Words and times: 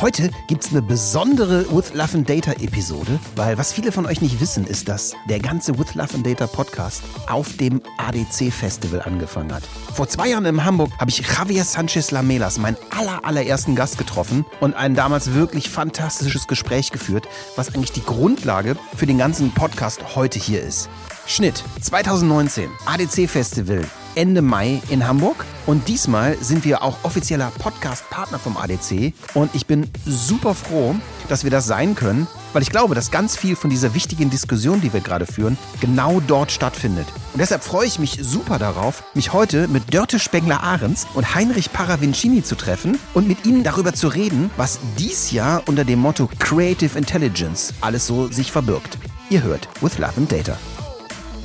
Heute 0.00 0.30
gibt 0.46 0.64
es 0.64 0.70
eine 0.70 0.80
besondere 0.80 1.70
With 1.76 1.92
Love 1.92 2.16
and 2.16 2.30
Data 2.30 2.52
Episode, 2.52 3.20
weil 3.36 3.58
was 3.58 3.74
viele 3.74 3.92
von 3.92 4.06
euch 4.06 4.22
nicht 4.22 4.40
wissen, 4.40 4.66
ist, 4.66 4.88
dass 4.88 5.12
der 5.28 5.40
ganze 5.40 5.78
With 5.78 5.94
Love 5.94 6.14
and 6.14 6.26
Data 6.26 6.46
Podcast 6.46 7.02
auf 7.28 7.54
dem 7.58 7.82
ADC 7.98 8.50
Festival 8.50 9.02
angefangen 9.02 9.52
hat. 9.52 9.62
Vor 9.92 10.08
zwei 10.08 10.30
Jahren 10.30 10.46
in 10.46 10.64
Hamburg 10.64 10.90
habe 10.98 11.10
ich 11.10 11.18
Javier 11.18 11.64
Sanchez 11.64 12.12
Lamelas, 12.12 12.56
meinen 12.56 12.78
aller, 12.88 13.26
allerersten 13.26 13.76
Gast 13.76 13.98
getroffen 13.98 14.46
und 14.60 14.72
ein 14.72 14.94
damals 14.94 15.34
wirklich 15.34 15.68
fantastisches 15.68 16.46
Gespräch 16.46 16.92
geführt, 16.92 17.28
was 17.56 17.74
eigentlich 17.74 17.92
die 17.92 18.02
Grundlage 18.02 18.76
für 18.96 19.04
den 19.04 19.18
ganzen 19.18 19.52
Podcast 19.52 20.16
heute 20.16 20.38
hier 20.38 20.62
ist. 20.62 20.88
Schnitt 21.26 21.62
2019, 21.82 22.70
ADC 22.86 23.28
Festival, 23.28 23.84
Ende 24.14 24.42
Mai 24.42 24.82
in 24.88 25.06
Hamburg. 25.06 25.44
Und 25.66 25.88
diesmal 25.88 26.36
sind 26.40 26.64
wir 26.64 26.82
auch 26.82 26.98
offizieller 27.02 27.52
Podcast-Partner 27.58 28.38
vom 28.38 28.56
ADC. 28.56 29.12
Und 29.34 29.54
ich 29.54 29.66
bin 29.66 29.88
super 30.04 30.54
froh, 30.54 30.94
dass 31.28 31.44
wir 31.44 31.50
das 31.50 31.66
sein 31.66 31.94
können, 31.94 32.26
weil 32.52 32.62
ich 32.62 32.70
glaube, 32.70 32.94
dass 32.94 33.10
ganz 33.10 33.36
viel 33.36 33.54
von 33.54 33.70
dieser 33.70 33.94
wichtigen 33.94 34.30
Diskussion, 34.30 34.80
die 34.80 34.92
wir 34.92 35.00
gerade 35.00 35.26
führen, 35.26 35.56
genau 35.80 36.20
dort 36.26 36.50
stattfindet. 36.50 37.06
Und 37.32 37.38
deshalb 37.38 37.62
freue 37.62 37.86
ich 37.86 37.98
mich 37.98 38.18
super 38.20 38.58
darauf, 38.58 39.04
mich 39.14 39.32
heute 39.32 39.68
mit 39.68 39.94
Dörte 39.94 40.18
Spengler-Ahrens 40.18 41.06
und 41.14 41.34
Heinrich 41.34 41.72
Paravincini 41.72 42.42
zu 42.42 42.56
treffen 42.56 42.98
und 43.14 43.28
mit 43.28 43.46
ihnen 43.46 43.62
darüber 43.62 43.92
zu 43.92 44.08
reden, 44.08 44.50
was 44.56 44.80
dies 44.98 45.30
Jahr 45.30 45.62
unter 45.66 45.84
dem 45.84 46.00
Motto 46.00 46.28
Creative 46.38 46.98
Intelligence 46.98 47.72
alles 47.80 48.06
so 48.06 48.26
sich 48.28 48.50
verbirgt. 48.50 48.98
Ihr 49.30 49.42
hört 49.42 49.68
With 49.80 49.98
Love 49.98 50.14
and 50.16 50.32
Data. 50.32 50.56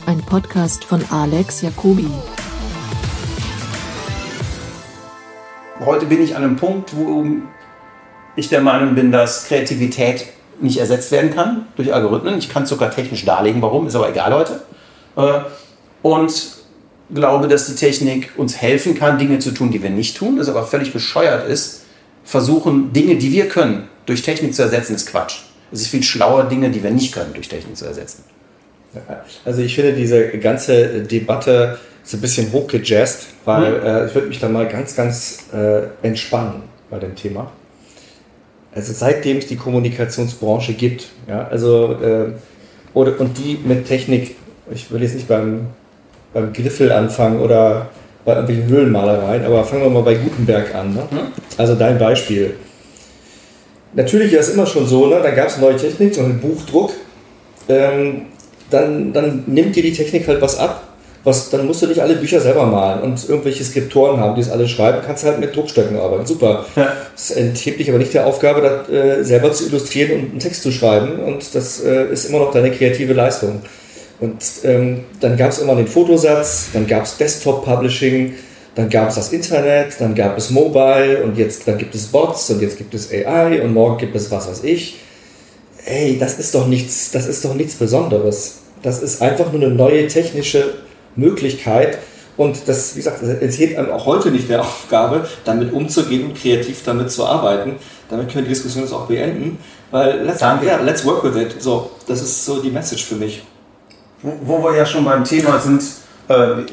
Ein 0.07 0.21
Podcast 0.21 0.83
von 0.83 1.03
Alex 1.11 1.61
Jacobi. 1.61 2.09
Heute 5.85 6.07
bin 6.07 6.23
ich 6.23 6.35
an 6.35 6.43
einem 6.43 6.55
Punkt, 6.55 6.95
wo 6.95 7.23
ich 8.35 8.49
der 8.49 8.61
Meinung 8.61 8.95
bin, 8.95 9.11
dass 9.11 9.47
Kreativität 9.47 10.25
nicht 10.59 10.79
ersetzt 10.79 11.11
werden 11.11 11.33
kann 11.33 11.67
durch 11.75 11.93
Algorithmen. 11.93 12.39
Ich 12.39 12.49
kann 12.49 12.63
es 12.63 12.69
sogar 12.69 12.89
technisch 12.89 13.23
darlegen, 13.23 13.61
warum, 13.61 13.85
ist 13.85 13.95
aber 13.95 14.09
egal 14.09 14.33
heute. 14.33 14.61
Äh, 15.15 15.41
und 16.01 16.55
glaube, 17.13 17.47
dass 17.47 17.67
die 17.67 17.75
Technik 17.75 18.31
uns 18.37 18.59
helfen 18.59 18.95
kann, 18.95 19.19
Dinge 19.19 19.39
zu 19.39 19.51
tun, 19.51 19.69
die 19.69 19.83
wir 19.83 19.91
nicht 19.91 20.17
tun, 20.17 20.37
das 20.37 20.49
aber 20.49 20.65
völlig 20.65 20.91
bescheuert 20.91 21.47
ist. 21.47 21.83
Versuchen, 22.23 22.91
Dinge, 22.91 23.17
die 23.17 23.31
wir 23.31 23.47
können, 23.47 23.87
durch 24.07 24.23
Technik 24.23 24.55
zu 24.55 24.63
ersetzen, 24.63 24.95
ist 24.95 25.07
Quatsch. 25.07 25.41
Es 25.71 25.81
ist 25.81 25.87
viel 25.89 26.03
schlauer, 26.03 26.45
Dinge, 26.45 26.71
die 26.71 26.81
wir 26.81 26.91
nicht 26.91 27.13
können, 27.13 27.33
durch 27.33 27.47
Technik 27.47 27.77
zu 27.77 27.85
ersetzen. 27.85 28.23
Also 29.43 29.61
ich 29.61 29.75
finde 29.75 29.93
diese 29.93 30.29
ganze 30.39 31.03
Debatte 31.03 31.77
so 32.05 32.17
ein 32.17 32.21
bisschen 32.21 32.51
hochgejazzt, 32.51 33.27
weil 33.45 33.79
mhm. 33.79 33.85
äh, 33.85 34.05
ich 34.05 34.15
würde 34.15 34.27
mich 34.27 34.39
da 34.39 34.47
mal 34.47 34.67
ganz, 34.67 34.95
ganz 34.95 35.45
äh, 35.53 35.81
entspannen 36.05 36.63
bei 36.89 36.99
dem 36.99 37.15
Thema. 37.15 37.51
Also 38.73 38.93
seitdem 38.93 39.37
es 39.37 39.47
die 39.47 39.55
Kommunikationsbranche 39.55 40.73
gibt, 40.73 41.07
ja, 41.27 41.47
also 41.47 41.93
äh, 41.93 42.33
oder, 42.93 43.19
und 43.19 43.37
die 43.37 43.57
mit 43.63 43.87
Technik, 43.87 44.35
ich 44.71 44.91
will 44.91 45.01
jetzt 45.01 45.15
nicht 45.15 45.27
beim, 45.27 45.67
beim 46.33 46.53
Griffel 46.53 46.91
anfangen 46.91 47.39
oder 47.39 47.89
bei 48.23 48.33
irgendwelchen 48.33 48.67
Höhlenmalereien, 48.67 49.45
aber 49.45 49.63
fangen 49.63 49.83
wir 49.83 49.89
mal 49.89 50.01
bei 50.01 50.15
Gutenberg 50.15 50.73
an. 50.75 50.93
Ne? 50.93 51.03
Mhm. 51.09 51.17
Also 51.57 51.75
dein 51.75 51.97
Beispiel. 51.97 52.55
Natürlich 53.93 54.33
ist 54.33 54.49
es 54.49 54.53
immer 54.53 54.65
schon 54.65 54.85
so, 54.87 55.07
ne? 55.07 55.21
da 55.23 55.31
gab 55.31 55.47
es 55.47 55.57
neue 55.57 55.77
Technik, 55.77 56.15
so 56.15 56.21
einen 56.21 56.39
Buchdruck. 56.39 56.91
Ähm, 57.69 58.23
dann, 58.69 59.13
dann 59.13 59.43
nimmt 59.47 59.75
dir 59.75 59.83
die 59.83 59.93
Technik 59.93 60.27
halt 60.27 60.41
was 60.41 60.57
ab. 60.57 60.94
Was, 61.25 61.49
dann 61.49 61.65
musst 61.65 61.81
du 61.81 61.87
nicht 61.87 61.99
alle 61.99 62.15
Bücher 62.15 62.39
selber 62.39 62.65
malen 62.65 63.01
und 63.01 63.27
irgendwelche 63.27 63.63
Skriptoren 63.63 64.19
haben, 64.19 64.35
die 64.35 64.41
es 64.41 64.49
alle 64.49 64.67
schreiben, 64.67 64.99
kannst 65.05 65.23
du 65.23 65.27
halt 65.27 65.39
mit 65.39 65.55
Druckstöcken 65.55 65.97
arbeiten. 65.97 66.25
Super. 66.25 66.65
Ja. 66.75 66.93
Das 67.13 67.31
enthebt 67.31 67.79
dich 67.79 67.89
aber 67.89 67.97
nicht 67.97 68.13
der 68.13 68.25
Aufgabe, 68.25 68.61
das 68.61 68.89
äh, 68.89 69.23
selber 69.23 69.51
zu 69.51 69.65
illustrieren 69.65 70.11
und 70.11 70.29
einen 70.31 70.39
Text 70.39 70.61
zu 70.61 70.71
schreiben. 70.71 71.19
Und 71.19 71.53
das 71.53 71.83
äh, 71.83 72.11
ist 72.11 72.29
immer 72.29 72.39
noch 72.39 72.51
deine 72.51 72.71
kreative 72.71 73.13
Leistung. 73.13 73.61
Und 74.19 74.37
ähm, 74.63 75.03
dann 75.19 75.35
gab 75.35 75.51
es 75.51 75.59
immer 75.59 75.75
den 75.75 75.87
Fotosatz, 75.87 76.67
dann 76.71 76.87
gab 76.87 77.03
es 77.03 77.17
Desktop-Publishing, 77.17 78.33
dann 78.75 78.89
gab 78.89 79.09
es 79.09 79.15
das 79.15 79.33
Internet, 79.33 79.95
dann 79.99 80.15
gab 80.15 80.37
es 80.37 80.51
Mobile 80.51 81.23
und 81.23 81.37
jetzt 81.37 81.67
dann 81.67 81.77
gibt 81.77 81.95
es 81.95 82.07
Bots 82.07 82.49
und 82.49 82.61
jetzt 82.61 82.77
gibt 82.77 82.93
es 82.93 83.11
AI 83.11 83.61
und 83.61 83.73
morgen 83.73 83.97
gibt 83.97 84.15
es 84.15 84.31
was 84.31 84.47
weiß 84.47 84.63
ich 84.63 84.99
ey, 85.85 86.17
das 86.19 86.39
ist 86.39 86.53
doch 86.53 86.67
nichts, 86.67 87.11
das 87.11 87.27
ist 87.27 87.45
doch 87.45 87.53
nichts 87.53 87.75
Besonderes. 87.75 88.55
Das 88.81 89.01
ist 89.01 89.21
einfach 89.21 89.51
nur 89.51 89.61
eine 89.61 89.73
neue 89.73 90.07
technische 90.07 90.73
Möglichkeit. 91.15 91.99
Und 92.37 92.67
das, 92.67 92.95
wie 92.95 92.99
gesagt, 92.99 93.21
es 93.21 93.29
enthält 93.39 93.77
einem 93.77 93.91
auch 93.91 94.05
heute 94.05 94.31
nicht 94.31 94.49
der 94.49 94.61
Aufgabe, 94.61 95.27
damit 95.45 95.71
umzugehen 95.73 96.25
und 96.25 96.37
kreativ 96.37 96.83
damit 96.83 97.11
zu 97.11 97.25
arbeiten. 97.25 97.75
Damit 98.09 98.27
können 98.27 98.43
wir 98.43 98.43
die 98.43 98.49
Diskussion 98.49 98.83
jetzt 98.83 98.93
auch 98.93 99.07
beenden. 99.07 99.57
Weil 99.91 100.23
let's, 100.23 100.41
yeah, 100.41 100.81
let's 100.81 101.05
work 101.05 101.23
with 101.23 101.41
it. 101.41 101.61
So, 101.61 101.91
das 102.07 102.21
ist 102.21 102.45
so 102.45 102.61
die 102.61 102.71
Message 102.71 103.05
für 103.05 103.15
mich. 103.15 103.43
Wo, 104.21 104.33
wo 104.41 104.63
wir 104.63 104.75
ja 104.75 104.85
schon 104.85 105.05
beim 105.05 105.23
Thema 105.23 105.59
sind, 105.59 105.81
äh, 106.27 106.63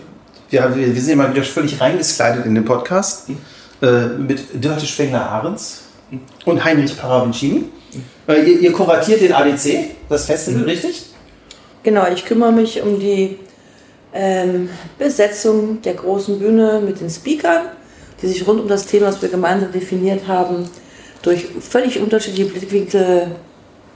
wir, 0.50 0.76
wir, 0.76 0.94
sind 0.94 1.10
ja 1.10 1.16
mal 1.16 1.32
wieder 1.32 1.44
völlig 1.44 1.80
reingeslidet 1.80 2.44
in 2.44 2.54
den 2.54 2.64
Podcast 2.64 3.28
hm. 3.28 3.38
äh, 3.80 4.06
mit 4.18 4.64
Dörte 4.64 4.86
Spengler-Ahrens 4.86 5.82
hm. 6.10 6.20
und 6.44 6.64
Heinrich 6.64 6.98
Paravincini. 6.98 7.64
Äh, 8.26 8.42
ihr, 8.42 8.60
ihr, 8.60 8.72
kuratiert 8.72 9.20
den 9.20 9.32
ADC, 9.32 9.90
das 10.08 10.26
Festival, 10.26 10.62
mhm. 10.62 10.68
richtig? 10.68 11.06
Genau, 11.82 12.06
ich 12.06 12.24
kümmere 12.24 12.52
mich 12.52 12.82
um 12.82 13.00
die 13.00 13.38
ähm, 14.12 14.68
Besetzung 14.98 15.82
der 15.82 15.94
großen 15.94 16.38
Bühne 16.38 16.80
mit 16.84 17.00
den 17.00 17.10
Speakern, 17.10 17.66
die 18.20 18.28
sich 18.28 18.46
rund 18.46 18.60
um 18.60 18.68
das 18.68 18.86
Thema, 18.86 19.06
das 19.06 19.22
wir 19.22 19.28
gemeinsam 19.28 19.72
definiert 19.72 20.26
haben, 20.26 20.68
durch 21.22 21.46
völlig 21.60 22.00
unterschiedliche 22.00 22.50
Blickwinkel 22.50 23.28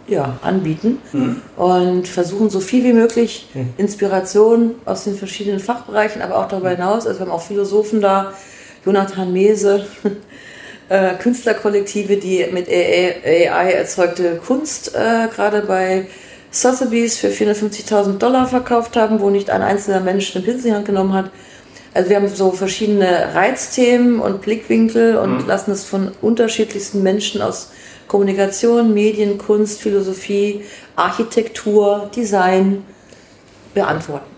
ja, 0.09 0.39
anbieten 0.43 0.99
mhm. 1.13 1.43
und 1.57 2.07
versuchen 2.07 2.49
so 2.49 2.61
viel 2.61 2.85
wie 2.85 2.93
möglich 2.93 3.49
mhm. 3.55 3.75
Inspiration 3.77 4.77
aus 4.85 5.05
den 5.05 5.17
verschiedenen 5.17 5.61
Fachbereichen, 5.61 6.23
aber 6.23 6.37
auch 6.37 6.49
darüber 6.49 6.71
hinaus. 6.71 7.07
Also 7.07 7.21
wir 7.21 7.27
haben 7.27 7.33
auch 7.33 7.43
Philosophen 7.43 8.01
da, 8.01 8.33
Jonathan 8.85 9.33
Mese, 9.33 9.85
äh, 10.89 11.15
Künstlerkollektive, 11.15 12.17
die 12.17 12.47
mit 12.53 12.69
AI 12.69 13.73
erzeugte 13.73 14.37
Kunst 14.37 14.95
äh, 14.95 15.27
gerade 15.35 15.63
bei 15.63 16.07
Sotheby's 16.57 17.19
für 17.19 17.29
450.000 17.29 18.17
Dollar 18.17 18.47
verkauft 18.47 18.97
haben, 18.97 19.21
wo 19.21 19.29
nicht 19.29 19.51
ein 19.51 19.61
einzelner 19.61 20.01
Mensch 20.01 20.35
eine 20.35 20.45
Pinsel 20.45 20.67
in 20.67 20.71
die 20.71 20.77
Hand 20.77 20.87
genommen 20.87 21.13
hat. 21.13 21.31
Also 21.93 22.09
wir 22.09 22.17
haben 22.17 22.29
so 22.29 22.51
verschiedene 22.51 23.35
Reizthemen 23.35 24.21
und 24.21 24.41
Blickwinkel 24.41 25.17
und 25.17 25.43
mhm. 25.43 25.47
lassen 25.47 25.71
es 25.73 25.85
von 25.85 26.13
unterschiedlichsten 26.23 27.03
Menschen 27.03 27.43
aus 27.43 27.73
Kommunikation, 28.09 28.95
Medien, 28.95 29.37
Kunst, 29.37 29.83
Philosophie, 29.83 30.63
Architektur, 30.95 32.11
Design 32.17 32.85
beantworten. 33.75 34.31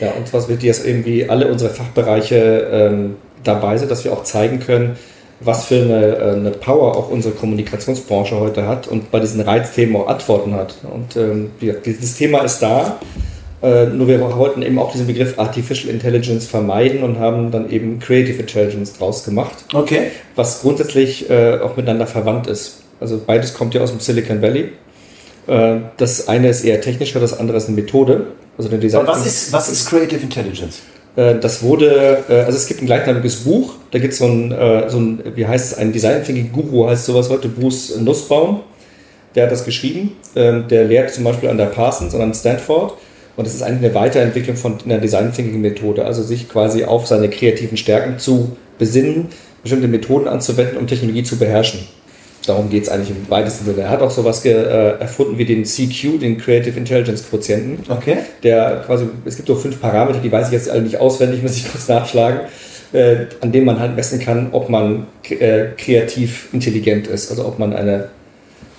Ja, 0.00 0.12
und 0.12 0.32
was 0.32 0.48
wird 0.48 0.62
jetzt 0.62 0.86
irgendwie 0.86 1.28
alle 1.28 1.48
unsere 1.48 1.74
Fachbereiche 1.74 2.68
ähm, 2.72 3.16
dabei 3.44 3.76
sind, 3.76 3.90
dass 3.90 4.04
wir 4.04 4.14
auch 4.14 4.24
zeigen 4.24 4.60
können, 4.60 4.96
was 5.44 5.66
für 5.66 5.82
eine, 5.82 6.16
äh, 6.16 6.30
eine, 6.32 6.50
Power 6.50 6.96
auch 6.96 7.10
unsere 7.10 7.34
Kommunikationsbranche 7.34 8.38
heute 8.38 8.66
hat 8.66 8.88
und 8.88 9.10
bei 9.10 9.20
diesen 9.20 9.40
Reizthemen 9.40 9.96
auch 9.96 10.08
Antworten 10.08 10.54
hat. 10.54 10.76
Und 10.82 11.16
ähm, 11.16 11.50
dieses 11.60 12.16
Thema 12.16 12.40
ist 12.40 12.60
da. 12.60 12.98
Äh, 13.62 13.86
nur 13.86 14.08
wir 14.08 14.20
wollten 14.20 14.62
eben 14.62 14.78
auch 14.78 14.90
diesen 14.90 15.06
Begriff 15.06 15.38
Artificial 15.38 15.92
Intelligence 15.92 16.46
vermeiden 16.46 17.04
und 17.04 17.18
haben 17.18 17.52
dann 17.52 17.70
eben 17.70 18.00
Creative 18.00 18.40
Intelligence 18.40 18.98
draus 18.98 19.24
gemacht. 19.24 19.64
Okay. 19.72 20.10
Was 20.34 20.62
grundsätzlich 20.62 21.30
äh, 21.30 21.58
auch 21.60 21.76
miteinander 21.76 22.06
verwandt 22.06 22.48
ist. 22.48 22.82
Also 23.00 23.20
beides 23.24 23.54
kommt 23.54 23.74
ja 23.74 23.80
aus 23.80 23.90
dem 23.90 24.00
Silicon 24.00 24.42
Valley. 24.42 24.72
Äh, 25.46 25.76
das 25.96 26.28
eine 26.28 26.48
ist 26.48 26.64
eher 26.64 26.80
technischer, 26.80 27.20
das 27.20 27.38
andere 27.38 27.56
ist 27.58 27.68
eine 27.68 27.76
Methode. 27.76 28.26
Also 28.58 28.68
eine 28.68 28.78
Design 28.78 29.06
was 29.06 29.26
ist, 29.26 29.52
was 29.52 29.68
ist 29.68 29.88
Creative 29.88 30.20
Intelligence? 30.20 30.80
Äh, 31.16 31.38
das 31.38 31.62
wurde, 31.62 32.24
äh, 32.28 32.40
also 32.40 32.56
es 32.56 32.66
gibt 32.66 32.82
ein 32.82 32.86
gleichnamiges 32.86 33.36
Buch, 33.36 33.74
da 33.90 33.98
gibt 33.98 34.14
so 34.14 34.26
es 34.26 34.52
äh, 34.52 34.88
so 34.88 34.98
ein, 34.98 35.22
wie 35.34 35.46
heißt 35.46 35.72
es, 35.72 35.78
ein 35.78 35.92
Design 35.92 36.24
Thinking 36.24 36.52
Guru 36.52 36.88
heißt 36.88 37.06
sowas 37.06 37.28
heute, 37.28 37.48
Bruce 37.48 37.98
Nussbaum, 37.98 38.60
der 39.34 39.44
hat 39.44 39.52
das 39.52 39.64
geschrieben, 39.64 40.12
ähm, 40.36 40.64
der 40.68 40.84
lehrt 40.84 41.12
zum 41.12 41.24
Beispiel 41.24 41.48
an 41.48 41.58
der 41.58 41.66
Parsons 41.66 42.14
und 42.14 42.20
an 42.20 42.34
Stanford 42.34 42.94
und 43.36 43.46
das 43.46 43.54
ist 43.54 43.62
eigentlich 43.62 43.90
eine 43.90 43.94
Weiterentwicklung 43.94 44.56
von 44.56 44.78
einer 44.84 44.98
Design 44.98 45.32
Thinking 45.32 45.60
Methode, 45.60 46.04
also 46.04 46.22
sich 46.22 46.48
quasi 46.48 46.84
auf 46.84 47.06
seine 47.06 47.28
kreativen 47.28 47.76
Stärken 47.76 48.18
zu 48.18 48.56
besinnen, 48.78 49.28
bestimmte 49.62 49.88
Methoden 49.88 50.28
anzuwenden, 50.28 50.76
um 50.76 50.86
Technologie 50.86 51.22
zu 51.22 51.38
beherrschen. 51.38 51.80
Darum 52.46 52.68
geht 52.68 52.82
es 52.82 52.88
eigentlich 52.88 53.10
im 53.10 53.30
weitesten 53.30 53.66
Sinne. 53.66 53.82
Er 53.82 53.90
hat 53.90 54.02
auch 54.02 54.10
sowas 54.10 54.44
äh, 54.44 54.50
erfunden 54.50 55.38
wie 55.38 55.44
den 55.44 55.64
CQ, 55.64 56.18
den 56.18 56.38
Creative 56.38 56.76
Intelligence 56.76 57.28
Quotienten. 57.28 57.78
Okay. 57.88 58.18
Der 58.42 58.82
quasi, 58.84 59.06
es 59.24 59.36
gibt 59.36 59.46
so 59.46 59.54
fünf 59.54 59.80
Parameter, 59.80 60.18
die 60.18 60.32
weiß 60.32 60.48
ich 60.48 60.52
jetzt 60.52 60.68
alle 60.68 60.82
nicht 60.82 60.98
auswendig, 60.98 61.42
muss 61.42 61.56
ich 61.56 61.70
kurz 61.70 61.86
nachschlagen, 61.86 62.40
äh, 62.92 63.26
an 63.40 63.52
denen 63.52 63.64
man 63.64 63.78
halt 63.78 63.94
messen 63.94 64.18
kann, 64.18 64.48
ob 64.50 64.68
man 64.68 65.06
äh, 65.30 65.66
kreativ 65.76 66.48
intelligent 66.52 67.06
ist. 67.06 67.30
Also 67.30 67.46
ob 67.46 67.60
man 67.60 67.74
eine, 67.74 68.08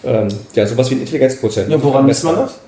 ähm, 0.04 0.28
ja, 0.54 0.66
sowas 0.66 0.90
wie 0.92 0.96
ein 0.96 1.02
Intelligenzquotient. 1.02 1.70
Ja, 1.70 1.82
woran 1.82 2.06
misst 2.06 2.26
man 2.26 2.36
das? 2.36 2.60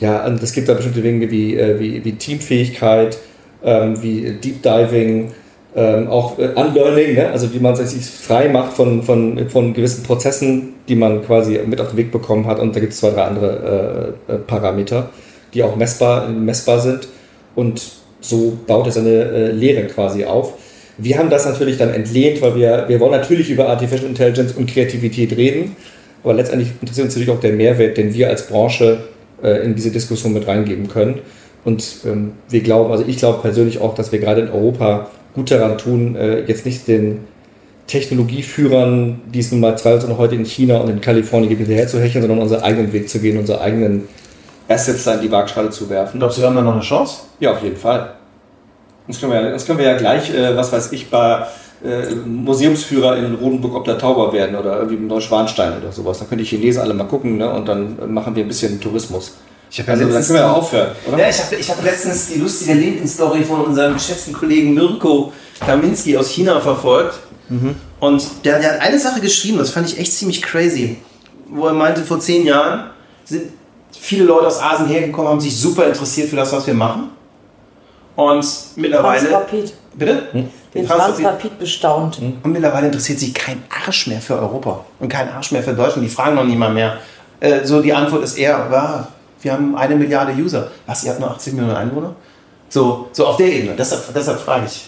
Ja, 0.00 0.26
und 0.26 0.42
es 0.42 0.52
gibt 0.52 0.68
da 0.68 0.74
bestimmte 0.74 1.02
Dinge 1.02 1.30
wie, 1.30 1.56
äh, 1.56 1.78
wie, 1.78 2.04
wie 2.04 2.12
Teamfähigkeit, 2.12 3.16
ähm, 3.62 4.02
wie 4.02 4.32
Deep 4.32 4.60
Diving, 4.62 5.30
ähm, 5.74 6.08
auch 6.08 6.38
äh, 6.38 6.48
Unlearning, 6.48 7.14
ne? 7.14 7.30
also 7.30 7.52
wie 7.54 7.60
man 7.60 7.76
sich 7.76 8.04
frei 8.04 8.48
macht 8.48 8.72
von, 8.72 9.02
von, 9.02 9.48
von 9.48 9.72
gewissen 9.72 10.02
Prozessen, 10.02 10.74
die 10.88 10.96
man 10.96 11.24
quasi 11.24 11.60
mit 11.64 11.80
auf 11.80 11.90
den 11.90 11.96
Weg 11.96 12.10
bekommen 12.10 12.46
hat. 12.46 12.58
Und 12.58 12.74
da 12.74 12.80
gibt 12.80 12.92
es 12.92 12.98
zwei, 12.98 13.10
drei 13.10 13.22
andere 13.22 14.16
äh, 14.28 14.32
äh, 14.32 14.38
Parameter, 14.38 15.10
die 15.54 15.62
auch 15.62 15.76
messbar, 15.76 16.28
messbar 16.28 16.80
sind. 16.80 17.08
Und 17.54 17.82
so 18.20 18.58
baut 18.66 18.86
er 18.86 18.92
seine 18.92 19.10
äh, 19.10 19.52
Lehre 19.52 19.86
quasi 19.86 20.24
auf. 20.24 20.54
Wir 20.98 21.18
haben 21.18 21.30
das 21.30 21.46
natürlich 21.46 21.78
dann 21.78 21.94
entlehnt, 21.94 22.42
weil 22.42 22.56
wir, 22.56 22.84
wir 22.88 23.00
wollen 23.00 23.12
natürlich 23.12 23.48
über 23.48 23.68
Artificial 23.68 24.08
Intelligence 24.08 24.52
und 24.52 24.68
Kreativität 24.68 25.36
reden. 25.36 25.76
Aber 26.22 26.34
letztendlich 26.34 26.72
interessiert 26.80 27.06
uns 27.06 27.14
natürlich 27.14 27.30
auch 27.30 27.40
der 27.40 27.52
Mehrwert, 27.52 27.96
den 27.96 28.12
wir 28.12 28.28
als 28.28 28.46
Branche 28.48 29.04
äh, 29.42 29.64
in 29.64 29.74
diese 29.76 29.90
Diskussion 29.90 30.32
mit 30.34 30.46
reingeben 30.46 30.88
können. 30.88 31.20
Und 31.64 31.84
ähm, 32.04 32.32
wir 32.48 32.60
glauben, 32.60 32.90
also 32.90 33.04
ich 33.06 33.18
glaube 33.18 33.40
persönlich 33.40 33.80
auch, 33.80 33.94
dass 33.94 34.12
wir 34.12 34.18
gerade 34.18 34.42
in 34.42 34.50
Europa 34.50 35.10
gut 35.34 35.50
daran 35.50 35.78
tun, 35.78 36.16
äh, 36.16 36.40
jetzt 36.46 36.66
nicht 36.66 36.88
den 36.88 37.20
Technologieführern, 37.86 39.20
die 39.32 39.40
es 39.40 39.50
nun 39.50 39.60
mal 39.60 39.76
zweifelsohne 39.76 40.16
heute 40.16 40.36
in 40.36 40.44
China 40.44 40.78
und 40.78 40.90
in 40.90 41.00
Kalifornien 41.00 41.48
gibt, 41.48 41.60
hinterher 41.60 41.88
zu 41.88 42.00
hecheln, 42.00 42.22
sondern 42.22 42.40
unseren 42.40 42.62
eigenen 42.62 42.92
Weg 42.92 43.08
zu 43.08 43.18
gehen, 43.18 43.36
unsere 43.36 43.60
eigenen 43.60 44.08
Assets 44.68 45.04
da 45.04 45.14
in 45.14 45.22
die 45.22 45.32
Waagschale 45.32 45.70
zu 45.70 45.90
werfen. 45.90 46.18
Glaubst 46.20 46.38
du, 46.38 46.42
wir 46.42 46.48
haben 46.48 46.56
da 46.56 46.62
noch 46.62 46.74
eine 46.74 46.82
Chance? 46.82 47.22
Ja, 47.40 47.52
auf 47.52 47.62
jeden 47.62 47.76
Fall. 47.76 48.12
Das 49.08 49.18
können 49.18 49.32
wir 49.32 49.40
ja, 49.40 49.50
das 49.50 49.66
können 49.66 49.78
wir 49.78 49.86
ja 49.86 49.96
gleich, 49.96 50.32
äh, 50.32 50.56
was 50.56 50.72
weiß 50.72 50.92
ich, 50.92 51.10
bei 51.10 51.46
äh, 51.84 52.14
Museumsführer 52.14 53.16
in 53.16 53.34
Rodenburg 53.34 53.74
ob 53.74 53.84
der 53.84 53.98
Tauber 53.98 54.32
werden 54.32 54.54
oder 54.54 54.76
irgendwie 54.76 54.96
in 54.96 55.08
Neuschwanstein 55.08 55.78
oder 55.80 55.90
sowas. 55.90 56.20
Da 56.20 56.26
können 56.26 56.38
die 56.38 56.44
Chinesen 56.44 56.82
alle 56.82 56.94
mal 56.94 57.04
gucken 57.04 57.38
ne? 57.38 57.50
und 57.50 57.66
dann 57.66 58.12
machen 58.12 58.36
wir 58.36 58.44
ein 58.44 58.48
bisschen 58.48 58.80
Tourismus. 58.80 59.38
Ich 59.70 59.78
habe 59.78 59.92
ja 59.92 59.94
also, 59.94 60.06
letztens, 60.06 60.26
können 60.26 60.38
wir 60.40 60.52
aufhören, 60.52 60.90
oder? 61.06 61.18
Ja, 61.18 61.28
ich 61.28 61.38
habe 61.38 61.56
ich 61.56 61.70
hab 61.70 61.84
letztens 61.84 62.28
die 62.28 62.40
lustige 62.40 62.74
LinkedIn-Story 62.74 63.44
von 63.44 63.60
unserem 63.66 63.94
geschätzten 63.94 64.32
Kollegen 64.32 64.74
Mirko 64.74 65.32
Kaminski 65.60 66.16
aus 66.16 66.30
China 66.30 66.60
verfolgt. 66.60 67.20
Mhm. 67.48 67.76
Und 68.00 68.26
der, 68.44 68.58
der 68.58 68.72
hat 68.72 68.80
eine 68.80 68.98
Sache 68.98 69.20
geschrieben, 69.20 69.58
das 69.58 69.70
fand 69.70 69.88
ich 69.88 69.98
echt 69.98 70.12
ziemlich 70.12 70.42
crazy. 70.42 70.98
Wo 71.48 71.66
er 71.66 71.72
meinte, 71.72 72.02
vor 72.02 72.18
zehn 72.18 72.46
Jahren 72.46 72.90
sind 73.24 73.52
viele 73.92 74.24
Leute 74.24 74.48
aus 74.48 74.60
Asien 74.60 74.88
hergekommen, 74.88 75.30
haben 75.30 75.40
sich 75.40 75.56
super 75.56 75.86
interessiert 75.86 76.28
für 76.30 76.36
das, 76.36 76.52
was 76.52 76.66
wir 76.66 76.74
machen. 76.74 77.10
Und 78.16 78.46
mittlerweile. 78.76 79.28
Transrapid. 79.28 79.72
Bitte? 79.94 80.22
Hm? 80.32 80.48
Den 80.74 80.86
Transrapid 80.86 81.58
bestaunt. 81.58 82.16
Hm? 82.16 82.38
Und 82.42 82.52
mittlerweile 82.52 82.86
interessiert 82.86 83.20
sich 83.20 83.34
kein 83.34 83.62
Arsch 83.86 84.08
mehr 84.08 84.20
für 84.20 84.38
Europa 84.38 84.84
und 84.98 85.08
kein 85.08 85.28
Arsch 85.28 85.52
mehr 85.52 85.62
für 85.62 85.74
Deutschland. 85.74 86.04
Die 86.04 86.12
fragen 86.12 86.34
noch 86.34 86.44
niemand 86.44 86.74
mehr. 86.74 86.98
Äh, 87.38 87.64
so 87.64 87.80
die 87.80 87.92
Antwort 87.92 88.24
ist 88.24 88.36
eher, 88.36 88.68
ja, 88.70 89.08
wir 89.42 89.52
haben 89.52 89.76
eine 89.76 89.96
Milliarde 89.96 90.32
User. 90.32 90.70
Was, 90.86 91.04
ihr 91.04 91.10
habt 91.10 91.20
nur 91.20 91.30
80 91.30 91.54
Millionen 91.54 91.76
Einwohner? 91.76 92.14
So, 92.68 93.08
so 93.12 93.26
auf 93.26 93.36
der 93.36 93.52
Ebene. 93.52 93.74
Deshalb, 93.76 94.02
deshalb 94.14 94.38
frage 94.38 94.66
ich. 94.66 94.84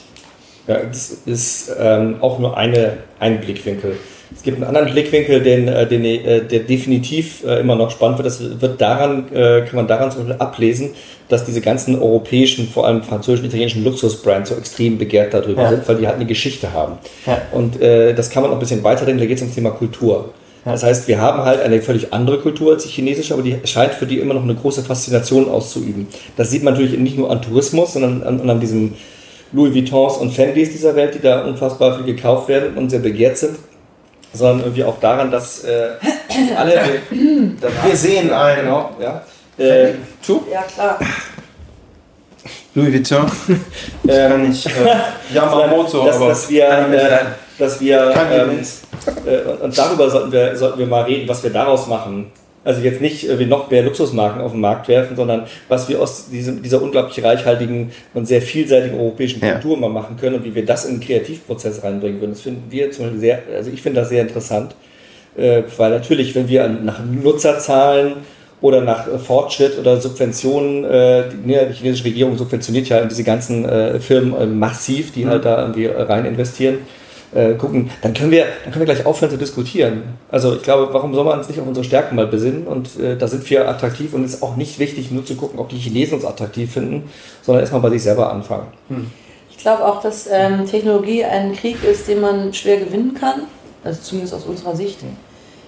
Ja, 0.66 0.84
das 0.84 1.16
ist 1.26 1.72
ähm, 1.78 2.16
auch 2.20 2.38
nur 2.38 2.56
eine, 2.56 2.99
ein 3.19 3.40
Blickwinkel. 3.40 3.96
Es 4.34 4.43
gibt 4.43 4.56
einen 4.56 4.66
anderen 4.66 4.90
Blickwinkel, 4.93 5.43
den, 5.43 5.69
äh, 5.69 5.87
den, 5.87 6.04
äh, 6.04 6.43
der 6.43 6.60
definitiv 6.60 7.44
äh, 7.44 7.60
immer 7.60 7.75
noch 7.76 7.90
spannend 7.90 8.19
wird. 8.19 8.26
Das 8.26 8.60
wird 8.60 8.81
daran, 8.81 9.26
kann 9.31 9.75
man 9.75 9.87
daran 9.87 10.10
zum 10.10 10.26
Beispiel 10.26 10.40
ablesen, 10.40 10.90
dass 11.28 11.44
diese 11.44 11.60
ganzen 11.60 12.00
europäischen, 12.00 12.69
vor 12.69 12.87
allem 12.87 13.02
französischen, 13.02 13.46
italienischen 13.46 13.84
Luxusbrands 13.84 14.50
so 14.50 14.56
extrem 14.56 14.98
begehrt 14.98 15.34
darüber 15.34 15.62
ja. 15.62 15.70
sind, 15.70 15.88
weil 15.88 15.96
die 15.96 16.06
halt 16.06 16.16
eine 16.16 16.26
Geschichte 16.26 16.72
haben. 16.72 16.98
Ja. 17.26 17.40
Und 17.52 17.81
äh, 17.81 18.14
das 18.14 18.31
kann 18.31 18.43
man 18.43 18.50
auch 18.50 18.56
ein 18.56 18.60
bisschen 18.60 18.84
weiterdenken, 18.84 19.20
da 19.20 19.26
geht 19.26 19.37
es 19.37 19.43
ums 19.43 19.55
Thema 19.55 19.70
Kultur. 19.70 20.32
Ja. 20.64 20.73
Das 20.73 20.82
heißt, 20.82 21.09
wir 21.09 21.20
haben 21.20 21.43
halt 21.43 21.61
eine 21.61 21.82
völlig 21.82 22.12
andere 22.12 22.38
Kultur 22.38 22.75
als 22.75 22.85
die 22.85 22.91
chinesische, 22.91 23.35
aber 23.35 23.43
die 23.43 23.59
scheint 23.64 23.94
für 23.94 24.06
die 24.06 24.19
immer 24.19 24.35
noch 24.35 24.44
eine 24.44 24.55
große 24.55 24.82
Faszination 24.82 25.49
auszuüben. 25.49 26.06
Das 26.37 26.50
sieht 26.50 26.62
man 26.62 26.75
natürlich 26.75 26.99
nicht 26.99 27.19
nur 27.19 27.31
an 27.31 27.43
Tourismus, 27.43 27.94
sondern 27.94 28.23
an, 28.23 28.49
an 28.49 28.61
diesem 28.61 28.94
Louis 29.53 29.75
Vuittons 29.75 30.17
und 30.19 30.31
Fendis 30.31 30.70
dieser 30.70 30.94
Welt, 30.94 31.14
die 31.14 31.20
da 31.20 31.44
unfassbar 31.44 31.97
viel 31.97 32.14
gekauft 32.14 32.49
werden 32.49 32.76
und 32.76 32.91
sehr 32.91 33.00
begehrt 33.00 33.37
sind 33.38 33.56
sondern 34.32 34.61
irgendwie 34.61 34.85
auch 34.85 34.99
daran, 35.00 35.31
dass 35.31 35.64
äh, 35.64 35.91
alle. 36.56 36.81
Wir, 37.11 37.53
wir 37.85 37.97
sehen 37.97 38.32
einen. 38.32 38.62
Genau, 38.62 38.91
ja. 39.00 39.23
Äh, 39.58 39.94
Ja, 40.50 40.62
klar. 40.62 40.99
Louis 42.75 42.93
Vuitton. 42.93 43.31
ähm, 44.08 44.31
kann 44.31 44.50
ich. 44.50 44.67
Äh, 44.67 44.70
Yamamoto, 45.35 46.06
dass, 46.06 46.17
aber. 46.17 46.29
Dass 46.29 46.50
wir. 46.50 46.69
Äh, 46.69 47.19
dass 47.58 47.81
wir 47.81 48.15
ähm, 48.32 48.58
äh, 49.26 49.64
und 49.64 49.76
darüber 49.76 50.10
sollten 50.10 50.32
wir, 50.32 50.56
sollten 50.56 50.78
wir 50.78 50.87
mal 50.87 51.02
reden, 51.02 51.28
was 51.28 51.43
wir 51.43 51.50
daraus 51.50 51.87
machen. 51.87 52.31
Also 52.64 52.81
jetzt 52.81 53.00
nicht 53.00 53.26
wie 53.38 53.46
noch 53.46 53.70
mehr 53.70 53.82
Luxusmarken 53.82 54.40
auf 54.40 54.52
den 54.52 54.60
Markt 54.60 54.87
werfen, 54.87 55.16
sondern 55.16 55.46
was 55.69 55.88
wir 55.88 56.00
aus 56.00 56.28
diesem, 56.28 56.62
dieser 56.62 56.81
unglaublich 56.81 57.25
reichhaltigen 57.25 57.90
und 58.14 58.26
sehr 58.26 58.40
vielseitigen 58.40 58.99
europäischen 59.00 59.40
Kultur 59.40 59.75
ja. 59.75 59.81
mal 59.81 59.88
machen 59.88 60.16
können 60.16 60.37
und 60.37 60.44
wie 60.44 60.54
wir 60.54 60.64
das 60.64 60.84
in 60.84 61.00
den 61.00 61.00
Kreativprozess 61.00 61.82
reinbringen 61.82 62.20
würden. 62.20 62.32
Das 62.32 62.43
finden 62.43 62.70
wir 62.70 62.93
zum 62.93 63.06
Beispiel 63.06 63.20
sehr, 63.20 63.43
also 63.52 63.70
ich 63.70 63.82
finde 63.82 64.00
das 64.00 64.10
sehr 64.10 64.22
interessant, 64.22 64.76
äh, 65.37 65.62
weil 65.76 65.90
natürlich, 65.90 66.37
wenn 66.37 66.48
wir 66.48 66.69
nach 66.69 67.00
Nutzerzahlen 67.05 68.12
oder 68.60 68.81
nach 68.81 69.08
Fortschritt 69.19 69.76
oder 69.76 70.00
Subventionen, 70.00 70.84
äh, 70.84 71.25
die, 71.44 71.75
chinesische 71.75 72.05
Regierung 72.05 72.38
subventioniert 72.38 72.88
ja 72.88 73.05
diese 73.06 73.25
ganzen 73.25 73.64
äh, 73.64 73.98
Firmen 73.98 74.56
massiv, 74.56 75.10
die 75.12 75.25
mhm. 75.25 75.31
halt 75.31 75.44
da 75.44 75.62
irgendwie 75.62 75.87
rein 75.87 76.26
investieren 76.26 76.78
äh, 77.34 77.55
gucken, 77.55 77.90
dann 78.02 78.14
können, 78.14 78.31
wir, 78.31 78.44
dann 78.64 78.73
können 78.73 78.87
wir 78.87 78.94
gleich 78.94 79.06
aufhören 79.06 79.31
zu 79.31 79.38
diskutieren. 79.38 80.19
Also 80.31 80.55
ich 80.55 80.62
glaube, 80.62 80.93
warum 80.93 81.14
soll 81.14 81.25
man 81.25 81.38
uns 81.38 81.49
nicht 81.49 81.61
auf 81.61 81.67
unsere 81.67 81.84
Stärken 81.84 82.17
mal 82.17 82.26
besinnen? 82.26 82.67
Und 82.67 82.99
äh, 82.99 83.17
da 83.17 83.29
sind 83.29 83.49
wir 83.49 83.69
attraktiv 83.69 84.12
und 84.12 84.25
es 84.25 84.34
ist 84.34 84.43
auch 84.43 84.56
nicht 84.56 84.79
wichtig, 84.79 85.11
nur 85.11 85.25
zu 85.25 85.34
gucken, 85.34 85.58
ob 85.58 85.69
die 85.69 85.76
Chinesen 85.76 86.14
uns 86.14 86.25
attraktiv 86.25 86.73
finden, 86.73 87.11
sondern 87.43 87.62
erstmal 87.62 87.81
bei 87.81 87.90
sich 87.90 88.02
selber 88.02 88.31
anfangen. 88.31 88.67
Hm. 88.88 89.11
Ich 89.50 89.58
glaube 89.58 89.84
auch, 89.84 90.02
dass 90.02 90.29
ähm, 90.31 90.67
Technologie 90.67 91.25
ein 91.25 91.55
Krieg 91.55 91.82
ist, 91.84 92.08
den 92.08 92.20
man 92.20 92.52
schwer 92.52 92.79
gewinnen 92.79 93.14
kann, 93.14 93.43
also 93.84 94.00
zumindest 94.02 94.34
aus 94.34 94.44
unserer 94.44 94.75
Sicht. 94.75 94.99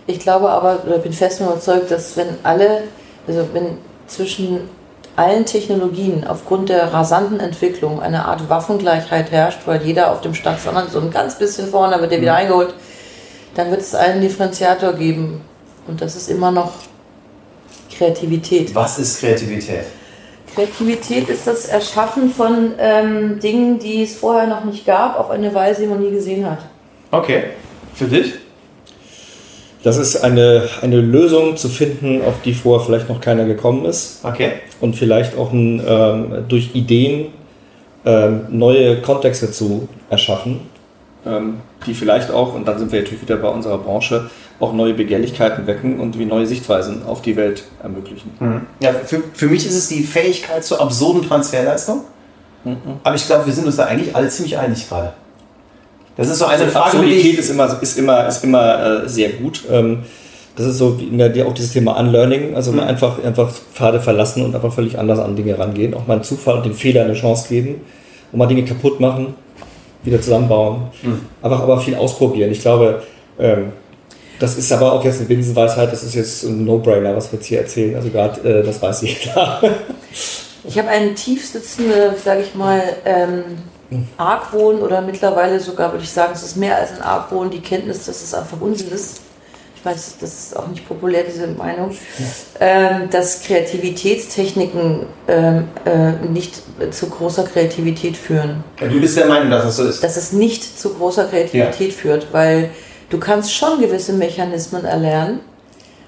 Ich 0.06 0.19
glaube 0.19 0.50
aber, 0.50 0.82
oder 0.87 0.99
bin 0.99 1.12
fest 1.12 1.40
überzeugt, 1.40 1.90
dass 1.90 2.16
wenn 2.16 2.26
alle, 2.43 2.82
also 3.26 3.46
wenn 3.52 3.78
zwischen 4.06 4.69
allen 5.16 5.46
Technologien 5.46 6.26
aufgrund 6.26 6.69
der 6.69 6.93
rasanten 6.93 7.40
Entwicklung 7.40 8.02
eine 8.02 8.25
Art 8.26 8.49
Waffengleichheit 8.49 9.31
herrscht, 9.31 9.61
weil 9.66 9.82
jeder 9.82 10.12
auf 10.12 10.20
dem 10.20 10.34
Stand 10.34 10.61
sondern 10.61 10.88
so 10.88 11.00
ein 11.00 11.11
ganz 11.11 11.38
bisschen 11.38 11.69
vorne 11.69 12.00
wird 12.00 12.11
der 12.11 12.20
wieder 12.20 12.32
mhm. 12.32 12.38
eingeholt, 12.38 12.75
dann 13.55 13.70
wird 13.70 13.81
es 13.81 13.94
einen 13.94 14.20
Differenziator 14.20 14.94
geben. 14.94 15.43
Und 15.87 16.00
das 16.00 16.16
ist 16.16 16.28
immer 16.28 16.50
noch 16.50 16.72
Kreativität. 17.96 18.75
Was 18.75 18.99
ist 18.99 19.20
Kreativität? 19.20 19.84
Kreativität 20.55 21.28
ist 21.28 21.46
das 21.46 21.66
Erschaffen 21.66 22.32
von 22.32 22.72
ähm, 22.78 23.40
Dingen, 23.40 23.78
die 23.78 24.05
es 24.05 24.16
vorher 24.16 24.46
noch 24.46 24.64
nicht 24.64 24.87
gab, 24.87 25.19
auf 25.19 25.31
eine 25.31 25.52
Weise, 25.55 25.82
die 25.82 25.88
man 25.88 26.00
nie 26.00 26.11
gesehen 26.11 26.49
hat. 26.49 26.61
Okay. 27.11 27.44
Für 27.94 28.06
dich? 28.06 28.35
Das 29.85 29.99
ist 29.99 30.17
eine, 30.17 30.62
eine 30.81 31.00
Lösung 31.00 31.59
zu 31.59 31.69
finden, 31.69 32.23
auf 32.23 32.41
die 32.43 32.55
vorher 32.55 32.85
vielleicht 32.85 33.09
noch 33.11 33.21
keiner 33.21 33.45
gekommen 33.45 33.85
ist. 33.85 34.25
Okay. 34.25 34.53
Und 34.81 34.97
vielleicht 34.97 35.37
auch 35.37 35.53
ein, 35.53 35.81
ähm, 35.87 36.45
durch 36.49 36.71
Ideen 36.75 37.26
ähm, 38.07 38.47
neue 38.49 39.03
Kontexte 39.03 39.50
zu 39.50 39.88
erschaffen, 40.09 40.61
ähm, 41.26 41.59
die 41.87 41.93
vielleicht 41.93 42.31
auch, 42.31 42.55
und 42.55 42.67
dann 42.67 42.79
sind 42.79 42.93
wir 42.93 43.03
natürlich 43.03 43.23
wieder 43.23 43.37
bei 43.37 43.49
unserer 43.49 43.76
Branche, 43.76 44.31
auch 44.59 44.73
neue 44.73 44.95
Begehrlichkeiten 44.95 45.67
wecken 45.67 46.00
und 46.00 46.19
wie 46.19 46.25
neue 46.25 46.47
Sichtweisen 46.47 47.05
auf 47.05 47.21
die 47.21 47.37
Welt 47.37 47.64
ermöglichen. 47.83 48.31
Mhm. 48.41 48.61
Ja, 48.81 48.93
für, 48.93 49.23
für 49.35 49.49
mich 49.49 49.67
ist 49.67 49.76
es 49.76 49.88
die 49.88 50.03
Fähigkeit 50.03 50.64
zur 50.64 50.81
absurden 50.81 51.23
Transferleistung. 51.29 52.05
Mhm. 52.64 52.76
Aber 53.03 53.17
ich 53.17 53.26
glaube, 53.26 53.45
wir 53.45 53.53
sind 53.53 53.67
uns 53.67 53.76
da 53.76 53.85
eigentlich 53.85 54.17
alle 54.17 54.29
ziemlich 54.29 54.57
einig 54.57 54.88
gerade. 54.88 55.12
Das 56.16 56.28
ist 56.28 56.38
so 56.38 56.44
eine 56.44 56.62
also 56.62 56.66
Frage. 56.66 56.97
Absurdität 56.97 57.38
ist 57.38 57.50
immer, 57.50 57.83
ist 57.83 57.99
immer, 57.99 58.28
ist 58.28 58.44
immer 58.44 59.04
äh, 59.04 59.09
sehr 59.09 59.30
gut. 59.30 59.62
Ähm, 59.71 60.04
das 60.56 60.66
ist 60.66 60.78
so 60.78 60.99
wie 61.00 61.06
der, 61.11 61.47
auch 61.47 61.52
dieses 61.54 61.73
Thema 61.73 61.99
Unlearning, 61.99 62.54
also 62.54 62.71
mhm. 62.73 62.80
einfach, 62.80 63.23
einfach 63.25 63.50
Pfade 63.50 64.00
verlassen 64.00 64.44
und 64.44 64.54
einfach 64.54 64.73
völlig 64.73 64.99
anders 64.99 65.18
an 65.18 65.35
Dinge 65.35 65.59
rangehen. 65.59 65.94
Auch 65.94 66.06
mal 66.06 66.14
einen 66.14 66.23
Zufall 66.23 66.56
und 66.59 66.66
den 66.66 66.75
Fehler 66.75 67.04
eine 67.04 67.14
Chance 67.14 67.49
geben 67.49 67.80
und 68.30 68.38
mal 68.38 68.47
Dinge 68.47 68.64
kaputt 68.64 69.00
machen, 69.00 69.35
wieder 70.04 70.21
zusammenbauen. 70.21 70.83
Mhm. 71.02 71.21
Einfach 71.42 71.61
aber 71.61 71.80
viel 71.80 71.97
ausprobieren. 71.97 72.52
Ich 72.52 72.61
glaube, 72.61 73.02
ähm, 73.38 73.73
das 74.38 74.56
ist 74.56 74.73
aber 74.73 74.92
auch 74.92 75.04
jetzt 75.04 75.18
eine 75.18 75.28
Binsenweisheit, 75.28 75.92
das 75.92 76.04
ist 76.04 76.14
jetzt 76.14 76.44
ein 76.44 76.64
No-Brainer, 76.64 77.16
was 77.16 77.33
wir 77.33 77.38
jetzt 77.38 77.47
hier 77.47 77.61
erzählen. 77.61 77.97
Also 77.97 78.11
gerade, 78.11 78.40
äh, 78.49 78.62
das 78.64 78.80
weiß 78.80 79.02
jeder. 79.02 79.61
ich 80.64 80.78
habe 80.78 80.88
eine 80.88 81.14
tief 81.14 81.44
sitzende, 81.47 82.14
sage 82.23 82.42
ich 82.42 82.54
mal, 82.54 82.80
ähm, 83.04 83.44
Argwohn 84.16 84.80
oder 84.80 85.00
mittlerweile 85.00 85.60
sogar, 85.60 85.92
würde 85.92 86.04
ich 86.04 86.10
sagen, 86.10 86.32
es 86.34 86.42
ist 86.42 86.56
mehr 86.56 86.76
als 86.76 86.92
ein 86.92 87.02
Argwohn, 87.02 87.50
die 87.50 87.60
Kenntnis, 87.60 88.06
dass 88.06 88.22
es 88.22 88.34
einfach 88.34 88.60
Unsinn 88.60 88.92
ist. 88.92 89.20
Ich 89.76 89.84
weiß, 89.84 90.16
das 90.18 90.32
ist 90.32 90.56
auch 90.56 90.66
nicht 90.68 90.88
populär, 90.88 91.24
diese 91.24 91.46
Meinung, 91.46 91.94
ähm, 92.58 93.10
dass 93.10 93.42
Kreativitätstechniken 93.42 95.06
ähm, 95.28 95.68
äh, 95.84 96.12
nicht 96.26 96.62
zu 96.90 97.10
großer 97.10 97.44
Kreativität 97.44 98.16
führen. 98.16 98.64
Ja, 98.80 98.88
du 98.88 98.98
bist 98.98 99.16
der 99.18 99.26
Meinung, 99.26 99.50
dass 99.50 99.66
es 99.66 99.76
so 99.76 99.84
ist? 99.84 100.02
Dass 100.02 100.16
es 100.16 100.32
nicht 100.32 100.78
zu 100.78 100.94
großer 100.94 101.26
Kreativität 101.26 101.90
ja. 101.90 101.94
führt, 101.94 102.32
weil 102.32 102.70
du 103.10 103.18
kannst 103.18 103.54
schon 103.54 103.78
gewisse 103.78 104.14
Mechanismen 104.14 104.86
erlernen, 104.86 105.40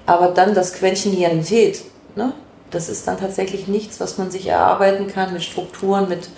aber 0.07 0.29
dann 0.29 0.55
das 0.55 0.73
Quäntchen 0.73 1.13
Realität, 1.13 1.83
ne? 2.15 2.33
das 2.71 2.89
ist 2.89 3.07
dann 3.07 3.19
tatsächlich 3.19 3.67
nichts, 3.67 3.99
was 3.99 4.17
man 4.17 4.31
sich 4.31 4.47
erarbeiten 4.47 5.07
kann 5.07 5.33
mit 5.33 5.43
Strukturen, 5.43 6.09
mit 6.09 6.29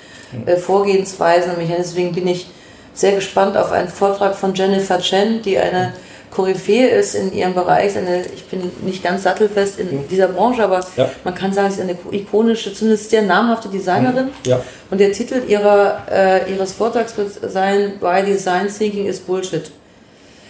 äh, 0.46 0.56
Vorgehensweisen. 0.58 1.52
Deswegen 1.78 2.14
bin 2.14 2.28
ich 2.28 2.48
sehr 2.94 3.14
gespannt 3.14 3.56
auf 3.58 3.72
einen 3.72 3.88
Vortrag 3.90 4.36
von 4.36 4.54
Jennifer 4.54 5.00
Chen, 5.00 5.42
die 5.42 5.58
eine 5.58 5.94
Koryphäe 6.32 6.90
ist 6.90 7.16
in 7.16 7.34
ihrem 7.34 7.54
Bereich. 7.54 7.98
Eine, 7.98 8.22
ich 8.36 8.46
bin 8.46 8.72
nicht 8.82 9.04
ganz 9.04 9.24
sattelfest 9.24 9.80
in 9.80 10.08
dieser 10.10 10.28
Branche, 10.28 10.64
aber 10.64 10.86
Ja. 10.96 11.10
man 11.24 11.34
kann 11.34 11.52
sagen, 11.54 11.72
sie 11.72 11.82
ist 11.82 11.90
eine 11.90 11.98
ikonische, 12.12 12.74
zumindest 12.74 13.10
sehr 13.10 13.24
namhafte 13.24 13.70
Designerin. 13.70 14.30
Ja. 14.46 14.62
Und 14.92 15.00
der 15.00 15.12
Titel 15.12 15.42
ihrer, 15.48 16.04
äh, 16.12 16.52
ihres 16.52 16.74
Vortrags 16.74 17.18
wird 17.18 17.32
sein, 17.52 17.94
Why 18.00 18.24
Design 18.24 18.68
Thinking 18.68 19.06
is 19.08 19.20
Bullshit. 19.20 19.72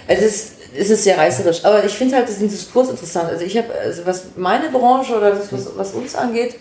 Es 0.07 0.21
ist, 0.21 0.51
es 0.77 0.89
ist 0.89 1.03
sehr 1.03 1.17
reißerisch, 1.17 1.63
aber 1.63 1.83
ich 1.85 1.93
finde 1.93 2.15
halt 2.17 2.27
diesen 2.27 2.49
Diskurs 2.49 2.89
interessant. 2.89 3.29
Also 3.29 3.45
ich 3.45 3.57
habe, 3.57 3.67
also 3.83 4.05
was 4.05 4.23
meine 4.35 4.69
Branche 4.69 5.15
oder 5.15 5.31
das, 5.31 5.51
was, 5.53 5.67
was 5.77 5.93
uns 5.93 6.15
angeht, 6.15 6.55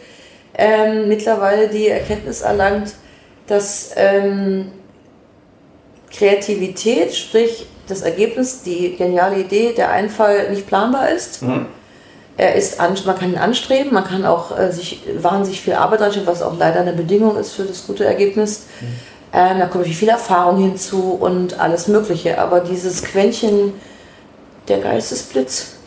ähm, 0.57 1.09
mittlerweile 1.09 1.69
die 1.69 1.89
Erkenntnis 1.89 2.43
erlangt, 2.43 2.93
dass 3.49 3.91
ähm, 3.97 4.71
Kreativität, 6.11 7.15
sprich 7.15 7.67
das 7.89 8.03
Ergebnis, 8.03 8.63
die 8.63 8.97
geniale 8.97 9.41
Idee, 9.41 9.73
der 9.77 9.91
Einfall 9.91 10.51
nicht 10.51 10.67
planbar 10.67 11.11
ist. 11.11 11.43
Er 12.37 12.55
ist 12.55 12.79
an, 12.79 12.97
man 13.05 13.19
kann 13.19 13.33
ihn 13.33 13.39
anstreben, 13.39 13.93
man 13.93 14.05
kann 14.05 14.25
auch 14.25 14.57
äh, 14.57 14.71
sich 14.71 15.03
wahnsinnig 15.21 15.61
viel 15.61 15.73
Arbeit 15.73 16.03
reinstellen, 16.03 16.29
was 16.29 16.41
auch 16.41 16.57
leider 16.57 16.81
eine 16.81 16.93
Bedingung 16.93 17.37
ist 17.37 17.53
für 17.53 17.65
das 17.65 17.87
gute 17.87 18.05
Ergebnis. 18.05 18.67
Ähm, 19.33 19.59
da 19.59 19.67
kommt 19.67 19.87
viel 19.87 20.09
Erfahrung 20.09 20.63
hinzu 20.63 21.19
und 21.21 21.59
alles 21.59 21.89
Mögliche. 21.89 22.39
Aber 22.39 22.61
dieses 22.61 23.03
Quäntchen, 23.03 23.73
der 24.69 24.79
Geistesblitz, 24.79 25.78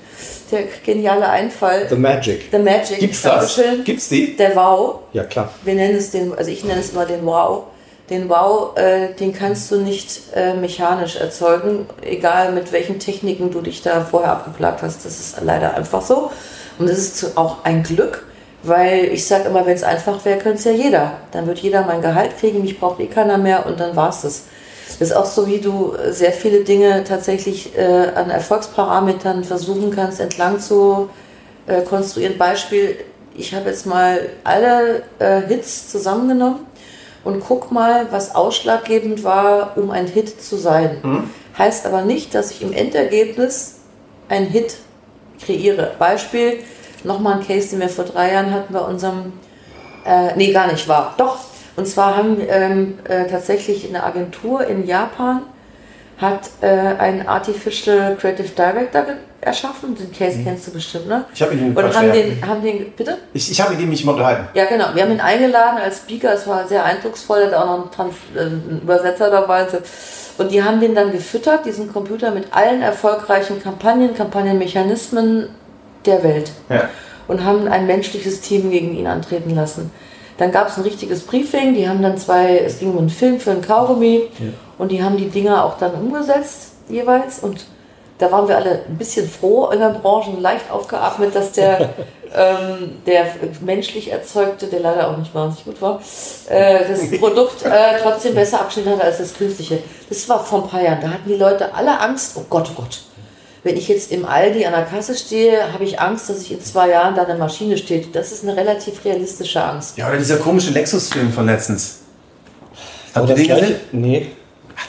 der 0.52 0.64
geniale 0.86 1.28
Einfall, 1.30 1.88
The 1.90 1.96
Magic. 1.96 2.46
The 2.52 2.60
Magic, 2.60 3.00
Gibt's 3.00 3.22
das? 3.22 3.60
Gibt's 3.86 4.10
die? 4.10 4.36
der 4.36 4.56
Wow, 4.56 5.00
Ja, 5.14 5.24
klar. 5.24 5.50
wir 5.64 5.74
nennen 5.74 5.96
es 5.96 6.12
den, 6.12 6.34
also 6.38 6.52
ich 6.52 6.64
nenne 6.64 6.80
es 6.80 6.92
immer 6.92 7.06
den 7.06 7.26
Wow. 7.26 7.64
Den 8.10 8.28
Wow, 8.28 8.78
äh, 8.78 9.14
den 9.14 9.32
kannst 9.34 9.72
du 9.72 9.78
nicht 9.78 10.22
äh, 10.36 10.54
mechanisch 10.54 11.16
erzeugen, 11.16 11.86
egal 12.02 12.52
mit 12.52 12.74
welchen 12.74 13.00
Techniken 13.00 13.52
du 13.52 13.62
dich 13.62 13.82
da 13.82 14.02
vorher 14.04 14.32
abgeplagt 14.34 14.82
hast. 14.82 15.06
Das 15.06 15.20
ist 15.20 15.38
leider 15.42 15.76
einfach 15.76 16.02
so. 16.02 16.30
Und 16.78 16.90
das 16.90 16.98
ist 16.98 17.38
auch 17.38 17.64
ein 17.64 17.84
Glück, 17.84 18.26
weil 18.64 19.06
ich 19.06 19.26
sage 19.26 19.46
immer, 19.48 19.66
wenn 19.66 19.76
es 19.76 19.84
einfach 19.84 20.26
wäre, 20.26 20.40
könnte 20.40 20.58
es 20.58 20.66
ja 20.66 20.72
jeder. 20.72 21.14
Dann 21.32 21.48
wird 21.48 21.60
jeder 21.60 21.84
mein 21.86 22.02
Gehalt 22.02 22.38
kriegen, 22.38 22.62
mich 22.62 22.80
braucht 22.80 23.00
eh 23.00 23.08
keiner 23.08 23.38
mehr 23.38 23.66
und 23.66 23.80
dann 23.80 23.96
war's 23.96 24.24
das. 24.24 24.44
Das 25.00 25.10
ist 25.10 25.16
auch 25.16 25.26
so, 25.26 25.48
wie 25.48 25.60
du 25.60 25.94
äh, 25.94 26.12
sehr 26.12 26.32
viele 26.32 26.64
Dinge 26.64 27.04
tatsächlich 27.04 27.78
äh, 27.78 28.12
an 28.16 28.30
Erfolgsparametern 28.30 29.44
versuchen 29.44 29.92
kannst, 29.92 30.20
entlang 30.20 30.60
zu 30.60 31.10
äh, 31.68 31.82
konstruieren. 31.82 32.38
Beispiel, 32.38 32.98
ich 33.36 33.54
habe 33.54 33.70
jetzt 33.70 33.86
mal 33.86 34.30
alle 34.44 35.04
äh, 35.20 35.42
Hits 35.48 35.90
zusammengenommen 35.90 36.66
und 37.24 37.44
guck 37.48 37.72
mal, 37.72 38.08
was 38.12 38.36
ausschlaggebend 38.36 39.24
war, 39.24 39.78
um 39.78 39.92
ein 39.92 40.08
Hit 40.08 40.42
zu 40.42 40.58
sein. 40.58 40.98
Heißt 41.58 41.86
aber 41.86 42.02
nicht, 42.02 42.34
dass 42.34 42.52
ich 42.52 42.62
im 42.62 42.74
Endergebnis 42.74 43.76
einen 44.28 44.48
Hit 44.48 44.78
kreiere. 45.46 45.92
Beispiel, 46.00 46.60
nochmal 47.04 47.40
ein 47.40 47.48
Case, 47.48 47.70
den 47.70 47.80
wir 47.80 47.90
vor 47.90 48.06
drei 48.06 48.34
Jahren 48.34 48.52
hatten 48.52 48.74
bei 48.74 48.80
unserem, 48.80 49.34
äh, 50.06 50.36
nee, 50.36 50.52
gar 50.52 50.72
nicht 50.72 50.88
war. 50.88 51.14
Doch, 51.18 51.38
und 51.76 51.88
zwar 51.88 52.18
haben 52.18 52.38
ähm, 52.48 53.00
äh, 53.08 53.28
tatsächlich 53.28 53.88
eine 53.88 54.04
Agentur 54.04 54.66
in 54.68 54.86
Japan 54.86 55.44
hat 56.22 56.52
äh, 56.62 56.68
einen 56.68 57.28
Artificial 57.28 58.16
Creative 58.16 58.50
Director 58.50 59.06
erschaffen. 59.42 59.96
Den 59.96 60.12
Case 60.14 60.40
kennst 60.44 60.68
du 60.68 60.72
bestimmt, 60.72 61.08
ne? 61.08 61.26
Ich 61.34 61.42
habe 61.42 61.56
ihn 61.56 61.70
Und 61.70 61.76
Quatsch, 61.76 61.96
haben 61.96 62.08
ja. 62.10 62.14
den, 62.14 62.48
haben 62.48 62.62
den, 62.62 62.92
bitte? 62.92 63.18
Ich, 63.34 63.50
ich 63.50 63.60
habe 63.60 63.72
mit 63.74 63.82
ihm 63.82 63.90
mich 63.90 64.06
mal 64.06 64.12
unterhalten. 64.12 64.48
Ja, 64.54 64.66
genau. 64.66 64.94
Wir 64.94 65.02
haben 65.02 65.12
ihn 65.12 65.20
eingeladen 65.20 65.80
als 65.82 65.98
Speaker. 65.98 66.34
Es 66.34 66.46
war 66.46 66.68
sehr 66.68 66.86
eindrucksvoll. 66.86 67.40
Er 67.40 67.48
hat 67.48 67.54
auch 67.56 67.66
noch 67.66 67.82
einen, 67.82 67.92
Trans 67.92 68.16
äh, 68.36 68.40
einen 68.40 68.82
Übersetzer 68.84 69.32
dabei. 69.32 69.66
Und 70.38 70.52
die 70.52 70.64
haben 70.64 70.80
den 70.80 70.94
dann 70.94 71.12
gefüttert, 71.12 71.66
diesen 71.66 71.92
Computer, 71.92 72.30
mit 72.30 72.54
allen 72.54 72.84
erfolgreichen 72.84 73.62
Kampagnen, 73.62 74.14
Kampagnenmechanismen 74.14 75.50
der 76.06 76.24
Welt. 76.24 76.52
Ja. 76.70 76.88
Und 77.28 77.44
haben 77.44 77.68
ein 77.68 77.88
menschliches 77.88 78.42
Team 78.42 78.70
gegen 78.70 78.94
ihn 78.94 79.08
antreten 79.08 79.56
lassen. 79.56 79.92
Dann 80.38 80.52
gab 80.52 80.70
es 80.70 80.78
ein 80.78 80.84
richtiges 80.84 81.22
Briefing. 81.22 81.74
Die 81.74 81.88
haben 81.88 82.02
dann 82.02 82.18
zwei, 82.18 82.58
es 82.60 82.80
ging 82.80 82.92
um 82.92 83.00
einen 83.00 83.10
Film 83.10 83.40
für 83.40 83.52
einen 83.52 83.62
Kaugummi. 83.62 84.24
Und 84.78 84.92
die 84.92 85.04
haben 85.04 85.18
die 85.18 85.30
Dinger 85.30 85.64
auch 85.64 85.78
dann 85.78 85.94
umgesetzt, 85.94 86.72
jeweils. 86.90 87.40
Und 87.40 87.66
da 88.18 88.32
waren 88.32 88.48
wir 88.48 88.56
alle 88.56 88.84
ein 88.88 88.98
bisschen 88.98 89.28
froh 89.28 89.70
in 89.70 89.80
der 89.80 89.90
Branche, 89.90 90.32
leicht 90.40 90.70
aufgeatmet, 90.72 91.36
dass 91.36 91.54
der, 91.54 91.90
ähm, 92.36 93.02
der 93.06 93.26
menschlich 93.62 94.12
erzeugte, 94.12 94.68
der 94.68 94.80
leider 94.80 95.10
auch 95.10 95.18
nicht 95.18 95.34
wahnsinnig 95.34 95.66
gut 95.66 95.82
war, 95.82 96.00
äh, 96.50 96.88
das 96.88 97.20
Produkt 97.20 97.64
äh, 97.64 98.00
trotzdem 98.02 98.36
besser 98.36 98.62
abgeschnitten 98.62 98.92
hatte 98.92 99.04
als 99.04 99.18
das 99.18 99.34
künstliche. 99.34 99.80
Das 100.08 100.28
war 100.30 100.44
vor 100.44 100.64
ein 100.64 100.70
paar 100.70 100.82
Jahren. 100.82 101.02
Da 101.02 101.10
hatten 101.10 101.28
die 101.28 101.36
Leute 101.36 101.74
alle 101.74 102.00
Angst. 102.00 102.34
Oh 102.36 102.46
Gott, 102.50 102.70
oh 102.72 102.82
Gott. 102.82 103.02
Wenn 103.64 103.78
ich 103.78 103.88
jetzt 103.88 104.12
im 104.12 104.26
Aldi 104.26 104.66
an 104.66 104.74
der 104.74 104.86
Kasse 104.86 105.16
stehe, 105.16 105.72
habe 105.72 105.84
ich 105.84 106.00
Angst, 106.00 106.30
dass 106.30 106.42
ich 106.42 106.52
in 106.52 106.62
zwei 106.62 106.90
Jahren 106.90 107.14
da 107.14 107.24
eine 107.24 107.38
Maschine 107.38 107.78
steht. 107.78 108.16
Das 108.16 108.32
ist 108.32 108.44
eine 108.44 108.56
relativ 108.56 109.06
realistische 109.06 109.64
Angst. 109.64 109.98
Ja, 109.98 110.08
oder 110.08 110.18
dieser 110.18 110.38
komische 110.38 110.72
Lexus-Film 110.72 111.32
von 111.32 111.46
letztens. 111.46 112.00
Habt 113.14 113.30
ihr 113.30 113.36
den 113.36 113.48
gesehen? 113.48 113.76
nee. 113.92 114.32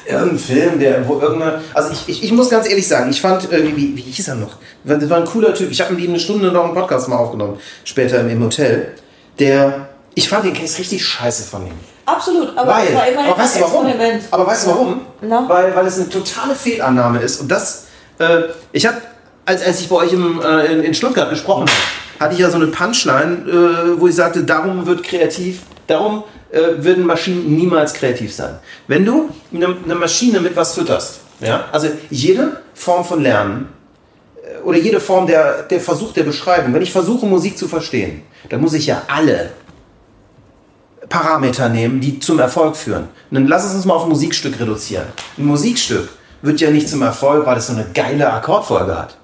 Irgendein 0.07 0.39
Film, 0.39 0.81
der, 0.81 1.07
wo 1.07 1.21
irgendeine. 1.21 1.61
Also 1.75 1.93
ich, 1.93 2.09
ich, 2.09 2.25
ich 2.25 2.33
muss 2.33 2.49
ganz 2.49 2.67
ehrlich 2.67 2.89
sagen, 2.89 3.11
ich 3.11 3.21
fand, 3.21 3.53
äh, 3.53 3.77
wie, 3.77 3.95
wie 3.95 4.01
hieß 4.01 4.29
er 4.29 4.37
noch? 4.37 4.57
Das 4.85 5.09
war 5.11 5.19
ein 5.19 5.27
cooler 5.27 5.55
Typ. 5.55 5.71
Ich 5.71 5.81
habe 5.83 5.93
mit 5.93 6.03
ihm 6.03 6.11
eine 6.11 6.21
Stunde 6.21 6.51
noch 6.51 6.65
einen 6.65 6.75
Podcast 6.75 7.09
mal 7.09 7.17
aufgenommen, 7.17 7.59
später 7.85 8.21
im, 8.21 8.31
im 8.31 8.43
Hotel. 8.43 8.95
Der. 9.39 9.89
Ich 10.15 10.29
fand 10.29 10.45
den 10.45 10.55
Case 10.55 10.79
richtig 10.79 11.05
scheiße 11.05 11.45
von 11.45 11.67
ihm. 11.67 11.75
Absolut, 12.05 12.57
aber 12.57 12.79
es 12.83 12.89
Weil, 12.89 12.95
war 12.95 13.09
immerhin 13.09 13.33
aber 13.33 13.43
weißt 13.43 13.57
du 13.57 13.65
ein 13.65 13.71
warum? 13.71 13.87
Aber 14.31 14.47
weißt 14.47 14.67
du 14.67 14.71
warum? 14.71 15.01
Weil, 15.49 15.77
weil 15.77 15.87
es 15.87 15.99
eine 15.99 16.09
totale 16.09 16.55
Fehlannahme 16.55 17.21
ist. 17.21 17.41
Und 17.41 17.49
das, 17.49 17.87
äh, 18.23 18.49
ich 18.73 18.87
habe, 18.87 18.99
als, 19.45 19.65
als 19.65 19.81
ich 19.81 19.89
bei 19.89 19.97
euch 19.97 20.13
im, 20.13 20.41
äh, 20.41 20.73
in, 20.73 20.83
in 20.83 20.95
Stuttgart 20.95 21.31
gesprochen 21.31 21.63
habe, 21.63 21.73
hatte 22.21 22.35
ich 22.35 22.41
ja 22.41 22.51
so 22.51 22.57
eine 22.57 22.69
Punchline, 22.69 23.49
äh, 23.49 24.01
wo 24.01 24.07
ich 24.07 24.15
sagte, 24.15 24.45
darum 24.45 24.87
wird 24.87 25.03
kreativ, 25.03 25.63
darum 25.87 26.25
äh, 26.51 26.61
würden 26.79 27.05
Maschinen 27.05 27.57
niemals 27.57 27.95
kreativ 27.95 28.33
sein. 28.35 28.59
Wenn 28.87 29.05
du 29.05 29.31
eine, 29.53 29.77
eine 29.85 29.95
Maschine 29.95 30.41
mit 30.41 30.55
was 30.57 30.75
fütterst, 30.75 31.21
ja, 31.41 31.65
also 31.73 31.89
jede 32.11 32.61
Form 32.75 33.05
von 33.05 33.21
Lernen 33.23 33.69
äh, 34.37 34.63
oder 34.63 34.79
jede 34.79 35.01
Form 35.01 35.27
der, 35.27 35.65
der 35.65 35.81
Versuch 35.81 36.13
der 36.13 36.23
Beschreibung, 36.23 36.73
wenn 36.73 36.83
ich 36.83 36.93
versuche, 36.93 37.27
Musik 37.27 37.59
zu 37.59 37.69
verstehen, 37.69 38.23
dann 38.49 38.61
muss 38.61 38.75
ich 38.75 38.87
ja 38.87 39.03
alle 39.09 39.51
Parameter 41.09 41.69
nehmen, 41.69 42.01
die 42.01 42.21
zum 42.21 42.39
Erfolg 42.39 42.77
führen. 42.77 43.09
Und 43.31 43.35
dann 43.35 43.47
lass 43.47 43.67
es 43.67 43.75
uns 43.75 43.85
mal 43.85 43.95
auf 43.95 44.05
ein 44.05 44.09
Musikstück 44.09 44.59
reduzieren. 44.59 45.07
Ein 45.37 45.47
Musikstück 45.47 46.09
wird 46.43 46.61
ja 46.61 46.71
nicht 46.71 46.89
zum 46.89 47.03
Erfolg, 47.03 47.47
weil 47.47 47.59
es 47.59 47.69
so 47.69 47.73
eine 47.73 47.87
geile 47.95 48.33
Akkordfolge 48.33 48.99
hat. 48.99 49.17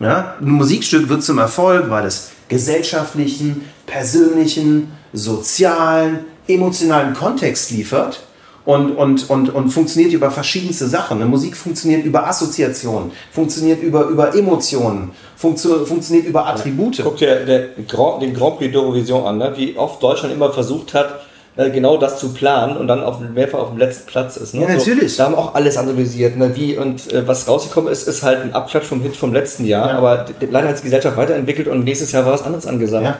Ja? 0.00 0.34
Ein 0.40 0.50
Musikstück 0.50 1.08
wird 1.08 1.22
zum 1.22 1.38
Erfolg, 1.38 1.90
weil 1.90 2.06
es 2.06 2.30
gesellschaftlichen, 2.48 3.68
persönlichen, 3.86 4.92
sozialen, 5.12 6.20
emotionalen 6.46 7.14
Kontext 7.14 7.70
liefert 7.70 8.20
und, 8.64 8.92
und, 8.92 9.30
und, 9.30 9.54
und 9.54 9.70
funktioniert 9.70 10.12
über 10.12 10.30
verschiedenste 10.30 10.86
Sachen. 10.86 11.18
Eine 11.18 11.26
Musik 11.26 11.56
funktioniert 11.56 12.04
über 12.04 12.26
Assoziationen, 12.26 13.12
funktioniert 13.32 13.82
über, 13.82 14.06
über 14.08 14.34
Emotionen, 14.34 15.12
funktio 15.36 15.84
funktioniert 15.86 16.26
über 16.26 16.46
Attribute. 16.46 17.00
Guck 17.02 17.16
dir 17.16 17.46
den 17.46 17.86
Grand 17.86 18.58
Prix 18.58 18.74
d'Eurovision 18.74 19.24
an, 19.24 19.38
ne? 19.38 19.52
wie 19.56 19.76
oft 19.76 20.02
Deutschland 20.02 20.34
immer 20.34 20.52
versucht 20.52 20.94
hat, 20.94 21.20
äh, 21.58 21.70
genau 21.70 21.98
das 21.98 22.18
zu 22.18 22.32
planen 22.32 22.76
und 22.78 22.86
dann 22.88 23.02
auf, 23.02 23.18
mehrfach 23.20 23.58
auf 23.58 23.68
dem 23.68 23.78
letzten 23.78 24.06
Platz 24.06 24.36
ist. 24.38 24.54
Ne? 24.54 24.62
Ja, 24.62 24.68
natürlich. 24.68 25.16
da 25.16 25.24
haben 25.26 25.34
auch 25.34 25.54
alles 25.54 25.76
analysiert, 25.76 26.36
ne? 26.36 26.56
wie 26.56 26.78
und 26.78 27.12
äh, 27.12 27.26
was 27.28 27.46
rausgekommen 27.46 27.92
ist, 27.92 28.08
ist 28.08 28.22
halt 28.22 28.40
ein 28.42 28.54
Abklatsch 28.54 28.84
vom 28.86 29.02
Hit 29.02 29.16
vom 29.16 29.32
letzten 29.34 29.64
Jahr, 29.66 29.90
aber 29.90 30.18
d- 30.40 30.46
leider 30.50 30.68
hat 30.68 30.76
sich 30.76 30.82
die 30.84 30.88
Gesellschaft 30.88 31.16
weiterentwickelt 31.18 31.68
und 31.68 31.84
nächstes 31.84 32.12
Jahr 32.12 32.24
war 32.24 32.32
was 32.32 32.42
anderes 32.44 32.66
angesagt. 32.66 33.04
Ja. 33.04 33.18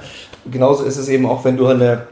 Genauso 0.50 0.84
ist 0.84 0.96
es 0.96 1.08
eben 1.08 1.26
auch, 1.26 1.44
wenn 1.44 1.56
du 1.58 1.66
eine, 1.66 2.02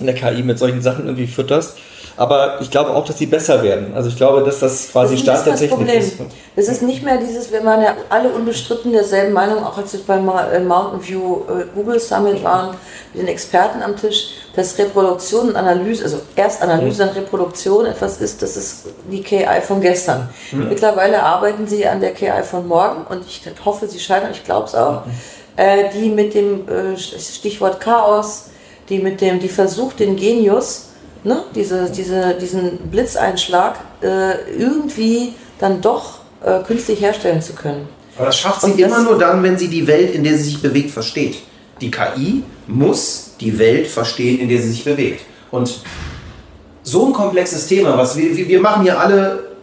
eine 0.00 0.14
KI 0.14 0.42
mit 0.42 0.58
solchen 0.58 0.82
Sachen 0.82 1.04
irgendwie 1.04 1.26
fütterst. 1.28 1.76
Aber 2.16 2.60
ich 2.60 2.70
glaube 2.70 2.90
auch, 2.90 3.04
dass 3.04 3.16
die 3.16 3.26
besser 3.26 3.62
werden. 3.62 3.92
Also 3.94 4.08
ich 4.08 4.16
glaube, 4.16 4.42
dass 4.44 4.60
das 4.60 4.90
quasi 4.92 5.14
Das 5.14 5.20
ist 5.20 5.22
Start 5.22 5.46
der 5.46 5.56
Technik 5.56 5.70
Problem. 5.70 5.98
ist. 6.00 6.16
Das 6.54 6.68
ist 6.68 6.82
nicht 6.82 7.02
mehr 7.02 7.16
dieses, 7.18 7.50
wir 7.50 7.64
waren 7.64 7.82
ja 7.82 7.96
alle 8.08 8.28
unbestritten 8.28 8.92
derselben 8.92 9.32
Meinung, 9.32 9.64
auch 9.64 9.76
als 9.76 9.92
wir 9.92 10.00
beim 10.06 10.28
äh, 10.28 10.60
Mountain 10.60 11.04
View 11.04 11.38
äh, 11.48 11.64
Google 11.74 11.98
Summit 11.98 12.44
waren, 12.44 12.76
mit 13.12 13.22
den 13.22 13.28
Experten 13.28 13.82
am 13.82 13.96
Tisch, 13.96 14.28
dass 14.54 14.78
Reproduktion 14.78 15.48
und 15.48 15.56
Analyse, 15.56 16.04
also 16.04 16.18
erst 16.36 16.62
Analyse, 16.62 17.04
dann 17.04 17.14
Reproduktion 17.14 17.86
etwas 17.86 18.20
ist, 18.20 18.42
das 18.42 18.56
ist 18.56 18.84
die 19.10 19.20
KI 19.22 19.60
von 19.66 19.80
gestern. 19.80 20.28
Mittlerweile 20.52 21.20
arbeiten 21.22 21.66
sie 21.66 21.84
an 21.86 22.00
der 22.00 22.12
KI 22.12 22.44
von 22.48 22.68
morgen 22.68 23.04
und 23.08 23.26
ich 23.26 23.42
hoffe, 23.64 23.88
sie 23.88 23.98
scheitern, 23.98 24.30
ich 24.32 24.44
glaube 24.44 24.68
es 24.68 24.74
auch, 24.76 25.02
äh, 25.56 25.90
die 25.92 26.10
mit 26.10 26.34
dem 26.34 26.64
Stichwort 26.96 27.80
Chaos, 27.80 28.46
die 28.88 28.98
mit 29.00 29.20
dem, 29.20 29.40
die 29.40 29.48
versucht, 29.48 29.98
den 29.98 30.14
Genius, 30.14 30.90
ne, 31.24 31.44
diese, 31.54 31.90
diese, 31.90 32.34
diesen 32.34 32.78
Blitzeinschlag 32.90 33.78
äh, 34.02 34.52
irgendwie 34.58 35.34
dann 35.58 35.80
doch 35.80 36.20
äh, 36.44 36.60
künstlich 36.62 37.00
herstellen 37.00 37.42
zu 37.42 37.54
können. 37.54 37.88
Aber 38.16 38.26
das 38.26 38.38
schafft 38.38 38.60
sie 38.60 38.72
Und 38.72 38.80
immer 38.80 39.02
nur 39.02 39.18
dann, 39.18 39.42
wenn 39.42 39.58
sie 39.58 39.68
die 39.68 39.86
Welt, 39.86 40.14
in 40.14 40.22
der 40.22 40.36
sie 40.36 40.44
sich 40.44 40.62
bewegt, 40.62 40.90
versteht. 40.90 41.38
Die 41.80 41.90
KI 41.90 42.44
muss 42.66 43.32
die 43.40 43.58
Welt 43.58 43.88
verstehen, 43.88 44.38
in 44.38 44.48
der 44.48 44.60
sie 44.60 44.70
sich 44.70 44.84
bewegt. 44.84 45.24
Und 45.50 45.80
so 46.82 47.06
ein 47.06 47.12
komplexes 47.12 47.66
Thema, 47.66 47.96
was 47.96 48.16
wir, 48.16 48.36
wir 48.36 48.60
machen 48.60 48.82
hier 48.82 48.98
alle, 48.98 49.53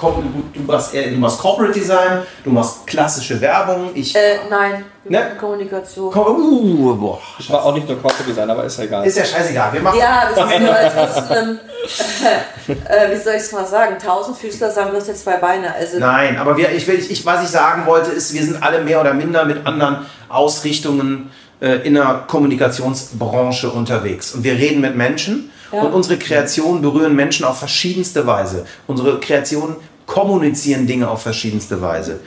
du 0.00 0.60
machst, 0.66 0.94
eher- 0.94 1.10
du 1.10 1.16
machst 1.16 1.38
Corporate 1.38 1.72
Design, 1.72 2.22
du 2.44 2.50
machst 2.50 2.86
klassische 2.86 3.40
Werbung, 3.40 3.90
ich... 3.94 4.14
Äh, 4.14 4.38
nein, 4.48 4.84
wir 5.04 5.10
Ne? 5.20 5.30
Kommunikation. 5.40 6.14
uh, 6.14 6.94
boah, 6.96 7.18
Ich 7.38 7.50
war 7.50 7.64
auch 7.64 7.74
nicht 7.74 7.88
nur 7.88 8.00
Corporate 8.00 8.24
Design, 8.28 8.48
aber 8.50 8.64
ist 8.64 8.78
ja 8.78 8.84
egal. 8.84 9.06
ist 9.06 9.16
ja 9.16 9.24
scheißegal, 9.24 9.72
wir 9.72 9.80
machen... 9.80 9.98
Ja, 9.98 10.28
das 10.34 10.50
ist 10.52 10.60
nur, 10.60 10.74
als 10.76 11.30
einem, 11.30 11.58
äh, 12.68 13.10
wie 13.12 13.16
soll 13.20 13.34
ich 13.34 13.40
es 13.42 13.52
mal 13.52 13.66
sagen, 13.66 13.96
Tausendfüßler 13.98 14.70
sagen, 14.70 14.90
du 14.90 14.96
hast 14.98 15.08
jetzt 15.08 15.24
zwei 15.24 15.36
Beine. 15.38 15.74
Also, 15.74 15.98
Nein, 15.98 16.36
aber 16.38 16.56
wir, 16.56 16.70
ich, 16.72 16.86
will- 16.86 16.98
ich, 17.08 17.24
was 17.26 17.42
ich 17.42 17.48
sagen 17.48 17.86
wollte, 17.86 18.10
ist, 18.10 18.32
wir 18.34 18.42
sind 18.42 18.62
alle 18.62 18.82
mehr 18.82 19.00
oder 19.00 19.14
minder 19.14 19.44
mit 19.44 19.66
anderen 19.66 20.06
Ausrichtungen 20.28 21.30
äh, 21.60 21.76
in 21.86 21.94
der 21.94 22.24
Kommunikationsbranche 22.28 23.70
unterwegs. 23.70 24.32
Und 24.34 24.44
wir 24.44 24.52
reden 24.54 24.80
mit 24.80 24.96
Menschen 24.96 25.50
Ja. 25.72 25.82
und 25.82 25.92
unsere 25.92 26.18
Kreationen 26.18 26.82
berühren 26.82 27.14
Menschen 27.14 27.44
auf 27.44 27.58
verschiedenste 27.58 28.26
Weise. 28.26 28.64
Unsere 28.86 29.20
Kreationen 29.20 29.76
kommunizieren 30.06 30.86
Dinge 30.86 31.08
auf 31.08 31.22
verschiedenste 31.22 31.80
Weise. 31.82 32.20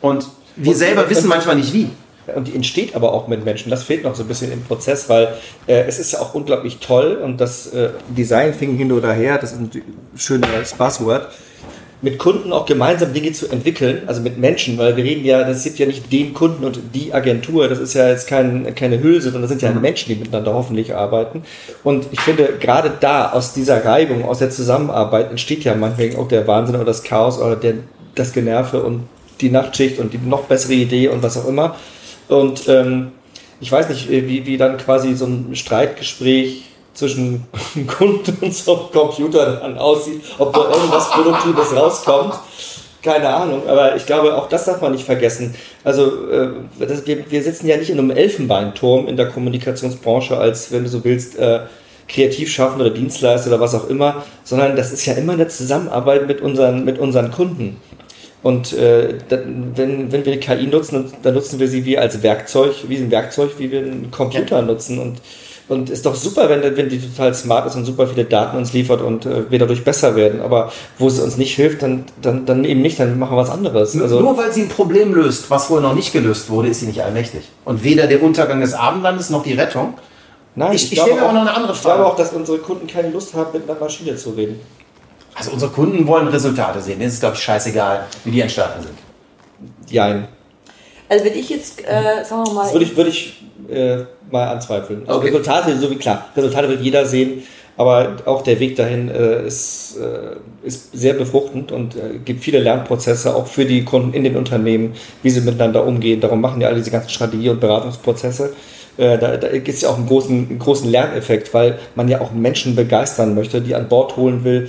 Und 0.00 0.28
wir 0.56 0.74
selber 0.74 1.08
wissen 1.08 1.28
manchmal 1.28 1.56
nicht 1.56 1.72
wie. 1.72 1.90
Und 2.34 2.48
die 2.48 2.54
entsteht 2.54 2.94
aber 2.94 3.12
auch 3.12 3.28
mit 3.28 3.44
Menschen. 3.44 3.70
Das 3.70 3.84
fehlt 3.84 4.04
noch 4.04 4.14
so 4.14 4.22
ein 4.22 4.28
bisschen 4.28 4.52
im 4.52 4.62
Prozess, 4.62 5.08
weil 5.08 5.34
äh, 5.66 5.84
es 5.86 5.98
ist 5.98 6.12
ja 6.12 6.20
auch 6.20 6.34
unglaublich 6.34 6.78
toll 6.78 7.18
und 7.22 7.40
das 7.40 7.68
äh, 7.68 7.90
Design 8.08 8.52
Thinking 8.58 8.76
hin 8.76 8.92
oder 8.92 9.12
her, 9.12 9.38
das 9.38 9.52
ist 9.52 9.60
ein 9.60 9.70
schönes 10.16 10.74
Buzzword, 10.74 11.28
mit 12.00 12.18
Kunden 12.18 12.52
auch 12.52 12.64
gemeinsam 12.64 13.12
Dinge 13.12 13.32
zu 13.32 13.48
entwickeln, 13.48 14.02
also 14.06 14.20
mit 14.20 14.38
Menschen, 14.38 14.78
weil 14.78 14.96
wir 14.96 15.02
reden 15.02 15.24
ja, 15.24 15.42
das 15.42 15.64
gibt 15.64 15.78
ja 15.78 15.86
nicht 15.86 16.12
den 16.12 16.32
Kunden 16.32 16.64
und 16.64 16.78
die 16.94 17.12
Agentur, 17.12 17.68
das 17.68 17.80
ist 17.80 17.94
ja 17.94 18.08
jetzt 18.08 18.28
kein, 18.28 18.72
keine 18.76 19.02
Hülse, 19.02 19.30
sondern 19.30 19.42
das 19.42 19.50
sind 19.50 19.62
ja 19.62 19.72
Menschen, 19.72 20.08
die 20.08 20.14
miteinander 20.14 20.54
hoffentlich 20.54 20.94
arbeiten. 20.94 21.42
Und 21.82 22.06
ich 22.12 22.20
finde, 22.20 22.54
gerade 22.60 22.92
da, 23.00 23.32
aus 23.32 23.52
dieser 23.52 23.84
Reibung, 23.84 24.24
aus 24.24 24.38
der 24.38 24.50
Zusammenarbeit, 24.50 25.30
entsteht 25.30 25.64
ja 25.64 25.74
manchmal 25.74 26.14
auch 26.16 26.28
der 26.28 26.46
Wahnsinn 26.46 26.76
oder 26.76 26.84
das 26.84 27.02
Chaos 27.02 27.38
oder 27.40 27.56
der, 27.56 27.74
das 28.14 28.32
Generve 28.32 28.82
und 28.82 29.08
die 29.40 29.50
Nachtschicht 29.50 29.98
und 29.98 30.12
die 30.12 30.18
noch 30.18 30.44
bessere 30.44 30.74
Idee 30.74 31.08
und 31.08 31.22
was 31.22 31.36
auch 31.36 31.48
immer. 31.48 31.76
Und 32.28 32.68
ähm, 32.68 33.12
ich 33.60 33.72
weiß 33.72 33.88
nicht, 33.88 34.08
wie, 34.08 34.46
wie 34.46 34.56
dann 34.56 34.78
quasi 34.78 35.14
so 35.14 35.26
ein 35.26 35.56
Streitgespräch 35.56 36.67
zwischen 36.98 37.44
Kunden 37.86 38.36
und 38.40 38.54
so 38.54 38.76
einem 38.76 38.92
Computer 38.92 39.56
dann 39.60 39.78
aussieht, 39.78 40.20
ob 40.38 40.52
da 40.52 40.70
irgendwas 40.70 41.10
Produktives 41.10 41.74
rauskommt. 41.74 42.34
Keine 43.00 43.28
Ahnung, 43.28 43.62
aber 43.68 43.94
ich 43.94 44.04
glaube, 44.06 44.36
auch 44.36 44.48
das 44.48 44.64
darf 44.64 44.80
man 44.80 44.90
nicht 44.90 45.04
vergessen. 45.04 45.54
Also, 45.84 46.28
äh, 46.30 46.48
das, 46.80 47.06
wir, 47.06 47.30
wir 47.30 47.42
sitzen 47.44 47.68
ja 47.68 47.76
nicht 47.76 47.90
in 47.90 47.98
einem 47.98 48.10
Elfenbeinturm 48.10 49.06
in 49.06 49.16
der 49.16 49.28
Kommunikationsbranche, 49.28 50.36
als 50.36 50.72
wenn 50.72 50.82
du 50.82 50.90
so 50.90 51.04
willst, 51.04 51.38
äh, 51.38 51.60
kreativ 52.08 52.50
schaffen 52.50 52.80
oder 52.80 52.90
Dienstleister 52.90 53.50
oder 53.50 53.60
was 53.60 53.74
auch 53.74 53.88
immer, 53.88 54.24
sondern 54.42 54.74
das 54.74 54.92
ist 54.92 55.06
ja 55.06 55.12
immer 55.12 55.34
eine 55.34 55.46
Zusammenarbeit 55.46 56.26
mit 56.26 56.40
unseren, 56.40 56.84
mit 56.84 56.98
unseren 56.98 57.30
Kunden. 57.30 57.76
Und 58.42 58.72
äh, 58.72 59.14
da, 59.28 59.38
wenn, 59.74 60.10
wenn 60.10 60.24
wir 60.24 60.32
eine 60.32 60.40
KI 60.40 60.66
nutzen, 60.66 61.12
dann 61.22 61.34
nutzen 61.34 61.60
wir 61.60 61.68
sie 61.68 61.84
wie 61.84 61.98
als 61.98 62.22
Werkzeug, 62.22 62.72
wie 62.88 62.96
ein 62.96 63.10
Werkzeug, 63.10 63.52
wie 63.58 63.70
wir 63.70 63.80
einen 63.80 64.10
Computer 64.10 64.62
nutzen. 64.62 64.98
Und, 64.98 65.20
und 65.68 65.90
ist 65.90 66.06
doch 66.06 66.14
super, 66.14 66.48
wenn, 66.48 66.62
wenn 66.76 66.88
die 66.88 66.98
total 67.00 67.34
smart 67.34 67.66
ist 67.66 67.76
und 67.76 67.84
super 67.84 68.06
viele 68.06 68.24
Daten 68.24 68.56
uns 68.56 68.72
liefert 68.72 69.00
und 69.02 69.26
äh, 69.26 69.50
wir 69.50 69.58
dadurch 69.58 69.84
besser 69.84 70.16
werden. 70.16 70.40
Aber 70.40 70.72
wo 70.98 71.10
sie 71.10 71.22
uns 71.22 71.36
nicht 71.36 71.54
hilft, 71.54 71.82
dann, 71.82 72.04
dann, 72.22 72.46
dann 72.46 72.64
eben 72.64 72.80
nicht, 72.82 72.98
dann 72.98 73.18
machen 73.18 73.32
wir 73.36 73.42
was 73.42 73.50
anderes. 73.50 73.98
Also, 74.00 74.20
Nur 74.20 74.36
weil 74.38 74.50
sie 74.52 74.62
ein 74.62 74.68
Problem 74.68 75.12
löst, 75.14 75.50
was 75.50 75.66
vorher 75.66 75.86
noch 75.88 75.94
nicht 75.94 76.12
gelöst 76.12 76.48
wurde, 76.50 76.68
ist 76.68 76.80
sie 76.80 76.86
nicht 76.86 77.02
allmächtig. 77.02 77.42
Und 77.64 77.84
weder 77.84 78.06
der 78.06 78.22
Untergang 78.22 78.60
des 78.60 78.72
Abendlandes 78.74 79.30
noch 79.30 79.42
die 79.42 79.52
Rettung. 79.54 79.94
nein, 80.54 80.72
ich- 80.72 80.84
ich 80.84 80.90
glaube 80.92 81.10
stelle 81.10 81.20
mir 81.22 81.28
auch 81.28 81.32
noch 81.34 81.40
eine 81.42 81.54
andere 81.54 81.72
Ich 81.74 81.80
glaube 81.82 81.98
Frage. 81.98 82.10
auch, 82.12 82.16
dass 82.16 82.32
unsere 82.32 82.58
Kunden 82.58 82.86
keine 82.86 83.10
Lust 83.10 83.34
haben, 83.34 83.50
mit 83.52 83.68
einer 83.68 83.78
Maschine 83.78 84.16
zu 84.16 84.30
reden. 84.30 84.58
Also 85.34 85.52
unsere 85.52 85.70
Kunden 85.70 86.06
wollen 86.06 86.26
Resultate 86.28 86.80
sehen. 86.80 86.98
Denen 86.98 87.10
ist, 87.10 87.20
glaube 87.20 87.36
ich, 87.36 87.42
scheißegal, 87.42 88.06
wie 88.24 88.30
die 88.32 88.40
entstanden 88.40 88.82
sind. 88.82 88.98
Jein. 89.90 90.28
also 91.08 91.24
wenn 91.24 91.34
ich 91.34 91.48
jetzt, 91.48 91.80
äh, 91.84 92.24
sagen 92.24 92.44
wir 92.46 92.52
mal, 92.54 92.62
Das 92.64 92.72
würde 92.72 92.84
ich, 92.84 92.96
würde 92.96 93.10
ich 93.10 93.42
äh, 93.70 94.04
mal 94.30 94.48
anzweifeln. 94.48 95.02
Also 95.06 95.20
Okay. 95.20 95.28
Resultate, 95.28 95.76
so 95.78 95.90
wie 95.90 95.96
klar, 95.96 96.26
Resultate 96.36 96.68
wird 96.68 96.80
jeder 96.82 97.06
sehen, 97.06 97.42
aber 97.76 98.16
auch 98.24 98.42
der 98.42 98.58
Weg 98.58 98.76
dahin 98.76 99.08
äh, 99.08 99.46
ist, 99.46 99.96
äh, 99.98 100.66
ist 100.66 100.92
sehr 100.92 101.14
befruchtend 101.14 101.70
und 101.70 101.94
äh, 101.94 102.18
gibt 102.24 102.42
viele 102.42 102.58
Lernprozesse 102.58 103.34
auch 103.34 103.46
für 103.46 103.64
die 103.64 103.84
Kunden 103.84 104.14
in 104.14 104.24
den 104.24 104.36
Unternehmen, 104.36 104.94
wie 105.22 105.30
sie 105.30 105.40
miteinander 105.40 105.86
umgehen. 105.86 106.20
Darum 106.20 106.40
machen 106.40 106.60
ja 106.60 106.68
alle 106.68 106.78
diese 106.78 106.90
ganzen 106.90 107.10
Strategie- 107.10 107.50
und 107.50 107.60
Beratungsprozesse. 107.60 108.52
Äh, 108.96 109.16
da 109.16 109.36
da 109.36 109.48
gibt 109.48 109.68
es 109.68 109.82
ja 109.82 109.90
auch 109.90 109.96
einen 109.96 110.08
großen, 110.08 110.48
einen 110.48 110.58
großen 110.58 110.90
Lerneffekt, 110.90 111.54
weil 111.54 111.78
man 111.94 112.08
ja 112.08 112.20
auch 112.20 112.32
Menschen 112.32 112.74
begeistern 112.74 113.36
möchte, 113.36 113.60
die 113.60 113.76
an 113.76 113.88
Bord 113.88 114.16
holen 114.16 114.42
will. 114.42 114.68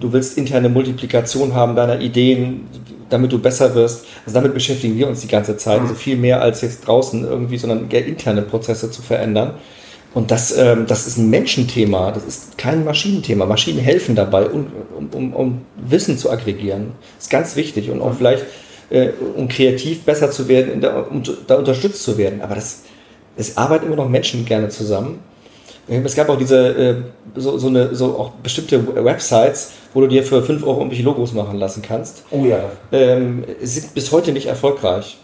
Du 0.00 0.12
willst 0.12 0.38
interne 0.38 0.68
Multiplikation 0.68 1.54
haben 1.54 1.76
deiner 1.76 2.00
Ideen, 2.00 2.68
damit 3.10 3.32
du 3.32 3.38
besser 3.38 3.74
wirst. 3.74 4.06
Also 4.24 4.34
damit 4.34 4.54
beschäftigen 4.54 4.96
wir 4.96 5.08
uns 5.08 5.20
die 5.20 5.28
ganze 5.28 5.56
Zeit. 5.56 5.80
Also 5.80 5.94
viel 5.94 6.16
mehr 6.16 6.40
als 6.40 6.62
jetzt 6.62 6.86
draußen 6.86 7.24
irgendwie, 7.24 7.58
sondern 7.58 7.88
interne 7.90 8.42
Prozesse 8.42 8.90
zu 8.90 9.02
verändern. 9.02 9.54
Und 10.14 10.30
das, 10.30 10.56
ähm, 10.56 10.86
das 10.86 11.06
ist 11.06 11.16
ein 11.16 11.30
Menschenthema, 11.30 12.12
das 12.12 12.24
ist 12.24 12.58
kein 12.58 12.84
Maschinenthema. 12.84 13.46
Maschinen 13.46 13.78
helfen 13.78 14.14
dabei, 14.14 14.46
um, 14.46 14.66
um, 15.12 15.32
um, 15.32 15.62
Wissen 15.76 16.18
zu 16.18 16.30
aggregieren. 16.30 16.92
Das 17.16 17.24
ist 17.24 17.30
ganz 17.30 17.56
wichtig 17.56 17.90
und 17.90 18.02
auch 18.02 18.14
vielleicht, 18.14 18.44
äh, 18.90 19.10
um 19.36 19.48
kreativ 19.48 20.02
besser 20.02 20.30
zu 20.30 20.48
werden, 20.48 20.70
in 20.72 20.80
der, 20.82 21.10
um 21.10 21.22
da 21.46 21.56
unterstützt 21.56 22.02
zu 22.02 22.18
werden. 22.18 22.42
Aber 22.42 22.54
das, 22.54 22.82
es 23.36 23.56
arbeiten 23.56 23.86
immer 23.86 23.96
noch 23.96 24.08
Menschen 24.08 24.44
gerne 24.44 24.68
zusammen. 24.68 25.20
Es 25.88 26.14
gab 26.14 26.28
auch 26.28 26.38
diese, 26.38 26.68
äh, 26.68 26.94
so, 27.34 27.58
so, 27.58 27.66
eine, 27.66 27.94
so 27.94 28.16
auch 28.18 28.30
bestimmte 28.42 29.04
Websites, 29.04 29.72
wo 29.92 30.00
du 30.00 30.06
dir 30.06 30.22
für 30.22 30.42
5 30.42 30.62
Euro 30.64 30.78
irgendwelche 30.78 31.02
Logos 31.02 31.32
machen 31.32 31.58
lassen 31.58 31.82
kannst. 31.82 32.22
Oh 32.30 32.44
ja. 32.44 32.60
Ähm, 32.92 33.44
sind 33.60 33.92
bis 33.94 34.12
heute 34.12 34.32
nicht 34.32 34.46
erfolgreich. 34.46 35.18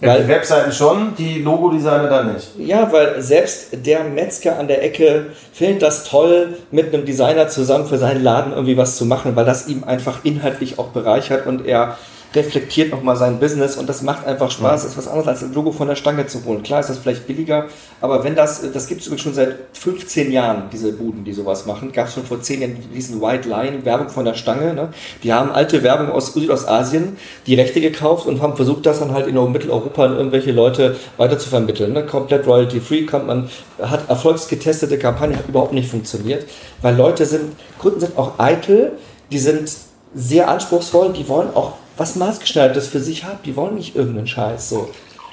Weil 0.00 0.20
Weil, 0.20 0.28
Webseiten 0.28 0.70
schon, 0.72 1.14
die 1.16 1.42
Logodesigner 1.42 2.08
dann 2.08 2.34
nicht. 2.34 2.50
ja, 2.58 2.92
weil 2.92 3.20
selbst 3.20 3.84
der 3.84 4.04
Metzger 4.04 4.58
an 4.58 4.68
der 4.68 4.84
Ecke 4.84 5.26
findet 5.52 5.82
das 5.82 6.04
toll, 6.04 6.56
mit 6.70 6.94
einem 6.94 7.04
Designer 7.04 7.48
zusammen 7.48 7.86
für 7.86 7.98
seinen 7.98 8.22
Laden 8.22 8.52
irgendwie 8.52 8.76
was 8.76 8.96
zu 8.96 9.04
machen, 9.06 9.34
weil 9.34 9.44
das 9.44 9.66
ihm 9.66 9.82
einfach 9.82 10.24
inhaltlich 10.24 10.78
auch 10.78 10.88
bereichert 10.88 11.46
und 11.46 11.66
er 11.66 11.96
reflektiert 12.34 12.90
nochmal 12.90 13.16
sein 13.16 13.40
Business 13.40 13.76
und 13.76 13.88
das 13.88 14.02
macht 14.02 14.26
einfach 14.26 14.50
Spaß. 14.50 14.82
Das 14.82 14.92
ist 14.92 14.98
was 14.98 15.08
anderes 15.08 15.28
als 15.28 15.42
ein 15.42 15.54
Logo 15.54 15.72
von 15.72 15.88
der 15.88 15.96
Stange 15.96 16.26
zu 16.26 16.44
holen. 16.44 16.62
Klar 16.62 16.80
ist 16.80 16.90
das 16.90 16.98
vielleicht 16.98 17.26
billiger, 17.26 17.66
aber 18.00 18.22
wenn 18.22 18.34
das, 18.34 18.70
das 18.72 18.86
gibt 18.86 19.00
es 19.00 19.06
übrigens 19.06 19.22
schon 19.22 19.34
seit 19.34 19.56
15 19.72 20.30
Jahren, 20.30 20.64
diese 20.70 20.92
Buden, 20.92 21.24
die 21.24 21.32
sowas 21.32 21.64
machen. 21.64 21.90
Gab 21.92 22.08
es 22.08 22.14
schon 22.14 22.24
vor 22.24 22.40
10 22.40 22.60
Jahren 22.60 22.76
diesen 22.94 23.22
White 23.22 23.48
Line, 23.48 23.84
Werbung 23.84 24.10
von 24.10 24.24
der 24.24 24.34
Stange. 24.34 24.74
Ne? 24.74 24.90
Die 25.22 25.32
haben 25.32 25.50
alte 25.50 25.82
Werbung 25.82 26.10
aus 26.10 26.34
Südostasien, 26.34 27.16
die 27.46 27.54
Rechte 27.54 27.80
gekauft 27.80 28.26
und 28.26 28.42
haben 28.42 28.56
versucht, 28.56 28.84
das 28.84 28.98
dann 28.98 29.12
halt 29.12 29.26
in 29.26 29.52
Mitteleuropa 29.52 30.04
an 30.04 30.16
irgendwelche 30.16 30.52
Leute 30.52 30.96
weiter 31.16 31.38
zu 31.38 31.48
vermitteln. 31.48 31.94
Ne? 31.94 32.04
Komplett 32.04 32.46
royalty-free 32.46 33.06
kommt 33.06 33.26
man, 33.26 33.48
hat 33.80 34.08
erfolgsgetestete 34.08 34.98
Kampagne, 34.98 35.36
hat 35.36 35.48
überhaupt 35.48 35.72
nicht 35.72 35.90
funktioniert, 35.90 36.46
weil 36.82 36.94
Leute 36.94 37.24
sind, 37.24 37.52
Kunden 37.78 38.00
sind 38.00 38.18
auch 38.18 38.38
eitel, 38.38 38.92
die 39.30 39.38
sind 39.38 39.70
sehr 40.14 40.48
anspruchsvoll, 40.48 41.12
die 41.12 41.28
wollen 41.28 41.48
auch 41.54 41.74
was 41.98 42.16
maßgeschneidertes 42.16 42.88
für 42.88 43.00
sich 43.00 43.24
haben, 43.24 43.38
die 43.44 43.54
wollen 43.56 43.74
nicht 43.74 43.94
irgendeinen 43.96 44.26
Scheiß 44.26 44.68
so. 44.70 44.88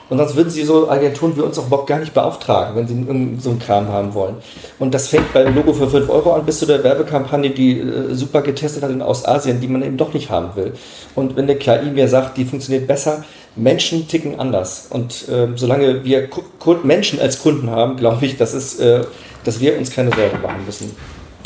Und 0.08 0.20
sonst 0.20 0.36
würden 0.36 0.52
sie 0.52 0.64
so 0.64 0.88
Agenturen 0.88 1.36
wie 1.36 1.42
uns 1.42 1.58
auch 1.58 1.66
überhaupt 1.66 1.88
gar 1.88 1.98
nicht 1.98 2.14
beauftragen, 2.14 2.76
wenn 2.76 2.88
sie 2.88 3.42
so 3.42 3.50
einen 3.50 3.60
Kram 3.60 3.88
haben 3.88 4.14
wollen. 4.14 4.36
Und 4.78 4.94
das 4.94 5.08
fängt 5.08 5.34
beim 5.34 5.56
Logo 5.56 5.74
für 5.74 5.90
5 5.90 6.08
Euro 6.10 6.34
an, 6.34 6.46
bis 6.46 6.60
zu 6.60 6.68
der 6.68 6.84
Werbekampagne, 6.84 7.50
die 7.50 7.80
äh, 7.80 8.14
super 8.14 8.44
getestet 8.44 8.84
hat 8.84 8.92
in 8.92 9.02
Ostasien, 9.02 9.60
die 9.62 9.68
man 9.68 9.82
eben 9.82 9.98
doch 9.98 10.14
nicht 10.14 10.30
haben 10.30 10.56
will. 10.56 10.74
Und 11.16 11.36
wenn 11.36 11.48
der 11.48 11.58
KI 11.58 11.90
mir 11.92 12.08
sagt, 12.08 12.38
die 12.38 12.46
funktioniert 12.46 12.86
besser, 12.86 13.24
Menschen 13.56 14.08
ticken 14.08 14.40
anders. 14.40 14.88
Und 14.92 15.26
ähm, 15.32 15.58
solange 15.58 16.04
wir 16.04 16.30
Ku- 16.30 16.76
Menschen 16.84 17.20
als 17.20 17.42
Kunden 17.42 17.72
haben, 17.72 17.96
glaube 17.98 18.28
ich, 18.28 18.38
dass, 18.38 18.54
es, 18.54 18.80
äh, 18.80 19.06
dass 19.44 19.60
wir 19.60 19.76
uns 19.76 19.90
keine 19.90 20.12
Sorgen 20.12 20.40
machen 20.44 20.66
müssen. 20.68 20.96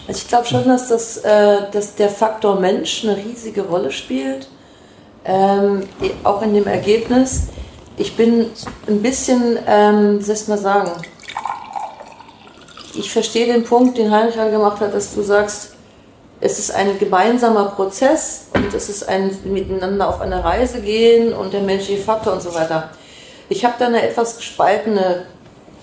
Ich 0.09 0.27
glaube 0.27 0.45
schon, 0.45 0.65
dass, 0.67 0.89
das, 0.89 1.15
äh, 1.17 1.59
dass 1.71 1.95
der 1.95 2.09
Faktor 2.09 2.59
Mensch 2.59 3.05
eine 3.05 3.15
riesige 3.15 3.61
Rolle 3.61 3.91
spielt. 3.91 4.49
Ähm, 5.25 5.83
auch 6.23 6.41
in 6.41 6.53
dem 6.53 6.67
Ergebnis. 6.67 7.47
Ich 7.97 8.15
bin 8.15 8.47
ein 8.87 9.01
bisschen, 9.01 9.59
ähm, 9.67 10.19
wie 10.19 10.23
soll 10.23 10.35
ich 10.35 10.47
mal 10.47 10.57
sagen, 10.57 10.91
ich 12.95 13.11
verstehe 13.11 13.45
den 13.45 13.63
Punkt, 13.63 13.97
den 13.97 14.11
Heinrich 14.11 14.35
gerade 14.35 14.51
gemacht 14.51 14.79
hat, 14.79 14.93
dass 14.93 15.13
du 15.13 15.21
sagst, 15.21 15.73
es 16.41 16.57
ist 16.57 16.71
ein 16.71 16.97
gemeinsamer 16.97 17.65
Prozess 17.65 18.47
und 18.53 18.73
es 18.73 18.89
ist 18.89 19.07
ein 19.07 19.37
Miteinander 19.43 20.07
auf 20.07 20.21
eine 20.21 20.43
Reise 20.43 20.81
gehen 20.81 21.33
und 21.33 21.53
der 21.53 21.61
menschliche 21.61 22.01
Faktor 22.01 22.33
und 22.33 22.41
so 22.41 22.53
weiter. 22.53 22.89
Ich 23.49 23.65
habe 23.65 23.75
da 23.77 23.87
eine 23.87 24.01
etwas 24.01 24.37
gespaltene, 24.37 25.25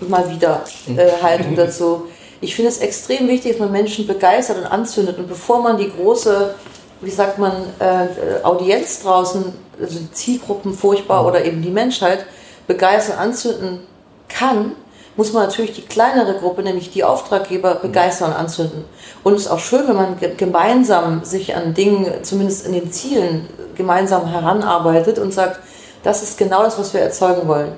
mal 0.00 0.30
wieder, 0.30 0.64
äh, 0.96 1.22
Haltung 1.22 1.54
dazu. 1.56 2.06
Ich 2.40 2.54
finde 2.54 2.70
es 2.70 2.78
extrem 2.78 3.28
wichtig, 3.28 3.52
dass 3.52 3.60
man 3.60 3.72
Menschen 3.72 4.06
begeistert 4.06 4.58
und 4.58 4.66
anzündet. 4.66 5.18
Und 5.18 5.28
bevor 5.28 5.62
man 5.62 5.78
die 5.78 5.90
große, 5.90 6.54
wie 7.00 7.10
sagt 7.10 7.38
man, 7.38 7.52
äh, 7.78 8.42
Audienz 8.42 9.02
draußen, 9.02 9.44
also 9.80 9.98
Zielgruppen 10.12 10.72
furchtbar 10.74 11.26
oder 11.26 11.44
eben 11.44 11.62
die 11.62 11.70
Menschheit 11.70 12.26
begeistern, 12.66 13.18
anzünden 13.18 13.80
kann, 14.28 14.72
muss 15.16 15.32
man 15.32 15.44
natürlich 15.44 15.72
die 15.72 15.82
kleinere 15.82 16.34
Gruppe, 16.34 16.62
nämlich 16.62 16.90
die 16.90 17.04
Auftraggeber, 17.04 17.76
begeistern 17.76 18.32
und 18.32 18.36
anzünden. 18.36 18.84
Und 19.24 19.34
es 19.34 19.42
ist 19.42 19.50
auch 19.50 19.58
schön, 19.58 19.88
wenn 19.88 19.96
man 19.96 20.18
ge- 20.18 20.34
gemeinsam 20.36 21.24
sich 21.24 21.54
an 21.56 21.72
Dingen, 21.72 22.22
zumindest 22.22 22.66
in 22.66 22.72
den 22.72 22.92
Zielen, 22.92 23.48
gemeinsam 23.76 24.26
heranarbeitet 24.26 25.18
und 25.18 25.32
sagt, 25.32 25.60
das 26.02 26.22
ist 26.22 26.38
genau 26.38 26.62
das, 26.62 26.78
was 26.78 26.92
wir 26.92 27.00
erzeugen 27.00 27.48
wollen. 27.48 27.72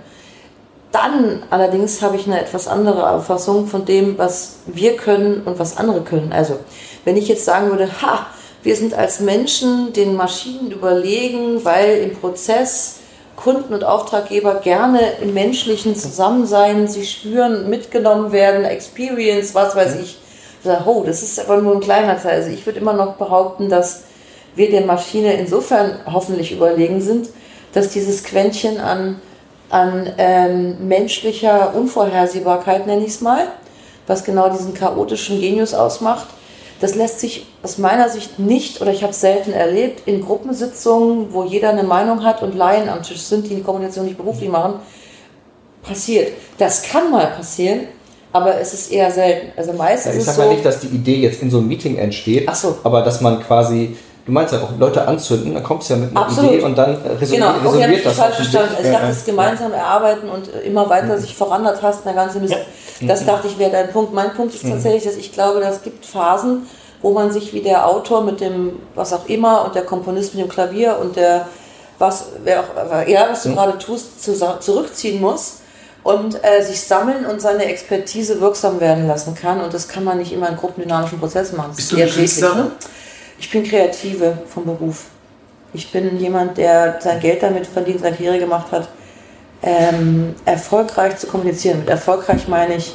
Dann 0.91 1.43
allerdings 1.51 2.03
habe 2.03 2.17
ich 2.17 2.27
eine 2.27 2.41
etwas 2.41 2.67
andere 2.67 3.11
Auffassung 3.11 3.67
von 3.67 3.85
dem, 3.85 4.17
was 4.19 4.57
wir 4.67 4.97
können 4.97 5.43
und 5.43 5.59
was 5.59 5.77
andere 5.77 6.01
können. 6.01 6.33
Also, 6.33 6.59
wenn 7.05 7.17
ich 7.17 7.29
jetzt 7.29 7.45
sagen 7.45 7.71
würde, 7.71 7.89
ha, 8.03 8.27
wir 8.63 8.77
sind 8.77 8.95
als 8.95 9.21
Menschen 9.21 9.93
den 9.93 10.15
Maschinen 10.15 10.71
überlegen, 10.71 11.65
weil 11.65 11.99
im 11.99 12.17
Prozess 12.17 12.97
Kunden 13.37 13.73
und 13.73 13.85
Auftraggeber 13.85 14.57
gerne 14.57 15.01
im 15.23 15.33
menschlichen 15.33 15.95
Zusammensein 15.95 16.89
sich 16.89 17.13
spüren, 17.13 17.71
mitgenommen 17.71 18.33
werden, 18.33 18.65
Experience, 18.65 19.55
was 19.55 19.77
weiß 19.77 20.01
ich. 20.01 20.19
Oh, 20.85 21.05
das 21.07 21.23
ist 21.23 21.39
aber 21.39 21.59
nur 21.59 21.75
ein 21.75 21.81
kleiner 21.81 22.21
Teil. 22.21 22.41
Also 22.41 22.51
ich 22.51 22.67
würde 22.67 22.81
immer 22.81 22.95
noch 22.95 23.15
behaupten, 23.15 23.69
dass 23.69 24.03
wir 24.57 24.71
der 24.71 24.85
Maschine 24.85 25.35
insofern 25.35 26.01
hoffentlich 26.13 26.51
überlegen 26.51 27.01
sind, 27.01 27.29
dass 27.73 27.91
dieses 27.91 28.25
Quäntchen 28.25 28.81
an, 28.81 29.21
an 29.71 30.13
ähm, 30.19 30.89
menschlicher 30.89 31.75
Unvorhersehbarkeit, 31.77 32.89
nenne 32.89 33.03
ich 33.03 33.13
es 33.13 33.21
mal, 33.21 33.47
was 34.09 34.25
genau 34.25 34.49
diesen 34.49 34.75
chaotischen 34.75 35.41
Genius 35.41 35.75
ausmacht, 35.75 36.27
das 36.81 36.95
lässt 36.95 37.21
sich 37.21 37.47
aus 37.63 37.79
meiner 37.79 38.09
Sicht 38.09 38.39
nicht, 38.39 38.81
oder 38.81 38.93
ich 38.93 39.03
habe 39.03 39.13
es 39.13 39.21
selten 39.21 39.53
erlebt, 39.53 40.03
in 40.07 40.21
Gruppensitzungen, 40.21 41.33
wo 41.33 41.45
jeder 41.45 41.71
eine 41.71 41.83
Meinung 41.83 42.25
hat 42.25 42.43
und 42.43 42.55
Laien 42.55 42.89
am 42.89 43.03
Tisch 43.03 43.21
sind, 43.21 43.49
die 43.49 43.57
die 43.57 43.63
Kommunikation 43.63 44.05
nicht 44.05 44.17
beruflich 44.17 44.49
machen, 44.49 44.75
passiert. 45.83 46.33
Das 46.59 46.83
kann 46.83 47.11
mal 47.11 47.27
passieren, 47.29 47.89
aber 48.33 48.61
es 48.61 48.75
ist 48.75 48.93
eher 48.93 49.11
selten. 49.11 49.53
Also 49.57 49.73
meistens 49.73 50.13
Ja, 50.15 50.19
ich 50.19 50.25
sage 50.25 50.37
so, 50.37 50.43
ja 50.43 50.49
nicht, 50.53 50.65
dass 50.65 50.81
die 50.81 50.89
Idee 50.89 51.17
jetzt 51.17 51.43
in 51.43 51.51
so 51.51 51.59
einem 51.59 51.69
Meeting 51.69 51.97
entsteht, 51.97 52.49
so. 52.55 52.79
aber 52.85 53.03
dass 53.03 53.21
man 53.21 53.43
quasi, 53.43 53.97
du 54.29 54.33
meinst 54.35 54.53
ja 54.53 54.61
auch 54.61 54.71
Leute 54.79 55.09
anzünden, 55.09 55.55
dann 55.55 55.63
kommst 55.65 55.89
du 55.91 55.95
ja 55.95 56.01
mit 56.01 56.11
einer 56.11 56.27
Absolut. 56.27 56.53
Idee 56.53 56.63
und 56.63 56.77
dann 56.79 56.95
resoniert, 56.97 57.31
Genau, 57.31 57.49
okay, 57.49 57.57
habe 57.57 57.67
resoniert 57.79 57.99
ich 57.99 58.05
das. 58.05 58.15
falsch 58.15 58.37
verstanden. 58.37 58.69
Also 58.77 58.81
ich 58.81 58.87
Ja, 58.87 58.93
dachte, 58.93 59.05
ja. 59.07 59.09
das 59.13 59.25
gemeinsam 59.25 59.73
erarbeiten 59.73 60.29
und 60.29 60.55
äh, 60.55 60.61
immer 60.61 60.89
weiter 60.89 61.19
sich 61.19 61.35
vorantasten, 61.35 62.05
der 62.05 62.15
ganze 62.15 62.39
Mist. 62.39 62.55
Das 63.01 63.25
dachte 63.25 63.47
ich 63.49 63.59
wäre 63.59 63.71
dein 63.71 63.91
Punkt. 63.91 64.13
Mein 64.13 64.35
Punkt 64.35 64.55
ist 64.55 64.69
tatsächlich, 64.69 65.05
dass 65.05 65.17
ich 65.17 65.33
glaube, 65.33 65.61
dass 65.61 65.77
es 65.77 65.83
gibt 65.83 66.05
Phasen, 66.05 66.67
wo 67.01 67.13
man 67.13 67.31
sich 67.33 67.53
wie 67.55 67.61
der 67.61 67.87
Autor 67.87 68.23
mit 68.23 68.41
dem, 68.41 68.79
was 68.95 69.13
auch 69.13 69.27
immer, 69.29 69.65
und 69.65 69.75
der 69.75 69.83
Komponist 69.83 70.35
mit 70.35 70.45
dem 70.45 70.49
Klavier 70.51 70.99
und 71.01 71.17
der, 71.17 71.47
was, 71.99 72.27
wer 72.45 72.61
auch, 72.61 73.09
ja, 73.09 73.29
was 73.31 73.45
du 73.45 73.55
gerade 73.55 73.79
tust, 73.79 74.23
zu, 74.23 74.33
zurückziehen 74.61 75.21
muss 75.21 75.59
und 76.03 76.43
äh, 76.45 76.63
sich 76.63 76.81
sammeln 76.83 77.25
und 77.27 77.41
seine 77.41 77.65
Expertise 77.67 78.41
wirksam 78.41 78.81
werden 78.81 79.07
lassen 79.07 79.35
kann. 79.35 79.61
Und 79.61 79.73
das 79.75 79.87
kann 79.89 80.03
man 80.05 80.19
nicht 80.19 80.33
immer 80.33 80.49
in 80.49 80.57
gruppendynamischen 80.57 81.19
Prozessen 81.21 81.57
machen. 81.57 81.69
Das 81.71 81.77
Bist 81.77 81.93
ist 81.93 81.99
du 81.99 82.03
eine 82.03 82.11
Künstlerin? 82.13 82.57
ne? 82.59 82.71
Ich 83.39 83.51
bin 83.51 83.65
Kreative 83.65 84.39
vom 84.47 84.65
Beruf. 84.65 85.07
Ich 85.73 85.93
bin 85.93 86.19
jemand, 86.19 86.57
der 86.59 86.99
sein 87.01 87.21
Geld 87.21 87.43
damit 87.43 87.67
verdient, 87.67 88.01
seine 88.01 88.17
Karriere 88.17 88.39
gemacht 88.39 88.73
hat, 88.73 88.89
ähm, 89.63 90.35
erfolgreich 90.45 91.17
zu 91.19 91.27
kommunizieren. 91.27 91.81
Mit 91.81 91.89
erfolgreich 91.89 92.49
meine 92.49 92.77
ich, 92.77 92.95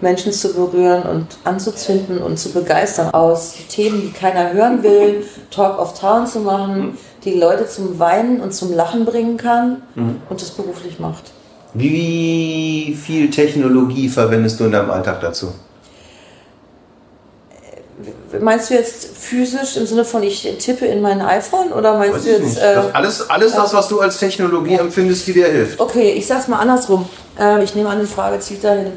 Menschen 0.00 0.32
zu 0.32 0.52
berühren 0.52 1.02
und 1.04 1.26
anzuzünden 1.44 2.18
und 2.18 2.38
zu 2.38 2.52
begeistern 2.52 3.14
aus 3.14 3.54
Themen, 3.68 4.02
die 4.02 4.10
keiner 4.10 4.52
hören 4.52 4.82
will, 4.82 5.24
Talk 5.50 5.78
of 5.78 5.98
Town 5.98 6.26
zu 6.26 6.40
machen, 6.40 6.98
die 7.24 7.34
Leute 7.34 7.66
zum 7.66 7.98
Weinen 7.98 8.40
und 8.40 8.52
zum 8.52 8.74
Lachen 8.74 9.04
bringen 9.04 9.36
kann 9.36 9.82
und 10.28 10.40
das 10.40 10.50
beruflich 10.50 10.98
macht. 10.98 11.32
Wie 11.72 12.96
viel 13.00 13.30
Technologie 13.30 14.08
verwendest 14.08 14.60
du 14.60 14.64
in 14.64 14.72
deinem 14.72 14.90
Alltag 14.90 15.20
dazu? 15.20 15.52
Meinst 18.40 18.70
du 18.70 18.74
jetzt 18.74 19.16
physisch 19.16 19.76
im 19.76 19.86
Sinne 19.86 20.04
von 20.04 20.22
ich 20.22 20.42
tippe 20.58 20.86
in 20.86 21.00
mein 21.00 21.20
iPhone 21.20 21.72
oder 21.72 21.98
meinst 21.98 22.16
Weiß 22.16 22.24
du 22.24 22.30
jetzt 22.30 22.58
äh, 22.58 22.74
Das 22.74 22.94
alles, 22.94 23.30
alles 23.30 23.52
das, 23.54 23.74
was 23.74 23.88
du 23.88 24.00
als 24.00 24.18
Technologie 24.18 24.74
empfindest, 24.74 25.26
die 25.26 25.32
dir 25.32 25.48
hilft. 25.48 25.80
Okay, 25.80 26.12
ich 26.12 26.26
sag's 26.26 26.48
mal 26.48 26.58
andersrum. 26.58 27.08
Ähm, 27.38 27.60
ich 27.62 27.74
nehme 27.74 27.88
an, 27.88 28.00
die 28.00 28.06
Frage 28.06 28.38
zielt 28.40 28.64
dahin. 28.64 28.92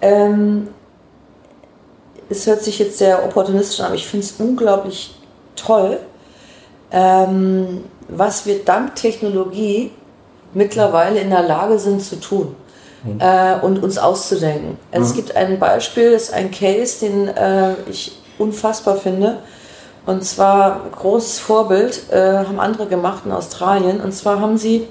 Ähm, 0.00 0.68
es 2.28 2.46
hört 2.46 2.62
sich 2.62 2.78
jetzt 2.78 2.98
sehr 2.98 3.24
opportunistisch 3.24 3.80
an, 3.80 3.86
aber 3.86 3.94
ich 3.96 4.06
finde 4.06 4.26
es 4.26 4.34
unglaublich 4.38 5.14
toll, 5.56 5.98
ähm, 6.92 7.84
was 8.08 8.46
wir 8.46 8.64
dank 8.64 8.94
Technologie 8.94 9.90
mittlerweile 10.54 11.20
in 11.20 11.30
der 11.30 11.42
Lage 11.42 11.78
sind 11.78 12.02
zu 12.02 12.16
tun 12.16 12.56
äh, 13.18 13.54
und 13.60 13.82
uns 13.82 13.98
auszudenken. 13.98 14.78
Es 14.90 15.14
gibt 15.14 15.34
ein 15.36 15.58
Beispiel, 15.58 16.12
das 16.12 16.24
ist 16.24 16.34
ein 16.34 16.50
Case, 16.50 17.06
den 17.06 17.28
äh, 17.28 17.74
ich 17.88 18.19
unfassbar 18.40 18.96
finde. 18.96 19.38
Und 20.06 20.24
zwar 20.24 20.80
großes 20.92 21.38
Vorbild, 21.38 22.10
äh, 22.10 22.38
haben 22.38 22.58
andere 22.58 22.86
gemacht 22.86 23.22
in 23.26 23.32
Australien. 23.32 24.00
Und 24.00 24.12
zwar 24.12 24.40
haben 24.40 24.56
sie 24.56 24.88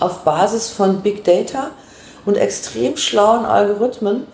auf 0.00 0.24
Basis 0.24 0.68
von 0.68 1.00
Big 1.00 1.24
Data 1.24 1.70
und 2.26 2.36
extrem 2.36 2.96
schlauen 2.96 3.46
Algorithmen 3.46 4.26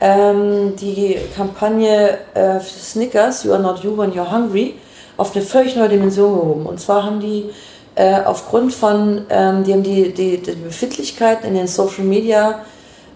ähm, 0.00 0.76
die 0.76 1.16
Kampagne 1.34 2.18
äh, 2.34 2.60
Snickers, 2.60 3.44
You 3.44 3.52
are 3.52 3.62
not 3.62 3.82
you 3.82 3.96
when 3.96 4.12
you're 4.12 4.30
hungry, 4.30 4.74
auf 5.16 5.34
eine 5.34 5.44
völlig 5.44 5.76
neue 5.76 5.88
Dimension 5.88 6.32
gehoben. 6.32 6.66
Und 6.66 6.80
zwar 6.80 7.04
haben 7.04 7.20
die 7.20 7.50
äh, 7.94 8.20
aufgrund 8.22 8.74
von, 8.74 9.24
ähm, 9.30 9.64
die 9.64 9.72
haben 9.72 9.82
die, 9.82 10.12
die, 10.12 10.38
die 10.38 10.52
Befindlichkeiten 10.52 11.48
in 11.48 11.54
den 11.54 11.66
Social 11.66 12.04
Media 12.04 12.60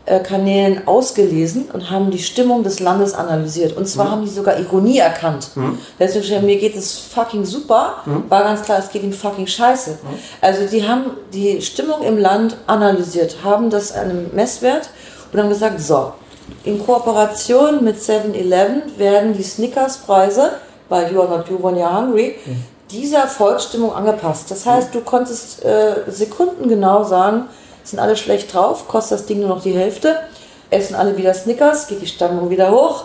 Kanälen 0.06 0.86
ausgelesen 0.88 1.68
und 1.72 1.90
haben 1.90 2.10
die 2.10 2.18
Stimmung 2.18 2.64
des 2.64 2.80
Landes 2.80 3.14
analysiert. 3.14 3.76
Und 3.76 3.86
zwar 3.86 4.10
haben 4.10 4.22
die 4.22 4.30
sogar 4.30 4.58
Ironie 4.58 4.98
erkannt. 4.98 5.50
Deswegen, 5.98 6.46
mir 6.46 6.58
geht 6.58 6.74
es 6.74 6.98
fucking 6.98 7.44
super, 7.44 7.96
war 8.28 8.42
ganz 8.42 8.62
klar, 8.62 8.78
es 8.78 8.90
geht 8.90 9.02
ihm 9.02 9.12
fucking 9.12 9.46
scheiße. 9.46 9.98
Also 10.40 10.66
die 10.66 10.86
haben 10.86 11.12
die 11.32 11.60
Stimmung 11.62 12.02
im 12.02 12.18
Land 12.18 12.56
analysiert, 12.66 13.36
haben 13.44 13.70
das 13.70 13.92
einem 13.92 14.34
Messwert 14.34 14.90
und 15.32 15.38
haben 15.38 15.48
gesagt, 15.48 15.80
so, 15.80 16.12
in 16.64 16.84
Kooperation 16.84 17.84
mit 17.84 17.96
7-Eleven 17.96 18.82
werden 18.96 19.34
die 19.34 19.42
Snickers-Preise, 19.42 20.50
weil 20.88 21.12
you 21.12 21.20
are 21.20 21.28
not 21.28 21.48
you 21.48 21.62
when 21.62 21.76
you're 21.76 21.94
hungry, 21.94 22.36
dieser 22.90 23.26
Volksstimmung 23.28 23.94
angepasst. 23.94 24.50
Das 24.50 24.66
heißt, 24.66 24.94
du 24.94 25.00
konntest 25.00 25.64
äh, 25.64 26.02
sekundengenau 26.08 27.04
sagen, 27.04 27.44
sind 27.90 27.98
alle 27.98 28.16
schlecht 28.16 28.54
drauf, 28.54 28.88
kostet 28.88 29.20
das 29.20 29.26
Ding 29.26 29.40
nur 29.40 29.48
noch 29.48 29.62
die 29.62 29.72
Hälfte, 29.72 30.16
essen 30.70 30.94
alle 30.94 31.16
wieder 31.16 31.34
Snickers, 31.34 31.88
geht 31.88 32.02
die 32.02 32.06
Stimmung 32.06 32.50
wieder 32.50 32.70
hoch, 32.70 33.04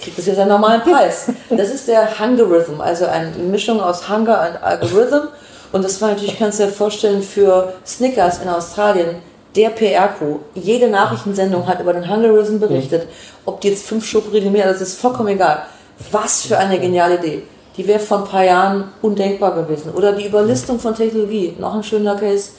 kriegt 0.00 0.18
das 0.18 0.26
jetzt 0.26 0.38
einen 0.38 0.50
normalen 0.50 0.82
Preis. 0.82 1.26
Das 1.50 1.70
ist 1.70 1.88
der 1.88 2.18
Hungerism, 2.18 2.80
also 2.80 3.06
eine 3.06 3.30
Mischung 3.30 3.80
aus 3.80 4.08
Hunger 4.08 4.48
und 4.48 4.62
Algorithm. 4.62 5.28
Und 5.72 5.84
das 5.84 6.00
war 6.00 6.10
natürlich, 6.10 6.38
kannst 6.38 6.60
du 6.60 6.64
dir 6.64 6.70
vorstellen, 6.70 7.22
für 7.22 7.72
Snickers 7.84 8.40
in 8.40 8.48
Australien 8.48 9.16
der 9.54 9.70
PR-Crew. 9.70 10.38
Jede 10.54 10.88
Nachrichtensendung 10.88 11.66
hat 11.66 11.80
über 11.80 11.92
den 11.92 12.08
Hungerism 12.08 12.58
berichtet. 12.58 13.08
Ob 13.44 13.60
die 13.60 13.68
jetzt 13.68 13.86
fünf 13.86 14.06
Schokoriegel 14.06 14.50
mehr, 14.50 14.70
das 14.70 14.80
ist 14.80 15.00
vollkommen 15.00 15.28
egal. 15.28 15.62
Was 16.10 16.42
für 16.42 16.58
eine 16.58 16.78
geniale 16.78 17.16
Idee. 17.16 17.42
Die 17.76 17.86
wäre 17.86 17.98
vor 17.98 18.18
ein 18.18 18.24
paar 18.24 18.44
Jahren 18.44 18.92
undenkbar 19.02 19.54
gewesen. 19.54 19.92
Oder 19.94 20.12
die 20.12 20.26
Überlistung 20.26 20.78
von 20.78 20.94
Technologie. 20.94 21.54
Noch 21.58 21.74
ein 21.74 21.82
schöner 21.82 22.16
Case. 22.16 22.50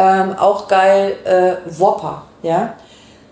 Ähm, 0.00 0.36
auch 0.38 0.68
geil, 0.68 1.16
äh, 1.24 1.56
Whopper. 1.76 2.22
Ja? 2.42 2.74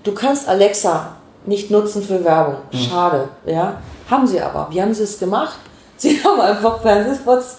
Du 0.03 0.13
kannst 0.13 0.49
Alexa 0.49 1.13
nicht 1.47 1.71
nutzen 1.71 2.03
für 2.03 2.25
Werbung. 2.25 2.57
Schade. 2.73 3.29
Ja? 3.45 3.81
Haben 4.11 4.27
sie 4.27 4.41
aber. 4.41 4.67
Wie 4.71 4.83
haben 4.83 4.93
sie 4.93 5.05
es 5.05 5.19
gemacht? 5.19 5.59
Sie 5.99 6.23
haben 6.23 6.39
einfach 6.43 6.83
Fernsehspots 6.83 7.57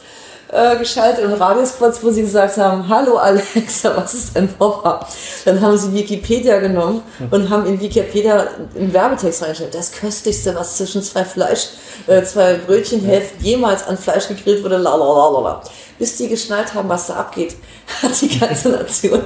äh, 0.51 0.77
geschaltet 0.77 1.25
und 1.25 1.33
Radiospots, 1.33 2.03
wo 2.03 2.11
sie 2.11 2.21
gesagt 2.21 2.57
haben, 2.57 2.87
hallo 2.87 3.17
Alexa, 3.17 3.95
was 3.97 4.13
ist 4.13 4.37
ein 4.37 4.47
Whopper? 4.59 5.05
Dann 5.45 5.59
haben 5.59 5.77
sie 5.77 5.91
Wikipedia 5.93 6.59
genommen 6.59 7.01
und 7.31 7.49
haben 7.49 7.65
in 7.65 7.79
Wikipedia 7.79 8.45
einen 8.75 8.93
Werbetext 8.93 9.41
reingestellt. 9.41 9.73
Das 9.73 9.91
köstlichste, 9.91 10.55
was 10.55 10.77
zwischen 10.77 11.01
zwei 11.01 11.25
Fleisch, 11.25 11.69
äh, 12.07 12.21
zwei 12.23 12.55
Brötchenhälften 12.55 13.43
jemals 13.43 13.87
an 13.87 13.97
Fleisch 13.97 14.27
gegrillt 14.27 14.63
wurde, 14.63 14.77
lalalala. 14.77 15.61
Bis 15.99 16.17
die 16.17 16.27
geschnallt 16.29 16.73
haben, 16.75 16.87
was 16.89 17.07
da 17.07 17.15
abgeht, 17.15 17.55
hat 18.03 18.11
die 18.21 18.39
ganze 18.39 18.69
Nation 18.69 19.21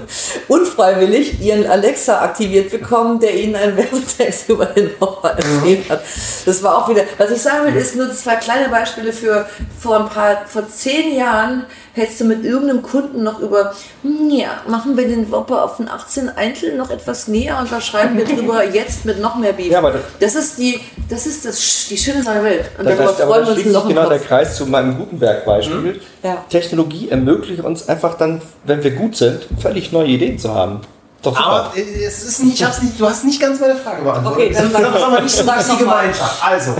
unfreiwillig 0.47 1.39
ihren 1.41 1.65
Alexa 1.67 2.21
aktiviert 2.21 2.71
bekommen, 2.71 3.19
der 3.19 3.33
ihnen 3.35 3.55
einen 3.55 3.75
Werbetext 3.77 4.49
über 4.49 4.65
den 4.67 4.89
Whopper 4.99 5.31
erzählt 5.31 5.89
hat. 5.89 6.01
Das 6.45 6.61
war 6.63 6.77
auch 6.77 6.89
wieder, 6.89 7.03
was 7.17 7.31
ich 7.31 7.41
sagen 7.41 7.65
will, 7.73 7.81
ist 7.81 7.95
nur 7.95 8.11
zwei 8.13 8.35
kleine 8.35 8.69
Beispiele 8.69 9.13
für 9.13 9.45
vor 9.79 9.99
ein 9.99 10.09
paar, 10.09 10.45
vor 10.47 10.67
zehn 10.69 11.15
Jahren 11.15 11.65
hättest 11.93 12.21
du 12.21 12.25
mit 12.25 12.45
irgendeinem 12.45 12.81
Kunden 12.83 13.21
noch 13.23 13.39
über, 13.39 13.75
hm, 14.03 14.29
ja, 14.29 14.61
machen 14.65 14.95
wir 14.95 15.05
den 15.09 15.29
Whopper 15.29 15.65
auf 15.65 15.75
den 15.77 15.89
18 15.89 16.29
Eintel 16.29 16.77
noch 16.77 16.89
etwas 16.89 17.27
näher 17.27 17.57
und 17.59 17.69
da 17.69 17.81
schreiben 17.81 18.17
wir 18.17 18.23
drüber 18.23 18.63
jetzt 18.73 19.03
mit 19.03 19.19
noch 19.19 19.35
mehr 19.35 19.51
Beef. 19.51 19.71
Ja, 19.71 19.79
aber 19.79 19.91
das- 19.91 20.01
das 20.19 20.35
ist 20.35 20.57
die, 20.57 20.79
das 21.09 21.25
ist 21.25 21.43
das, 21.43 21.87
die 21.89 21.97
schöne 21.97 22.23
neue 22.23 22.43
Welt. 22.43 22.71
Und 22.77 22.85
Da, 22.85 22.91
darüber 22.95 23.13
da, 23.17 23.23
aber 23.25 23.33
freuen 23.33 23.45
wir 23.45 23.51
uns 23.55 23.61
im 23.83 23.87
genau 23.89 24.07
der 24.09 24.19
Kopf. 24.19 24.27
Kreis 24.27 24.55
zu 24.55 24.65
meinem 24.67 24.97
Gutenberg-Beispiel. 24.97 25.99
Ja. 26.23 26.45
Technologie 26.61 27.09
ermöglicht 27.09 27.63
uns 27.63 27.87
einfach 27.89 28.15
dann, 28.17 28.41
wenn 28.63 28.83
wir 28.83 28.91
gut 28.91 29.15
sind, 29.15 29.47
völlig 29.59 29.91
neue 29.91 30.07
Ideen 30.07 30.37
zu 30.39 30.53
haben. 30.53 30.81
Doch, 31.21 31.35
super. 31.35 31.47
Aber 31.47 31.77
äh, 31.77 32.03
es 32.03 32.23
ist 32.23 32.43
nicht, 32.43 32.55
ich 32.59 32.63
hab's 32.63 32.81
nicht, 32.81 32.99
du 32.99 33.05
hast 33.07 33.23
nicht 33.25 33.39
ganz 33.41 33.59
meine 33.59 33.75
Frage 33.75 34.03
beantwortet. 34.03 34.43
Okay, 34.43 34.53
dann 34.53 34.71
sag- 34.71 34.85
aber 35.01 35.21
nicht 35.21 35.47
was 35.47 35.65
sie 35.67 35.73
mal. 35.73 35.79
gemeint 35.79 36.21
hat. 36.21 36.51
Also, 36.51 36.75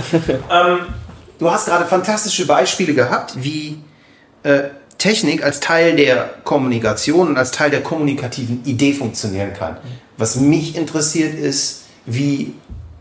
ähm, 0.50 0.78
du 1.38 1.50
hast 1.50 1.66
gerade 1.66 1.84
fantastische 1.86 2.46
Beispiele 2.46 2.94
gehabt, 2.94 3.34
wie 3.36 3.78
äh, 4.42 4.62
Technik 4.98 5.44
als 5.44 5.60
Teil 5.60 5.96
der 5.96 6.30
Kommunikation 6.44 7.28
und 7.28 7.36
als 7.36 7.50
Teil 7.50 7.70
der 7.70 7.82
kommunikativen 7.82 8.64
Idee 8.64 8.92
funktionieren 8.92 9.52
kann. 9.52 9.76
Was 10.16 10.36
mich 10.36 10.76
interessiert 10.76 11.34
ist, 11.34 11.82
wie 12.06 12.54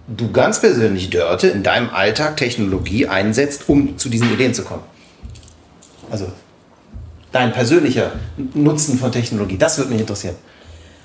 du 0.08 0.32
ganz 0.32 0.60
persönlich, 0.62 1.10
Dörte, 1.10 1.48
in 1.48 1.64
deinem 1.64 1.90
Alltag 1.90 2.38
Technologie 2.38 3.08
einsetzt, 3.08 3.64
um 3.68 3.98
zu 3.98 4.10
diesen 4.10 4.32
Ideen 4.34 4.54
zu 4.54 4.64
kommen. 4.64 4.84
Also 6.12 6.28
dein 7.32 7.52
persönlicher 7.52 8.12
Nutzen 8.54 8.98
von 8.98 9.12
Technologie, 9.12 9.58
das 9.58 9.78
würde 9.78 9.92
mich 9.92 10.02
interessieren. 10.02 10.36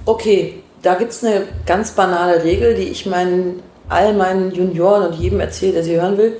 Okay, 0.04 0.62
da 0.82 0.94
gibt 0.94 1.12
es 1.12 1.24
eine 1.24 1.46
ganz 1.64 1.92
banale 1.92 2.44
Regel, 2.44 2.74
die 2.74 2.84
ich 2.84 3.06
meinen, 3.06 3.62
all 3.88 4.14
meinen 4.14 4.52
Junioren 4.52 5.08
und 5.08 5.14
jedem 5.14 5.40
erzähle, 5.40 5.72
der 5.72 5.84
sie 5.84 6.00
hören 6.00 6.18
will. 6.18 6.36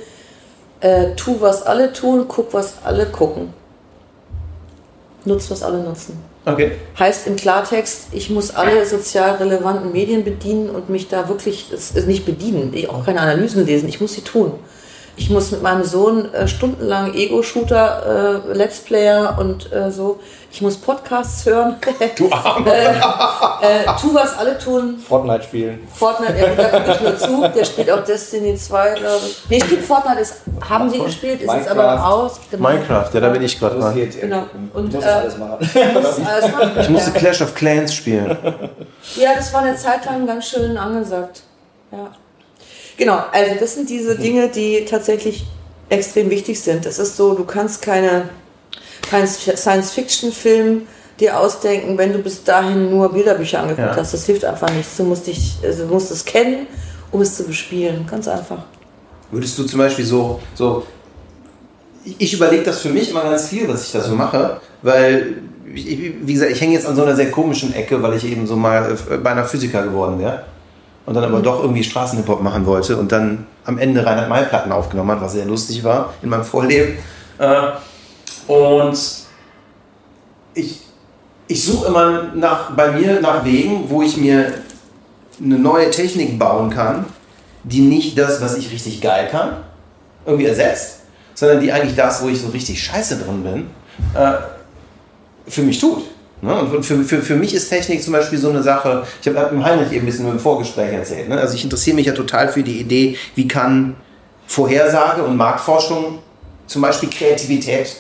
Äh, 0.81 1.14
tu, 1.16 1.40
was 1.40 1.62
alle 1.62 1.92
tun, 1.92 2.27
guck, 2.29 2.53
was 2.53 2.75
alle 2.85 3.07
gucken. 3.07 3.53
Nutzt, 5.25 5.51
was 5.51 5.62
alle 5.62 5.83
nutzen. 5.83 6.22
Okay. 6.44 6.72
Heißt 6.96 7.27
im 7.27 7.35
Klartext, 7.35 8.09
ich 8.12 8.31
muss 8.31 8.55
alle 8.55 8.87
sozial 8.87 9.35
relevanten 9.37 9.90
Medien 9.90 10.22
bedienen 10.22 10.70
und 10.70 10.88
mich 10.88 11.09
da 11.09 11.29
wirklich, 11.29 11.72
ist 11.72 12.07
nicht 12.07 12.25
bedienen, 12.25 12.72
ich 12.72 12.88
auch 12.88 13.05
keine 13.05 13.20
Analysen 13.20 13.66
lesen, 13.66 13.88
ich 13.88 14.01
muss 14.01 14.14
sie 14.14 14.20
tun. 14.20 14.53
Ich 15.18 15.31
muss 15.31 15.50
mit 15.50 15.62
meinem 15.62 15.83
Sohn 15.83 16.33
äh, 16.35 16.46
stundenlang 16.46 17.14
Ego-Shooter, 17.14 18.42
äh, 18.46 18.52
Let's 18.52 18.81
Player 18.81 19.37
und 19.40 19.72
äh, 19.72 19.90
so, 19.90 20.20
ich 20.52 20.61
muss 20.61 20.76
Podcasts 20.76 21.46
hören. 21.46 21.76
Du 22.16 22.31
Arme. 22.31 22.70
äh, 22.70 23.85
tu, 23.98 24.14
was 24.14 24.37
alle 24.38 24.59
tun, 24.59 24.98
Fortnite 24.98 25.44
spielen. 25.44 25.88
Fortnite, 25.92 26.37
ja, 26.38 26.55
da 26.55 26.68
gucke 26.81 26.92
ich 26.92 27.00
nur 27.00 27.16
zu. 27.18 27.48
Der 27.48 27.64
spielt 27.64 27.90
auch 27.90 28.05
Destiny 28.05 28.57
2, 28.57 28.90
glaube 28.94 29.20
ich. 29.26 29.42
Nee, 29.48 29.61
spielt 29.61 29.85
Fortnite, 29.87 30.20
ist, 30.20 30.35
haben 30.68 30.90
sie 30.90 30.98
gespielt, 30.98 31.40
ist 31.40 31.52
jetzt 31.52 31.68
aber. 31.68 32.31
Genau. 32.50 32.68
Minecraft, 32.68 33.09
ja, 33.14 33.20
da 33.20 33.29
bin 33.31 33.42
ich 33.42 33.59
gerade 33.59 33.76
Das 33.76 33.85
mal. 33.85 33.94
Genau. 33.94 34.44
Und 34.74 34.85
Und, 34.85 34.92
du 34.92 34.96
musst 34.96 35.09
äh, 35.09 35.11
alles 35.11 35.38
machen. 35.38 35.70
Muss 35.94 36.26
alles 36.26 36.52
machen. 36.52 36.72
Ich 36.79 36.88
musste. 36.90 37.11
Clash 37.12 37.40
of 37.40 37.55
Clans 37.55 37.94
spielen. 37.94 38.37
ja, 39.16 39.31
das 39.35 39.52
war 39.55 39.62
eine 39.62 39.76
Zeit 39.76 40.05
lang 40.05 40.26
ganz 40.26 40.46
schön 40.46 40.76
angesagt. 40.76 41.42
Ja. 41.90 42.11
Genau, 42.97 43.19
also 43.33 43.53
das 43.61 43.75
sind 43.75 43.91
diese 43.91 44.17
Dinge, 44.17 44.49
die 44.49 44.85
tatsächlich 44.85 45.45
extrem 45.89 46.31
wichtig 46.31 46.61
sind. 46.61 46.87
Das 46.87 46.99
ist 46.99 47.17
so, 47.17 47.35
du 47.35 47.45
kannst 47.45 47.83
keine, 47.83 48.31
keinen 49.11 49.27
Science-Fiction-Film 49.27 50.83
dir 51.21 51.39
ausdenken, 51.39 51.97
wenn 51.99 52.13
du 52.13 52.19
bis 52.19 52.43
dahin 52.45 52.91
nur 52.91 53.13
Bilderbücher 53.13 53.61
angeguckt 53.61 53.89
Ja. 53.89 53.97
hast. 53.97 54.13
Das 54.15 54.25
hilft 54.27 54.45
einfach 54.45 54.71
nichts. 54.71 54.97
Du 54.97 55.05
musst, 55.05 55.27
dich, 55.27 55.55
also 55.63 55.87
du 55.87 55.93
musst 55.95 56.11
es 56.11 56.25
kennen, 56.25 56.67
um 57.13 57.21
es 57.21 57.37
zu 57.37 57.45
bespielen. 57.45 58.07
Ganz 58.11 58.29
einfach. 58.29 58.65
Würdest 59.31 59.59
du 59.59 59.65
zum 59.65 59.79
Beispiel 59.79 60.05
so, 60.05 60.41
so 60.55 60.85
ich- 62.05 62.17
ich 62.19 62.35
überlege 62.35 62.63
das 62.65 62.81
für 62.81 62.91
mich 62.91 63.11
immer 63.11 63.23
ganz 63.23 63.49
viel, 63.49 63.67
was 63.69 63.87
ich 63.87 63.93
da 63.93 64.01
so 64.01 64.15
mache, 64.15 64.61
weil, 64.83 65.39
ich, 65.75 65.87
wie 66.23 66.33
gesagt, 66.35 66.53
ich 66.53 66.61
hänge 66.61 66.75
jetzt 66.75 66.87
an 66.87 66.95
so 66.97 67.03
einer 67.03 67.17
sehr 67.17 67.31
komischen 67.31 67.75
Ecke, 67.75 68.03
weil 68.03 68.15
ich 68.17 68.25
eben 68.25 68.47
so 68.47 68.57
mal 68.57 68.97
äh, 69.11 69.17
beinahe 69.17 69.45
Physiker 69.47 69.83
geworden 69.83 70.19
wäre 70.21 70.45
und 71.07 71.14
dann 71.14 71.25
aber 71.25 71.40
doch 71.40 71.62
irgendwie 71.62 71.85
Straßenhip-Hop 71.85 72.42
machen 72.42 72.66
wollte 72.66 72.97
und 72.97 73.12
dann 73.12 73.47
am 73.64 73.79
Ende 73.79 74.05
Reinhard 74.05 74.29
May-Platten 74.29 74.73
aufgenommen 74.73 75.12
hat, 75.12 75.21
was 75.21 75.33
sehr 75.33 75.47
lustig 75.47 75.83
war 75.85 76.12
in 76.23 76.29
meinem 76.29 76.45
Vorleben. 76.45 76.99
Äh, 77.38 77.62
Und 78.47 78.99
ich, 80.55 80.81
ich 81.49 81.64
suche 81.64 81.87
immer 81.87 82.25
nach, 82.35 82.71
bei 82.73 82.92
mir 82.92 83.21
nach 83.21 83.45
Wegen, 83.45 83.88
wo 83.88 84.03
ich 84.03 84.16
mir 84.16 84.53
eine 85.42 85.59
neue 85.59 85.90
Technik 85.90 86.38
bauen 86.38 86.71
kann, 86.71 87.05
die 87.62 87.81
nicht 87.81 88.16
das, 88.19 88.40
was 88.40 88.57
ich 88.57 88.71
richtig 88.73 89.01
geil 89.01 89.29
kann, 89.31 89.59
irgendwie 90.25 90.47
ersetzt, 90.47 91.01
sondern 91.35 91.61
die 91.61 91.73
eigentlich 91.73 91.97
das, 91.97 92.23
wo 92.23 92.29
ich 92.29 92.40
so 92.40 92.49
richtig 92.49 92.83
scheiße 92.83 93.19
drin 93.19 93.42
bin, 93.42 93.66
äh, 94.14 94.33
für 95.49 95.62
mich 95.62 95.79
tut. 95.79 96.05
Ne? 96.42 96.55
Und 96.55 96.85
für, 96.85 97.03
für, 97.03 97.22
für 97.22 97.37
mich 97.37 97.55
ist 97.55 97.68
Technik 97.68 98.03
zum 98.03 98.12
Beispiel 98.12 98.38
so 98.38 98.51
eine 98.51 98.62
Sache, 98.62 99.05
ich 99.20 99.29
habe 99.29 99.49
dem 99.51 99.64
Heinrich 99.64 99.92
eben 99.92 100.03
ein 100.03 100.07
bisschen 100.07 100.29
im 100.31 100.38
Vorgespräch 100.38 100.92
erzählt. 100.92 101.29
Ne? 101.29 101.38
Also 101.38 101.55
ich 101.55 101.64
interessiere 101.64 101.96
mich 101.96 102.07
ja 102.07 102.12
total 102.12 102.49
für 102.49 102.62
die 102.62 102.81
Idee, 102.81 103.16
wie 103.35 103.49
kann 103.49 103.96
Vorhersage 104.46 105.22
und 105.22 105.37
Marktforschung 105.37 106.18
zum 106.66 106.83
Beispiel 106.83 107.09
Kreativität 107.09 107.96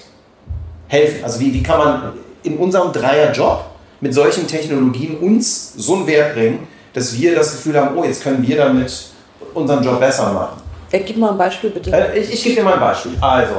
helfen. 0.88 1.24
Also 1.24 1.40
wie, 1.40 1.52
wie 1.52 1.62
kann 1.62 1.78
man 1.78 2.12
in 2.42 2.56
unserem 2.58 2.92
Dreierjob 2.92 3.64
mit 4.00 4.14
solchen 4.14 4.46
Technologien 4.46 5.16
uns 5.18 5.72
so 5.76 5.96
einen 5.96 6.06
Wert 6.06 6.34
bringen, 6.34 6.68
dass 6.92 7.18
wir 7.18 7.34
das 7.34 7.52
Gefühl 7.52 7.80
haben, 7.80 7.96
oh, 7.96 8.04
jetzt 8.04 8.22
können 8.22 8.46
wir 8.46 8.56
damit 8.56 9.10
unseren 9.54 9.82
Job 9.82 9.98
besser 9.98 10.32
machen. 10.32 10.60
Ja, 10.92 10.98
gib 11.04 11.16
mal 11.16 11.32
ein 11.32 11.38
Beispiel 11.38 11.70
bitte. 11.70 11.90
Äh, 11.90 12.18
Ich, 12.20 12.32
ich 12.34 12.42
gebe 12.44 12.56
dir 12.56 12.62
mal 12.62 12.74
ein 12.74 12.80
Beispiel. 12.80 13.12
Also, 13.20 13.54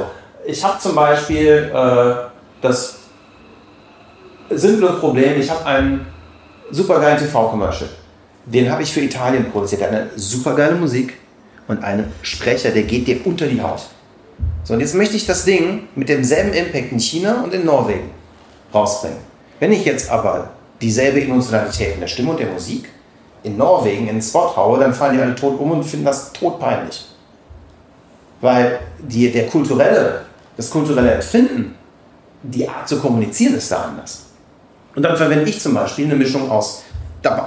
ich 0.46 0.64
habe 0.64 0.78
zum 0.78 0.94
Beispiel 0.94 1.70
äh, 1.74 2.14
das 2.62 2.97
simple 4.50 4.92
Problem, 4.94 5.40
ich 5.40 5.50
habe 5.50 5.64
einen 5.66 6.06
supergeilen 6.70 7.18
TV-Commercial. 7.18 7.90
Den 8.46 8.70
habe 8.70 8.82
ich 8.82 8.92
für 8.92 9.00
Italien 9.00 9.50
produziert. 9.50 9.82
Der 9.82 9.90
hat 9.90 9.96
eine 9.96 10.10
supergeile 10.16 10.74
Musik 10.74 11.14
und 11.66 11.82
einen 11.84 12.12
Sprecher, 12.22 12.70
der 12.70 12.84
geht 12.84 13.06
dir 13.06 13.24
unter 13.24 13.46
die 13.46 13.60
Haut. 13.60 13.82
So, 14.64 14.74
und 14.74 14.80
jetzt 14.80 14.94
möchte 14.94 15.16
ich 15.16 15.26
das 15.26 15.44
Ding 15.44 15.88
mit 15.94 16.08
demselben 16.08 16.52
Impact 16.52 16.92
in 16.92 16.98
China 16.98 17.42
und 17.42 17.52
in 17.52 17.64
Norwegen 17.64 18.10
rausbringen. 18.72 19.18
Wenn 19.60 19.72
ich 19.72 19.84
jetzt 19.84 20.10
aber 20.10 20.50
dieselbe 20.80 21.20
Emotionalität 21.20 21.94
in 21.94 22.00
der 22.00 22.06
Stimme 22.06 22.30
und 22.30 22.40
der 22.40 22.48
Musik 22.48 22.88
in 23.42 23.56
Norwegen 23.56 24.08
in 24.08 24.16
den 24.16 24.22
Spot 24.22 24.54
haue, 24.56 24.78
dann 24.78 24.94
fallen 24.94 25.16
die 25.16 25.22
alle 25.22 25.34
tot 25.34 25.58
um 25.58 25.70
und 25.72 25.84
finden 25.84 26.06
das 26.06 26.32
todpeinlich. 26.32 27.06
Weil 28.40 28.80
die, 28.98 29.30
der 29.30 29.46
kulturelle, 29.46 30.22
das 30.56 30.70
kulturelle 30.70 31.12
Empfinden, 31.12 31.74
die 32.42 32.68
Art 32.68 32.88
zu 32.88 32.98
kommunizieren 33.00 33.54
ist 33.54 33.70
da 33.70 33.84
anders. 33.84 34.27
Und 34.98 35.04
dann 35.04 35.16
verwende 35.16 35.48
ich 35.48 35.60
zum 35.60 35.74
Beispiel 35.74 36.06
eine 36.06 36.16
Mischung 36.16 36.50
aus, 36.50 36.82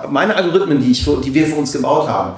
meine 0.10 0.34
Algorithmen, 0.34 0.82
die, 0.82 0.92
ich, 0.92 1.04
die 1.04 1.34
wir 1.34 1.48
für 1.48 1.56
uns 1.56 1.74
gebaut 1.74 2.08
haben, 2.08 2.36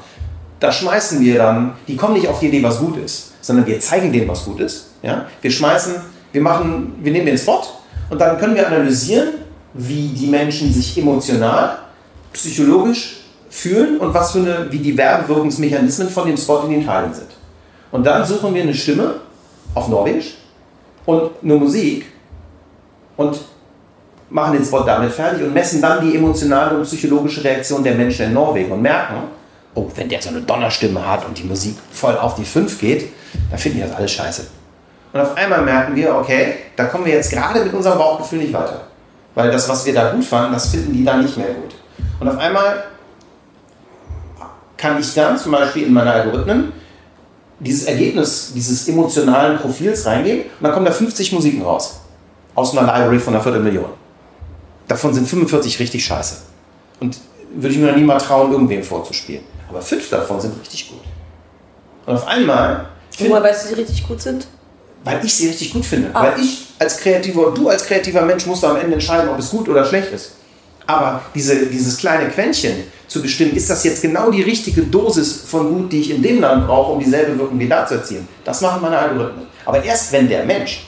da 0.60 0.72
schmeißen 0.72 1.22
wir 1.22 1.38
dann, 1.38 1.74
die 1.88 1.96
kommen 1.96 2.16
nicht 2.16 2.28
auf 2.28 2.40
die 2.40 2.48
Idee, 2.48 2.64
was 2.64 2.80
gut 2.80 2.98
ist, 2.98 3.32
sondern 3.40 3.68
wir 3.68 3.80
zeigen 3.80 4.12
denen, 4.12 4.28
was 4.28 4.44
gut 4.44 4.60
ist. 4.60 4.88
Ja? 5.04 5.28
Wir 5.40 5.52
schmeißen, 5.52 5.98
wir 6.32 6.42
machen, 6.42 6.96
wir 7.04 7.12
nehmen 7.12 7.28
den 7.28 7.38
Spot 7.38 7.62
und 8.10 8.20
dann 8.20 8.40
können 8.40 8.56
wir 8.56 8.66
analysieren, 8.66 9.36
wie 9.76 10.08
die 10.08 10.26
Menschen 10.26 10.74
sich 10.74 10.98
emotional, 10.98 11.78
psychologisch 12.32 13.18
fühlen 13.52 14.00
und 14.00 14.16
was 14.16 14.32
für 14.32 14.40
eine, 14.40 14.72
wie 14.72 14.80
die 14.80 14.98
Werbewirkungsmechanismen 14.98 16.10
von 16.10 16.26
dem 16.26 16.38
Spot 16.38 16.62
in 16.62 16.72
den 16.72 16.86
Teilen 16.88 17.14
sind. 17.14 17.30
Und 17.92 18.04
dann 18.04 18.26
suchen 18.26 18.52
wir 18.52 18.64
eine 18.64 18.74
Stimme 18.74 19.18
auf 19.76 19.88
Norwegisch 19.90 20.38
und 21.06 21.30
eine 21.44 21.54
Musik 21.54 22.08
und 23.16 23.53
machen 24.34 24.54
den 24.54 24.66
Spot 24.66 24.82
damit 24.82 25.12
fertig 25.12 25.44
und 25.44 25.54
messen 25.54 25.80
dann 25.80 26.02
die 26.02 26.16
emotionale 26.16 26.76
und 26.76 26.84
psychologische 26.84 27.44
Reaktion 27.44 27.84
der 27.84 27.94
Menschen 27.94 28.26
in 28.26 28.34
Norwegen 28.34 28.72
und 28.72 28.82
merken, 28.82 29.26
oh, 29.76 29.88
wenn 29.96 30.10
der 30.10 30.22
so 30.22 30.30
eine 30.30 30.42
Donnerstimme 30.42 31.08
hat 31.08 31.26
und 31.26 31.38
die 31.38 31.44
Musik 31.44 31.78
voll 31.92 32.18
auf 32.18 32.34
die 32.34 32.44
5 32.44 32.80
geht, 32.80 33.14
dann 33.52 33.60
finden 33.60 33.78
die 33.78 33.84
das 33.84 33.96
alles 33.96 34.12
scheiße. 34.12 34.48
Und 35.14 35.20
auf 35.22 35.38
einmal 35.38 35.62
merken 35.62 35.96
wir, 35.96 36.16
okay, 36.16 36.56
da 36.76 36.86
kommen 36.86 37.06
wir 37.06 37.14
jetzt 37.14 37.32
gerade 37.32 37.64
mit 37.64 37.72
unserem 37.74 38.00
Bauchgefühl 38.00 38.40
nicht 38.40 38.54
weiter. 38.54 38.82
Weil 39.36 39.52
das, 39.52 39.70
was 39.70 39.86
wir 39.86 39.94
da 39.94 40.12
gut 40.12 40.26
fanden, 40.26 40.54
das 40.54 40.70
finden 40.70 40.94
die 40.94 41.04
da 41.04 41.16
nicht 41.18 41.38
mehr 41.38 41.54
gut. 41.54 41.76
Und 42.20 42.28
auf 42.28 42.38
einmal 42.40 42.86
kann 44.78 45.00
ich 45.00 45.14
dann 45.14 45.38
zum 45.38 45.52
Beispiel 45.52 45.84
in 45.84 45.94
meine 45.94 46.12
Algorithmen 46.12 46.74
dieses 47.60 47.86
Ergebnis 47.86 48.52
dieses 48.56 48.88
emotionalen 48.88 49.60
Profils 49.60 50.08
reingeben 50.08 50.46
und 50.46 50.64
dann 50.64 50.74
kommen 50.74 50.88
da 50.88 50.92
50 50.92 51.32
Musiken 51.34 51.62
raus. 51.62 52.02
Aus 52.56 52.76
einer 52.76 52.92
Library 52.92 53.20
von 53.20 53.36
einer 53.36 53.44
Viertelmillion. 53.44 54.03
Davon 54.88 55.14
sind 55.14 55.28
45 55.28 55.80
richtig 55.80 56.06
scheiße. 56.06 56.38
Und 57.00 57.18
würde 57.56 57.74
ich 57.76 57.80
mir 57.80 57.88
noch 57.88 57.98
nie 57.98 58.04
mal 58.04 58.18
trauen, 58.18 58.52
irgendwem 58.52 58.84
vorzuspielen. 58.84 59.44
Aber 59.70 59.82
fünf 59.82 60.10
davon 60.10 60.40
sind 60.40 60.60
richtig 60.60 60.90
gut. 60.90 61.02
Und 62.06 62.16
auf 62.16 62.28
einmal, 62.28 62.88
Woher 63.20 63.44
weißt 63.44 63.66
du, 63.66 63.68
dass 63.68 63.76
sie 63.76 63.82
richtig 63.82 64.08
gut 64.08 64.22
sind? 64.22 64.48
weil 65.04 65.24
ich 65.24 65.34
sie 65.34 65.48
richtig 65.48 65.74
gut 65.74 65.86
finde. 65.86 66.10
Ah. 66.14 66.24
Weil 66.24 66.40
ich 66.40 66.68
als 66.80 66.98
kreativer, 66.98 67.52
du 67.52 67.70
als 67.70 67.86
kreativer 67.86 68.22
Mensch 68.22 68.46
musst 68.46 68.64
am 68.64 68.78
Ende 68.78 68.94
entscheiden, 68.94 69.30
ob 69.30 69.40
es 69.40 69.50
gut 69.50 69.68
oder 69.68 69.86
schlecht 69.86 70.12
ist. 70.14 70.34
Aber 70.86 71.22
diese, 71.34 71.66
dieses 71.68 71.98
kleine 71.98 72.30
Quäntchen 72.30 72.84
zu 73.08 73.22
bestimmen, 73.22 73.56
ist 73.56 73.70
das 73.70 73.84
jetzt 73.84 74.02
genau 74.02 74.32
die 74.32 74.42
richtige 74.42 74.82
Dosis 74.82 75.44
von 75.48 75.74
Gut, 75.74 75.92
die 75.92 76.02
ich 76.02 76.12
in 76.12 76.22
dem 76.22 76.42
Land 76.42 76.68
brauche, 76.68 76.94
um 76.94 77.00
dieselbe 77.00 77.38
Wirkung 77.38 77.58
wie 77.58 77.70
da 77.70 77.86
zu 77.86 77.96
erzielen. 77.96 78.28
Das 78.44 78.60
machen 78.62 78.82
meine 78.82 78.98
Algorithmen. 78.98 79.48
Aber 79.66 79.82
erst 79.84 80.12
wenn 80.12 80.28
der 80.28 80.44
Mensch 80.44 80.86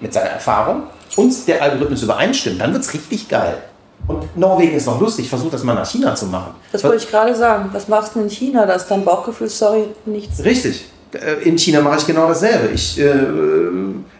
mit 0.00 0.12
seiner 0.12 0.30
Erfahrung 0.30 0.82
und 1.16 1.48
der 1.48 1.62
Algorithmus 1.62 2.02
übereinstimmt, 2.02 2.60
dann 2.60 2.72
wird 2.72 2.82
es 2.82 2.92
richtig 2.94 3.28
geil. 3.28 3.58
Und 4.06 4.36
Norwegen 4.36 4.76
ist 4.76 4.86
noch 4.86 5.00
lustig, 5.00 5.28
versucht 5.28 5.54
das 5.54 5.64
mal 5.64 5.74
nach 5.74 5.88
China 5.88 6.14
zu 6.14 6.26
machen. 6.26 6.54
Das 6.70 6.84
wollte 6.84 6.98
ich 6.98 7.10
gerade 7.10 7.34
sagen. 7.34 7.70
Was 7.72 7.88
machst 7.88 8.14
du 8.14 8.20
denn 8.20 8.28
in 8.28 8.34
China? 8.34 8.66
Da 8.66 8.74
ist 8.74 8.86
dein 8.86 9.04
Bauchgefühl, 9.04 9.48
sorry, 9.48 9.84
nichts. 10.04 10.44
Richtig. 10.44 10.86
Äh, 11.12 11.48
In 11.48 11.58
China 11.58 11.80
mache 11.80 11.98
ich 11.98 12.06
genau 12.06 12.28
dasselbe. 12.28 12.68
Ich, 12.68 13.00
äh, 13.00 13.14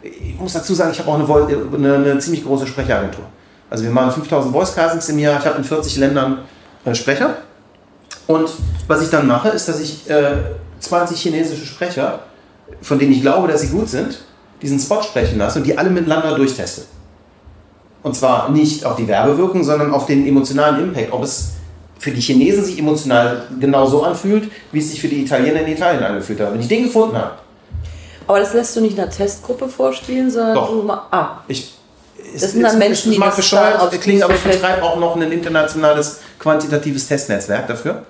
ich 0.03 0.39
muss 0.39 0.55
dazu 0.55 0.75
sagen, 0.75 0.91
ich 0.93 0.99
habe 0.99 1.11
auch 1.11 1.15
eine, 1.15 1.57
eine, 1.75 1.95
eine 2.11 2.19
ziemlich 2.19 2.45
große 2.45 2.67
Sprecheragentur. 2.67 3.25
Also 3.71 3.85
wir 3.85 3.91
machen 3.91 4.13
5000 4.13 4.53
Voice 4.53 4.75
Castings 4.75 5.09
im 5.09 5.19
Jahr. 5.19 5.39
Ich 5.39 5.47
habe 5.47 5.59
in 5.59 5.65
40 5.65 5.97
Ländern 5.99 6.39
äh, 6.85 6.95
Sprecher. 6.95 7.37
Und 8.27 8.49
was 8.89 9.03
ich 9.03 9.11
dann 9.11 9.27
mache, 9.27 9.51
ist, 9.51 9.69
dass 9.69 9.79
ich 9.81 10.09
äh, 10.11 10.37
20 10.81 11.21
chinesische 11.21 11.67
Sprecher, 11.67 12.21
von 12.83 12.99
denen 12.99 13.13
ich 13.13 13.21
glaube, 13.21 13.47
dass 13.49 13.61
sie 13.61 13.69
gut 13.69 13.89
sind, 13.89 14.19
diesen 14.62 14.79
Spot 14.79 15.03
sprechen 15.03 15.38
lasse 15.38 15.59
und 15.59 15.66
die 15.66 15.77
alle 15.77 15.90
miteinander 15.90 16.35
durchteste. 16.37 16.83
Und 18.03 18.14
zwar 18.14 18.51
nicht 18.51 18.85
auf 18.85 18.97
die 18.97 19.07
Werbewirkung, 19.09 19.64
sondern 19.64 19.92
auf 19.92 20.07
den 20.07 20.27
emotionalen 20.27 20.81
Impact. 20.85 21.12
Ob 21.12 21.23
es 21.25 21.53
für 21.99 22.11
die 22.11 22.21
Chinesen 22.21 22.64
sich 22.64 22.79
emotional 22.79 23.42
genauso 23.59 24.03
anfühlt, 24.05 24.51
wie 24.73 24.79
es 24.79 24.90
sich 24.90 25.01
für 25.01 25.09
die 25.09 25.23
Italiener 25.23 25.61
in 25.62 25.73
Italien 25.73 26.03
angefühlt 26.05 26.40
hat. 26.40 26.53
Wenn 26.53 26.61
ich 26.61 26.69
den 26.69 26.85
gefunden 26.85 27.16
habe, 27.16 27.33
Aber 28.29 28.38
das 28.40 28.53
lässt 28.55 28.77
du 28.77 28.81
nicht 28.81 28.95
in 28.97 29.01
einer 29.03 29.11
Testgruppe 29.11 29.69
vorspielen, 29.69 30.31
sondern 30.31 30.55
Doch. 30.55 30.69
du 30.71 30.83
ma- 30.83 31.07
ah, 31.11 31.29
ich. 31.49 31.73
Das 32.35 32.53
sind 32.53 32.62
dann 32.62 32.79
Menschen, 32.79 33.12
die 33.12 33.19
das 33.19 33.37
bescheuert 33.37 33.81
aufs 33.81 33.99
klingen, 34.01 34.23
aber 34.23 34.35
ich 34.35 34.42
betreibe 34.42 34.83
auch 34.83 34.99
noch 34.99 35.16
ein 35.16 35.31
internationales 35.33 36.21
quantitatives 36.38 37.07
Testnetzwerk 37.09 37.66
dafür. 37.69 38.03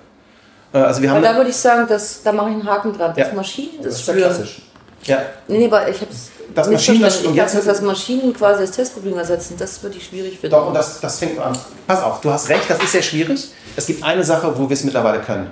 Äh, 0.73 0.77
Also 0.79 1.01
wir 1.01 1.09
haben 1.11 1.17
Aber 1.17 1.27
da 1.27 1.35
würde 1.37 1.49
ich 1.49 1.55
sagen, 1.55 1.87
dass, 1.87 2.23
da 2.23 2.31
mache 2.31 2.49
ich 2.49 2.55
einen 2.55 2.65
Haken 2.67 2.93
dran. 2.93 3.13
Das 3.15 3.27
Ja. 3.29 3.33
Maschinen, 3.33 3.77
das, 3.81 4.05
das 4.05 4.15
ist 4.15 4.21
klassisch. 4.21 4.61
Ja, 5.03 5.19
nee, 5.47 5.65
aber 5.65 5.87
ich 5.87 6.01
habe 6.01 6.11
es 6.11 6.29
Das 6.55 6.69
Maschinen- 6.69 7.01
das- 7.01 7.23
und 7.25 7.35
jetzt- 7.35 7.55
dass 7.55 7.65
das 7.65 7.81
Maschinen 7.81 8.33
quasi 8.33 8.61
das 8.61 8.71
Testproblem 8.71 9.17
ersetzen, 9.17 9.55
das 9.57 9.81
würde 9.83 9.97
ich 9.97 10.05
schwierig 10.05 10.39
finden. 10.39 10.55
Doch, 10.55 10.67
und 10.67 10.73
das, 10.73 10.99
das 11.01 11.19
fängt 11.19 11.39
an. 11.39 11.57
Pass 11.85 12.01
auf, 12.03 12.21
du 12.21 12.31
hast 12.31 12.49
recht, 12.49 12.69
das 12.69 12.81
ist 12.81 12.91
sehr 12.91 13.01
schwierig. 13.03 13.49
Es 13.75 13.85
gibt 13.85 14.03
eine 14.03 14.23
Sache, 14.23 14.57
wo 14.57 14.67
wir 14.69 14.73
es 14.73 14.83
mittlerweile 14.83 15.19
können. 15.19 15.51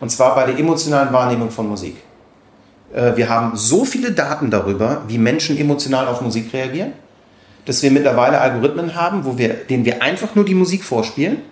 Und 0.00 0.10
zwar 0.10 0.34
bei 0.34 0.46
der 0.46 0.58
emotionalen 0.58 1.12
Wahrnehmung 1.12 1.50
von 1.50 1.68
Musik. 1.68 1.96
Äh, 2.92 3.14
Wir 3.16 3.28
haben 3.28 3.56
so 3.56 3.84
viele 3.84 4.12
Daten 4.12 4.50
darüber, 4.50 5.02
wie 5.06 5.18
Menschen 5.18 5.56
emotional 5.56 6.08
auf 6.08 6.20
Musik 6.20 6.52
reagieren, 6.52 6.92
dass 7.64 7.82
wir 7.82 7.90
mittlerweile 7.92 8.40
Algorithmen 8.40 8.94
haben, 8.96 9.24
wo 9.24 9.38
wir, 9.38 9.50
denen 9.54 9.84
wir 9.84 10.02
einfach 10.02 10.34
nur 10.34 10.44
die 10.44 10.54
Musik 10.54 10.82
vorspielen 10.82 11.42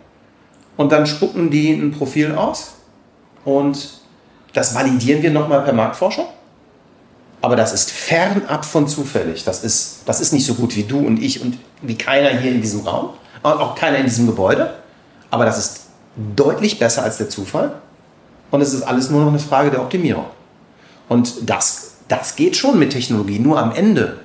und 0.76 0.90
dann 0.90 1.06
spucken 1.06 1.50
die 1.50 1.72
ein 1.72 1.92
Profil 1.92 2.34
aus 2.34 2.72
und 3.44 4.00
das 4.52 4.74
validieren 4.74 5.22
wir 5.22 5.30
nochmal 5.30 5.62
per 5.62 5.72
Marktforschung. 5.72 6.26
Aber 7.42 7.56
das 7.56 7.72
ist 7.72 7.90
fernab 7.90 8.64
von 8.64 8.86
zufällig. 8.86 9.44
Das 9.44 9.64
ist, 9.64 10.00
das 10.06 10.20
ist 10.20 10.32
nicht 10.32 10.44
so 10.44 10.54
gut 10.54 10.76
wie 10.76 10.82
du 10.82 10.98
und 10.98 11.22
ich 11.22 11.40
und 11.40 11.58
wie 11.82 11.96
keiner 11.96 12.28
hier 12.28 12.52
in 12.52 12.60
diesem 12.60 12.80
Raum 12.80 13.10
und 13.42 13.52
auch 13.52 13.74
keiner 13.74 13.98
in 13.98 14.04
diesem 14.04 14.26
Gebäude. 14.26 14.74
Aber 15.30 15.44
das 15.44 15.58
ist 15.58 15.80
deutlich 16.36 16.78
besser 16.78 17.02
als 17.02 17.16
der 17.16 17.30
Zufall. 17.30 17.72
Und 18.50 18.60
es 18.60 18.74
ist 18.74 18.82
alles 18.82 19.10
nur 19.10 19.20
noch 19.20 19.28
eine 19.28 19.38
Frage 19.38 19.70
der 19.70 19.80
Optimierung. 19.80 20.26
Und 21.08 21.48
das, 21.48 21.92
das 22.08 22.36
geht 22.36 22.56
schon 22.56 22.78
mit 22.78 22.90
Technologie. 22.90 23.38
Nur 23.38 23.58
am 23.58 23.72
Ende 23.72 24.18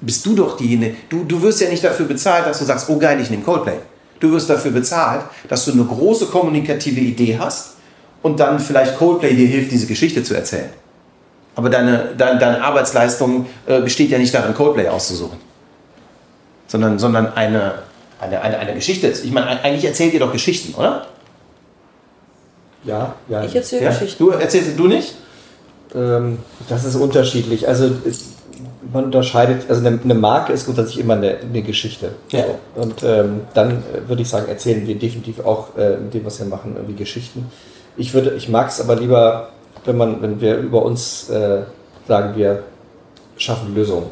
bist 0.00 0.26
du 0.26 0.34
doch 0.34 0.56
diejenige. 0.56 0.96
Du, 1.08 1.24
du 1.24 1.40
wirst 1.42 1.60
ja 1.60 1.68
nicht 1.68 1.84
dafür 1.84 2.06
bezahlt, 2.06 2.46
dass 2.46 2.58
du 2.58 2.64
sagst, 2.64 2.88
oh 2.88 2.98
geil, 2.98 3.20
ich 3.20 3.30
nehme 3.30 3.42
Coldplay. 3.42 3.78
Du 4.20 4.32
wirst 4.32 4.50
dafür 4.50 4.72
bezahlt, 4.72 5.22
dass 5.48 5.64
du 5.64 5.72
eine 5.72 5.84
große 5.84 6.26
kommunikative 6.26 7.00
Idee 7.00 7.38
hast 7.38 7.76
und 8.22 8.40
dann 8.40 8.58
vielleicht 8.58 8.98
Coldplay 8.98 9.34
dir 9.34 9.46
hilft, 9.46 9.70
diese 9.70 9.86
Geschichte 9.86 10.22
zu 10.22 10.34
erzählen. 10.34 10.70
Aber 11.58 11.70
deine, 11.70 12.10
deine, 12.16 12.38
deine 12.38 12.62
Arbeitsleistung 12.62 13.46
äh, 13.66 13.80
besteht 13.80 14.12
ja 14.12 14.18
nicht 14.18 14.32
darin, 14.32 14.54
Coldplay 14.54 14.86
auszusuchen, 14.86 15.38
sondern, 16.68 17.00
sondern 17.00 17.32
eine, 17.32 17.72
eine, 18.20 18.40
eine, 18.40 18.58
eine 18.60 18.74
Geschichte. 18.74 19.08
Ich 19.08 19.32
meine, 19.32 19.48
eigentlich 19.48 19.84
erzählt 19.84 20.14
ihr 20.14 20.20
doch 20.20 20.30
Geschichten, 20.30 20.72
oder? 20.78 21.06
Ja, 22.84 23.16
ja. 23.28 23.42
Ich 23.42 23.56
erzähle 23.56 23.86
Ja? 23.86 23.90
Geschichten. 23.90 24.22
Du 24.22 24.30
erzählst 24.30 24.78
du 24.78 24.86
nicht? 24.86 25.16
Ähm, 25.96 26.38
das 26.68 26.84
ist 26.84 26.94
unterschiedlich. 26.94 27.66
Also 27.66 27.90
man 28.92 29.06
unterscheidet, 29.06 29.68
also 29.68 29.84
eine, 29.84 29.98
eine 30.00 30.14
Marke 30.14 30.52
ist 30.52 30.64
grundsätzlich 30.64 31.00
immer 31.00 31.14
eine, 31.14 31.38
eine 31.38 31.62
Geschichte. 31.62 32.12
Ja. 32.30 32.44
So. 32.44 32.82
Und 32.82 33.02
ähm, 33.02 33.40
dann 33.54 33.82
äh, 33.92 34.08
würde 34.08 34.22
ich 34.22 34.28
sagen, 34.28 34.46
erzählen 34.46 34.86
wir 34.86 34.96
definitiv 34.96 35.40
auch 35.40 35.76
äh, 35.76 35.96
mit 35.96 36.14
dem, 36.14 36.24
was 36.24 36.38
wir 36.38 36.46
machen, 36.46 36.74
irgendwie 36.76 36.94
Geschichten. 36.94 37.50
Ich 37.96 38.14
würde, 38.14 38.34
ich 38.36 38.48
mag 38.48 38.68
es 38.68 38.80
aber 38.80 38.94
lieber, 38.94 39.48
wenn 39.84 39.96
man, 39.96 40.22
wenn 40.22 40.40
wir 40.40 40.56
über 40.56 40.82
uns 40.82 41.30
äh, 41.30 41.62
sagen, 42.06 42.36
wir 42.36 42.62
schaffen 43.36 43.74
Lösungen. 43.74 44.06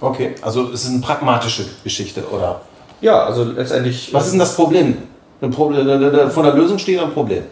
Okay, 0.00 0.34
also 0.42 0.70
es 0.72 0.84
ist 0.84 0.90
eine 0.90 1.00
pragmatische 1.00 1.64
Geschichte, 1.82 2.22
oder? 2.30 2.60
Ja, 3.00 3.24
also 3.24 3.44
letztendlich. 3.44 4.12
Was 4.12 4.26
ist 4.26 4.32
denn 4.32 4.40
das 4.40 4.54
Problem? 4.54 4.98
Problem 5.40 6.30
von 6.30 6.44
der 6.44 6.54
Lösung 6.54 6.78
steht 6.78 6.98
ein 6.98 7.12
Problem. 7.12 7.44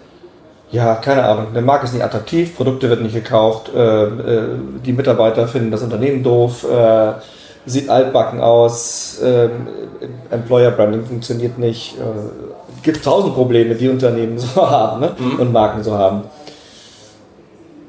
Ja, 0.71 0.97
keine 0.97 1.25
Ahnung. 1.25 1.49
Der 1.55 1.63
Markt 1.63 1.85
ist 1.85 1.93
nicht 1.93 2.03
attraktiv, 2.03 2.57
Produkte 2.57 2.89
werden 2.89 3.05
nicht 3.05 3.15
gekauft, 3.15 3.71
äh, 3.75 4.05
äh, 4.05 4.43
die 4.85 4.93
Mitarbeiter 4.93 5.47
finden 5.47 5.71
das 5.71 5.83
Unternehmen 5.83 6.23
doof, 6.23 6.67
äh, 6.69 7.13
sieht 7.67 7.89
altbacken 7.89 8.41
aus, 8.41 9.21
äh, 9.23 9.49
Employer 10.31 10.71
Branding 10.73 11.05
funktioniert 11.07 11.59
nicht. 11.59 11.97
Äh, 11.99 12.03
gibt 12.83 13.05
tausend 13.05 13.35
Probleme, 13.35 13.75
die 13.75 13.89
Unternehmen 13.89 14.39
so 14.39 14.57
haben 14.71 15.01
ne? 15.01 15.13
und 15.39 15.53
Marken 15.53 15.83
so 15.83 15.97
haben. 15.97 16.23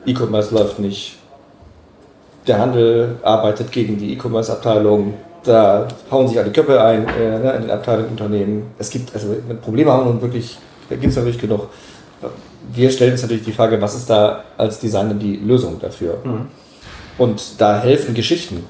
E-Commerce 0.05 0.53
läuft 0.53 0.79
nicht. 0.79 1.17
Der 2.47 2.59
Handel 2.59 3.17
arbeitet 3.23 3.71
gegen 3.71 3.97
die 3.97 4.13
E-Commerce-Abteilung. 4.13 5.15
Da 5.43 5.87
hauen 6.11 6.27
sich 6.27 6.37
alle 6.37 6.51
Köpfe 6.51 6.81
ein 6.81 7.07
äh, 7.07 7.39
ne, 7.39 7.53
in 7.53 7.61
den 7.63 7.71
Abteilungen 7.71 8.09
Unternehmen. 8.09 8.63
Es 8.77 8.89
gibt, 8.89 9.13
also 9.13 9.35
Probleme 9.61 9.91
haben 9.91 10.05
nun 10.05 10.21
wirklich, 10.21 10.57
da 10.89 10.95
gibt 10.95 11.11
es 11.11 11.15
natürlich 11.15 11.39
genug 11.39 11.69
wir 12.73 12.89
stellen 12.91 13.11
uns 13.13 13.21
natürlich 13.21 13.43
die 13.43 13.51
Frage, 13.51 13.81
was 13.81 13.95
ist 13.95 14.09
da 14.09 14.43
als 14.57 14.79
Designer 14.79 15.13
die 15.13 15.37
Lösung 15.37 15.79
dafür? 15.79 16.17
Und 17.17 17.61
da 17.61 17.81
helfen 17.81 18.13
Geschichten. 18.13 18.65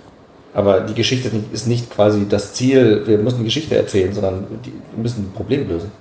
Aber 0.53 0.81
die 0.81 0.93
Geschichte 0.93 1.29
ist 1.51 1.67
nicht 1.67 1.89
quasi 1.91 2.27
das 2.29 2.53
Ziel, 2.53 3.03
wir 3.05 3.17
müssen 3.17 3.43
Geschichte 3.43 3.75
erzählen, 3.75 4.13
sondern 4.13 4.45
wir 4.63 5.01
müssen 5.01 5.25
ein 5.25 5.31
Problem 5.33 5.67
lösen. 5.67 5.91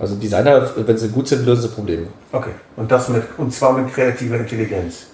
Also 0.00 0.14
Designer, 0.14 0.68
wenn 0.74 0.96
sie 0.96 1.08
gut 1.08 1.28
sind, 1.28 1.44
lösen 1.44 1.62
sie 1.62 1.68
Probleme. 1.68 2.06
Okay, 2.32 2.52
und 2.76 2.90
das 2.90 3.10
mit, 3.10 3.22
und 3.36 3.52
zwar 3.52 3.74
mit 3.74 3.92
kreativer 3.92 4.36
Intelligenz. 4.36 5.06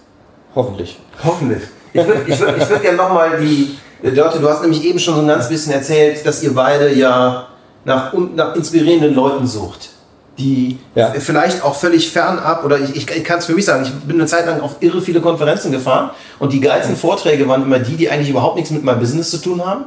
Hoffentlich. 0.54 1.00
Hoffentlich. 1.24 1.62
Ich 1.92 2.06
würde 2.06 2.22
ich 2.26 2.38
würd, 2.38 2.56
ich 2.56 2.68
würd 2.68 2.82
gerne 2.82 2.96
nochmal 2.96 3.38
die. 3.40 3.78
Dörte, 4.14 4.38
du 4.38 4.48
hast 4.48 4.62
nämlich 4.62 4.84
eben 4.84 4.98
schon 4.98 5.14
so 5.14 5.20
ein 5.22 5.26
ganz 5.26 5.48
bisschen 5.48 5.72
erzählt, 5.72 6.24
dass 6.24 6.42
ihr 6.42 6.54
beide 6.54 6.94
ja 6.94 7.48
nach, 7.84 8.12
nach 8.12 8.54
inspirierenden 8.54 9.14
Leuten 9.14 9.46
sucht. 9.46 9.90
Die 10.38 10.78
Ja. 10.94 11.12
vielleicht 11.12 11.64
auch 11.64 11.74
völlig 11.74 12.10
fernab, 12.10 12.62
oder 12.62 12.78
ich, 12.78 12.94
ich, 12.94 13.10
ich 13.10 13.24
kann 13.24 13.38
es 13.38 13.46
für 13.46 13.54
mich 13.54 13.64
sagen, 13.64 13.84
ich 13.84 13.92
bin 14.06 14.16
eine 14.16 14.26
Zeit 14.26 14.44
lang 14.46 14.60
auf 14.60 14.76
irre 14.80 15.00
viele 15.00 15.20
Konferenzen 15.22 15.72
gefahren 15.72 16.10
und 16.38 16.52
die 16.52 16.60
geilsten 16.60 16.94
Vorträge 16.94 17.48
waren 17.48 17.62
immer 17.62 17.78
die, 17.78 17.96
die 17.96 18.10
eigentlich 18.10 18.28
überhaupt 18.28 18.56
nichts 18.56 18.70
mit 18.70 18.84
meinem 18.84 19.00
Business 19.00 19.30
zu 19.30 19.38
tun 19.38 19.64
haben, 19.64 19.86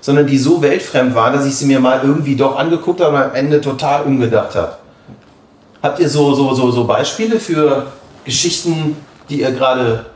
sondern 0.00 0.26
die 0.28 0.38
so 0.38 0.62
weltfremd 0.62 1.16
waren, 1.16 1.32
dass 1.32 1.46
ich 1.46 1.56
sie 1.56 1.66
mir 1.66 1.80
mal 1.80 2.00
irgendwie 2.04 2.36
doch 2.36 2.56
angeguckt 2.56 3.00
habe 3.00 3.16
und 3.16 3.22
am 3.22 3.34
Ende 3.34 3.60
total 3.60 4.02
umgedacht 4.04 4.54
habe. 4.54 4.76
Habt 5.82 5.98
ihr 5.98 6.08
so, 6.08 6.32
so, 6.34 6.54
so, 6.54 6.70
so 6.70 6.84
Beispiele 6.84 7.40
für 7.40 7.86
Geschichten, 8.24 8.96
die 9.28 9.40
ihr 9.40 9.50
gerade 9.50 10.06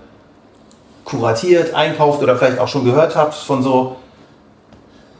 kuratiert, 1.04 1.74
einkauft 1.74 2.22
oder 2.22 2.36
vielleicht 2.36 2.58
auch 2.60 2.68
schon 2.68 2.84
gehört 2.84 3.16
habt 3.16 3.34
von 3.34 3.62
so. 3.62 3.96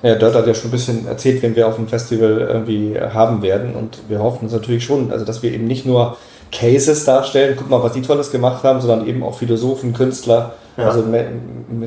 Ja, 0.02 0.16
dort 0.16 0.34
hat 0.34 0.46
ja 0.46 0.54
schon 0.54 0.68
ein 0.68 0.72
bisschen 0.72 1.06
erzählt, 1.06 1.42
wen 1.42 1.54
wir 1.54 1.68
auf 1.68 1.76
dem 1.76 1.86
Festival 1.86 2.38
irgendwie 2.40 2.98
haben 2.98 3.42
werden. 3.42 3.74
Und 3.74 3.98
wir 4.08 4.18
hoffen 4.20 4.44
uns 4.44 4.52
natürlich 4.52 4.84
schon, 4.84 5.12
also 5.12 5.24
dass 5.24 5.42
wir 5.42 5.52
eben 5.52 5.66
nicht 5.66 5.86
nur 5.86 6.16
Cases 6.50 7.04
darstellen, 7.04 7.54
guck 7.56 7.70
mal, 7.70 7.82
was 7.82 7.92
die 7.92 8.02
Tolles 8.02 8.30
gemacht 8.30 8.64
haben, 8.64 8.80
sondern 8.80 9.06
eben 9.06 9.22
auch 9.22 9.38
Philosophen, 9.38 9.92
Künstler, 9.92 10.54
Ja. 10.76 10.88
also 10.88 11.04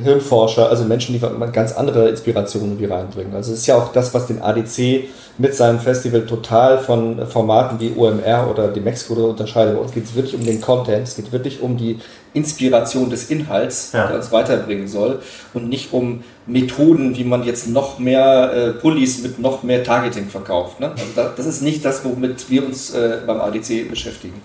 Hirnforscher, 0.04 0.70
also 0.70 0.84
Menschen, 0.84 1.14
die 1.14 1.52
ganz 1.52 1.74
andere 1.74 2.10
Inspirationen 2.10 2.80
wie 2.80 2.86
reinbringen. 2.86 3.34
Also 3.34 3.54
es 3.54 3.60
ist 3.60 3.68
ja 3.68 3.76
auch 3.78 3.92
das, 3.92 4.14
was 4.14 4.28
den 4.28 4.42
ADC 4.42 5.06
mit 5.38 5.54
seinem 5.56 5.80
Festival 5.80 6.26
total 6.26 6.78
von 6.78 7.26
Formaten 7.28 7.80
wie 7.80 7.94
OMR 7.96 8.48
oder 8.50 8.70
dem 8.70 8.84
Mexiko 8.84 9.14
unterscheidet. 9.30 9.76
Bei 9.76 9.82
uns 9.82 9.92
geht 9.92 10.06
es 10.06 10.16
wirklich 10.16 10.36
um 10.36 10.46
den 10.46 10.62
Content, 10.62 11.08
es 11.08 11.16
geht 11.16 11.32
wirklich 11.32 11.62
um 11.62 11.78
die 11.78 12.00
Inspiration 12.34 13.10
des 13.10 13.30
Inhalts, 13.30 13.92
Ja. 13.94 14.08
der 14.08 14.18
uns 14.18 14.32
weiterbringen 14.32 14.88
soll 14.88 15.20
und 15.54 15.68
nicht 15.70 15.92
um 15.94 16.24
Methoden, 16.46 17.16
wie 17.18 17.24
man 17.24 17.44
jetzt 17.44 17.68
noch 17.68 17.98
mehr 18.00 18.52
äh, 18.54 18.70
Pullis 18.72 19.24
mit 19.24 19.40
noch 19.40 19.64
mehr 19.64 19.84
Targeting 19.84 20.28
verkauft. 20.28 20.80
Ne? 20.80 20.92
Also 20.92 21.04
da, 21.16 21.32
das 21.36 21.46
ist 21.46 21.62
nicht 21.62 21.84
das, 21.84 22.06
womit 22.06 22.50
wir 22.50 22.66
uns 22.66 22.94
äh, 22.94 23.18
beim 23.26 23.42
ADC 23.42 23.90
beschäftigen. 23.90 24.42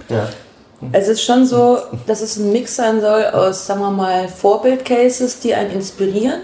Es 0.93 1.09
ist 1.09 1.23
schon 1.23 1.45
so, 1.45 1.79
dass 2.07 2.23
es 2.23 2.37
ein 2.37 2.53
Mix 2.53 2.77
sein 2.77 3.01
soll 3.01 3.25
aus, 3.27 3.67
sagen 3.67 3.81
wir 3.81 3.91
mal, 3.91 4.29
Vorbildcases, 4.29 5.41
die 5.41 5.55
einen 5.55 5.73
inspirieren 5.73 6.41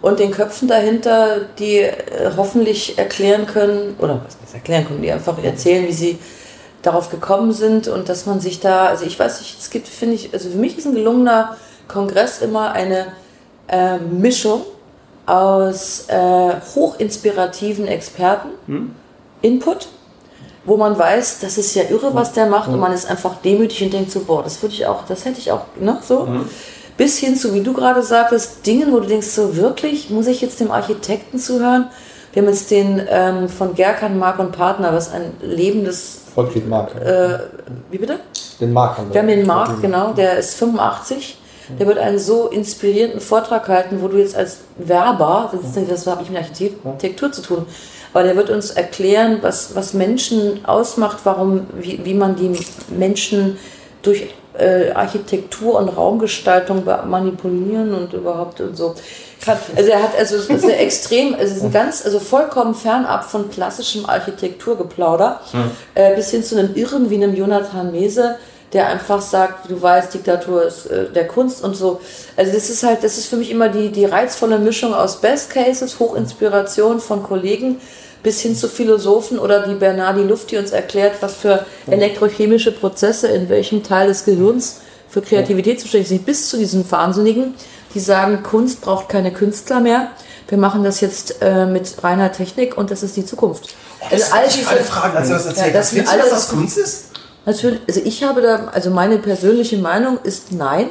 und 0.00 0.18
den 0.18 0.30
Köpfen 0.30 0.66
dahinter, 0.66 1.40
die 1.58 1.80
äh, 1.80 1.94
hoffentlich 2.36 2.96
erklären 2.96 3.46
können, 3.46 3.96
oder 3.98 4.20
was 4.24 4.36
heißt 4.42 4.54
erklären 4.54 4.86
können, 4.86 5.02
die 5.02 5.12
einfach 5.12 5.42
erzählen, 5.42 5.86
wie 5.86 5.92
sie 5.92 6.18
darauf 6.82 7.10
gekommen 7.10 7.52
sind 7.52 7.88
und 7.88 8.08
dass 8.08 8.26
man 8.26 8.40
sich 8.40 8.60
da, 8.60 8.86
also 8.86 9.04
ich 9.04 9.18
weiß 9.18 9.40
nicht, 9.40 9.58
es 9.58 9.70
gibt, 9.70 9.88
finde 9.88 10.14
ich, 10.14 10.32
also 10.32 10.48
für 10.48 10.56
mich 10.56 10.78
ist 10.78 10.86
ein 10.86 10.94
gelungener 10.94 11.56
Kongress 11.88 12.40
immer 12.40 12.72
eine 12.72 13.08
äh, 13.68 13.98
Mischung 13.98 14.62
aus 15.26 16.04
äh, 16.08 16.52
hochinspirativen 16.74 17.88
Experten, 17.88 18.48
Input, 19.42 19.88
wo 20.66 20.76
man 20.76 20.98
weiß, 20.98 21.38
das 21.40 21.56
ist 21.58 21.74
ja 21.74 21.84
irre, 21.88 22.14
was 22.14 22.32
der 22.32 22.46
macht 22.46 22.68
und 22.68 22.80
man 22.80 22.92
ist 22.92 23.08
einfach 23.08 23.36
demütig 23.44 23.82
und 23.84 23.92
denkt 23.92 24.10
so, 24.10 24.20
boah, 24.20 24.42
das 24.42 24.60
würde 24.62 24.74
ich 24.74 24.86
auch, 24.86 25.04
das 25.06 25.24
hätte 25.24 25.38
ich 25.38 25.50
auch, 25.52 25.62
ne, 25.80 25.98
so. 26.02 26.28
Bis 26.96 27.18
hin 27.18 27.36
zu, 27.36 27.52
wie 27.54 27.60
du 27.60 27.72
gerade 27.72 28.02
sagtest, 28.02 28.66
Dingen, 28.66 28.92
wo 28.92 29.00
du 29.00 29.06
denkst, 29.06 29.28
so 29.28 29.56
wirklich, 29.56 30.10
muss 30.10 30.26
ich 30.26 30.40
jetzt 30.40 30.60
dem 30.60 30.70
Architekten 30.70 31.38
zuhören, 31.38 31.88
Wir 32.32 32.42
haben 32.42 32.50
jetzt 32.50 32.70
den 32.70 33.02
ähm, 33.08 33.48
von 33.48 33.74
Gerkan, 33.74 34.18
Mark 34.18 34.38
und 34.38 34.52
Partner, 34.52 34.92
was 34.92 35.10
ein 35.10 35.32
lebendes, 35.40 36.22
Volkfried 36.34 36.68
Mark. 36.68 36.94
äh, 36.94 37.38
wie 37.90 37.98
bitte? 37.98 38.20
den 38.60 38.72
Mark 38.72 38.98
haben 38.98 39.12
Wir 39.12 39.20
haben 39.20 39.28
den 39.28 39.46
Mark, 39.46 39.80
genau, 39.80 40.12
der 40.12 40.38
ist 40.38 40.54
85. 40.54 41.38
Der 41.78 41.86
wird 41.86 41.98
einen 41.98 42.18
so 42.18 42.48
inspirierenden 42.48 43.20
Vortrag 43.20 43.68
halten, 43.68 44.00
wo 44.00 44.08
du 44.08 44.18
jetzt 44.18 44.36
als 44.36 44.58
Werber, 44.76 45.50
das, 45.50 45.76
ist, 45.76 45.90
das 45.90 46.06
habe 46.06 46.22
ich 46.22 46.30
mit 46.30 46.38
Architektur 46.38 47.32
zu 47.32 47.42
tun, 47.42 47.66
aber 48.16 48.24
der 48.24 48.34
wird 48.34 48.48
uns 48.48 48.70
erklären, 48.70 49.40
was, 49.42 49.74
was 49.74 49.92
Menschen 49.92 50.64
ausmacht, 50.64 51.18
warum, 51.24 51.66
wie, 51.78 52.02
wie 52.02 52.14
man 52.14 52.34
die 52.34 52.50
Menschen 52.88 53.58
durch 54.00 54.28
äh, 54.58 54.90
Architektur 54.92 55.78
und 55.78 55.90
Raumgestaltung 55.90 56.82
manipulieren 57.06 57.92
und 57.92 58.14
überhaupt 58.14 58.62
und 58.62 58.74
so. 58.74 58.94
Also 59.76 59.90
er 59.90 60.02
hat 60.02 60.16
also 60.18 60.36
es 60.36 60.48
ist 60.48 60.64
extrem, 60.80 61.34
es 61.38 61.58
ist 61.58 61.62
ein 61.62 61.72
ganz, 61.72 62.06
also 62.06 62.18
vollkommen 62.18 62.74
fernab 62.74 63.24
von 63.24 63.50
klassischem 63.50 64.06
Architekturgeplauder, 64.06 65.42
äh, 65.94 66.16
bis 66.16 66.30
hin 66.30 66.42
zu 66.42 66.58
einem 66.58 66.74
Irren 66.74 67.10
wie 67.10 67.16
einem 67.16 67.36
Jonathan 67.36 67.92
Mese, 67.92 68.36
der 68.72 68.86
einfach 68.86 69.20
sagt, 69.20 69.70
du 69.70 69.80
weißt, 69.80 70.14
Diktatur 70.14 70.64
ist 70.64 70.86
äh, 70.86 71.10
der 71.12 71.28
Kunst 71.28 71.62
und 71.62 71.74
so. 71.74 72.00
Also 72.34 72.50
das 72.50 72.70
ist 72.70 72.82
halt, 72.82 73.04
das 73.04 73.18
ist 73.18 73.26
für 73.26 73.36
mich 73.36 73.50
immer 73.50 73.68
die, 73.68 73.90
die 73.90 74.06
reizvolle 74.06 74.58
Mischung 74.58 74.94
aus 74.94 75.20
Best 75.20 75.50
Cases, 75.50 75.98
Hochinspiration 75.98 76.98
von 76.98 77.22
Kollegen, 77.22 77.78
bis 78.22 78.40
hin 78.40 78.56
zu 78.56 78.68
Philosophen 78.68 79.38
oder 79.38 79.66
die 79.66 79.74
Bernardi 79.74 80.22
Luft, 80.22 80.50
die 80.50 80.56
uns 80.56 80.70
erklärt, 80.72 81.14
was 81.20 81.34
für 81.36 81.64
elektrochemische 81.88 82.72
Prozesse 82.72 83.28
in 83.28 83.48
welchem 83.48 83.82
Teil 83.82 84.08
des 84.08 84.24
Gehirns 84.24 84.80
für 85.08 85.22
Kreativität 85.22 85.80
zuständig 85.80 86.08
sind, 86.08 86.26
bis 86.26 86.48
zu 86.48 86.56
diesen 86.58 86.90
Wahnsinnigen, 86.90 87.54
die 87.94 88.00
sagen, 88.00 88.42
Kunst 88.42 88.80
braucht 88.82 89.08
keine 89.08 89.32
Künstler 89.32 89.80
mehr. 89.80 90.08
Wir 90.48 90.58
machen 90.58 90.84
das 90.84 91.00
jetzt 91.00 91.36
äh, 91.42 91.66
mit 91.66 92.02
reiner 92.04 92.30
Technik 92.32 92.76
und 92.76 92.90
das 92.90 93.02
ist 93.02 93.16
die 93.16 93.24
Zukunft. 93.24 93.74
Also 94.10 94.24
all 94.32 94.42
wollte 94.42 94.48
ich 94.50 94.54
diese, 94.56 94.68
gerade 94.68 94.84
fragen, 94.84 95.16
als 95.16 95.28
du 95.28 95.34
das 95.34 95.46
erzählt 95.46 95.66
Ja, 95.68 95.72
das 95.72 95.90
Findest 95.90 96.12
du, 96.12 96.16
dass 96.18 96.26
alles- 96.30 96.40
das 96.46 96.48
Kunst 96.50 96.78
ist? 96.78 97.04
natürlich, 97.46 97.80
also 97.88 98.00
ich 98.04 98.22
habe 98.24 98.42
da, 98.42 98.68
also 98.72 98.90
meine 98.90 99.18
persönliche 99.18 99.78
Meinung 99.78 100.18
ist 100.22 100.52
nein. 100.52 100.88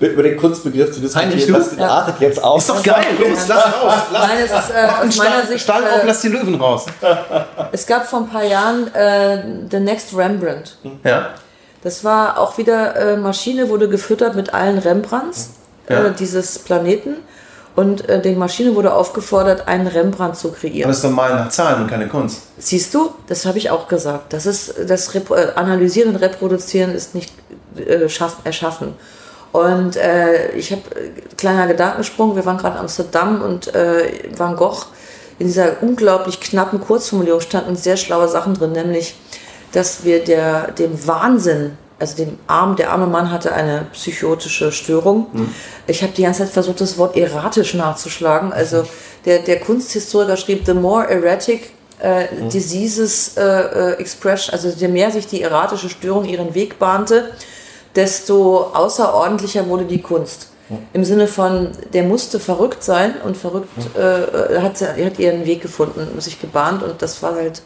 Über 0.00 0.22
den 0.24 0.36
Kunstbegriff 0.36 0.92
zu 0.92 1.00
Heinrich, 1.14 1.46
diskutieren, 1.46 1.70
du? 1.70 1.76
das 1.76 1.90
artet 1.90 2.20
jetzt 2.20 2.42
aus. 2.42 2.62
Ist 2.62 2.70
doch 2.70 2.82
geil. 2.82 3.04
Los, 3.18 3.38
lass 3.48 3.64
raus. 3.64 3.94
Lass 4.12 4.22
Nein, 4.28 4.38
es 4.44 4.50
ist 4.50 4.70
äh, 4.70 5.06
aus 5.08 5.16
meiner 5.16 5.46
Sicht. 5.46 5.60
Stall 5.64 5.84
auf, 5.84 6.02
Äh, 6.02 6.06
lass 6.06 6.20
die 6.20 6.28
Löwen 6.28 6.54
raus. 6.56 6.86
es 7.72 7.86
gab 7.86 8.06
vor 8.06 8.20
ein 8.20 8.28
paar 8.28 8.44
Jahren 8.44 8.92
äh, 8.94 9.42
The 9.70 9.78
Next 9.80 10.14
Rembrandt. 10.16 10.76
Ja. 11.04 11.30
Das 11.82 12.02
war 12.02 12.38
auch 12.38 12.58
wieder 12.58 12.96
äh, 12.96 13.16
Maschine, 13.16 13.68
wurde 13.68 13.88
gefüttert 13.88 14.34
mit 14.34 14.52
allen 14.52 14.78
Rembrandts 14.78 15.50
Ja. 15.88 16.06
äh, 16.06 16.12
dieses 16.12 16.58
Planeten. 16.58 17.16
Und 17.76 18.08
äh, 18.08 18.20
die 18.22 18.34
Maschine 18.36 18.74
wurde 18.76 18.92
aufgefordert, 18.94 19.66
einen 19.66 19.88
Rembrandt 19.88 20.36
zu 20.36 20.48
Aber 20.48 20.56
kreieren. 20.56 20.88
das 20.88 20.98
ist 20.98 21.04
doch 21.04 21.10
mal 21.10 21.34
nach 21.34 21.48
Zahlen 21.48 21.82
und 21.82 21.88
keine 21.90 22.06
Kunst. 22.08 22.42
Siehst 22.58 22.94
du, 22.94 23.12
das 23.26 23.46
habe 23.46 23.58
ich 23.58 23.70
auch 23.70 23.88
gesagt. 23.88 24.32
Das 24.32 24.46
ist 24.46 24.74
das 24.86 25.12
Rep 25.14 25.30
äh, 25.30 25.52
Analysieren 25.56 26.10
und 26.10 26.16
Reproduzieren 26.16 26.94
ist 26.94 27.14
nicht 27.16 27.32
äh, 27.76 28.08
schaff 28.08 28.36
erschaffen. 28.44 28.94
Und 29.54 29.94
äh, 29.94 30.50
ich 30.56 30.72
habe 30.72 30.82
äh, 30.96 31.10
kleiner 31.36 31.68
Gedankensprung. 31.68 32.34
Wir 32.34 32.44
waren 32.44 32.58
gerade 32.58 32.74
in 32.74 32.80
Amsterdam 32.80 33.40
und 33.40 33.72
äh, 33.72 34.10
Van 34.36 34.56
Gogh 34.56 34.86
in 35.38 35.46
dieser 35.46 35.80
unglaublich 35.80 36.40
knappen 36.40 36.80
Kurzformulierung 36.80 37.40
standen 37.40 37.76
sehr 37.76 37.96
schlaue 37.96 38.28
Sachen 38.28 38.54
drin, 38.54 38.72
nämlich, 38.72 39.14
dass 39.70 40.02
wir 40.04 40.24
der 40.24 40.72
dem 40.72 41.06
Wahnsinn 41.06 41.78
also 42.00 42.16
dem 42.16 42.36
arm, 42.48 42.74
der 42.74 42.90
arme 42.90 43.06
Mann 43.06 43.30
hatte 43.30 43.52
eine 43.52 43.86
psychotische 43.92 44.72
Störung. 44.72 45.28
Ich 45.86 46.02
habe 46.02 46.12
die 46.12 46.22
ganze 46.22 46.42
Zeit 46.42 46.52
versucht, 46.52 46.80
das 46.80 46.98
Wort 46.98 47.16
erratisch 47.16 47.74
nachzuschlagen. 47.74 48.52
Also 48.52 48.84
der, 49.24 49.38
der 49.38 49.60
Kunsthistoriker 49.60 50.36
schrieb, 50.36 50.66
the 50.66 50.74
more 50.74 51.08
erratic 51.08 51.70
äh, 52.00 52.26
diseases 52.52 53.36
äh, 53.36 53.42
äh, 53.42 53.92
expression, 54.00 54.52
also 54.52 54.68
je 54.68 54.88
mehr 54.88 55.12
sich 55.12 55.28
die 55.28 55.42
erratische 55.42 55.88
Störung 55.88 56.24
ihren 56.24 56.54
Weg 56.56 56.80
bahnte, 56.80 57.30
desto 57.96 58.70
außerordentlicher 58.74 59.68
wurde 59.68 59.84
die 59.84 60.02
Kunst. 60.02 60.48
Im 60.94 61.04
Sinne 61.04 61.28
von, 61.28 61.72
der 61.92 62.04
musste 62.04 62.40
verrückt 62.40 62.82
sein 62.82 63.14
und 63.22 63.36
verrückt 63.36 63.68
äh, 63.96 64.60
hat, 64.60 64.78
sie- 64.78 64.86
hat 65.04 65.18
ihren 65.18 65.44
Weg 65.44 65.60
gefunden, 65.60 66.18
sich 66.20 66.40
gebahnt 66.40 66.82
und 66.82 67.02
das 67.02 67.22
war 67.22 67.34
halt, 67.34 67.60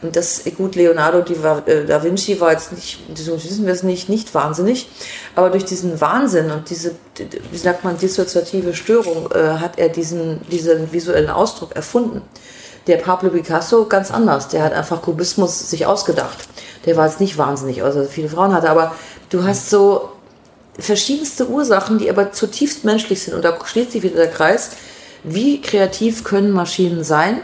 und 0.00 0.14
das, 0.14 0.42
gut, 0.56 0.76
Leonardo 0.76 1.18
äh, 1.66 1.84
da 1.86 2.04
Vinci 2.04 2.40
war 2.40 2.52
jetzt 2.52 2.72
nicht, 2.72 3.00
so 3.16 3.32
wissen 3.42 3.66
wir 3.66 3.72
es 3.72 3.82
nicht, 3.82 4.08
nicht 4.08 4.32
wahnsinnig, 4.32 4.88
aber 5.34 5.50
durch 5.50 5.64
diesen 5.64 6.00
Wahnsinn 6.00 6.52
und 6.52 6.70
diese, 6.70 6.92
wie 7.50 7.58
sagt 7.58 7.82
man, 7.82 7.98
dissoziative 7.98 8.74
Störung 8.74 9.28
äh, 9.32 9.58
hat 9.58 9.78
er 9.78 9.88
diesen, 9.88 10.40
diesen 10.48 10.92
visuellen 10.92 11.30
Ausdruck 11.30 11.74
erfunden. 11.74 12.22
Der 12.86 12.98
Pablo 12.98 13.30
Picasso 13.30 13.86
ganz 13.86 14.12
anders. 14.12 14.46
Der 14.46 14.62
hat 14.62 14.72
einfach 14.72 15.02
Kubismus 15.02 15.68
sich 15.70 15.86
ausgedacht. 15.86 16.46
Der 16.84 16.96
war 16.96 17.06
jetzt 17.06 17.18
nicht 17.18 17.36
wahnsinnig, 17.36 17.82
also 17.82 18.04
viele 18.04 18.28
Frauen 18.28 18.54
hatte, 18.54 18.70
aber 18.70 18.94
du 19.30 19.44
hast 19.44 19.70
so 19.70 20.10
verschiedenste 20.78 21.48
Ursachen, 21.48 21.98
die 21.98 22.10
aber 22.10 22.32
zutiefst 22.32 22.84
menschlich 22.84 23.22
sind. 23.22 23.34
Und 23.34 23.44
da 23.44 23.56
schließt 23.64 23.92
sich 23.92 24.02
wieder 24.02 24.16
der 24.16 24.30
Kreis. 24.30 24.70
Wie 25.24 25.60
kreativ 25.60 26.22
können 26.24 26.50
Maschinen 26.50 27.02
sein? 27.02 27.40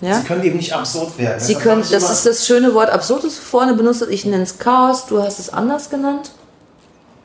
Ja? 0.00 0.14
Sie 0.20 0.24
können 0.26 0.42
eben 0.42 0.56
nicht 0.56 0.72
absurd 0.72 1.16
werden. 1.18 1.38
Sie 1.40 1.54
Das 1.54 1.62
können, 1.62 1.84
das 1.90 2.10
ist 2.10 2.24
das 2.26 2.46
schöne 2.46 2.72
Wort 2.74 2.90
absurd, 2.90 3.24
das 3.24 3.36
du 3.36 3.42
vorne 3.42 3.74
benutzt. 3.74 4.00
hast. 4.00 4.08
Ich 4.10 4.24
nenne 4.24 4.42
es 4.44 4.58
Chaos, 4.58 5.06
du 5.06 5.22
hast 5.22 5.38
es 5.38 5.50
anders 5.52 5.90
genannt. 5.90 6.30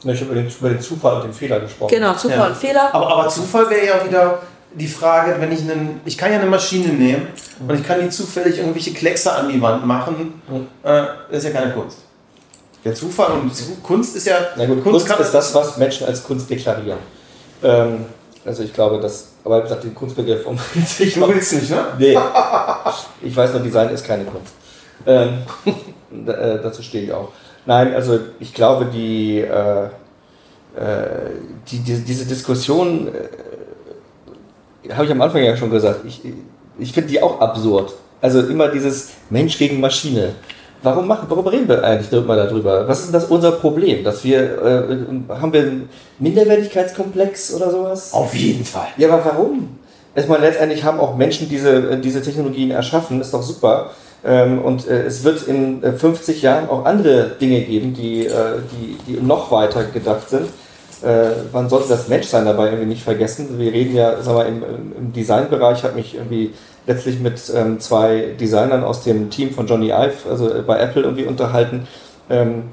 Ich 0.04 0.22
habe 0.22 0.32
über 0.32 0.36
den, 0.36 0.50
über 0.50 0.70
den 0.70 0.82
Zufall 0.82 1.16
und 1.16 1.24
den 1.24 1.34
Fehler 1.34 1.60
gesprochen. 1.62 1.90
Genau, 1.96 2.14
Zufall 2.14 2.38
Ja. 2.38 2.48
und 2.48 2.58
Fehler. 2.58 2.94
Aber, 2.94 3.08
aber 3.08 3.30
Zufall 3.30 3.70
wäre 3.70 3.86
ja 3.88 4.06
wieder 4.06 4.40
die 4.74 4.88
Frage, 4.88 5.36
wenn 5.40 5.52
ich 5.54 5.62
einen, 5.62 6.02
ich 6.06 6.18
kann 6.18 6.32
ja 6.32 6.40
eine 6.40 6.50
Maschine 6.50 6.90
nehmen 6.90 7.28
und 7.66 7.80
ich 7.80 7.88
kann 7.88 8.02
die 8.02 8.10
zufällig 8.10 8.58
irgendwelche 8.60 8.94
Kleckse 8.94 9.32
an 9.32 9.48
die 9.50 9.60
Wand 9.62 9.86
machen, 9.86 10.42
äh, 10.84 11.04
das 11.32 11.40
ist 11.40 11.46
ja 11.46 11.50
keine 11.52 11.72
Kunst. 11.72 12.00
Der 12.86 12.94
Zufall 12.94 13.32
und 13.32 13.52
Kunst 13.82 14.16
ist 14.16 14.28
ja, 14.28 14.36
Na 14.56 14.68
gut, 14.68 14.84
Kunst, 14.84 15.08
kann, 15.08 15.20
ist 15.20 15.32
das, 15.32 15.56
was 15.56 15.78
Menschen 15.78 16.06
als 16.06 16.24
Kunst 16.24 16.48
deklarieren. 16.48 17.00
Ähm, 17.64 18.06
also 18.46 18.62
ich 18.62 18.72
glaube, 18.72 19.00
dass, 19.00 19.30
aber 19.44 19.58
wie 19.58 19.64
gesagt, 19.64 19.84
den 19.84 19.96
Kunstbegriff 19.96 20.46
um 20.48 20.60
sich 20.86 21.16
Du 21.16 21.28
willst 21.28 21.54
nicht, 21.54 21.72
ne? 21.72 21.84
Nee. 21.98 22.18
Ich 23.24 23.36
weiß 23.36 23.54
nur, 23.54 23.62
Design 23.62 23.90
ist 23.90 24.06
keine 24.06 24.26
Kunst. 24.26 24.54
Ähm, 25.08 25.40
äh, 26.28 26.62
dazu 26.62 26.84
stehe 26.84 27.06
ich 27.06 27.12
auch. 27.12 27.30
Nein, 27.66 27.96
also 27.96 28.20
ich 28.40 28.54
glaube, 28.54 28.86
die, 28.86 29.40
äh, 29.40 29.86
äh, 29.86 29.90
die, 31.68 31.80
die 31.80 31.98
diese 32.02 32.26
Diskussion, 32.26 33.08
äh, 33.08 34.94
habe 34.94 35.06
ich 35.06 35.12
am 35.12 35.22
Anfang 35.22 35.44
ja 35.44 35.58
schon 35.58 35.72
gesagt, 35.72 36.02
ich, 36.06 36.22
ich 36.78 36.94
finde 36.94 37.10
die 37.10 37.24
auch 37.24 37.42
absurd. 37.42 37.96
Also 38.22 38.42
immer 38.42 38.68
dieses 38.68 39.10
Mensch 39.32 39.58
gegen 39.58 39.80
Maschine. 39.80 40.36
Warum, 40.86 41.08
machen, 41.08 41.26
warum 41.30 41.48
reden 41.48 41.68
wir 41.68 41.84
eigentlich 41.84 42.12
immer 42.12 42.36
darüber? 42.36 42.88
Was 42.88 43.00
ist 43.00 43.08
denn 43.08 43.14
das 43.14 43.26
unser 43.26 43.54
Problem? 43.54 44.04
Dass 44.04 44.24
wir, 44.24 44.40
äh, 44.40 45.34
haben 45.42 45.52
wir 45.52 45.62
einen 45.62 45.90
Minderwertigkeitskomplex 46.20 47.56
oder 47.56 47.72
sowas? 47.72 48.14
Auf 48.14 48.36
jeden 48.36 48.64
Fall. 48.64 48.88
Ja, 48.98 49.12
aber 49.12 49.26
warum? 49.26 49.80
Ich 50.16 50.28
meine, 50.28 50.46
letztendlich 50.46 50.84
haben 50.84 51.00
auch 51.00 51.18
Menschen 51.18 51.50
diese, 51.50 51.98
diese 51.98 52.22
Technologien 52.22 52.72
erschaffen, 52.72 53.20
ist 53.20 53.34
doch 53.34 53.42
super. 53.42 53.90
Ähm, 54.24 54.60
Und 54.62 54.88
äh, 54.88 55.04
es 55.06 55.24
wird 55.24 55.48
in 55.48 55.84
äh, 55.84 55.92
50 55.92 56.42
Jahren 56.42 56.70
auch 56.70 56.86
andere 56.86 57.32
Dinge 57.42 57.62
geben, 57.62 57.94
die, 57.94 58.28
äh, 58.28 58.32
die, 58.72 58.98
die 59.08 59.22
noch 59.22 59.52
weiter 59.52 59.84
gedacht 59.86 60.30
sind. 60.30 60.48
Äh, 61.04 61.32
Man 61.52 61.68
sollte 61.68 61.90
das 61.90 62.08
Menschsein 62.08 62.46
dabei 62.46 62.68
irgendwie 62.68 62.88
nicht 62.90 63.04
vergessen. 63.04 63.60
Wir 63.60 63.74
reden 63.74 63.96
ja, 63.96 64.22
sagen 64.22 64.38
wir, 64.38 64.46
im, 64.48 64.64
im 64.98 65.14
Designbereich, 65.14 65.84
habe 65.84 65.96
mich 65.96 66.16
irgendwie 66.16 66.54
letztlich 66.88 67.20
mit 67.20 67.42
ähm, 67.56 67.80
zwei 67.80 68.36
Designern 68.40 68.84
aus 68.84 69.04
dem 69.04 69.30
Team 69.30 69.52
von 69.52 69.68
Johnny 69.68 69.88
Ive, 69.88 70.30
also 70.30 70.54
äh, 70.54 70.62
bei 70.62 70.80
Apple 70.80 71.04
irgendwie 71.04 71.26
unterhalten, 71.26 71.88
ähm, 72.30 72.64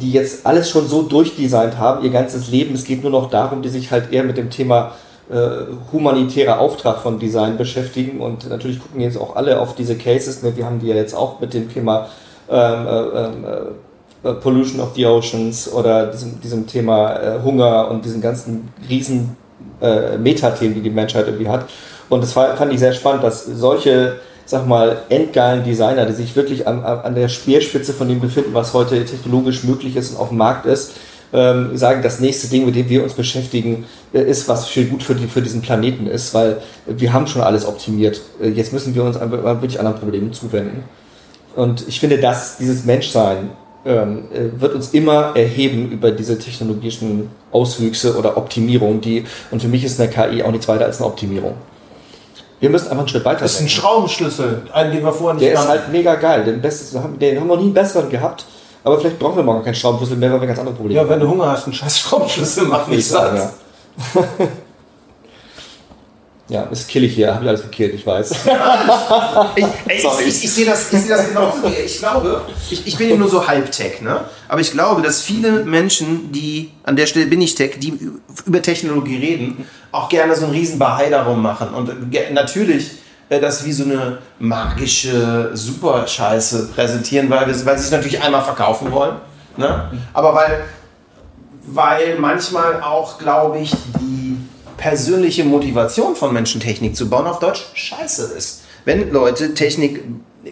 die 0.00 0.12
jetzt 0.12 0.46
alles 0.46 0.70
schon 0.70 0.86
so 0.88 1.02
durchdesignt 1.02 1.78
haben, 1.78 2.04
ihr 2.04 2.10
ganzes 2.10 2.50
Leben. 2.50 2.74
Es 2.74 2.84
geht 2.84 3.02
nur 3.02 3.12
noch 3.12 3.30
darum, 3.30 3.62
die 3.62 3.68
sich 3.68 3.90
halt 3.90 4.12
eher 4.12 4.24
mit 4.24 4.36
dem 4.36 4.50
Thema 4.50 4.92
äh, 5.30 5.66
humanitärer 5.92 6.58
Auftrag 6.58 6.98
von 6.98 7.18
Design 7.18 7.56
beschäftigen 7.56 8.20
und 8.20 8.48
natürlich 8.48 8.80
gucken 8.80 9.00
jetzt 9.00 9.18
auch 9.18 9.36
alle 9.36 9.60
auf 9.60 9.74
diese 9.74 9.96
Cases. 9.96 10.42
Ne? 10.42 10.56
Wir 10.56 10.64
haben 10.64 10.80
die 10.80 10.88
ja 10.88 10.96
jetzt 10.96 11.14
auch 11.14 11.40
mit 11.40 11.54
dem 11.54 11.72
Thema 11.72 12.08
ähm, 12.50 12.86
äh, 12.86 13.00
ähm, 13.00 13.44
äh, 14.24 14.32
Pollution 14.34 14.80
of 14.80 14.94
the 14.94 15.06
Oceans 15.06 15.72
oder 15.72 16.06
diesem, 16.06 16.40
diesem 16.40 16.66
Thema 16.66 17.12
äh, 17.12 17.42
Hunger 17.44 17.90
und 17.90 18.04
diesen 18.04 18.20
ganzen 18.20 18.68
riesen 18.88 19.36
äh, 19.80 20.16
Metathemen, 20.16 20.74
die 20.74 20.80
die 20.80 20.90
Menschheit 20.90 21.26
irgendwie 21.26 21.48
hat. 21.48 21.66
Und 22.08 22.22
das 22.22 22.32
fand 22.32 22.72
ich 22.72 22.80
sehr 22.80 22.92
spannend, 22.92 23.22
dass 23.22 23.44
solche, 23.44 24.16
sag 24.46 24.66
mal, 24.66 25.02
endgeilen 25.08 25.64
Designer, 25.64 26.06
die 26.06 26.14
sich 26.14 26.34
wirklich 26.36 26.66
an, 26.66 26.82
an 26.82 27.14
der 27.14 27.28
Speerspitze 27.28 27.92
von 27.92 28.08
dem 28.08 28.20
befinden, 28.20 28.54
was 28.54 28.72
heute 28.72 29.04
technologisch 29.04 29.64
möglich 29.64 29.96
ist 29.96 30.12
und 30.12 30.16
auf 30.18 30.28
dem 30.28 30.38
Markt 30.38 30.66
ist, 30.66 30.92
ähm, 31.32 31.76
sagen, 31.76 32.02
das 32.02 32.20
nächste 32.20 32.48
Ding, 32.48 32.64
mit 32.64 32.74
dem 32.74 32.88
wir 32.88 33.02
uns 33.02 33.12
beschäftigen, 33.12 33.84
äh, 34.14 34.22
ist, 34.22 34.48
was 34.48 34.66
viel 34.66 34.86
gut 34.86 35.02
für, 35.02 35.14
die, 35.14 35.26
für 35.26 35.42
diesen 35.42 35.60
Planeten 35.60 36.06
ist, 36.06 36.32
weil 36.32 36.62
wir 36.86 37.12
haben 37.12 37.26
schon 37.26 37.42
alles 37.42 37.66
optimiert. 37.66 38.22
Äh, 38.40 38.48
Jetzt 38.48 38.72
müssen 38.72 38.94
wir 38.94 39.04
uns 39.04 39.20
wirklich 39.20 39.78
anderen 39.78 39.98
Problemen 39.98 40.32
zuwenden. 40.32 40.84
Und 41.54 41.86
ich 41.86 42.00
finde, 42.00 42.18
dass 42.18 42.56
dieses 42.56 42.84
Menschsein 42.84 43.50
ähm, 43.84 44.24
äh, 44.32 44.60
wird 44.60 44.74
uns 44.74 44.90
immer 44.94 45.36
erheben 45.36 45.90
über 45.90 46.10
diese 46.10 46.38
technologischen 46.38 47.30
Auswüchse 47.52 48.16
oder 48.16 48.36
Optimierung, 48.36 49.00
die, 49.00 49.24
und 49.50 49.60
für 49.60 49.68
mich 49.68 49.84
ist 49.84 50.00
eine 50.00 50.10
KI 50.10 50.42
auch 50.42 50.50
nichts 50.50 50.68
weiter 50.68 50.84
als 50.84 50.98
eine 50.98 51.06
Optimierung. 51.06 51.54
Wir 52.60 52.70
müssen 52.70 52.86
einfach 52.86 52.98
einen 52.98 53.08
Schritt 53.08 53.24
weiter 53.24 53.40
Das 53.40 53.54
ist 53.54 53.60
ein. 53.60 53.68
Schraubenschlüssel, 53.68 54.62
einen, 54.72 54.92
den 54.92 55.04
wir 55.04 55.12
vorher 55.12 55.34
nicht 55.34 55.46
Der 55.46 55.54
ist 55.54 55.68
halt 55.68 55.92
mega 55.92 56.14
geil. 56.16 56.44
Den, 56.44 56.60
bestes, 56.60 56.90
den 56.90 57.02
haben 57.02 57.18
wir 57.20 57.40
noch 57.40 57.56
nie 57.56 57.64
einen 57.64 57.74
besseren 57.74 58.08
gehabt. 58.08 58.44
Aber 58.84 58.98
vielleicht 58.98 59.18
brauchen 59.18 59.36
wir 59.36 59.42
morgen 59.42 59.64
keinen 59.64 59.74
Schraubenschlüssel 59.74 60.16
mehr, 60.16 60.32
weil 60.32 60.40
wir 60.40 60.46
ganz 60.48 60.58
andere 60.58 60.74
Probleme 60.74 61.00
Ja, 61.00 61.08
wenn 61.08 61.20
du 61.20 61.28
Hunger 61.28 61.50
hast, 61.50 61.66
ein 61.66 61.72
scheiß 61.72 61.98
Schraubenschlüssel 61.98 62.64
macht 62.64 62.88
nicht 62.88 63.06
satt. 63.06 63.34
ja. 63.34 64.22
ja, 66.48 66.62
ist 66.64 66.88
killig 66.88 67.14
hier. 67.14 67.34
Habe 67.34 67.44
ich 67.44 67.48
alles 67.48 67.62
gekillt, 67.62 67.94
ich 67.94 68.06
weiß. 68.06 68.34
Ich, 69.54 69.64
ey, 69.86 69.96
ich, 69.96 70.26
ich, 70.26 70.44
ich 70.44 70.52
sehe 70.52 70.66
das, 70.66 70.92
ich 70.92 71.00
sehe 71.00 71.16
das 71.16 71.28
genau 71.28 71.52
so. 71.52 71.68
Ich 71.68 71.98
glaube, 71.98 72.42
ich, 72.70 72.86
ich 72.86 72.96
bin 72.96 73.10
ja 73.10 73.16
nur 73.16 73.28
so 73.28 73.46
halb-Tech, 73.46 74.02
ne? 74.02 74.20
Aber 74.48 74.60
ich 74.60 74.72
glaube, 74.72 75.02
dass 75.02 75.20
viele 75.20 75.64
Menschen, 75.64 76.32
die, 76.32 76.72
an 76.84 76.96
der 76.96 77.06
Stelle 77.06 77.26
bin 77.26 77.40
ich 77.40 77.54
Tech, 77.54 77.78
die 77.78 77.98
über 78.46 78.62
Technologie 78.62 79.16
reden, 79.16 79.66
auch 79.92 80.08
gerne 80.08 80.34
so 80.34 80.44
einen 80.44 80.54
riesen 80.54 80.78
Bahai 80.78 81.10
darum 81.10 81.42
machen. 81.42 81.68
Und 81.74 81.90
natürlich 82.32 82.92
äh, 83.28 83.40
das 83.40 83.64
wie 83.64 83.72
so 83.72 83.84
eine 83.84 84.18
magische 84.38 85.50
Superscheiße 85.54 86.70
präsentieren, 86.74 87.28
weil, 87.30 87.46
wir, 87.46 87.66
weil 87.66 87.78
sie 87.78 87.84
es 87.84 87.90
natürlich 87.90 88.22
einmal 88.22 88.42
verkaufen 88.42 88.90
wollen. 88.92 89.16
Ne? 89.56 89.90
Aber 90.12 90.34
weil, 90.34 90.64
weil 91.66 92.18
manchmal 92.18 92.80
auch, 92.82 93.18
glaube 93.18 93.58
ich, 93.58 93.72
die 94.00 94.27
persönliche 94.78 95.44
Motivation 95.44 96.16
von 96.16 96.32
Menschen, 96.32 96.60
Technik 96.60 96.96
zu 96.96 97.10
bauen, 97.10 97.26
auf 97.26 97.38
Deutsch 97.38 97.66
scheiße 97.74 98.32
ist. 98.36 98.62
Wenn 98.86 99.10
Leute 99.12 99.52
Technik 99.52 100.02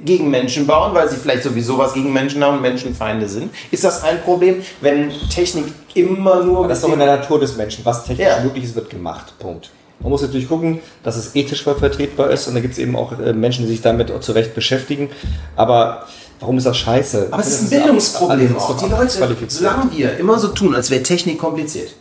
gegen 0.05 0.29
Menschen 0.31 0.67
bauen, 0.67 0.93
weil 0.95 1.09
sie 1.09 1.17
vielleicht 1.17 1.45
sowieso 1.45 1.79
was 1.79 1.95
gegen 1.95 2.13
Menschen 2.13 2.45
haben 2.45 2.57
und 2.57 2.63
Menschenfeinde 2.63 3.29
sind, 3.29 3.51
ist 3.71 3.85
das 3.85 4.03
ein 4.03 4.21
Problem. 4.23 4.57
Wenn 4.83 5.11
Technik 5.31 5.67
immer 5.95 6.43
nur... 6.43 6.69
Das 6.69 6.79
ist 6.79 6.85
doch 6.85 6.93
in 6.93 6.99
der 6.99 7.17
Natur 7.17 7.41
des 7.41 7.57
Menschen. 7.57 7.85
Was 7.85 8.05
technisch 8.05 8.27
Ja. 8.27 8.43
möglich 8.43 8.65
ist, 8.65 8.75
wird 8.75 8.91
gemacht. 8.91 9.33
Punkt. 9.39 9.71
Man 10.01 10.11
muss 10.11 10.21
natürlich 10.21 10.49
gucken, 10.49 10.81
dass 11.03 11.17
es 11.17 11.35
ethisch 11.35 11.63
vertretbar 11.63 12.31
ist. 12.31 12.47
Und 12.49 12.55
da 12.55 12.61
gibt 12.61 12.75
es 12.75 12.79
eben 12.79 12.95
auch 12.97 13.19
äh, 13.19 13.33
Menschen, 13.33 13.65
die 13.65 13.71
sich 13.71 13.81
damit 13.81 14.13
zu 14.23 14.33
Recht 14.33 14.55
beschäftigen. 14.55 15.09
Aber 15.55 16.05
warum 16.41 16.59
ist 16.59 16.67
das 16.67 16.77
scheiße? 16.77 17.29
Aber 17.31 17.41
es 17.41 17.49
ist 17.49 17.63
ein 17.63 17.71
Bildungsproblem 17.71 18.57
auch. 18.59 18.77
Die 18.77 18.91
Leute, 18.91 19.49
solange 19.49 19.91
wir 19.97 20.19
immer 20.19 20.39
so 20.39 20.49
tun, 20.49 20.75
als 20.75 20.91
wäre 20.91 21.03
Technik 21.03 21.39
kompliziert. 21.39 21.95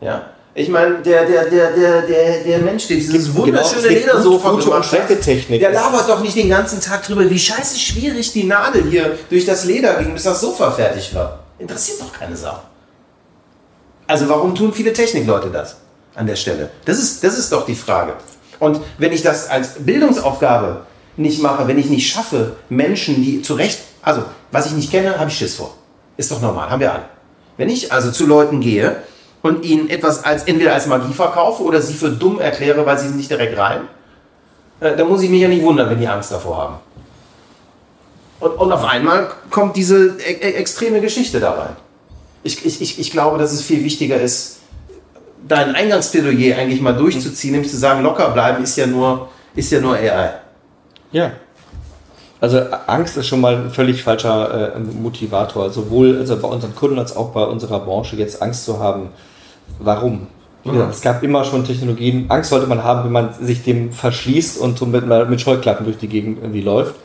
Ja. 0.00 0.22
Ich 0.54 0.68
meine, 0.68 0.96
der, 0.98 1.26
der, 1.26 1.44
der, 1.48 1.70
der, 1.72 2.02
der, 2.02 2.44
der 2.44 2.58
Mensch, 2.58 2.88
der 2.88 2.96
dieses 2.96 3.26
gibt- 3.26 3.36
wunderschöne 3.36 3.82
genau, 3.88 4.00
Ledersofa 4.00 4.50
gute 4.50 4.64
und 4.64 4.70
gemacht 4.70 4.88
schlechte 4.88 5.14
hat, 5.14 5.22
Technik. 5.22 5.60
der 5.60 5.72
labert 5.72 6.08
doch 6.08 6.20
nicht 6.20 6.36
den 6.36 6.48
ganzen 6.48 6.80
Tag 6.80 7.04
drüber, 7.04 7.28
wie 7.30 7.38
scheiße 7.38 7.78
schwierig 7.78 8.32
die 8.32 8.44
Nadel 8.44 8.84
hier 8.90 9.16
durch 9.28 9.46
das 9.46 9.64
Leder 9.64 9.94
ging, 10.02 10.12
bis 10.12 10.24
das 10.24 10.40
Sofa 10.40 10.72
fertig 10.72 11.14
war. 11.14 11.38
Interessiert 11.58 12.00
doch 12.00 12.12
keine 12.12 12.36
Sau. 12.36 12.58
Also 14.08 14.28
warum 14.28 14.54
tun 14.56 14.72
viele 14.72 14.92
Technikleute 14.92 15.50
das 15.50 15.76
an 16.16 16.26
der 16.26 16.34
Stelle? 16.36 16.70
Das 16.84 16.98
ist, 16.98 17.22
das 17.22 17.38
ist 17.38 17.52
doch 17.52 17.64
die 17.64 17.76
Frage. 17.76 18.14
Und 18.58 18.80
wenn 18.98 19.12
ich 19.12 19.22
das 19.22 19.48
als 19.48 19.74
Bildungsaufgabe 19.78 20.84
nicht 21.16 21.40
mache, 21.40 21.68
wenn 21.68 21.78
ich 21.78 21.86
nicht 21.86 22.10
schaffe, 22.10 22.56
Menschen, 22.68 23.22
die 23.22 23.40
zu 23.40 23.54
Recht, 23.54 23.78
also 24.02 24.24
was 24.50 24.66
ich 24.66 24.72
nicht 24.72 24.90
kenne, 24.90 25.16
habe 25.16 25.30
ich 25.30 25.36
Schiss 25.38 25.54
vor. 25.54 25.74
Ist 26.16 26.32
doch 26.32 26.40
normal, 26.40 26.68
haben 26.70 26.80
wir 26.80 26.92
alle. 26.92 27.04
Wenn 27.56 27.68
ich 27.68 27.92
also 27.92 28.10
zu 28.10 28.26
Leuten 28.26 28.60
gehe 28.60 28.96
und 29.42 29.64
ihnen 29.64 29.88
etwas 29.88 30.24
als 30.24 30.44
entweder 30.44 30.74
als 30.74 30.86
Magie 30.86 31.12
verkaufe 31.12 31.62
oder 31.62 31.80
sie 31.80 31.94
für 31.94 32.10
dumm 32.10 32.40
erkläre, 32.40 32.84
weil 32.84 32.98
sie 32.98 33.06
es 33.06 33.14
nicht 33.14 33.30
direkt 33.30 33.56
rein, 33.58 33.82
äh, 34.80 34.96
dann 34.96 35.08
muss 35.08 35.22
ich 35.22 35.30
mich 35.30 35.40
ja 35.40 35.48
nicht 35.48 35.62
wundern, 35.62 35.88
wenn 35.90 35.98
die 35.98 36.08
Angst 36.08 36.32
davor 36.32 36.58
haben. 36.58 36.74
Und, 38.40 38.52
und 38.52 38.72
auf 38.72 38.84
einmal 38.84 39.30
kommt 39.50 39.76
diese 39.76 40.16
e 40.18 40.32
e 40.32 40.52
extreme 40.54 41.00
Geschichte 41.00 41.40
da 41.40 41.52
rein. 41.52 41.76
Ich, 42.42 42.64
ich, 42.64 42.98
ich, 42.98 43.10
glaube, 43.10 43.36
dass 43.36 43.52
es 43.52 43.60
viel 43.60 43.84
wichtiger 43.84 44.18
ist, 44.18 44.60
dein 45.46 45.74
Eingangsplädoyer 45.74 46.56
eigentlich 46.56 46.80
mal 46.80 46.94
durchzuziehen, 46.94 47.52
nämlich 47.52 47.70
zu 47.70 47.76
sagen, 47.76 48.02
locker 48.02 48.30
bleiben 48.30 48.62
ist 48.62 48.76
ja 48.76 48.86
nur, 48.86 49.28
ist 49.54 49.70
ja 49.70 49.80
nur 49.80 49.94
AI. 49.94 50.30
Ja. 51.12 51.32
Also 52.40 52.58
Angst 52.86 53.18
ist 53.18 53.26
schon 53.26 53.42
mal 53.42 53.56
ein 53.56 53.70
völlig 53.70 54.02
falscher 54.02 54.74
äh, 54.74 54.78
Motivator. 54.78 55.68
Sowohl 55.68 56.18
also 56.18 56.38
bei 56.38 56.48
unseren 56.48 56.74
Kunden 56.74 56.98
als 56.98 57.14
auch 57.14 57.32
bei 57.32 57.44
unserer 57.44 57.80
Branche 57.80 58.16
jetzt 58.16 58.40
Angst 58.40 58.64
zu 58.64 58.78
haben. 58.78 59.10
Warum? 59.78 60.26
Wie 60.64 60.70
gesagt, 60.70 60.94
es 60.94 61.00
gab 61.00 61.22
immer 61.22 61.44
schon 61.44 61.64
Technologien. 61.64 62.26
Angst 62.28 62.50
sollte 62.50 62.66
man 62.66 62.84
haben, 62.84 63.04
wenn 63.04 63.12
man 63.12 63.30
sich 63.40 63.62
dem 63.62 63.92
verschließt 63.92 64.58
und 64.58 64.78
so 64.78 64.84
mit, 64.84 65.06
mit 65.06 65.40
Scheuklappen 65.40 65.86
durch 65.86 65.96
die 65.96 66.08
Gegend 66.08 66.38
irgendwie 66.42 66.60
läuft. 66.60 66.96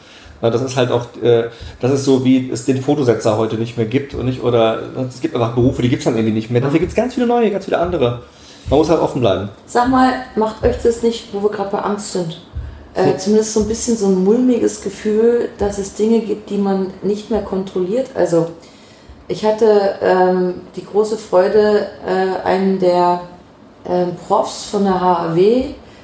Das 0.41 0.61
ist 0.61 0.76
halt 0.76 0.91
auch, 0.91 1.05
äh, 1.24 1.45
das 1.80 1.91
ist 1.91 2.05
so, 2.05 2.26
wie 2.26 2.49
es 2.51 2.66
den 2.66 2.82
Fotosetzer 2.82 3.38
heute 3.38 3.55
nicht 3.55 3.78
mehr 3.78 3.86
gibt 3.86 4.13
und 4.13 4.26
nicht, 4.26 4.43
oder 4.43 4.80
es 5.07 5.22
gibt 5.22 5.34
einfach 5.34 5.53
Berufe, 5.53 5.82
die 5.82 5.89
gibt 5.89 6.01
es 6.01 6.05
dann 6.05 6.16
irgendwie 6.16 6.34
nicht 6.34 6.51
mehr. 6.51 6.61
Dafür 6.61 6.80
gibt 6.80 6.91
es 6.91 6.95
ganz 6.95 7.13
viele 7.13 7.26
neue, 7.26 7.49
ganz 7.49 7.66
viele 7.66 7.80
andere. 7.80 8.22
Man 8.70 8.80
muss 8.80 8.89
halt 8.89 8.99
offen 8.99 9.22
bleiben. 9.22 9.49
Sag 9.66 9.89
mal, 9.89 10.11
macht 10.36 10.63
euch 10.63 10.76
das 10.84 11.03
nicht, 11.03 11.34
wo 11.34 11.41
wir 11.41 11.49
gerade 11.49 11.72
bei 11.72 11.80
Angst 11.80 12.13
sind, 12.13 12.41
äh, 12.93 13.16
zumindest 13.18 13.53
so 13.53 13.61
ein 13.61 13.68
bisschen 13.68 13.95
so 13.95 14.07
ein 14.07 14.24
mulmiges 14.24 14.82
Gefühl, 14.82 15.49
dass 15.57 15.78
es 15.78 15.95
Dinge 15.95 16.20
gibt, 16.20 16.49
die 16.49 16.57
man 16.57 16.88
nicht 17.01 17.32
mehr 17.32 17.41
kontrolliert? 17.41 18.09
Also, 18.16 18.47
ich 19.28 19.45
hatte 19.45 19.95
ähm, 20.01 20.61
die 20.76 20.86
große 20.86 21.17
Freude, 21.17 21.88
äh, 22.05 22.47
einen 22.47 22.80
der 22.80 23.21
ähm, 23.88 24.15
Profs 24.28 24.65
von 24.65 24.84
der 24.84 25.01
HAW, 25.01 25.63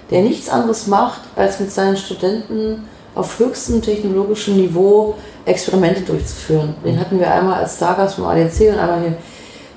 der 0.09 0.21
nichts 0.21 0.49
anderes 0.49 0.87
macht, 0.87 1.21
als 1.35 1.59
mit 1.59 1.71
seinen 1.71 1.97
Studenten 1.97 2.87
auf 3.13 3.39
höchstem 3.39 3.81
technologischen 3.81 4.55
Niveau 4.57 5.15
Experimente 5.45 6.01
durchzuführen. 6.01 6.75
Den 6.83 6.99
hatten 6.99 7.19
wir 7.19 7.31
einmal 7.31 7.61
als 7.61 7.75
Stargast 7.75 8.15
vom 8.15 8.25
ADC 8.25 8.73
und 8.73 8.79
einmal 8.79 9.01
hier. 9.01 9.13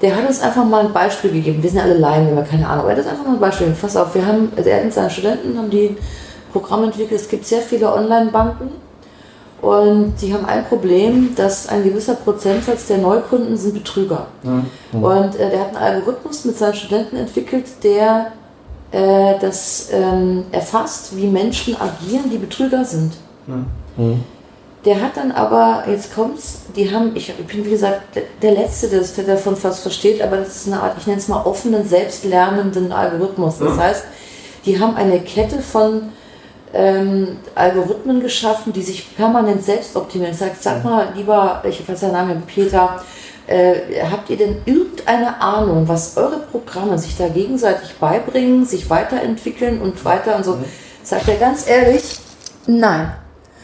Der 0.02 0.16
hat 0.16 0.26
uns 0.26 0.40
einfach 0.40 0.64
mal 0.64 0.86
ein 0.86 0.92
Beispiel 0.92 1.30
gegeben. 1.30 1.62
Wir 1.62 1.70
sind 1.70 1.80
alle 1.80 1.94
Laien, 1.94 2.28
wir 2.28 2.36
haben 2.36 2.48
keine 2.48 2.68
Ahnung. 2.68 2.84
Aber 2.84 2.90
er 2.90 2.96
hat 2.96 3.04
uns 3.04 3.12
einfach 3.12 3.26
mal 3.26 3.34
ein 3.34 3.40
Beispiel 3.40 3.66
gegeben. 3.68 3.80
Pass 3.80 3.96
auf, 3.96 4.14
wir 4.14 4.26
haben, 4.26 4.52
also 4.56 4.68
er 4.68 4.84
mit 4.84 4.92
seinen 4.92 5.10
Studenten 5.10 5.56
haben 5.56 5.70
die 5.70 5.88
ein 5.88 5.96
Programm 6.52 6.84
entwickelt. 6.84 7.20
Es 7.20 7.28
gibt 7.28 7.46
sehr 7.46 7.62
viele 7.62 7.92
Online-Banken 7.92 8.83
und 9.64 10.14
die 10.20 10.32
haben 10.34 10.44
ein 10.44 10.64
Problem, 10.66 11.34
dass 11.34 11.68
ein 11.68 11.82
gewisser 11.84 12.14
Prozentsatz 12.14 12.86
der 12.86 12.98
Neukunden 12.98 13.56
sind 13.56 13.74
Betrüger. 13.74 14.26
Und 14.92 15.36
äh, 15.36 15.50
der 15.50 15.60
hat 15.60 15.68
einen 15.68 15.76
Algorithmus 15.76 16.44
mit 16.44 16.58
seinen 16.58 16.74
Studenten 16.74 17.16
entwickelt, 17.16 17.64
der 17.82 18.32
äh, 18.92 19.34
das 19.40 19.88
ähm, 19.92 20.44
erfasst, 20.52 21.16
wie 21.16 21.26
Menschen 21.26 21.76
agieren, 21.80 22.30
die 22.30 22.38
Betrüger 22.38 22.84
sind. 22.84 23.12
Der 24.84 25.00
hat 25.00 25.16
dann 25.16 25.32
aber, 25.32 25.84
jetzt 25.88 26.14
kommt's, 26.14 26.58
die 26.76 26.94
haben, 26.94 27.12
ich 27.14 27.32
bin 27.34 27.64
wie 27.64 27.70
gesagt 27.70 28.02
der- 28.42 28.52
Letzte, 28.52 28.88
der 28.88 29.00
das- 29.00 29.14
davon 29.16 29.56
was 29.62 29.80
versteht, 29.80 30.20
aber 30.20 30.36
das 30.36 30.56
ist 30.56 30.66
eine 30.66 30.82
Art, 30.82 30.96
ich 30.98 31.06
nenne 31.06 31.18
es 31.18 31.28
mal 31.28 31.42
offenen, 31.46 31.88
selbstlernenden 31.88 32.92
Algorithmus. 32.92 33.58
Das 33.58 33.78
heißt, 33.78 34.04
die 34.66 34.78
haben 34.78 34.94
eine 34.96 35.20
Kette 35.20 35.60
von 35.62 36.10
ähm, 36.74 37.36
Algorithmen 37.54 38.20
geschaffen, 38.20 38.72
die 38.72 38.82
sich 38.82 39.16
permanent 39.16 39.64
selbst 39.64 39.96
optimieren. 39.96 40.34
Sag, 40.34 40.52
sag 40.60 40.84
mal, 40.84 41.08
lieber, 41.14 41.62
ich 41.66 41.88
weiß 41.88 42.00
der 42.00 42.12
Name, 42.12 42.42
Peter, 42.46 43.00
äh, 43.46 43.74
habt 44.10 44.28
ihr 44.28 44.36
denn 44.36 44.56
irgendeine 44.64 45.40
Ahnung, 45.40 45.86
was 45.86 46.16
eure 46.16 46.38
Programme 46.38 46.98
sich 46.98 47.16
da 47.16 47.28
gegenseitig 47.28 47.94
beibringen, 47.94 48.66
sich 48.66 48.90
weiterentwickeln 48.90 49.80
und 49.80 50.04
weiter 50.04 50.36
und 50.36 50.44
so? 50.44 50.58
Sagt 51.02 51.28
er 51.28 51.36
ganz 51.36 51.68
ehrlich, 51.68 52.18
nein. 52.66 53.12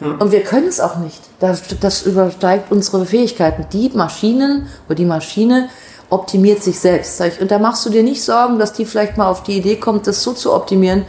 Und 0.01 0.33
wir 0.33 0.43
können 0.43 0.69
es 0.69 0.81
auch 0.81 0.97
nicht. 0.97 1.21
Das, 1.41 1.63
das 1.79 2.03
übersteigt 2.03 2.71
unsere 2.73 3.05
Fähigkeiten. 3.05 3.67
Die 3.71 3.91
Maschinen 3.91 4.69
oder 4.87 4.95
die 4.95 5.05
Maschine 5.05 5.69
optimiert 6.09 6.63
sich 6.63 6.79
selbst. 6.79 7.21
Und 7.41 7.51
da 7.51 7.59
machst 7.59 7.85
du 7.85 7.91
dir 7.91 8.03
nicht 8.03 8.23
Sorgen, 8.23 8.59
dass 8.59 8.73
die 8.73 8.87
vielleicht 8.87 9.19
mal 9.19 9.29
auf 9.29 9.43
die 9.43 9.59
Idee 9.59 9.77
kommt, 9.77 10.07
das 10.07 10.23
so 10.23 10.33
zu 10.33 10.55
optimieren, 10.55 11.05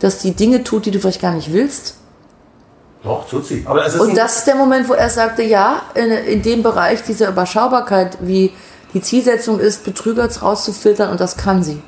dass 0.00 0.18
die 0.18 0.32
Dinge 0.32 0.64
tut, 0.64 0.86
die 0.86 0.90
du 0.90 0.98
vielleicht 0.98 1.22
gar 1.22 1.32
nicht 1.34 1.52
willst. 1.52 1.96
Doch, 3.02 3.26
tut 3.28 3.46
sie. 3.46 3.64
Aber 3.66 3.84
es 3.86 3.94
ist 3.94 4.00
Und 4.00 4.16
das 4.16 4.38
ist 4.38 4.46
der 4.46 4.56
Moment, 4.56 4.88
wo 4.88 4.92
er 4.92 5.08
sagte, 5.08 5.42
ja, 5.42 5.82
in, 5.94 6.10
in 6.10 6.42
dem 6.42 6.62
Bereich 6.62 7.02
dieser 7.02 7.28
Überschaubarkeit, 7.28 8.18
wie 8.20 8.52
die 8.92 9.00
Zielsetzung 9.00 9.58
ist, 9.58 9.84
Betrüger 9.84 10.28
rauszufiltern 10.30 11.10
und 11.10 11.20
das 11.20 11.36
kann 11.36 11.62
sie. 11.62 11.80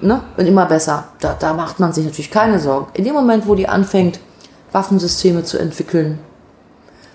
Ne? 0.00 0.22
Und 0.36 0.46
immer 0.46 0.66
besser. 0.66 1.08
Da, 1.20 1.34
da 1.38 1.52
macht 1.52 1.80
man 1.80 1.92
sich 1.92 2.04
natürlich 2.04 2.30
keine 2.30 2.58
Sorgen. 2.60 2.86
In 2.94 3.04
dem 3.04 3.14
Moment, 3.14 3.46
wo 3.46 3.54
die 3.54 3.68
anfängt, 3.68 4.20
Waffensysteme 4.72 5.42
zu 5.44 5.58
entwickeln, 5.58 6.20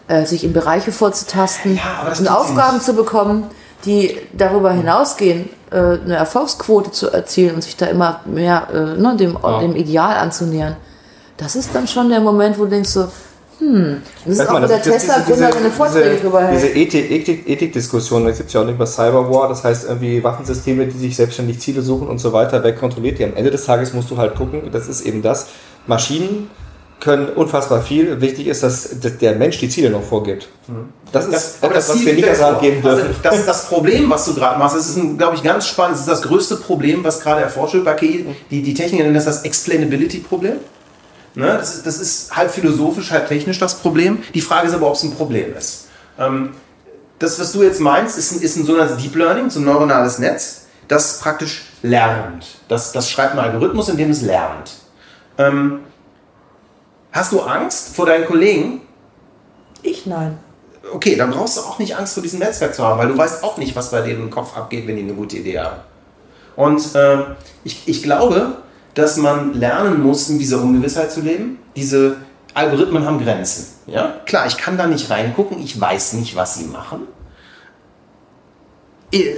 äh, 0.07 0.25
sich 0.25 0.43
in 0.43 0.53
Bereiche 0.53 0.91
vorzutasten 0.91 1.77
Ja, 1.77 2.05
das 2.07 2.19
und 2.19 2.27
Aufgaben 2.27 2.75
nicht. 2.75 2.85
zu 2.85 2.93
bekommen, 2.93 3.45
die 3.85 4.17
darüber 4.33 4.71
hinausgehen, 4.71 5.49
äh, 5.75 5.99
eine 6.03 6.15
Erfolgsquote 6.15 6.91
zu 6.91 7.11
erzielen 7.11 7.55
und 7.55 7.63
sich 7.63 7.75
da 7.75 7.87
immer 7.87 8.21
mehr 8.25 8.67
äh, 8.73 8.99
ne, 8.99 9.15
dem, 9.17 9.37
dem 9.61 9.75
Ideal 9.75 10.15
anzunähern. 10.17 10.77
Das 11.37 11.55
ist 11.55 11.75
dann 11.75 11.87
schon 11.87 12.09
der 12.09 12.21
Moment, 12.21 12.57
wo 12.57 12.63
du 12.63 12.71
denkst 12.71 12.89
so, 12.89 13.07
hm, 13.59 14.01
das 14.23 14.31
ist 14.31 14.37
Sag 14.37 14.49
auch 14.49 14.53
mal, 14.53 14.67
der 14.67 14.77
das 14.77 14.87
ist 14.87 14.93
jetzt 14.93 15.05
Tesla-Gründer 15.05 15.53
seine 15.53 15.69
Vorträge 15.69 16.09
diese, 16.11 16.21
drüber 16.21 16.49
diese 16.51 16.67
hält. 16.67 16.77
Ethik, 16.77 17.11
Ethik, 17.11 17.49
Ethikdiskussion, 17.49 18.25
da 18.25 18.31
gibt 18.31 18.47
es 18.47 18.53
ja 18.53 18.61
auch 18.61 18.67
über 18.67 18.85
Cyberwar, 18.85 19.49
das 19.49 19.63
heißt 19.63 19.85
irgendwie 19.87 20.23
Waffensysteme, 20.23 20.87
die 20.87 20.97
sich 20.97 21.15
selbstständig 21.15 21.59
Ziele 21.59 21.81
suchen 21.81 22.07
und 22.07 22.19
so 22.19 22.33
weiter, 22.33 22.63
wer 22.63 22.73
kontrolliert 22.75 23.19
die? 23.19 23.25
Am 23.25 23.35
Ende 23.35 23.51
des 23.51 23.65
Tages 23.65 23.93
musst 23.93 24.09
du 24.11 24.17
halt 24.17 24.35
gucken, 24.35 24.69
das 24.71 24.87
ist 24.87 25.01
eben 25.01 25.21
das, 25.21 25.47
Maschinen 25.87 26.49
können 26.99 27.29
unfassbar 27.29 27.81
viel. 27.81 28.19
Wichtig 28.21 28.47
ist, 28.47 28.63
dass, 28.63 28.99
der 28.99 29.35
Mensch 29.35 29.59
die 29.59 29.69
Ziele 29.69 29.89
noch 29.89 30.03
vorgibt. 30.03 30.47
Das 31.11 31.27
ist 31.27 31.57
aber 31.61 31.73
etwas, 31.73 31.89
was 31.89 32.05
wir 32.05 32.13
nicht 32.13 32.27
davor. 32.27 32.59
geben 32.61 32.81
dürfen. 32.81 33.07
Also 33.07 33.19
das, 33.21 33.45
das 33.45 33.65
Problem, 33.67 34.09
was 34.09 34.25
du 34.25 34.33
gerade 34.33 34.57
machst, 34.57 34.75
das 34.75 34.89
ist, 34.89 34.97
ein, 34.97 35.17
glaube 35.17 35.35
ich, 35.35 35.43
ganz 35.43 35.67
spannend. 35.67 35.93
Das 35.95 36.01
ist 36.01 36.09
das 36.09 36.21
größte 36.23 36.57
Problem, 36.57 37.03
was 37.03 37.19
gerade 37.19 37.41
erforscht 37.41 37.75
wird 37.75 37.85
bei 37.85 37.93
KI. 37.93 38.25
Die, 38.49 38.61
die 38.61 38.73
Techniker 38.73 39.03
nennen 39.03 39.15
das 39.15 39.25
das 39.25 39.43
Explainability-Problem. 39.43 40.55
Ne? 41.35 41.45
Das, 41.45 41.75
ist, 41.75 41.85
das 41.85 41.99
ist 41.99 42.35
halb 42.35 42.49
philosophisch, 42.49 43.11
halb 43.11 43.27
technisch 43.27 43.59
das 43.59 43.75
Problem. 43.75 44.23
Die 44.33 44.41
Frage 44.41 44.67
ist 44.67 44.73
aber, 44.73 44.87
ob 44.87 44.95
es 44.95 45.03
ein 45.03 45.11
Problem 45.13 45.55
ist. 45.55 45.87
Ähm, 46.17 46.51
das, 47.19 47.39
was 47.39 47.51
du 47.51 47.63
jetzt 47.63 47.79
meinst, 47.79 48.17
ist 48.17 48.31
ein, 48.31 48.41
ist 48.41 48.55
ein 48.55 48.65
sogenanntes 48.65 48.97
Deep 48.97 49.15
Learning, 49.15 49.49
so 49.49 49.59
ein 49.59 49.65
neuronales 49.65 50.19
Netz, 50.19 50.65
das 50.87 51.19
praktisch 51.19 51.65
lernt. 51.81 52.45
Das, 52.67 52.91
das 52.91 53.09
schreibt 53.09 53.31
einen 53.31 53.41
Algorithmus, 53.41 53.89
in 53.89 53.97
dem 53.97 54.11
es 54.11 54.21
lernt. 54.21 54.71
Hast 57.15 57.31
du 57.31 57.39
Angst 57.39 57.95
vor 57.95 58.05
deinen 58.07 58.25
Kollegen? 58.25 58.81
Ich 59.81 60.05
nein. 60.05 60.37
Okay, 60.93 61.15
dann 61.15 61.31
brauchst 61.31 61.55
du 61.55 61.61
auch 61.61 61.79
nicht 61.79 61.95
Angst 61.95 62.13
vor 62.13 62.21
diesem 62.21 62.39
Netzwerk 62.39 62.75
zu 62.75 62.83
haben, 62.83 62.99
weil 62.99 63.07
du 63.07 63.17
weißt 63.17 63.41
auch 63.41 63.57
nicht, 63.57 63.73
was 63.73 63.89
bei 63.89 64.01
denen 64.01 64.23
im 64.23 64.29
Kopf 64.29 64.57
abgeht, 64.57 64.85
wenn 64.85 64.97
die 64.97 65.03
eine 65.03 65.13
gute 65.13 65.37
Idee 65.37 65.59
haben. 65.59 65.77
Und 66.57 66.93
äh, 66.93 67.19
ich, 67.63 67.87
ich 67.87 68.03
glaube, 68.03 68.57
dass 68.95 69.15
man 69.15 69.53
lernen 69.53 70.03
muss, 70.03 70.29
in 70.29 70.39
dieser 70.39 70.61
Ungewissheit 70.61 71.09
zu 71.09 71.21
leben. 71.21 71.57
Diese 71.77 72.17
Algorithmen 72.53 73.05
haben 73.05 73.23
Grenzen. 73.23 73.67
Ja? 73.87 74.15
Klar, 74.25 74.47
ich 74.47 74.57
kann 74.57 74.77
da 74.77 74.85
nicht 74.85 75.09
reingucken, 75.09 75.63
ich 75.63 75.79
weiß 75.79 76.13
nicht, 76.13 76.35
was 76.35 76.55
sie 76.55 76.65
machen. 76.65 77.07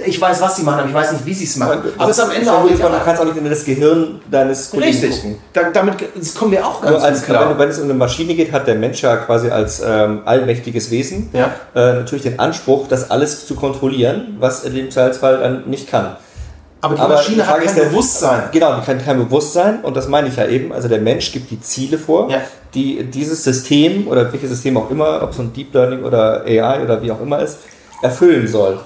Ich 0.06 0.20
weiß, 0.20 0.40
was 0.40 0.56
sie 0.56 0.62
machen, 0.62 0.80
aber 0.80 0.88
ich 0.88 0.94
weiß 0.94 1.12
nicht, 1.12 1.26
wie 1.26 1.34
sie 1.34 1.44
es 1.44 1.56
machen. 1.56 1.78
Aber 1.96 2.10
es 2.10 2.18
ist 2.18 2.24
am 2.24 2.30
Ende 2.32 2.50
auch 2.52 2.66
Du 2.66 2.74
egal. 2.74 3.00
kannst 3.04 3.20
auch 3.20 3.26
nicht 3.26 3.36
in 3.36 3.48
das 3.48 3.64
Gehirn 3.64 4.20
deines 4.30 4.70
Kollegen 4.70 4.90
Richtig. 4.90 5.16
gucken. 5.22 5.38
Da, 5.52 5.70
damit 5.70 5.94
das 6.16 6.34
kommen 6.34 6.50
wir 6.52 6.66
auch 6.66 6.80
ganz 6.80 6.94
Nur 6.96 7.04
als, 7.04 7.18
gut 7.18 7.26
klar. 7.26 7.50
wenn, 7.50 7.58
wenn 7.58 7.68
es 7.68 7.78
um 7.78 7.84
eine 7.84 7.94
Maschine 7.94 8.34
geht, 8.34 8.50
hat 8.52 8.66
der 8.66 8.74
Mensch 8.74 9.02
ja 9.02 9.16
quasi 9.16 9.50
als 9.50 9.80
ähm, 9.86 10.22
allmächtiges 10.24 10.90
Wesen 10.90 11.30
Ja. 11.32 11.52
äh, 11.74 11.94
natürlich 11.94 12.22
den 12.24 12.38
Anspruch, 12.38 12.88
das 12.88 13.10
alles 13.10 13.46
zu 13.46 13.54
kontrollieren, 13.54 14.36
was 14.40 14.64
in 14.64 14.74
dem 14.74 14.90
Zweifelsfall 14.90 15.38
dann 15.38 15.62
nicht 15.70 15.88
kann. 15.88 16.16
aber 16.80 16.94
die 16.94 17.00
aber 17.00 17.14
Maschine 17.14 17.36
die 17.36 17.42
hat 17.44 17.56
kein 17.58 17.66
ist 17.66 17.76
der- 17.76 17.84
Bewusstsein. 17.84 18.42
Genau, 18.52 18.74
die 18.80 18.84
kann 18.86 19.04
kein 19.04 19.18
Bewusstsein 19.18 19.80
und 19.82 19.96
das 19.96 20.08
meine 20.08 20.28
ich 20.28 20.36
ja 20.36 20.46
eben. 20.46 20.72
Also 20.72 20.88
der 20.88 21.00
Mensch 21.00 21.30
gibt 21.32 21.50
die 21.50 21.60
Ziele 21.60 21.98
vor, 21.98 22.30
Ja. 22.30 22.38
die 22.74 23.04
dieses 23.04 23.44
System 23.44 24.08
oder 24.08 24.32
welches 24.32 24.50
System 24.50 24.76
auch 24.76 24.90
immer, 24.90 25.22
ob 25.22 25.30
es 25.32 25.38
ein 25.38 25.52
Deep 25.52 25.72
Learning 25.74 26.02
oder 26.04 26.42
AI 26.44 26.82
oder 26.82 27.00
wie 27.02 27.10
auch 27.12 27.20
immer 27.20 27.40
ist, 27.40 27.58
erfüllen 28.02 28.46
soll. 28.48 28.78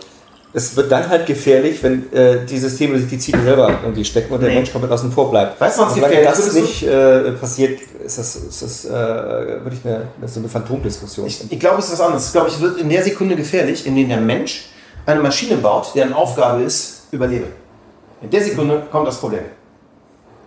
Es 0.55 0.77
wird 0.77 0.93
dann 0.93 1.09
halt 1.09 1.27
gefährlich, 1.27 1.83
wenn 1.83 2.13
äh, 2.13 2.45
die 2.45 2.59
Systeme 2.59 2.99
sich 2.99 3.09
die 3.09 3.19
Ziele 3.19 3.43
selber 3.43 3.79
irgendwie 3.83 4.05
stecken 4.05 4.35
und 4.35 4.41
der 4.41 4.51
Nee. 4.51 4.57
Mensch 4.57 4.71
komplett 4.71 4.93
außen 4.93 5.11
vor 5.11 5.31
bleibt. 5.31 5.59
Weißt 5.59 5.79
du, 5.79 5.83
was 5.83 5.95
gefährlich 5.95 6.29
das 6.29 6.39
ist? 6.41 6.55
nicht 6.55 6.83
äh, 6.83 7.33
passiert, 7.33 7.81
ist 8.05 8.19
das, 8.19 8.37
ist 8.37 8.63
das 8.63 8.85
äh, 8.85 8.91
wirklich 8.91 9.81
eine, 9.85 10.09
das 10.21 10.31
ist 10.31 10.35
so 10.35 10.41
eine 10.41 10.49
Phantomdiskussion. 10.51 11.27
Ich, 11.27 11.51
ich 11.51 11.59
glaube, 11.59 11.79
es 11.79 11.87
ist 11.87 11.93
was 11.93 12.01
anderes. 12.03 12.27
Ich 12.27 12.33
glaube, 12.33 12.49
es 12.49 12.61
wird 12.61 12.79
in 12.79 12.91
der 12.91 13.03
Sekunde 13.03 13.35
gefährlich, 13.35 13.87
in 13.87 13.97
der 13.97 14.05
der 14.05 14.21
Mensch 14.21 14.67
eine 15.07 15.21
Maschine 15.21 15.57
baut, 15.57 15.95
deren 15.95 16.13
Aufgabe 16.13 16.63
ist, 16.63 17.05
überlebe. 17.13 17.47
In 18.21 18.29
der 18.31 18.43
Sekunde 18.43 18.83
kommt 18.91 19.09
das 19.09 19.17
Problem. 19.19 19.45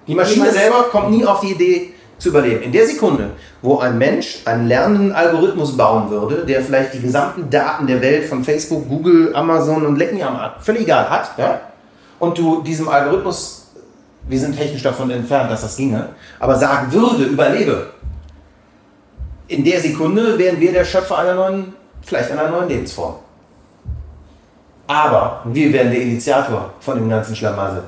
Die 0.07 0.13
Maschine 0.13 0.51
selber 0.51 0.83
kommt 0.91 1.09
nie 1.11 1.25
auf 1.25 1.39
die 1.41 1.51
Idee 1.53 1.94
zu 2.17 2.29
überleben. 2.29 2.63
In 2.63 2.71
der 2.71 2.85
Sekunde, 2.87 3.31
wo 3.61 3.79
ein 3.79 3.97
Mensch 3.97 4.41
einen 4.45 4.67
lernenden 4.67 5.11
Algorithmus 5.11 5.75
bauen 5.75 6.09
würde, 6.09 6.45
der 6.45 6.61
vielleicht 6.61 6.93
die 6.93 7.01
gesamten 7.01 7.49
Daten 7.49 7.87
der 7.87 8.01
Welt 8.01 8.25
von 8.25 8.43
Facebook, 8.43 8.87
Google, 8.87 9.35
Amazon 9.35 9.85
und 9.85 9.97
leck 9.97 10.13
mich 10.13 10.23
am 10.23 10.35
Arsch, 10.35 10.63
völlig 10.63 10.83
egal 10.83 11.09
hat, 11.09 11.37
ja, 11.37 11.61
und 12.19 12.37
du 12.37 12.61
diesem 12.61 12.87
Algorithmus, 12.87 13.67
wir 14.27 14.39
sind 14.39 14.57
technisch 14.57 14.83
davon 14.83 15.09
entfernt, 15.11 15.51
dass 15.51 15.61
das 15.61 15.75
ginge, 15.75 16.09
aber 16.39 16.55
sagen 16.55 16.91
würde, 16.91 17.25
überlebe, 17.25 17.87
in 19.47 19.63
der 19.63 19.79
Sekunde 19.79 20.37
wären 20.37 20.59
wir 20.59 20.71
der 20.71 20.85
Schöpfer 20.85 21.19
einer 21.19 21.35
neuen, 21.35 21.73
vielleicht 22.01 22.31
einer 22.31 22.49
neuen 22.49 22.67
Lebensform. 22.67 23.15
Aber 24.87 25.41
wir 25.45 25.73
wären 25.73 25.91
der 25.91 26.01
Initiator 26.01 26.73
von 26.79 26.97
dem 26.97 27.09
ganzen 27.09 27.35
Schlamassel. 27.35 27.83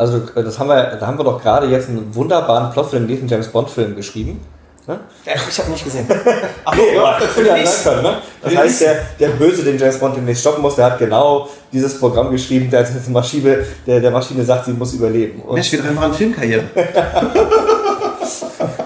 Also 0.00 0.22
äh, 0.34 0.42
das 0.42 0.58
haben 0.58 0.68
wir, 0.68 0.96
da 0.98 1.06
haben 1.06 1.18
wir 1.18 1.24
doch 1.24 1.42
gerade 1.42 1.66
jetzt 1.66 1.90
einen 1.90 2.14
wunderbaren 2.14 2.72
Plot 2.72 2.86
für 2.86 2.96
den 2.96 3.06
nächsten 3.06 3.28
James 3.28 3.48
Bond 3.48 3.68
Film 3.68 3.94
geschrieben. 3.94 4.40
Ne? 4.86 4.98
Ich 5.26 5.58
habe 5.58 5.70
nicht 5.70 5.84
gesehen. 5.84 6.06
Ach, 6.64 6.74
Nee, 6.74 6.96
ja, 6.96 7.18
für 7.20 7.44
die 7.44 7.50
anderen 7.50 7.82
können, 7.84 8.02
ne? 8.02 8.16
Das 8.42 8.56
heißt, 8.56 8.80
der, 8.80 9.02
der 9.20 9.28
Böse, 9.28 9.62
den 9.62 9.78
James 9.78 9.98
Bond 9.98 10.16
demnächst 10.16 10.40
stoppen 10.40 10.62
muss, 10.62 10.76
der 10.76 10.86
hat 10.86 10.98
genau 10.98 11.50
dieses 11.70 12.00
Programm 12.00 12.30
geschrieben, 12.30 12.70
der, 12.70 12.80
eine 12.80 13.00
Maschine, 13.08 13.58
der 13.86 14.00
der 14.00 14.10
Maschine 14.10 14.42
sagt, 14.42 14.64
sie 14.64 14.72
muss 14.72 14.94
überleben. 14.94 15.42
Und, 15.42 15.54
Mensch, 15.54 15.70
wir 15.70 15.84
einfach 15.84 16.04
eine 16.04 16.14
Filmkarriere. 16.14 16.64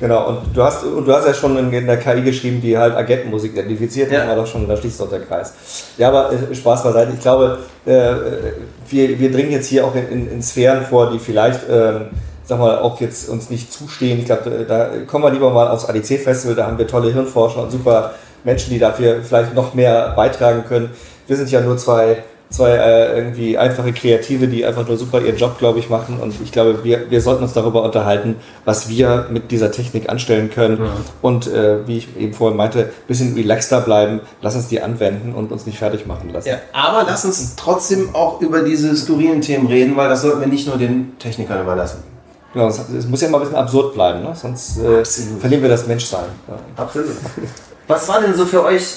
genau, 0.00 0.28
und 0.28 0.38
du 0.56 0.62
hast 0.62 0.82
und 0.84 1.06
du 1.06 1.12
hast 1.12 1.26
ja 1.26 1.34
schon 1.34 1.56
in, 1.58 1.86
der 1.86 1.98
KI 1.98 2.22
geschrieben, 2.22 2.60
die 2.60 2.76
halt 2.76 2.96
Agentenmusik 2.96 3.52
identifiziert, 3.52 4.10
Ja. 4.10 4.26
war 4.26 4.36
doch 4.36 4.46
schon, 4.46 4.66
da 4.66 4.76
schließt 4.76 5.00
doch 5.00 5.10
der 5.10 5.20
Kreis. 5.20 5.52
Ja, 5.98 6.08
aber 6.08 6.32
äh, 6.32 6.54
Spaß 6.54 6.82
beiseite. 6.82 7.12
Ich 7.14 7.20
glaube, 7.20 7.58
äh, 7.86 8.12
wir, 8.88 9.18
wir 9.18 9.30
dringen 9.30 9.52
jetzt 9.52 9.66
hier 9.66 9.84
auch 9.86 9.94
in, 9.94 10.08
in, 10.08 10.30
in 10.32 10.42
Sphären 10.42 10.84
vor, 10.84 11.10
die 11.10 11.18
vielleicht, 11.18 11.60
ähm, 11.70 12.06
sag 12.44 12.58
mal, 12.58 12.78
auch 12.78 13.00
jetzt 13.00 13.28
uns 13.28 13.50
nicht 13.50 13.72
zustehen. 13.72 14.18
Ich 14.18 14.24
glaube, 14.26 14.64
da 14.66 14.88
kommen 15.06 15.24
wir 15.24 15.30
lieber 15.30 15.50
mal 15.50 15.68
aufs 15.68 15.84
ADC-Festival, 15.84 16.56
da 16.56 16.66
haben 16.66 16.78
wir 16.78 16.86
tolle 16.86 17.12
Hirnforscher 17.12 17.62
und 17.62 17.70
super 17.70 18.12
Menschen, 18.42 18.70
die 18.70 18.78
dafür 18.78 19.22
vielleicht 19.22 19.54
noch 19.54 19.74
mehr 19.74 20.12
beitragen 20.16 20.64
können. 20.66 20.90
Wir 21.26 21.36
sind 21.36 21.50
ja 21.50 21.60
nur 21.60 21.76
zwei, 21.76 22.24
zwei 22.50 22.70
äh, 22.70 23.16
irgendwie 23.16 23.56
einfache 23.56 23.92
Kreative, 23.92 24.48
die 24.48 24.66
einfach 24.66 24.86
nur 24.86 24.96
super 24.96 25.20
ihren 25.20 25.36
Job, 25.36 25.58
glaube 25.58 25.78
ich, 25.78 25.88
machen. 25.88 26.18
Und 26.20 26.34
ich 26.42 26.50
glaube, 26.50 26.82
wir, 26.82 27.10
wir 27.10 27.20
sollten 27.20 27.44
uns 27.44 27.52
darüber 27.52 27.82
unterhalten, 27.82 28.36
was 28.64 28.88
wir 28.88 29.26
mit 29.30 29.50
dieser 29.52 29.70
Technik 29.70 30.10
anstellen 30.10 30.50
können. 30.50 30.80
Und 31.22 31.46
äh, 31.46 31.86
wie 31.86 31.98
ich 31.98 32.16
eben 32.18 32.34
vorhin 32.34 32.56
meinte, 32.56 32.80
ein 32.80 33.06
bisschen 33.06 33.34
relaxter 33.34 33.80
bleiben, 33.80 34.20
lass 34.42 34.56
uns 34.56 34.68
die 34.68 34.80
anwenden 34.80 35.32
und 35.32 35.52
uns 35.52 35.64
nicht 35.64 35.78
fertig 35.78 36.06
machen 36.06 36.30
lassen. 36.32 36.48
Ja, 36.48 36.56
aber 36.72 37.04
lass 37.08 37.24
uns 37.24 37.54
trotzdem 37.56 38.14
auch 38.14 38.40
über 38.40 38.62
diese 38.62 38.96
skurrilen 38.96 39.40
Themen 39.40 39.68
reden, 39.68 39.96
weil 39.96 40.08
das 40.08 40.22
sollten 40.22 40.40
wir 40.40 40.48
nicht 40.48 40.66
nur 40.66 40.76
den 40.76 41.18
Technikern 41.18 41.62
überlassen. 41.62 42.02
Genau, 42.52 42.66
es, 42.66 43.06
muss 43.06 43.20
ja 43.20 43.28
mal 43.28 43.38
ein 43.38 43.42
bisschen 43.42 43.58
absurd 43.58 43.94
bleiben, 43.94 44.22
ne? 44.22 44.32
sonst 44.34 44.78
äh, 44.78 45.04
verlieren 45.04 45.62
wir 45.62 45.68
das 45.68 45.86
Menschsein. 45.86 46.24
Ja. 46.48 46.82
Absolut. 46.82 47.10
Was 47.86 48.08
war 48.08 48.20
denn 48.20 48.34
so 48.34 48.44
für 48.44 48.64
euch? 48.64 48.96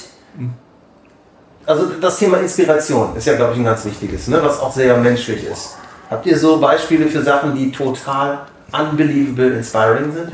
Also 1.65 1.85
das 2.01 2.19
Thema 2.19 2.37
Inspiration 2.37 3.15
ist 3.15 3.25
ja, 3.25 3.35
glaube 3.35 3.53
ich, 3.53 3.59
ein 3.59 3.65
ganz 3.65 3.85
wichtiges, 3.85 4.27
ne? 4.27 4.39
was 4.41 4.59
auch 4.59 4.73
sehr 4.73 4.97
menschlich 4.97 5.45
ist. 5.45 5.77
Habt 6.09 6.25
ihr 6.25 6.37
so 6.37 6.59
Beispiele 6.59 7.07
für 7.07 7.21
Sachen, 7.21 7.55
die 7.55 7.71
total 7.71 8.39
unbelievable 8.71 9.57
inspiring 9.57 10.11
sind? 10.13 10.31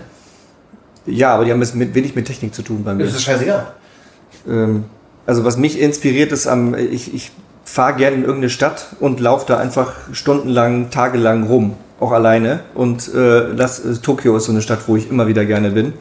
ja, 1.05 1.33
aber 1.33 1.45
die 1.45 1.51
haben 1.51 1.61
es 1.61 1.73
mit, 1.73 1.93
wenig 1.95 2.15
mit 2.15 2.25
Technik 2.25 2.53
zu 2.53 2.61
tun 2.61 2.83
bei 2.83 2.93
mir. 2.93 3.05
Das 3.05 3.15
ist 3.15 3.23
scheißegal. 3.23 3.67
Ähm, 4.47 4.85
also 5.25 5.45
was 5.45 5.57
mich 5.57 5.79
inspiriert 5.79 6.31
ist, 6.31 6.47
am, 6.47 6.75
ich, 6.75 7.13
ich 7.13 7.31
fahre 7.65 7.95
gerne 7.95 8.15
in 8.17 8.21
irgendeine 8.23 8.49
Stadt 8.49 8.87
und 8.99 9.19
laufe 9.19 9.45
da 9.47 9.57
einfach 9.57 9.93
stundenlang, 10.11 10.89
tagelang 10.89 11.47
rum, 11.47 11.75
auch 11.99 12.11
alleine. 12.11 12.61
Und 12.73 13.13
äh, 13.13 13.55
das, 13.55 13.83
äh, 13.85 13.95
Tokio 13.97 14.35
ist 14.37 14.45
so 14.45 14.51
eine 14.51 14.61
Stadt, 14.61 14.79
wo 14.87 14.95
ich 14.95 15.09
immer 15.09 15.27
wieder 15.27 15.45
gerne 15.45 15.71
bin. 15.71 15.93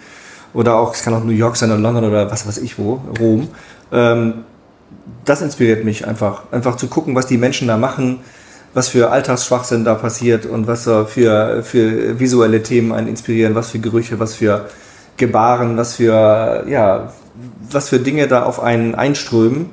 Oder 0.54 0.76
auch, 0.76 0.94
es 0.94 1.02
kann 1.02 1.14
auch 1.14 1.22
New 1.22 1.32
York 1.32 1.56
sein 1.56 1.70
oder 1.70 1.80
London 1.80 2.04
oder 2.04 2.30
was 2.30 2.46
weiß 2.46 2.58
ich 2.58 2.78
wo, 2.78 3.02
Rom. 3.20 3.48
Ähm, 3.92 4.44
das 5.24 5.42
inspiriert 5.42 5.84
mich 5.84 6.06
einfach. 6.06 6.42
Einfach 6.50 6.76
zu 6.76 6.88
gucken, 6.88 7.14
was 7.14 7.26
die 7.26 7.38
Menschen 7.38 7.68
da 7.68 7.76
machen, 7.76 8.20
was 8.74 8.88
für 8.88 9.10
Alltagsschwachsinn 9.10 9.84
da 9.84 9.94
passiert 9.94 10.46
und 10.46 10.66
was 10.66 10.84
da 10.84 11.04
für, 11.04 11.62
für 11.62 12.18
visuelle 12.18 12.62
Themen 12.62 12.92
einen 12.92 13.08
inspirieren, 13.08 13.54
was 13.54 13.70
für 13.70 13.78
Gerüche, 13.78 14.18
was 14.18 14.34
für 14.34 14.66
Gebaren, 15.16 15.76
was 15.76 15.96
für, 15.96 16.64
ja, 16.68 17.12
was 17.70 17.88
für 17.88 17.98
Dinge 17.98 18.28
da 18.28 18.44
auf 18.44 18.60
einen 18.60 18.94
einströmen. 18.94 19.70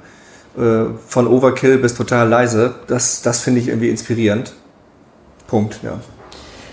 Äh, 0.57 0.85
von 1.07 1.27
Overkill 1.27 1.79
bis 1.79 1.95
total 1.95 2.29
leise. 2.29 2.75
Das, 2.87 3.21
das 3.21 3.41
finde 3.41 3.59
ich 3.59 3.67
irgendwie 3.67 3.89
inspirierend. 3.89 4.53
Punkt, 5.47 5.79
ja. 5.83 5.99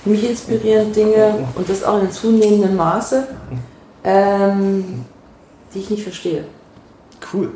Mich 0.04 0.28
inspirieren 0.28 0.92
Dinge, 0.92 1.46
und 1.54 1.68
das 1.68 1.82
auch 1.84 2.00
in 2.00 2.10
zunehmendem 2.10 2.76
Maße, 2.76 3.26
ähm, 4.04 5.04
die 5.74 5.80
ich 5.80 5.90
nicht 5.90 6.02
verstehe. 6.02 6.44
Cool. 7.32 7.50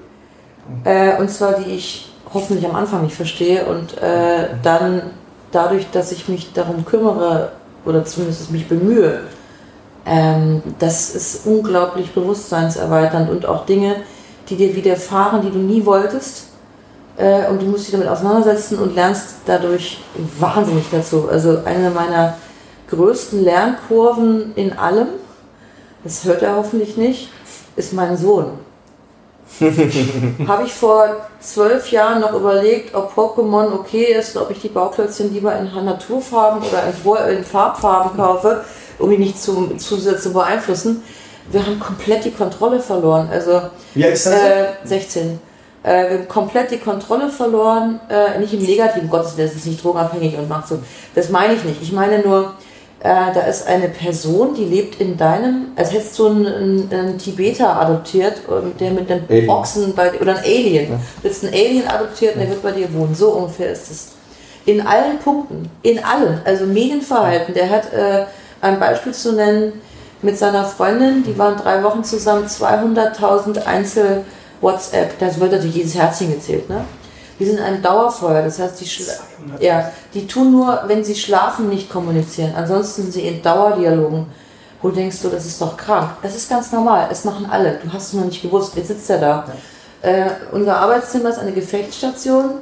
Äh, 0.84 1.16
und 1.18 1.30
zwar 1.30 1.54
die 1.54 1.70
ich 1.70 2.12
hoffentlich 2.32 2.66
am 2.66 2.74
Anfang 2.74 3.02
nicht 3.02 3.16
verstehe 3.16 3.66
und 3.66 3.98
äh, 3.98 4.48
dann 4.62 5.02
dadurch, 5.52 5.90
dass 5.90 6.12
ich 6.12 6.28
mich 6.28 6.52
darum 6.52 6.84
kümmere 6.84 7.52
oder 7.84 8.04
zumindest 8.04 8.50
mich 8.50 8.68
bemühe, 8.68 9.20
ähm, 10.04 10.62
das 10.78 11.14
ist 11.14 11.46
unglaublich 11.46 12.12
bewusstseinserweiternd 12.12 13.30
und 13.30 13.46
auch 13.46 13.66
Dinge, 13.66 13.96
die 14.48 14.56
dir 14.56 14.74
widerfahren, 14.76 15.42
die 15.42 15.50
du 15.50 15.58
nie 15.58 15.84
wolltest. 15.84 16.48
Äh, 17.16 17.48
und 17.48 17.62
du 17.62 17.66
musst 17.66 17.86
dich 17.86 17.92
damit 17.92 18.08
auseinandersetzen 18.08 18.78
und 18.78 18.94
lernst 18.94 19.36
dadurch 19.46 20.00
wahnsinnig 20.38 20.84
dazu. 20.90 21.28
Also 21.28 21.62
eine 21.64 21.90
meiner 21.90 22.36
größten 22.90 23.42
Lernkurven 23.42 24.52
in 24.54 24.78
allem, 24.78 25.08
das 26.04 26.24
hört 26.24 26.42
er 26.42 26.56
hoffentlich 26.56 26.96
nicht, 26.96 27.30
ist 27.74 27.92
mein 27.92 28.16
Sohn. 28.16 28.65
Habe 30.48 30.64
ich 30.64 30.72
vor 30.72 31.28
zwölf 31.40 31.90
Jahren 31.90 32.20
noch 32.20 32.34
überlegt, 32.34 32.94
ob 32.94 33.16
Pokémon 33.16 33.72
okay 33.72 34.14
ist, 34.18 34.36
ob 34.36 34.50
ich 34.50 34.60
die 34.60 34.68
Bauklötzchen 34.68 35.32
lieber 35.32 35.56
in 35.56 35.72
Naturfarben 35.84 36.62
oder 36.62 37.30
in, 37.30 37.44
Farbfarben 37.44 38.16
kaufe, 38.16 38.64
um 38.98 39.10
ihn 39.12 39.20
nicht 39.20 39.40
zu, 39.40 39.76
zu 39.76 39.96
sehr 39.96 40.18
zu 40.18 40.32
beeinflussen. 40.32 41.02
Wir 41.50 41.64
haben 41.64 41.78
komplett 41.78 42.24
die 42.24 42.32
Kontrolle 42.32 42.80
verloren. 42.80 43.28
Also 43.30 43.52
alt 43.52 43.70
ist 43.94 44.26
das? 44.26 44.34
äh, 44.34 44.66
16. 44.84 45.38
Äh, 45.82 46.10
wir 46.10 46.18
haben 46.18 46.28
komplett 46.28 46.72
die 46.72 46.78
Kontrolle 46.78 47.30
verloren, 47.30 48.00
äh, 48.10 48.38
nicht 48.40 48.52
im 48.52 48.62
Negativen, 48.62 49.08
Gottes 49.08 49.36
Willen, 49.36 49.48
es 49.48 49.54
ist 49.54 49.66
nicht 49.66 49.82
drogenabhängig 49.82 50.36
und 50.36 50.48
macht 50.48 50.66
so. 50.66 50.80
Das 51.14 51.30
meine 51.30 51.54
ich 51.54 51.62
nicht. 51.62 51.80
Ich 51.80 51.92
meine 51.92 52.18
nur, 52.18 52.54
Äh, 53.06 53.32
da 53.32 53.42
ist 53.42 53.68
eine 53.68 53.88
Person, 53.88 54.56
die 54.56 54.64
lebt 54.64 55.00
in 55.00 55.16
deinem, 55.16 55.66
als 55.76 55.92
hättest 55.92 56.18
du 56.18 56.26
einen, 56.26 56.46
einen, 56.46 56.92
einen 56.92 57.18
Tibeter 57.18 57.80
adoptiert, 57.80 58.38
äh, 58.48 58.76
der 58.80 58.90
mit 58.90 59.08
einem 59.08 59.22
Alien. 59.28 59.48
Ochsen 59.48 59.94
bei 59.94 60.08
dir, 60.08 60.20
oder 60.20 60.32
ein 60.32 60.42
Alien. 60.44 60.98
Du 61.22 61.28
hast 61.28 61.44
einen 61.44 61.54
Alien 61.54 61.86
adoptiert 61.86 62.34
und 62.34 62.40
der 62.40 62.50
wird 62.50 62.62
bei 62.64 62.72
dir 62.72 62.92
wohnen. 62.92 63.14
So 63.14 63.28
ungefähr 63.28 63.70
ist 63.70 63.92
es. 63.92 64.08
In 64.64 64.84
allen 64.84 65.20
Punkten, 65.20 65.70
in 65.82 66.02
allen, 66.02 66.40
also 66.44 66.64
Medienverhalten. 66.66 67.54
Der 67.54 67.70
hat 67.70 67.92
äh, 67.92 68.24
ein 68.60 68.80
Beispiel 68.80 69.14
zu 69.14 69.34
nennen 69.34 69.74
mit 70.20 70.36
seiner 70.36 70.64
Freundin, 70.64 71.22
die 71.22 71.38
waren 71.38 71.56
drei 71.56 71.84
Wochen 71.84 72.02
zusammen, 72.02 72.46
200.000 72.46 73.66
Einzel-WhatsApp, 73.66 75.16
das 75.20 75.38
wird 75.38 75.52
natürlich 75.52 75.76
jedes 75.76 75.94
Herzchen 75.94 76.32
gezählt, 76.32 76.68
ne? 76.68 76.84
Die 77.38 77.44
sind 77.44 77.60
ein 77.60 77.82
Dauerfeuer, 77.82 78.42
das 78.42 78.58
heißt, 78.58 78.80
die, 78.80 79.64
ja, 79.64 79.90
die 80.14 80.26
tun 80.26 80.52
nur, 80.52 80.84
wenn 80.86 81.04
sie 81.04 81.14
schlafen, 81.14 81.68
nicht 81.68 81.90
kommunizieren. 81.90 82.54
Ansonsten 82.56 83.02
sind 83.02 83.12
sie 83.12 83.28
in 83.28 83.42
Dauerdialogen. 83.42 84.26
Wo 84.80 84.90
denkst 84.90 85.20
du, 85.22 85.28
das 85.28 85.44
ist 85.44 85.60
doch 85.60 85.76
krank? 85.76 86.10
Das 86.22 86.34
ist 86.34 86.48
ganz 86.48 86.72
normal, 86.72 87.08
es 87.10 87.24
machen 87.24 87.46
alle. 87.50 87.78
Du 87.82 87.92
hast 87.92 88.08
es 88.08 88.12
noch 88.14 88.24
nicht 88.24 88.40
gewusst, 88.40 88.76
jetzt 88.76 88.88
sitzt 88.88 89.10
er 89.10 89.18
da. 89.18 89.44
Äh, 90.02 90.30
unser 90.52 90.78
Arbeitszimmer 90.78 91.30
ist 91.30 91.38
eine 91.38 91.52
Gefechtsstation, 91.52 92.60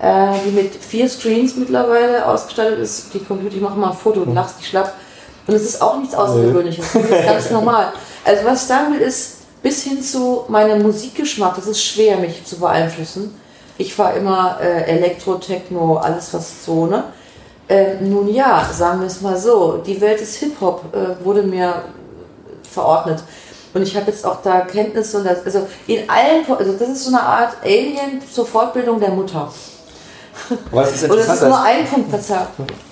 äh, 0.00 0.28
die 0.44 0.50
mit 0.50 0.74
vier 0.74 1.08
Screens 1.08 1.56
mittlerweile 1.56 2.26
ausgestattet 2.26 2.78
ist. 2.78 3.14
Die 3.14 3.20
Computer, 3.20 3.54
ich 3.54 3.60
mache 3.60 3.78
mal 3.78 3.90
ein 3.90 3.96
Foto 3.96 4.22
und 4.22 4.34
lachst 4.34 4.58
dich 4.58 4.68
schlapp. 4.68 4.94
Und 5.46 5.54
es 5.54 5.62
ist 5.62 5.80
auch 5.80 5.98
nichts 5.98 6.14
Außergewöhnliches. 6.14 6.84
Das 6.92 7.02
ist 7.04 7.26
ganz 7.26 7.50
normal. 7.50 7.92
Also 8.24 8.44
was 8.44 8.62
ich 8.62 8.68
sagen 8.68 8.94
will 8.94 9.00
ist, 9.00 9.38
bis 9.62 9.82
hin 9.82 10.02
zu 10.02 10.44
meinem 10.48 10.82
Musikgeschmack, 10.82 11.56
das 11.56 11.66
ist 11.66 11.82
schwer, 11.82 12.16
mich 12.16 12.44
zu 12.44 12.58
beeinflussen. 12.58 13.34
Ich 13.80 13.98
war 13.98 14.12
immer 14.12 14.58
äh, 14.60 14.82
Elektro, 14.82 15.36
Techno, 15.36 15.96
alles 15.96 16.34
was 16.34 16.66
so, 16.66 16.84
ne? 16.84 17.04
Äh, 17.66 17.94
nun 18.00 18.28
ja, 18.28 18.62
sagen 18.70 19.00
wir 19.00 19.06
es 19.06 19.22
mal 19.22 19.38
so, 19.38 19.78
die 19.78 19.98
Welt 20.02 20.20
des 20.20 20.36
Hip-Hop 20.36 20.94
äh, 20.94 21.24
wurde 21.24 21.42
mir 21.42 21.84
verordnet. 22.70 23.22
Und 23.72 23.80
ich 23.82 23.96
habe 23.96 24.10
jetzt 24.10 24.26
auch 24.26 24.42
da 24.42 24.60
Kenntnisse 24.62 25.18
und 25.18 25.24
das, 25.24 25.46
also 25.46 25.66
in 25.86 26.10
allen, 26.10 26.44
also 26.46 26.72
das 26.72 26.88
ist 26.90 27.04
so 27.04 27.16
eine 27.16 27.22
Art 27.22 27.54
Alien 27.64 28.20
zur 28.30 28.44
Fortbildung 28.44 29.00
der 29.00 29.12
Mutter. 29.12 29.50
Aber 30.70 30.82
es 30.82 31.02
ist 31.02 31.04
Und 31.10 31.16
das 31.18 31.28
ist 31.28 31.42
nur 31.42 31.62
ein 31.62 31.86
Punkt 31.86 32.10
verzerrt. 32.10 32.48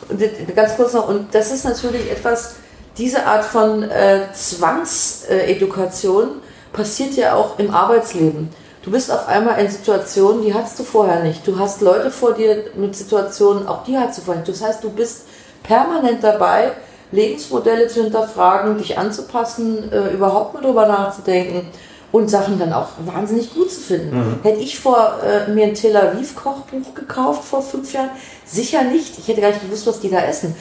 Das- 0.09 0.55
ganz 0.57 0.75
kurz 0.77 0.95
noch, 0.95 1.09
und 1.09 1.35
das 1.35 1.51
ist 1.51 1.67
natürlich 1.67 2.11
etwas, 2.11 2.55
diese 2.97 3.27
Art 3.27 3.45
von 3.45 3.83
äh, 3.83 4.23
Zwangsedukation 4.33 6.41
passiert 6.73 7.13
ja 7.15 7.35
auch 7.35 7.59
im 7.59 7.75
Arbeitsleben. 7.75 8.49
Du 8.89 8.93
bist 8.93 9.13
auf 9.13 9.29
einmal 9.29 9.61
in 9.61 9.71
Situationen, 9.71 10.43
die 10.43 10.55
hattest 10.55 10.79
du 10.79 10.83
vorher 10.83 11.23
nicht. 11.23 11.47
Du 11.47 11.59
hast 11.59 11.83
Leute 11.83 12.11
vor 12.11 12.33
dir 12.33 12.65
mit 12.75 12.97
Situationen, 12.97 13.69
auch 13.69 13.85
die 13.85 13.99
hattest 13.99 14.21
du 14.21 14.23
vorher 14.23 14.43
nicht. 14.43 14.51
Das 14.51 14.67
heißt, 14.67 14.83
du 14.83 14.89
bist 14.89 15.27
permanent 15.63 16.25
dabei, 16.25 16.73
Lebensmodelle 17.13 17.89
zu 17.89 18.03
hinterfragen, 18.03 18.79
dich 18.79 18.97
anzupassen, 18.97 19.93
äh, 19.93 20.15
überhaupt 20.15 20.55
mal 20.55 20.63
drüber 20.63 20.87
nachzudenken 20.87 21.67
und 22.13 22.31
Sachen 22.31 22.59
dann 22.59 22.73
auch 22.73 22.89
wahnsinnig 23.05 23.53
gut 23.53 23.71
zu 23.71 23.79
finden. 23.79 24.41
Hätte 24.43 24.61
ich 24.61 24.79
vor 24.79 25.19
äh, 25.23 25.51
mir 25.51 25.67
ein 25.67 25.75
Tel 25.75 25.95
Aviv 25.95 26.35
Kochbuch 26.35 26.95
gekauft 26.95 27.45
vor 27.45 27.61
fünf 27.61 27.93
Jahren? 27.93 28.09
Sicher 28.47 28.85
nicht. 28.85 29.19
Ich 29.19 29.29
hätte 29.29 29.43
gar 29.43 29.51
nicht 29.51 29.61
gewusst, 29.61 29.87
was 29.87 30.01
die 30.01 30.09
da 30.09 30.23
essen. 30.23 30.57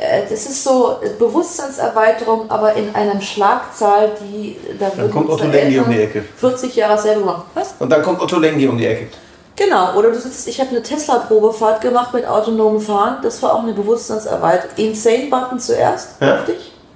Äh, 0.00 0.22
das 0.28 0.46
ist 0.46 0.62
so 0.62 0.96
äh, 1.02 1.10
Bewusstseinserweiterung, 1.18 2.50
aber 2.50 2.74
in 2.74 2.94
einer 2.94 3.20
Schlagzahl, 3.20 4.12
die 4.20 4.56
da 4.78 4.96
würden 4.96 5.10
kommt 5.10 5.30
Otto 5.30 5.46
Lengi 5.46 5.78
um 5.78 5.90
die 5.90 6.00
Ecke. 6.02 6.24
40 6.36 6.76
Jahre 6.76 6.98
selber 6.98 7.20
gemacht. 7.20 7.44
Was? 7.54 7.74
Und 7.78 7.90
dann 7.90 8.02
kommt 8.02 8.20
Otto 8.20 8.38
Lengi 8.38 8.66
um 8.68 8.78
die 8.78 8.86
Ecke. 8.86 9.08
Genau, 9.56 9.94
oder 9.96 10.10
du 10.12 10.20
sitzt, 10.20 10.46
ich 10.46 10.60
habe 10.60 10.70
eine 10.70 10.82
Tesla-Probefahrt 10.82 11.80
gemacht 11.80 12.14
mit 12.14 12.24
autonomem 12.24 12.80
Fahren. 12.80 13.16
Das 13.22 13.42
war 13.42 13.54
auch 13.54 13.62
eine 13.64 13.72
Bewusstseinserweiterung. 13.72 14.70
Insane-Button 14.76 15.58
zuerst, 15.58 16.10
Ja. 16.20 16.38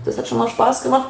Das 0.04 0.18
hat 0.18 0.26
schon 0.28 0.38
mal 0.38 0.48
Spaß 0.48 0.82
gemacht. 0.84 1.08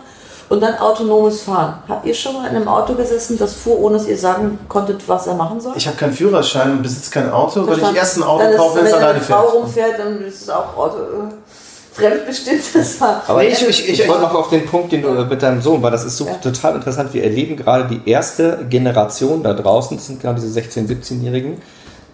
Und 0.48 0.60
dann 0.62 0.76
autonomes 0.76 1.40
Fahren. 1.42 1.82
Habt 1.88 2.04
ihr 2.04 2.12
schon 2.12 2.34
mal 2.34 2.46
in 2.50 2.56
einem 2.56 2.68
Auto 2.68 2.92
gesessen, 2.94 3.38
das 3.38 3.54
fuhr, 3.54 3.78
ohne 3.78 3.96
dass 3.96 4.06
ihr 4.06 4.18
sagen 4.18 4.58
konntet, 4.68 5.06
was 5.08 5.26
er 5.26 5.32
machen 5.32 5.58
soll? 5.60 5.72
Ich 5.76 5.86
habe 5.86 5.96
keinen 5.96 6.12
Führerschein 6.12 6.72
und 6.72 6.82
besitze 6.82 7.10
kein 7.10 7.30
Auto, 7.32 7.66
weil 7.66 7.78
ich 7.78 7.96
erst 7.96 8.18
ein 8.18 8.22
Auto 8.22 8.44
Dann 8.44 8.56
kaufe, 8.56 8.76
wenn 8.76 8.84
es 8.86 8.92
wenn 8.92 8.98
alleine 8.98 9.14
eine 9.14 9.24
Frau 9.24 9.42
fährt. 9.42 9.54
rumfährt, 9.54 9.98
dann 9.98 10.24
ist 10.26 10.42
es 10.42 10.50
auch 10.50 10.76
Auto 10.76 10.96
fremdbestimmt. 11.92 12.62
Das 12.74 13.00
war 13.00 13.22
aber 13.26 13.44
ich, 13.44 13.60
ich- 13.68 13.88
ich, 13.88 14.00
ich- 14.00 14.08
wollte 14.08 14.22
noch 14.22 14.34
auf 14.34 14.50
den 14.50 14.66
Punkt, 14.66 14.92
den 14.92 15.02
du 15.02 15.08
äh, 15.08 15.24
mit 15.24 15.42
deinem 15.42 15.60
Sohn, 15.62 15.82
weil 15.82 15.90
das 15.90 16.04
ist 16.04 16.16
so 16.16 16.26
Ja. 16.26 16.34
total 16.34 16.76
interessant. 16.76 17.12
Wir 17.14 17.24
erleben 17.24 17.56
gerade 17.56 17.84
die 17.94 18.08
erste 18.10 18.64
Generation 18.68 19.42
da 19.42 19.52
draußen, 19.54 19.96
das 19.96 20.06
sind 20.06 20.20
gerade 20.20 20.40
diese 20.40 20.58
16-, 20.58 20.86
17-Jährigen, 20.88 21.60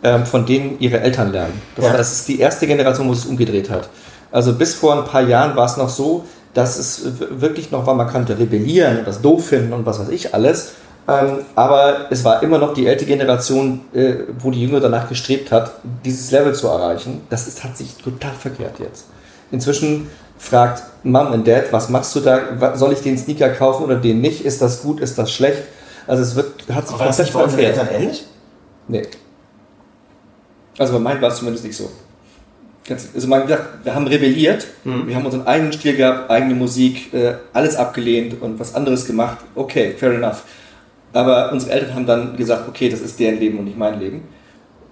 ähm, 0.03 0.27
von 0.27 0.47
denen 0.47 0.77
ihre 0.81 1.01
Eltern 1.01 1.33
lernen. 1.33 1.61
Das, 1.77 1.85
Ja. 1.87 1.97
das 1.97 2.13
ist 2.13 2.29
die 2.29 2.41
erste 2.41 2.67
Generation, 2.67 3.09
wo 3.09 3.13
es 3.13 3.25
umgedreht 3.25 3.71
hat. 3.71 3.89
Also 4.31 4.53
bis 4.53 4.75
vor 4.75 4.95
ein 4.97 5.05
paar 5.05 5.23
Jahren 5.23 5.57
war 5.57 5.67
es 5.67 5.77
noch 5.77 5.89
so, 5.89 6.25
dass 6.55 6.77
es 6.79 7.03
wirklich 7.31 7.71
noch 7.71 7.87
war, 7.87 7.95
man 7.95 8.09
konnte 8.09 8.39
rebellieren 8.39 8.99
und 8.99 9.07
das 9.09 9.21
doof 9.23 9.47
finden 9.49 9.73
und 9.73 9.87
was 9.87 10.01
weiß 10.01 10.09
ich 10.11 10.35
alles. 10.35 10.73
Ähm, 11.07 11.39
aber 11.55 12.07
es 12.11 12.23
war 12.25 12.43
immer 12.43 12.59
noch 12.59 12.75
die 12.75 12.87
ältere 12.87 13.07
Generation, 13.09 13.81
äh, 13.95 14.15
wo 14.41 14.51
die 14.51 14.61
Jüngere 14.61 14.81
danach 14.81 15.09
gestrebt 15.09 15.51
hat, 15.53 15.71
dieses 16.05 16.31
Level 16.31 16.55
zu 16.55 16.67
erreichen. 16.67 17.23
Das 17.31 17.47
ist, 17.49 17.65
hat 17.65 17.77
sich 17.79 17.95
total 17.97 18.33
verkehrt 18.39 18.79
jetzt. 18.79 19.07
Inzwischen 19.51 20.09
fragt 20.39 20.83
Mom 21.05 21.33
und 21.33 21.47
Dad, 21.47 21.73
was 21.73 21.89
machst 21.89 22.15
du 22.17 22.21
da? 22.21 22.77
Soll 22.77 22.93
ich 22.93 23.01
den 23.01 23.19
Sneaker 23.19 23.51
kaufen 23.51 23.85
oder 23.85 23.97
den 23.97 24.21
nicht? 24.21 24.45
Ist 24.45 24.63
das 24.63 24.83
gut? 24.83 25.01
Ist 25.01 25.19
das 25.19 25.33
schlecht? 25.33 25.63
Also 26.07 26.23
es 26.23 26.35
wird, 26.37 26.53
hat 26.73 26.89
sich 26.89 26.99
War 26.99 27.07
das 27.07 27.19
nicht 27.19 27.33
bei 27.33 27.43
unseren. 27.43 27.61
Eltern 27.61 27.89
ähnlich? 27.93 28.25
Nee. 28.89 29.03
Also 30.79 30.95
bei 30.95 30.99
meinen 30.99 31.21
war 31.21 31.31
es 31.31 31.39
zumindest 31.39 31.65
nicht 31.65 31.77
so. 31.77 31.91
Also 33.15 33.29
man 33.29 33.43
gesagt, 33.43 33.85
wir 33.85 33.95
haben 33.95 34.07
rebelliert, 34.07 34.67
wir 34.85 35.15
haben 35.15 35.27
unseren 35.27 35.47
eigenen 35.47 35.73
Stil 35.75 35.95
gehabt, 35.97 36.31
eigene 36.31 36.55
Musik, 36.55 37.13
äh, 37.13 37.35
alles 37.53 37.77
abgelehnt 37.77 38.41
und 38.41 38.59
was 38.59 38.75
anderes 38.75 39.07
gemacht. 39.07 39.39
Okay, 39.55 39.95
fair 39.99 40.13
enough. 40.13 40.45
Aber 41.13 41.53
unsere 41.53 41.73
Eltern 41.73 41.95
haben 41.95 42.07
dann 42.07 42.37
gesagt, 42.37 42.67
okay, 42.67 42.89
das 42.89 43.01
ist 43.01 43.21
deren 43.21 43.39
Leben 43.39 43.59
und 43.59 43.67
nicht 43.67 43.77
mein 43.77 44.01
Leben. 44.01 44.23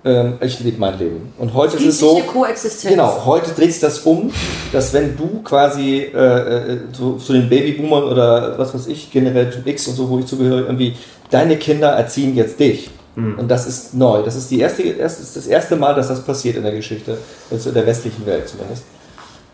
Ähm, 0.06 0.34
ich 0.40 0.60
lebe 0.60 0.78
mein 0.78 0.96
Leben. 0.98 1.32
Und 1.36 1.52
heute 1.52 1.76
ist 1.76 1.84
es 1.84 1.98
so. 1.98 2.20
Koexistenz. 2.20 2.92
Genau, 2.92 3.24
heute 3.26 3.50
dreht 3.50 3.72
sich 3.72 3.80
das 3.80 3.98
um, 4.00 4.30
dass 4.72 4.92
wenn 4.94 5.16
du 5.16 5.42
quasi 5.42 5.98
äh, 6.14 6.74
äh, 6.74 6.92
zu, 6.92 7.16
zu 7.16 7.32
den 7.32 7.48
Babyboomern 7.48 8.04
oder 8.04 8.56
was 8.56 8.72
weiß 8.72 8.86
ich, 8.86 9.10
Generation 9.10 9.62
X 9.66 9.88
und 9.88 9.96
so, 9.96 10.08
wo 10.08 10.20
ich 10.20 10.26
zugehöre, 10.26 10.60
irgendwie, 10.60 10.94
deine 11.30 11.56
Kinder 11.56 11.88
erziehen 11.88 12.36
jetzt 12.36 12.60
dich. 12.60 12.90
Und 13.16 13.50
das 13.50 13.66
ist 13.66 13.94
neu. 13.94 14.22
Das 14.22 14.36
ist, 14.36 14.50
die 14.50 14.60
erste, 14.60 14.82
erst, 14.82 15.22
ist 15.22 15.34
das 15.34 15.46
erste 15.46 15.74
Mal, 15.74 15.94
dass 15.94 16.08
das 16.08 16.22
passiert 16.22 16.56
in 16.56 16.62
der 16.62 16.72
Geschichte, 16.72 17.16
also 17.50 17.70
in 17.70 17.74
der 17.74 17.86
westlichen 17.86 18.26
Welt 18.26 18.46
zumindest. 18.46 18.84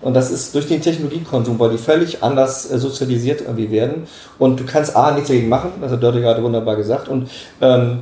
Und 0.01 0.15
das 0.15 0.33
ist 0.33 0.53
durch 0.53 0.67
den 0.67 0.83
Technologiekonsum, 0.83 1.61
weil 1.61 1.71
die 1.71 1.79
völlig 1.79 2.25
anders 2.25 2.69
äh, 2.73 2.79
sozialisiert 2.79 3.43
irgendwie 3.43 3.71
werden. 3.71 4.09
Und 4.41 4.59
du 4.59 4.65
kannst 4.65 4.97
A, 4.97 5.13
nichts 5.13 5.29
dagegen 5.29 5.49
machen, 5.49 5.75
das 5.81 5.93
hat 5.93 6.03
Dörte 6.03 6.21
gerade 6.21 6.43
wunderbar 6.43 6.75
gesagt. 6.75 7.09
Und, 7.09 7.31
ähm, 7.61 8.01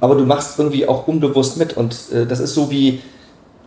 aber 0.00 0.14
du 0.14 0.24
machst 0.24 0.58
irgendwie 0.58 0.86
auch 0.86 1.06
unbewusst 1.06 1.56
mit. 1.56 1.76
Und 1.76 1.96
äh, 2.12 2.26
das 2.26 2.40
ist 2.40 2.54
so 2.54 2.70
wie, 2.70 3.00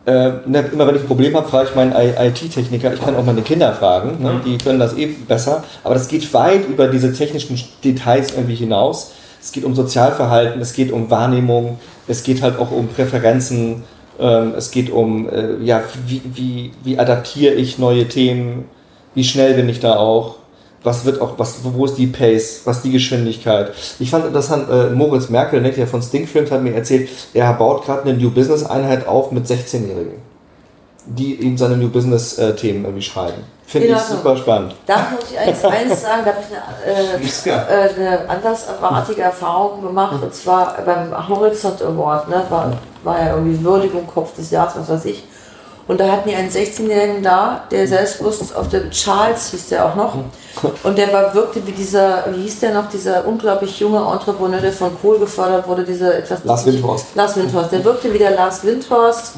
äh, 0.05 0.31
ne, 0.45 0.65
immer 0.71 0.87
wenn 0.87 0.95
ich 0.95 1.01
ein 1.01 1.07
Problem 1.07 1.35
habe, 1.35 1.47
frage 1.47 1.69
ich 1.69 1.75
meinen 1.75 1.93
IT-Techniker. 1.93 2.93
Ich 2.93 3.01
kann 3.01 3.15
auch 3.15 3.25
meine 3.25 3.41
Kinder 3.41 3.73
fragen, 3.73 4.21
ne? 4.21 4.41
die 4.45 4.57
können 4.57 4.79
das 4.79 4.97
eh 4.97 5.07
besser. 5.07 5.63
Aber 5.83 5.93
das 5.93 6.07
geht 6.07 6.33
weit 6.33 6.67
über 6.67 6.87
diese 6.87 7.13
technischen 7.13 7.57
Details 7.83 8.33
irgendwie 8.33 8.55
hinaus. 8.55 9.11
Es 9.41 9.51
geht 9.51 9.63
um 9.63 9.75
Sozialverhalten, 9.75 10.61
es 10.61 10.73
geht 10.73 10.91
um 10.91 11.09
Wahrnehmung, 11.09 11.79
es 12.07 12.23
geht 12.23 12.41
halt 12.41 12.59
auch 12.59 12.71
um 12.71 12.87
Präferenzen, 12.87 13.83
ähm, 14.19 14.53
es 14.55 14.69
geht 14.71 14.91
um, 14.91 15.27
äh, 15.29 15.57
ja, 15.63 15.83
wie, 16.05 16.21
wie, 16.33 16.71
wie 16.83 16.99
adaptiere 16.99 17.55
ich 17.55 17.79
neue 17.79 18.07
Themen, 18.07 18.65
wie 19.15 19.23
schnell 19.23 19.55
bin 19.55 19.67
ich 19.67 19.79
da 19.79 19.97
auch, 19.97 20.35
was 20.83 21.05
wird 21.05 21.21
auch, 21.21 21.37
was, 21.37 21.57
wo 21.63 21.85
ist 21.85 21.97
die 21.97 22.07
Pace, 22.07 22.61
was 22.65 22.81
die 22.81 22.91
Geschwindigkeit. 22.91 23.71
Ich 23.99 24.09
fand 24.09 24.25
interessant, 24.25 24.69
äh, 24.69 24.89
Moritz 24.89 25.29
Merkel, 25.29 25.61
ne, 25.61 25.71
der 25.71 25.87
von 25.87 26.01
Stinkfilms, 26.01 26.51
hat 26.51 26.63
mir 26.63 26.73
erzählt, 26.73 27.09
er 27.33 27.53
baut 27.53 27.85
gerade 27.85 28.03
eine 28.03 28.13
New 28.15 28.31
Business 28.31 28.65
Einheit 28.65 29.07
auf 29.07 29.31
mit 29.31 29.45
16-Jährigen, 29.45 30.21
die 31.05 31.35
ihm 31.35 31.57
seine 31.57 31.77
New 31.77 31.89
Business 31.89 32.37
äh, 32.37 32.55
Themen 32.55 32.85
irgendwie 32.85 33.03
schreiben. 33.03 33.43
Finde 33.71 33.87
In 33.87 33.95
ich 33.95 34.01
super 34.01 34.35
spannend. 34.35 34.75
Da 34.85 34.97
muss 35.11 35.31
ich 35.31 35.39
eins, 35.39 35.63
eins 35.63 36.01
sagen, 36.01 36.23
da 36.25 36.31
habe 36.33 36.41
ich 36.41 37.49
eine, 37.49 37.61
äh, 37.69 37.85
äh, 38.05 38.17
eine 38.17 38.29
andersartige 38.29 39.21
Erfahrung 39.21 39.81
gemacht. 39.81 40.21
Und 40.21 40.33
zwar 40.33 40.77
beim 40.83 41.29
Horizont 41.29 41.81
Award, 41.81 42.27
ne, 42.27 42.43
war, 42.49 42.73
war 43.03 43.19
ja 43.19 43.35
irgendwie 43.35 43.63
Würdigung, 43.63 44.05
Kopf 44.07 44.35
des 44.35 44.51
Jahres, 44.51 44.73
was 44.75 44.89
weiß 44.89 45.05
ich. 45.05 45.23
Und 45.91 45.99
da 45.99 46.09
hatten 46.09 46.29
die 46.29 46.35
einen 46.35 46.49
16-Jährigen 46.49 47.21
da, 47.21 47.65
der 47.69 47.85
selbstbewusst 47.85 48.55
auf 48.55 48.69
der 48.69 48.89
Charles 48.91 49.51
hieß 49.51 49.67
der 49.67 49.85
auch 49.85 49.95
noch. 49.95 50.15
Und 50.83 50.97
der 50.97 51.11
war, 51.11 51.33
wirkte 51.33 51.67
wie 51.67 51.73
dieser, 51.73 52.27
wie 52.31 52.43
hieß 52.43 52.61
der 52.61 52.73
noch, 52.73 52.89
dieser 52.89 53.27
unglaublich 53.27 53.77
junge 53.77 53.97
Entrepreneur, 53.97 54.61
der 54.61 54.71
von 54.71 54.97
Kohl 55.01 55.19
gefördert 55.19 55.67
wurde, 55.67 55.83
dieser 55.83 56.19
etwas. 56.19 56.45
Lars 56.45 56.65
Windhorst. 56.65 57.07
Lars 57.13 57.35
Windhorst. 57.35 57.73
Der 57.73 57.83
wirkte 57.83 58.13
wie 58.13 58.19
der 58.19 58.31
Lars 58.31 58.63
Windhorst 58.63 59.33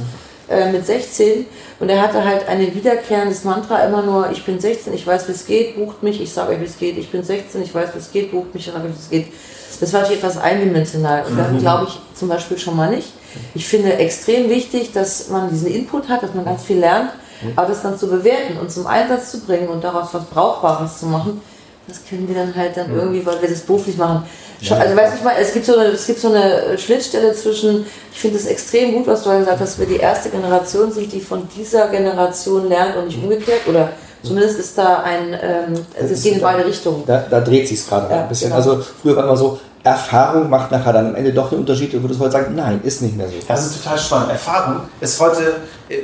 äh, 0.48 0.72
mit 0.72 0.86
16 0.86 1.48
und 1.80 1.90
er 1.90 2.00
hatte 2.00 2.24
halt 2.24 2.48
ein 2.48 2.60
wiederkehrendes 2.76 3.46
Mantra 3.46 3.84
immer 3.88 4.04
nur, 4.04 4.30
ich 4.30 4.46
bin 4.46 4.60
16, 4.60 4.94
ich 4.94 5.08
weiß, 5.08 5.28
wie 5.30 5.32
es 5.32 5.48
geht, 5.48 5.76
bucht 5.76 6.04
mich, 6.04 6.22
ich 6.22 6.32
sage 6.32 6.52
euch, 6.52 6.60
wie 6.60 6.66
es 6.66 6.78
geht, 6.78 7.00
ich 7.00 7.10
bin 7.10 7.24
16, 7.24 7.64
ich 7.64 7.74
weiß, 7.74 7.96
wie 7.96 7.98
es 7.98 8.12
geht, 8.12 8.32
bucht 8.32 8.54
mich, 8.54 8.68
ich 8.68 8.74
sage 8.74 8.86
euch, 8.86 8.94
wie 8.94 9.00
es 9.00 9.10
geht. 9.10 9.34
Das 9.80 9.92
war 9.92 10.02
natürlich 10.02 10.22
etwas 10.24 10.38
eindimensional 10.38 11.26
und 11.28 11.36
daran 11.36 11.58
glaube 11.58 11.88
ich 11.88 12.00
zum 12.14 12.30
Beispiel 12.30 12.60
schon 12.60 12.76
mal 12.76 12.92
nicht. 12.92 13.12
Ich 13.56 13.68
finde 13.68 13.94
extrem 13.98 14.50
wichtig, 14.50 14.92
dass 14.94 15.30
man 15.30 15.50
diesen 15.50 15.68
Input 15.68 16.10
hat, 16.10 16.24
dass 16.24 16.34
man 16.34 16.46
ganz 16.46 16.64
viel 16.64 16.80
lernt, 16.80 17.10
Aber 17.56 17.68
das 17.68 17.82
dann 17.82 17.98
zu 17.98 18.08
bewerten 18.08 18.58
und 18.62 18.72
zum 18.72 18.88
Einsatz 18.88 19.32
zu 19.32 19.42
bringen 19.42 19.68
und 19.68 19.84
daraus 19.84 20.10
was 20.14 20.24
Brauchbares 20.26 21.00
zu 21.00 21.08
machen, 21.08 21.42
das 21.88 22.00
können 22.10 22.26
wir 22.30 22.36
dann 22.36 22.56
halt 22.56 22.78
dann 22.78 22.94
irgendwie, 22.96 23.26
weil 23.26 23.42
wir 23.42 23.50
das 23.50 23.60
beruflich 23.62 23.98
machen. 23.98 24.24
Also 24.70 24.96
weißt 24.96 25.14
du, 25.14 25.18
ich 25.18 25.24
meine, 25.26 25.40
es 25.40 25.52
gibt 25.52 25.66
so 25.66 25.78
eine, 25.78 25.90
es 25.90 26.06
gibt 26.08 26.20
so 26.22 26.30
eine 26.32 26.78
Schnittstelle 26.78 27.34
zwischen, 27.34 27.86
ich 28.14 28.18
finde 28.20 28.38
es 28.38 28.46
extrem 28.46 28.94
gut, 28.94 29.08
was 29.08 29.24
du 29.24 29.30
gesagt 29.38 29.60
hast, 29.60 29.74
dass 29.74 29.80
wir 29.80 29.88
die 29.88 29.98
erste 29.98 30.30
Generation 30.30 30.90
sind, 30.90 31.12
die 31.12 31.20
von 31.20 31.46
dieser 31.54 31.90
Generation 31.90 32.70
lernt 32.70 32.96
und 32.96 33.08
nicht 33.08 33.22
umgekehrt. 33.22 33.68
Oder 33.68 33.90
zumindest 34.24 34.60
ist 34.60 34.78
da 34.78 35.00
ein, 35.04 35.34
ähm, 35.34 35.74
also 36.00 36.14
es 36.14 36.24
geht 36.24 36.36
in 36.36 36.42
beide 36.42 36.66
Richtungen. 36.66 37.04
Da, 37.06 37.26
da 37.30 37.42
dreht 37.42 37.68
sich 37.68 37.86
gerade 37.86 38.10
Ja, 38.10 38.22
ein 38.22 38.30
bisschen. 38.30 38.52
genau. 38.52 38.56
Also 38.62 38.82
früher 39.02 39.18
war 39.18 39.26
immer 39.26 39.36
so, 39.36 39.60
Erfahrung 39.84 40.50
macht 40.50 40.72
nachher 40.72 40.94
dann 40.94 41.08
am 41.08 41.16
Ende 41.16 41.34
doch 41.34 41.50
den 41.50 41.60
Unterschied. 41.60 41.92
Du 41.94 42.02
würdest 42.02 42.20
heute 42.20 42.32
sagen, 42.32 42.56
nein, 42.56 42.80
ist 42.84 43.02
nicht 43.02 43.18
mehr 43.18 43.28
so. 43.28 43.34
Das 43.48 43.66
ist 43.66 43.84
total 43.84 44.00
spannend. 44.00 44.32
Erfahrung 44.32 44.82
ist 45.02 45.20
heute, 45.20 45.58
äh, 45.90 45.96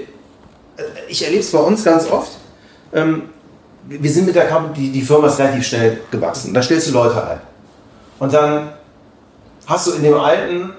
ich 1.07 1.23
erlebe 1.23 1.41
es 1.41 1.51
bei 1.51 1.59
uns 1.59 1.83
ganz 1.83 2.09
oft. 2.09 2.31
Ähm, 2.93 3.23
Wir 3.87 4.11
sind 4.11 4.25
mit 4.27 4.35
der 4.35 4.47
Company, 4.47 4.91
die 4.91 5.01
Firma 5.01 5.27
ist 5.27 5.39
relativ 5.39 5.65
schnell 5.65 6.01
gewachsen. 6.11 6.53
Da 6.53 6.61
stellst 6.61 6.89
du 6.89 6.93
Leute 6.93 7.25
ein. 7.25 7.39
Und 8.19 8.33
dann 8.33 8.69
hast 9.65 9.87
du 9.87 9.91
in 9.93 10.03
dem 10.03 10.13
alten 10.15 10.73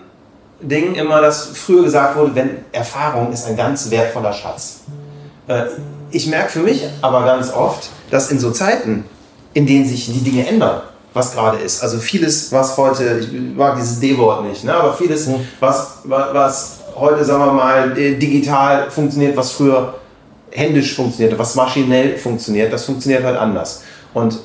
Ding 0.60 0.94
immer, 0.94 1.20
dass 1.22 1.46
früher 1.54 1.82
gesagt 1.84 2.16
wurde, 2.16 2.34
wenn 2.34 2.50
Erfahrung 2.72 3.32
ist 3.32 3.46
ein 3.46 3.56
ganz 3.56 3.90
wertvoller 3.90 4.32
Schatz. 4.32 4.80
Äh, 5.48 5.64
Ich 6.12 6.26
merke 6.26 6.50
für 6.50 6.60
mich 6.60 6.84
aber 7.02 7.24
ganz 7.24 7.52
oft, 7.52 7.88
dass 8.10 8.30
in 8.30 8.38
so 8.40 8.50
Zeiten, 8.50 9.04
in 9.54 9.64
denen 9.66 9.86
sich 9.86 10.06
die 10.06 10.20
Dinge 10.28 10.46
ändern, 10.46 10.82
was 11.12 11.32
gerade 11.32 11.58
ist, 11.58 11.82
also 11.82 11.98
vieles, 11.98 12.52
was 12.52 12.76
heute, 12.76 13.18
ich 13.20 13.32
mag 13.56 13.76
dieses 13.76 13.98
D-Wort 14.00 14.44
nicht, 14.44 14.64
ne, 14.64 14.74
aber 14.74 14.92
vieles, 14.94 15.28
was, 15.58 15.98
wa- 16.04 16.28
was 16.32 16.78
heute, 16.94 17.24
sagen 17.24 17.44
wir 17.44 17.52
mal, 17.52 17.98
äh, 17.98 18.16
digital 18.16 18.90
funktioniert, 18.90 19.36
was 19.36 19.52
früher 19.52 19.94
händisch 20.52 20.94
funktioniert, 20.94 21.38
was 21.38 21.54
maschinell 21.54 22.16
funktioniert, 22.16 22.72
das 22.72 22.84
funktioniert 22.84 23.24
halt 23.24 23.36
anders. 23.36 23.82
Und 24.14 24.38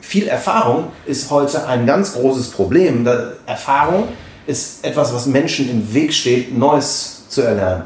viel 0.00 0.26
Erfahrung 0.28 0.88
ist 1.06 1.30
heute 1.30 1.66
ein 1.66 1.86
ganz 1.86 2.14
großes 2.14 2.50
Problem. 2.50 3.06
Erfahrung 3.46 4.08
ist 4.46 4.84
etwas, 4.84 5.12
was 5.14 5.26
Menschen 5.26 5.68
im 5.70 5.94
Weg 5.94 6.12
steht, 6.12 6.56
Neues 6.56 7.22
zu 7.28 7.42
erlernen. 7.42 7.84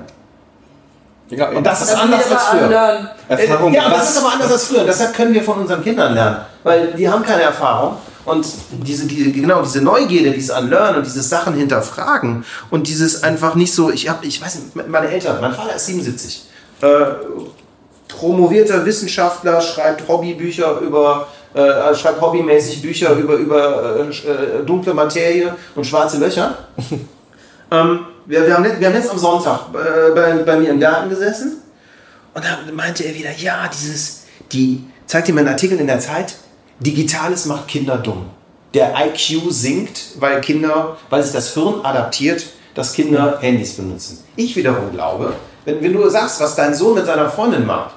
Ja, 1.31 1.51
Und 1.51 1.65
das 1.65 1.83
ist 1.83 1.93
Das 1.93 2.01
anders 2.01 2.27
wieder 2.27 2.39
als 2.39 2.49
früher. 2.49 3.11
Erfahrung, 3.29 3.73
ja, 3.75 3.91
das 3.91 4.11
ist 4.11 4.19
aber 4.19 4.33
anders 4.33 4.53
als 4.53 4.65
früher. 4.65 4.85
Deshalb 4.85 5.15
können 5.15 5.35
wir 5.35 5.43
von 5.43 5.59
unseren 5.59 5.83
Kindern 5.83 6.15
lernen, 6.15 6.39
weil 6.63 6.93
die 6.93 7.09
haben 7.09 7.23
keine 7.23 7.43
Erfahrung. 7.43 7.97
Und 8.25 8.47
diese, 8.87 9.07
die, 9.07 9.33
genau, 9.33 9.63
diese 9.63 9.81
Neugierde, 9.81 10.33
dieses 10.33 10.51
Anlernen 10.51 10.97
und 10.97 11.07
dieses 11.07 11.31
Sachen 11.31 11.55
hinterfragen 11.55 12.45
und 12.71 12.87
dieses 12.87 13.23
einfach 13.23 13.55
nicht 13.55 13.73
so, 13.75 13.91
ich 13.91 14.09
habe, 14.09 14.27
ich 14.27 14.43
weiß 14.43 14.55
nicht, 14.57 14.89
meine 14.89 15.09
Eltern, 15.09 15.41
mein 15.41 15.55
Vater 15.55 15.75
ist 15.75 15.87
77, 15.87 16.45
äh, 16.83 16.87
promovierter 18.07 18.85
Wissenschaftler, 18.85 19.63
schreibt 19.63 20.07
Hobbybücher 20.09 20.79
über, 20.81 21.29
äh, 21.55 21.95
schreibt 21.95 22.21
hobbymäßig 22.21 22.83
Bücher 22.83 23.15
über, 23.15 23.35
über 23.35 23.97
äh, 23.97 24.11
äh, 24.11 24.65
dunkle 24.67 24.93
Materie 24.93 25.55
und 25.75 25.87
schwarze 25.87 26.19
Löcher. 26.19 26.55
ähm, 27.71 28.01
wir, 28.29 28.47
wir, 28.47 28.55
haben, 28.55 28.65
wir 28.65 28.87
haben 28.87 28.95
jetzt 28.95 29.11
am 29.11 29.19
Sonntag 29.19 29.61
äh, 29.73 30.15
bei, 30.15 30.33
bei 30.45 30.57
mir 30.59 30.71
im 30.71 30.79
Garten 30.79 31.09
gesessen 31.09 31.63
und 32.35 32.45
da 32.45 32.59
meinte 32.73 33.05
er 33.05 33.15
wieder, 33.15 33.33
ja, 33.33 33.69
dieses, 33.69 34.25
die, 34.53 34.85
zeigt 35.07 35.29
ihm 35.29 35.39
einen 35.39 35.49
Artikel 35.49 35.81
in 35.81 35.87
der 35.87 35.99
Zeit, 35.99 36.37
Digitales 36.79 37.47
macht 37.47 37.69
Kinder 37.69 37.97
dumm. 37.97 38.27
Der 38.75 38.95
IQ 38.95 39.51
sinkt, 39.51 40.21
weil 40.21 40.41
Kinder, 40.43 40.99
weil 41.09 41.23
sich 41.23 41.33
das 41.33 41.55
Hirn 41.55 41.81
adaptiert, 41.83 42.47
dass 42.75 42.93
Kinder 42.93 43.39
Handys 43.41 43.73
benutzen. 43.75 44.23
Ich 44.37 44.55
wiederum 44.55 44.93
glaube, 44.93 45.33
wenn, 45.65 45.83
wenn 45.83 45.95
du 45.95 46.09
sagst, 46.11 46.39
was 46.41 46.55
dein 46.55 46.75
Sohn 46.75 46.95
mit 46.95 47.07
seiner 47.07 47.31
Freundin 47.31 47.67
macht, 47.67 47.95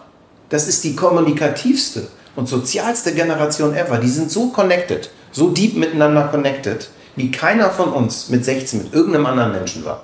das 0.50 0.68
ist 0.68 0.84
die 0.86 0.96
kommunikativste 0.96 2.08
und 2.38 2.48
sozialste 2.48 3.14
Generation 3.14 3.76
ever. 3.76 3.98
Die 3.98 4.10
sind 4.10 4.32
so 4.32 4.48
connected, 4.48 5.10
so 5.32 5.50
deep 5.50 5.76
miteinander 5.76 6.30
connected, 6.30 6.90
wie 7.18 7.30
keiner 7.30 7.70
von 7.70 7.92
uns 7.92 8.30
mit 8.30 8.46
16 8.46 8.84
mit 8.84 8.94
irgendeinem 8.94 9.26
anderen 9.26 9.52
Menschen 9.52 9.84
war. 9.84 10.04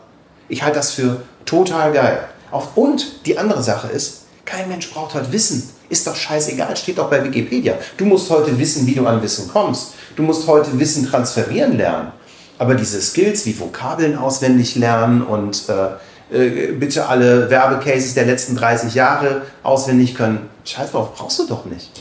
Ich 0.50 0.64
halte 0.64 0.78
das 0.78 0.92
für 0.92 1.22
total 1.46 1.92
geil. 1.92 2.20
Auch, 2.52 2.76
und 2.76 3.26
die 3.26 3.38
andere 3.38 3.62
Sache 3.62 3.88
ist, 3.88 4.26
kein 4.46 4.70
Mensch 4.70 4.92
braucht 4.92 5.14
halt 5.14 5.32
Wissen. 5.32 5.70
Ist 5.90 6.08
doch 6.08 6.16
scheißegal, 6.16 6.76
steht 6.76 6.98
doch 6.98 7.10
bei 7.10 7.24
Wikipedia. 7.24 7.76
Du 7.98 8.06
musst 8.06 8.30
heute 8.30 8.58
wissen, 8.58 8.88
wie 8.88 8.96
du 8.96 9.06
an 9.06 9.22
Wissen 9.22 9.50
kommst. 9.50 9.94
Du 10.16 10.24
musst 10.24 10.48
heute 10.48 10.80
Wissen 10.80 11.06
transferieren 11.08 11.78
lernen. 11.78 12.12
Aber 12.58 12.76
diese 12.76 13.02
Skills 13.02 13.46
wie 13.46 13.58
Vokabeln 13.58 14.18
auswendig 14.18 14.76
lernen 14.76 15.22
und 15.22 15.64
äh, 15.70 16.36
äh, 16.36 16.72
bitte 16.72 17.08
alle 17.08 17.50
Werbecases 17.50 18.16
der 18.16 18.26
letzten 18.26 18.56
30 18.56 18.96
Jahre 18.96 19.44
auswendig 19.64 20.16
können, 20.16 20.50
scheiß 20.66 20.92
drauf, 20.92 21.14
brauchst 21.16 21.40
du 21.40 21.48
doch 21.48 21.66
nicht. 21.66 21.92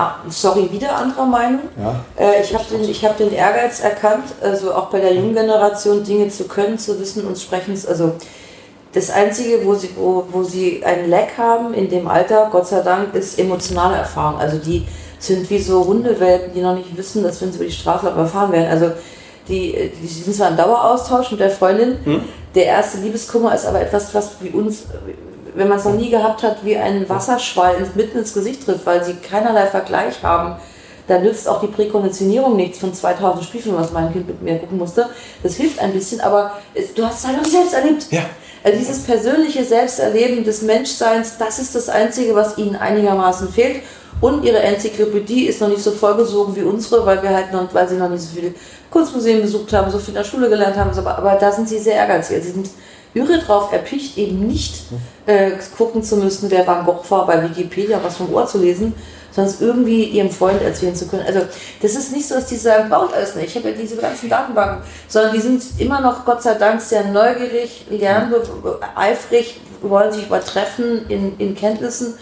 Ah, 0.00 0.14
sorry, 0.30 0.72
wieder 0.72 0.96
anderer 0.96 1.26
Meinung. 1.26 1.60
Ja. 1.78 1.94
Äh, 2.18 2.40
ich 2.42 2.54
habe 2.54 2.64
den, 2.70 2.88
ich 2.88 3.04
hab 3.04 3.18
den 3.18 3.30
Ehrgeiz 3.34 3.80
erkannt, 3.80 4.24
also 4.40 4.72
auch 4.72 4.86
bei 4.86 4.98
der 4.98 5.12
jungen 5.12 5.34
Generation 5.34 6.02
Dinge 6.02 6.30
zu 6.30 6.44
können, 6.44 6.78
zu 6.78 6.98
wissen 6.98 7.26
und 7.26 7.38
sprechen. 7.38 7.78
Also 7.86 8.12
das 8.94 9.10
Einzige, 9.10 9.62
wo 9.62 9.74
sie, 9.74 9.90
wo, 9.94 10.24
wo 10.32 10.42
sie 10.42 10.82
einen 10.86 11.10
Lack 11.10 11.36
haben 11.36 11.74
in 11.74 11.90
dem 11.90 12.08
Alter, 12.08 12.48
Gott 12.50 12.66
sei 12.66 12.80
Dank, 12.80 13.14
ist 13.14 13.38
emotionale 13.38 13.98
Erfahrung. 13.98 14.40
Also 14.40 14.56
die 14.56 14.86
sind 15.18 15.50
wie 15.50 15.58
so 15.58 15.84
Hundewelpen, 15.84 16.54
die 16.54 16.62
noch 16.62 16.74
nicht 16.74 16.96
wissen, 16.96 17.22
dass 17.22 17.42
wenn 17.42 17.52
sie 17.52 17.58
über 17.58 17.66
die 17.66 17.72
Straße 17.72 18.06
laufen, 18.06 18.20
erfahren 18.20 18.52
werden. 18.52 18.70
Also 18.70 18.92
die, 19.48 19.92
die 20.02 20.06
sind 20.06 20.34
zwar 20.34 20.48
im 20.48 20.56
Daueraustausch 20.56 21.30
mit 21.30 21.40
der 21.40 21.50
Freundin, 21.50 21.98
der 22.54 22.64
erste 22.64 22.98
Liebeskummer 22.98 23.54
ist 23.54 23.66
aber 23.66 23.80
etwas, 23.82 24.14
was 24.14 24.30
wie 24.40 24.48
uns, 24.48 24.84
wenn 25.54 25.68
man 25.68 25.78
es 25.78 25.84
noch 25.84 25.94
nie 25.94 26.10
gehabt 26.10 26.42
hat, 26.42 26.64
wie 26.64 26.76
ein 26.76 27.08
Wasserschwall 27.08 27.76
ins, 27.76 27.94
mitten 27.94 28.18
ins 28.18 28.34
Gesicht 28.34 28.64
trifft, 28.64 28.86
weil 28.86 29.04
sie 29.04 29.14
keinerlei 29.14 29.66
Vergleich 29.66 30.22
haben. 30.22 30.56
Da 31.08 31.18
nützt 31.18 31.48
auch 31.48 31.60
die 31.60 31.66
Präkonditionierung 31.66 32.56
nichts 32.56 32.78
von 32.78 32.94
2000 32.94 33.44
Spielfilmen, 33.44 33.80
was 33.80 33.92
mein 33.92 34.12
Kind 34.12 34.28
mit 34.28 34.42
mir 34.42 34.58
gucken 34.58 34.78
musste. 34.78 35.08
Das 35.42 35.56
hilft 35.56 35.80
ein 35.80 35.92
bisschen, 35.92 36.20
aber 36.20 36.52
du 36.94 37.04
hast 37.04 37.20
es 37.20 37.26
halt 37.26 37.38
nicht 37.38 37.50
selbst 37.50 37.74
erlebt. 37.74 38.06
Ja. 38.10 38.22
Also 38.62 38.78
dieses 38.78 39.04
persönliche 39.04 39.64
Selbsterleben 39.64 40.44
des 40.44 40.62
Menschseins, 40.62 41.38
das 41.38 41.58
ist 41.58 41.74
das 41.74 41.88
Einzige, 41.88 42.34
was 42.34 42.58
ihnen 42.58 42.76
einigermaßen 42.76 43.48
fehlt. 43.48 43.82
Und 44.20 44.44
ihre 44.44 44.58
Enzyklopädie 44.58 45.46
ist 45.46 45.62
noch 45.62 45.68
nicht 45.68 45.82
so 45.82 45.92
vollgesogen 45.92 46.54
wie 46.54 46.62
unsere, 46.62 47.06
weil 47.06 47.22
wir 47.22 47.30
halt 47.30 47.52
noch, 47.52 47.72
weil 47.72 47.88
sie 47.88 47.96
noch 47.96 48.10
nicht 48.10 48.22
so 48.22 48.36
viele 48.36 48.54
Kunstmuseen 48.90 49.40
besucht 49.40 49.72
haben, 49.72 49.90
so 49.90 49.98
viel 49.98 50.10
in 50.10 50.16
der 50.16 50.24
Schule 50.24 50.50
gelernt 50.50 50.76
haben. 50.76 50.96
Aber, 50.96 51.16
aber 51.16 51.36
da 51.40 51.50
sind 51.50 51.68
sie 51.68 51.78
sehr 51.78 51.94
ehrgeizig. 51.94 52.36
Also 52.36 52.48
sie 52.48 52.54
sind 52.54 52.70
irre 53.14 53.38
drauf 53.38 53.72
erpicht, 53.72 54.16
eben 54.18 54.46
nicht 54.46 54.82
äh, 55.26 55.52
gucken 55.76 56.02
zu 56.02 56.16
müssen, 56.16 56.50
wer 56.50 56.66
Van 56.66 56.84
Gogh 56.84 57.04
war, 57.10 57.26
bei 57.26 57.42
Wikipedia 57.42 58.00
was 58.02 58.16
vom 58.16 58.32
Ohr 58.32 58.46
zu 58.46 58.58
lesen, 58.58 58.94
sondern 59.32 59.52
es 59.52 59.60
irgendwie 59.60 60.04
ihrem 60.04 60.30
Freund 60.30 60.62
erzählen 60.62 60.94
zu 60.94 61.06
können. 61.06 61.24
Also 61.26 61.40
das 61.82 61.94
ist 61.94 62.12
nicht 62.12 62.26
so, 62.26 62.34
dass 62.34 62.46
die 62.46 62.56
sagen, 62.56 62.88
braucht 62.88 63.14
alles 63.14 63.34
nicht. 63.34 63.48
Ich 63.48 63.56
habe 63.56 63.70
ja 63.70 63.76
diese 63.76 63.96
ganzen 63.96 64.28
Datenbanken, 64.28 64.82
sondern 65.08 65.34
die 65.34 65.40
sind 65.40 65.62
immer 65.78 66.00
noch, 66.00 66.24
Gott 66.24 66.42
sei 66.42 66.54
Dank, 66.54 66.80
sehr 66.80 67.04
neugierig, 67.04 67.86
lerneifrig, 67.90 69.60
wollen 69.82 70.12
sich 70.12 70.26
übertreffen 70.26 71.08
in, 71.08 71.38
in 71.38 71.54
Kenntnissen. 71.54 72.14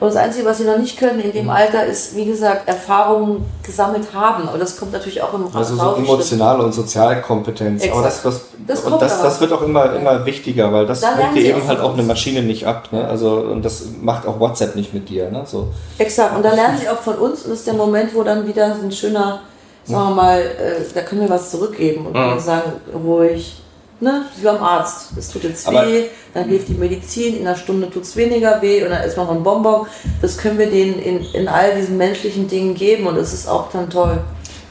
Und 0.00 0.08
das 0.08 0.16
Einzige, 0.16 0.46
was 0.46 0.56
sie 0.56 0.64
noch 0.64 0.78
nicht 0.78 0.98
können 0.98 1.20
in 1.20 1.30
dem 1.30 1.44
Mhm. 1.44 1.50
Alter, 1.50 1.84
ist, 1.84 2.16
wie 2.16 2.24
gesagt, 2.24 2.66
Erfahrungen 2.66 3.44
gesammelt 3.62 4.06
haben. 4.14 4.48
Aber 4.48 4.56
das 4.56 4.78
kommt 4.78 4.92
natürlich 4.92 5.22
auch 5.22 5.34
im 5.34 5.54
Also 5.54 5.76
so 5.76 5.94
emotionale 5.94 6.62
und 6.62 6.72
Sozialkompetenz. 6.72 7.84
Aber 7.92 8.02
das, 8.02 8.16
Exakt. 8.24 8.44
das, 8.66 8.80
und 8.80 8.90
kommt 8.90 9.02
das, 9.02 9.20
das 9.20 9.40
wird 9.42 9.52
auch 9.52 9.60
immer, 9.60 9.94
immer 9.94 10.24
wichtiger, 10.24 10.72
weil 10.72 10.86
das 10.86 11.02
nimmt 11.02 11.36
dir 11.36 11.54
eben 11.54 11.66
halt 11.68 11.80
auch 11.80 11.92
eine. 11.92 12.02
Maschine 12.02 12.42
nicht 12.42 12.66
ab. 12.66 12.88
Ne? 12.92 13.06
Also, 13.06 13.34
und 13.34 13.62
das 13.62 13.84
macht 14.00 14.26
auch 14.26 14.40
WhatsApp 14.40 14.74
nicht 14.74 14.94
mit 14.94 15.08
dir. 15.10 15.30
Ne? 15.30 15.42
So. 15.44 15.68
Exakt, 15.98 16.34
und 16.34 16.42
da 16.42 16.54
lernen 16.54 16.78
sie 16.78 16.88
auch 16.88 16.98
von 16.98 17.16
uns 17.16 17.42
und 17.42 17.50
das 17.50 17.58
ist 17.58 17.66
der 17.66 17.74
Moment, 17.74 18.14
wo 18.14 18.22
dann 18.22 18.48
wieder 18.48 18.74
ein 18.82 18.90
schöner, 18.90 19.40
sagen 19.84 20.08
wir 20.08 20.14
mal, 20.14 20.40
äh, 20.40 20.80
da 20.94 21.02
können 21.02 21.20
wir 21.20 21.28
was 21.28 21.50
zurückgeben 21.50 22.06
und 22.06 22.14
können 22.14 22.40
sagen, 22.40 22.72
ruhig, 23.04 23.60
ne, 24.00 24.24
wie 24.36 24.44
beim 24.44 24.62
Arzt, 24.62 25.08
es 25.16 25.28
tut 25.28 25.44
jetzt 25.44 25.66
Aber- 25.68 25.86
weh, 25.86 26.04
dann 26.34 26.48
hilft 26.48 26.68
die 26.68 26.74
Medizin, 26.74 27.36
in 27.38 27.46
einer 27.46 27.56
Stunde 27.56 27.90
tut 27.90 28.04
es 28.04 28.16
weniger 28.16 28.60
weh 28.62 28.82
und 28.84 28.90
dann 28.90 29.02
ist 29.02 29.16
noch 29.16 29.30
ein 29.30 29.42
Bonbon. 29.42 29.86
Das 30.22 30.36
können 30.38 30.58
wir 30.58 30.70
denen 30.70 30.98
in, 30.98 31.24
in 31.34 31.48
all 31.48 31.74
diesen 31.76 31.96
menschlichen 31.96 32.46
Dingen 32.48 32.74
geben 32.74 33.06
und 33.06 33.16
das 33.16 33.32
ist 33.32 33.48
auch 33.48 33.70
dann 33.72 33.90
toll. 33.90 34.18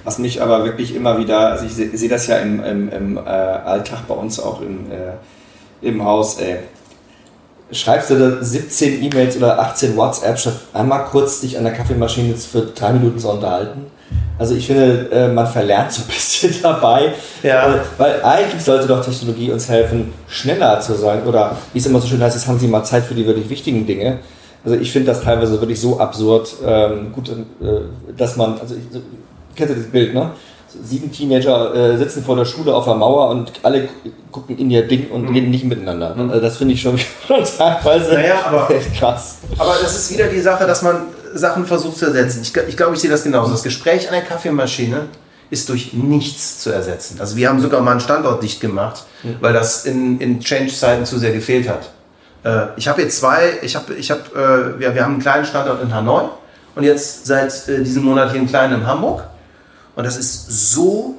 Was 0.06 0.18
mich 0.18 0.42
aber 0.42 0.64
wirklich 0.64 0.96
immer 0.96 1.18
wieder, 1.20 1.50
also 1.52 1.66
ich 1.66 1.74
se- 1.74 1.96
sehe 1.96 2.10
das 2.10 2.28
ja 2.28 2.38
im, 2.38 2.64
im, 2.64 2.90
im 2.90 3.18
äh, 3.18 3.20
Alltag 3.20 4.08
bei 4.08 4.16
uns 4.16 4.40
auch 4.40 4.62
im, 4.62 4.90
äh, 4.92 5.86
im 5.86 6.04
Haus, 6.04 6.40
ey. 6.40 6.60
Schreibst 7.72 8.10
du 8.10 8.16
da 8.18 8.44
17 8.44 9.04
E-Mails 9.04 9.38
oder 9.38 9.60
18 9.60 9.96
WhatsApp, 9.96 10.40
statt 10.40 10.56
einmal 10.74 11.06
kurz 11.06 11.42
dich 11.42 11.56
an 11.58 11.66
der 11.66 11.74
Kaffeemaschine 11.74 12.34
für 12.36 12.62
drei 12.62 12.94
Minuten 12.94 13.20
zu 13.20 13.30
unterhalten? 13.30 13.86
Also 14.38 14.56
ich 14.56 14.66
finde, 14.68 15.10
äh, 15.12 15.28
man 15.28 15.46
verlernt 15.48 15.92
so 15.92 16.02
ein 16.04 16.08
bisschen 16.14 16.56
dabei. 16.62 17.14
Ja. 17.44 17.76
Äh, 17.76 17.80
Weil 17.98 18.24
eigentlich 18.24 18.64
sollte 18.64 18.88
doch 18.88 19.04
Technologie 19.04 19.52
uns 19.52 19.68
helfen, 19.70 20.14
schneller 20.28 20.80
zu 20.80 20.94
sein. 20.96 21.24
Oder 21.26 21.56
wie 21.74 21.80
es 21.80 21.86
immer 21.86 22.00
so 22.00 22.08
schön 22.08 22.22
heißt, 22.24 22.36
jetzt 22.36 22.48
haben 22.48 22.60
sie 22.60 22.68
mal 22.68 22.84
Zeit 22.84 23.04
für 23.04 23.14
die 23.16 23.26
wirklich 23.28 23.50
wichtigen 23.50 23.86
Dinge. 23.86 24.20
Also 24.64 24.78
ich 24.78 24.92
finde 24.92 25.08
das 25.12 25.22
teilweise 25.22 25.60
wirklich 25.62 25.80
so 25.80 26.00
absurd, 26.00 26.54
ähm, 26.66 27.12
gut, 27.14 27.30
äh, 27.30 27.34
dass 28.18 28.36
man, 28.36 28.60
also 28.60 28.76
ich, 28.76 28.82
so, 28.92 29.00
kennt 29.56 29.70
ihr 29.70 29.76
das 29.78 29.86
Bild, 29.88 30.14
ne? 30.14 30.32
sieben 30.84 31.12
Teenager 31.12 31.74
äh, 31.74 31.98
sitzen 31.98 32.24
vor 32.24 32.36
der 32.36 32.46
Schule 32.46 32.76
auf 32.76 32.86
der 32.86 32.94
Mauer 32.94 33.30
und 33.30 33.52
alle 33.64 33.90
gucken 34.32 34.56
in 34.60 34.70
ihr 34.70 34.88
Ding 34.88 35.10
und 35.10 35.28
reden 35.30 35.50
nicht 35.50 35.64
miteinander. 35.64 36.16
Also 36.16 36.40
das 36.40 36.58
finde 36.58 36.76
ich 36.76 36.82
schon 36.82 36.96
teilweise 37.28 38.14
Naja, 38.14 38.36
aber- 38.46 38.70
echt 38.70 38.94
krass. 39.00 39.38
Aber 39.58 39.74
das 39.82 39.98
ist 39.98 40.14
wieder 40.14 40.28
die 40.28 40.40
Sache, 40.42 40.68
dass 40.68 40.84
man 40.84 40.98
Sachen 41.34 41.66
versucht 41.66 41.98
zu 41.98 42.06
ersetzen. 42.06 42.42
Ich, 42.42 42.56
ich 42.56 42.78
glaube, 42.78 42.96
ich 42.96 43.02
sehe 43.02 43.10
das 43.10 43.24
genauso. 43.24 43.52
Das 43.52 43.64
Gespräch 43.64 44.08
an 44.08 44.14
der 44.14 44.24
Kaffeemaschine 44.24 45.08
ist 45.50 45.70
durch 45.70 45.94
nichts 45.94 46.60
zu 46.60 46.70
ersetzen. 46.70 47.20
Also 47.20 47.36
wir 47.36 47.50
haben 47.50 47.60
sogar 47.60 47.82
mal 47.82 47.92
einen 47.92 48.00
Standort 48.00 48.44
dicht 48.44 48.62
gemacht, 48.62 49.04
weil 49.42 49.54
das 49.54 49.86
in, 49.86 50.20
in 50.20 50.40
Change-Zeiten 50.40 51.06
zu 51.06 51.18
sehr 51.18 51.32
gefehlt 51.32 51.68
hat. 51.68 51.90
Äh, 52.44 52.68
ich 52.78 52.88
habe 52.88 53.02
jetzt 53.02 53.18
zwei, 53.18 53.60
ich 53.62 53.76
habe, 53.76 53.94
ich 53.96 54.12
habe, 54.12 54.22
äh, 54.36 54.80
wir, 54.80 54.94
wir 54.94 55.04
haben 55.04 55.14
einen 55.14 55.22
kleinen 55.22 55.46
Standort 55.46 55.82
in 55.82 55.94
Hanoi 55.94 56.30
und 56.76 56.84
jetzt 56.84 57.26
seit 57.26 57.68
äh, 57.68 57.84
diesem 57.84 58.04
Monat 58.04 58.32
hier 58.32 58.40
einen 58.40 58.50
kleinen 58.50 58.82
in 58.82 58.88
Hamburg. 58.88 59.24
Und 59.96 60.06
das 60.06 60.18
ist 60.18 60.74
so 60.74 61.16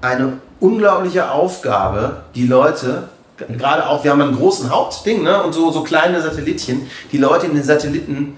eine 0.00 0.34
unglaubliche 0.60 1.30
Aufgabe, 1.30 2.22
die 2.34 2.46
Leute, 2.46 3.08
gerade 3.48 3.88
auch, 3.88 4.04
wir 4.04 4.12
haben 4.12 4.20
einen 4.20 4.36
großen 4.36 4.70
Hauptding 4.70 5.22
ne, 5.22 5.42
und 5.42 5.52
so, 5.52 5.72
so 5.72 5.82
kleine 5.82 6.20
Satellitchen, 6.20 6.88
die 7.10 7.18
Leute 7.18 7.46
in 7.46 7.54
den 7.54 7.64
Satelliten 7.64 8.36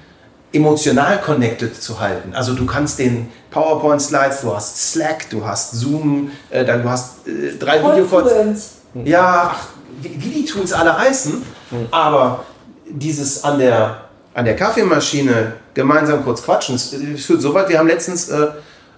emotional 0.55 1.21
connected 1.21 1.81
zu 1.81 2.01
halten. 2.01 2.35
Also 2.35 2.55
du 2.55 2.65
kannst 2.67 2.99
den 2.99 3.29
PowerPoint-Slides, 3.51 4.43
du 4.43 4.55
hast 4.55 4.93
Slack, 4.93 5.29
du 5.31 5.45
hast 5.45 5.73
Zoom, 5.73 6.31
äh, 6.51 6.65
dann 6.65 6.83
du 6.83 6.89
hast 6.89 7.27
äh, 7.27 7.57
drei 7.59 7.79
Videocalls. 7.79 8.11
Confluence. 8.11 8.71
Ja, 9.05 9.53
ach, 9.53 9.67
wie, 10.01 10.15
wie 10.23 10.43
die 10.43 10.45
Tools 10.45 10.73
alle 10.73 10.97
heißen, 10.97 11.43
aber 11.91 12.45
dieses 12.89 13.43
an 13.43 13.59
der, 13.59 14.03
an 14.35 14.45
der 14.45 14.55
Kaffeemaschine 14.55 15.55
gemeinsam 15.75 16.25
kurz 16.25 16.45
quatschen, 16.45 16.77
es 16.77 16.93
es 16.93 17.25
führt 17.27 17.43
so 17.43 17.53
weit, 17.55 17.69
wir 17.69 17.79
haben 17.79 17.89
letztens, 17.89 18.29
äh, 18.29 18.47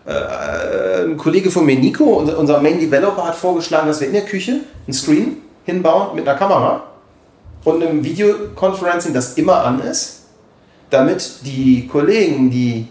äh, 0.07 1.05
ein 1.05 1.17
Kollege 1.17 1.51
von 1.51 1.65
mir, 1.65 1.79
Nico, 1.79 2.05
unser, 2.05 2.39
unser 2.39 2.61
Main 2.61 2.79
Developer, 2.79 3.27
hat 3.27 3.35
vorgeschlagen, 3.35 3.89
dass 3.89 4.01
wir 4.01 4.09
in 4.09 4.13
der 4.13 4.25
Küche 4.27 4.61
einen 4.87 4.93
Screen 4.93 5.39
hinbauen 5.65 6.15
mit 6.15 6.29
einer 6.29 6.39
Kamera 6.39 6.83
und 7.65 7.83
einem 7.83 8.05
Videoconferencing, 8.05 9.15
das 9.15 9.35
immer 9.35 9.65
an 9.65 9.81
ist, 9.81 10.26
damit 10.91 11.45
die 11.45 11.87
Kollegen, 11.87 12.51
die 12.51 12.89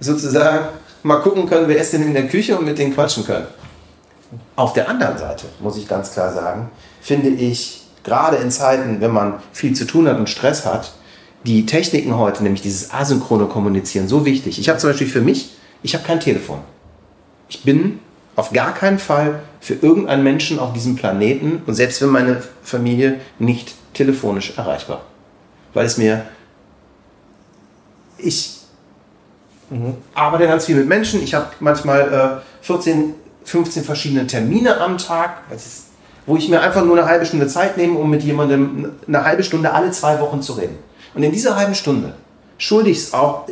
sozusagen 0.00 0.66
mal 1.02 1.16
gucken 1.16 1.46
können, 1.46 1.68
wer 1.68 1.78
ist 1.78 1.92
denn 1.92 2.02
in 2.02 2.14
der 2.14 2.28
Küche 2.28 2.56
und 2.56 2.64
mit 2.64 2.78
denen 2.78 2.94
quatschen 2.94 3.24
können. 3.24 3.46
Auf 4.56 4.72
der 4.72 4.88
anderen 4.88 5.18
Seite, 5.18 5.46
muss 5.60 5.76
ich 5.76 5.88
ganz 5.88 6.12
klar 6.12 6.32
sagen, 6.32 6.70
finde 7.00 7.28
ich, 7.28 7.82
gerade 8.04 8.36
in 8.36 8.50
Zeiten, 8.50 9.00
wenn 9.00 9.12
man 9.12 9.34
viel 9.52 9.74
zu 9.74 9.84
tun 9.84 10.08
hat 10.08 10.18
und 10.18 10.28
Stress 10.28 10.64
hat, 10.66 10.92
die 11.44 11.66
Techniken 11.66 12.16
heute, 12.16 12.42
nämlich 12.42 12.62
dieses 12.62 12.92
asynchrone 12.92 13.46
Kommunizieren, 13.46 14.08
so 14.08 14.24
wichtig. 14.24 14.58
Ich 14.58 14.68
habe 14.68 14.78
zum 14.78 14.90
Beispiel 14.90 15.08
für 15.08 15.20
mich, 15.20 15.50
ich 15.82 15.94
habe 15.94 16.04
kein 16.04 16.20
Telefon. 16.20 16.60
Ich 17.48 17.64
bin 17.64 17.98
auf 18.36 18.52
gar 18.52 18.72
keinen 18.72 18.98
Fall 18.98 19.40
für 19.60 19.74
irgendeinen 19.74 20.22
Menschen 20.22 20.58
auf 20.58 20.72
diesem 20.72 20.96
Planeten 20.96 21.62
und 21.66 21.74
selbst 21.74 21.98
für 21.98 22.06
meine 22.06 22.42
Familie 22.62 23.20
nicht 23.38 23.74
telefonisch 23.92 24.56
erreichbar. 24.56 25.02
Weil 25.74 25.86
es 25.86 25.98
mir, 25.98 26.24
ich 28.22 28.62
arbeite 30.14 30.46
ganz 30.46 30.66
viel 30.66 30.76
mit 30.76 30.88
Menschen. 30.88 31.22
Ich 31.22 31.34
habe 31.34 31.46
manchmal 31.60 32.42
äh, 32.62 32.64
14, 32.66 33.14
15 33.44 33.84
verschiedene 33.84 34.26
Termine 34.26 34.80
am 34.80 34.98
Tag, 34.98 35.42
ist, 35.54 35.86
wo 36.26 36.36
ich 36.36 36.48
mir 36.48 36.60
einfach 36.60 36.84
nur 36.84 36.98
eine 36.98 37.06
halbe 37.06 37.26
Stunde 37.26 37.46
Zeit 37.48 37.76
nehme, 37.76 37.98
um 37.98 38.10
mit 38.10 38.22
jemandem 38.22 38.92
eine 39.06 39.24
halbe 39.24 39.42
Stunde 39.42 39.72
alle 39.72 39.90
zwei 39.90 40.20
Wochen 40.20 40.42
zu 40.42 40.52
reden. 40.54 40.76
Und 41.14 41.22
in 41.22 41.32
dieser 41.32 41.56
halben 41.56 41.74
Stunde 41.74 42.14
schulde 42.58 42.90
ich 42.90 42.98
es 42.98 43.14
auch 43.14 43.46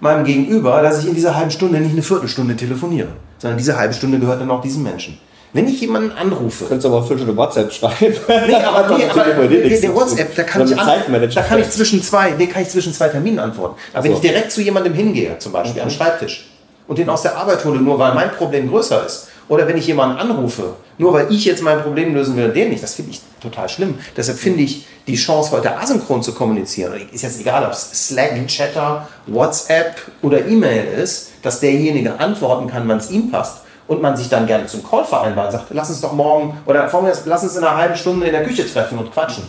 meinem 0.00 0.24
Gegenüber, 0.24 0.82
dass 0.82 1.00
ich 1.02 1.08
in 1.08 1.14
dieser 1.14 1.34
halben 1.34 1.50
Stunde 1.50 1.80
nicht 1.80 1.92
eine 1.92 2.02
Viertelstunde 2.02 2.56
telefoniere, 2.56 3.08
sondern 3.38 3.56
diese 3.56 3.76
halbe 3.76 3.94
Stunde 3.94 4.18
gehört 4.18 4.40
dann 4.40 4.50
auch 4.50 4.60
diesem 4.60 4.82
Menschen. 4.82 5.18
Wenn 5.54 5.68
ich 5.68 5.80
jemanden 5.80 6.10
anrufe, 6.10 6.64
Du 6.64 6.68
könntest 6.68 6.86
aber 6.86 7.04
für 7.04 7.14
eine 7.14 7.36
WhatsApp 7.36 7.72
schreiben. 7.72 7.94
Nee, 8.28 8.54
aber, 8.56 8.98
nee, 8.98 9.04
aber 9.04 9.46
der, 9.46 9.78
der. 9.78 9.94
WhatsApp, 9.94 10.34
da 10.34 10.42
kann, 10.42 10.66
ich 10.66 10.76
an, 10.76 11.30
da 11.32 11.42
kann 11.42 11.60
ich 11.60 11.70
zwischen 11.70 12.02
zwei, 12.02 12.32
nee, 12.32 12.48
kann 12.48 12.62
ich 12.62 12.70
zwischen 12.70 12.92
zwei 12.92 13.08
Terminen 13.08 13.38
antworten. 13.38 13.76
Aber 13.92 14.02
wenn 14.02 14.10
so. 14.10 14.16
ich 14.16 14.22
direkt 14.22 14.50
zu 14.50 14.60
jemandem 14.60 14.94
hingehe, 14.94 15.38
zum 15.38 15.52
Beispiel 15.52 15.80
am 15.80 15.90
Schreibtisch, 15.90 16.50
und 16.88 16.98
den 16.98 17.08
aus 17.08 17.22
der 17.22 17.36
Arbeit 17.36 17.64
hole, 17.64 17.80
nur 17.80 18.00
weil 18.00 18.14
mein 18.14 18.32
Problem 18.32 18.68
größer 18.68 19.06
ist, 19.06 19.28
oder 19.48 19.68
wenn 19.68 19.76
ich 19.76 19.86
jemanden 19.86 20.16
anrufe, 20.16 20.74
nur 20.98 21.12
weil 21.12 21.32
ich 21.32 21.44
jetzt 21.44 21.62
mein 21.62 21.80
Problem 21.82 22.14
lösen 22.14 22.36
will, 22.36 22.46
und 22.46 22.56
den 22.56 22.70
nicht, 22.70 22.82
das 22.82 22.94
finde 22.94 23.12
ich 23.12 23.20
total 23.40 23.68
schlimm. 23.68 23.96
Deshalb 24.16 24.38
finde 24.38 24.62
ich 24.62 24.86
die 25.06 25.14
Chance, 25.14 25.52
heute 25.52 25.76
asynchron 25.76 26.20
zu 26.24 26.34
kommunizieren, 26.34 26.94
ist 27.12 27.22
jetzt 27.22 27.40
egal, 27.40 27.64
ob 27.64 27.72
es 27.72 28.08
Slack, 28.08 28.44
Chatter, 28.48 29.08
WhatsApp 29.28 29.98
oder 30.20 30.44
E-Mail 30.44 30.84
ist, 31.00 31.30
dass 31.42 31.60
derjenige 31.60 32.18
antworten 32.18 32.68
kann, 32.68 32.88
wann 32.88 32.98
es 32.98 33.10
ihm 33.12 33.30
passt 33.30 33.63
und 33.86 34.00
man 34.00 34.16
sich 34.16 34.28
dann 34.28 34.46
gerne 34.46 34.66
zum 34.66 34.82
Call 34.82 35.04
vereinbart, 35.04 35.52
sagt, 35.52 35.66
lass 35.70 35.90
uns 35.90 36.00
doch 36.00 36.12
morgen 36.12 36.58
oder 36.66 36.92
aus, 36.92 37.22
lass 37.26 37.42
uns 37.42 37.56
in 37.56 37.64
einer 37.64 37.76
halben 37.76 37.96
Stunde 37.96 38.26
in 38.26 38.32
der 38.32 38.44
Küche 38.44 38.66
treffen 38.66 38.98
und 38.98 39.12
quatschen. 39.12 39.44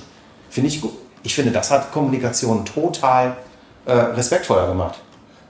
Finde 0.49 0.69
ich 0.69 0.81
gut. 0.81 0.93
Ich 1.23 1.33
finde, 1.33 1.51
das 1.51 1.71
hat 1.71 1.91
Kommunikation 1.91 2.65
total 2.65 3.35
äh, 3.85 3.91
respektvoller 3.91 4.67
gemacht. 4.67 4.99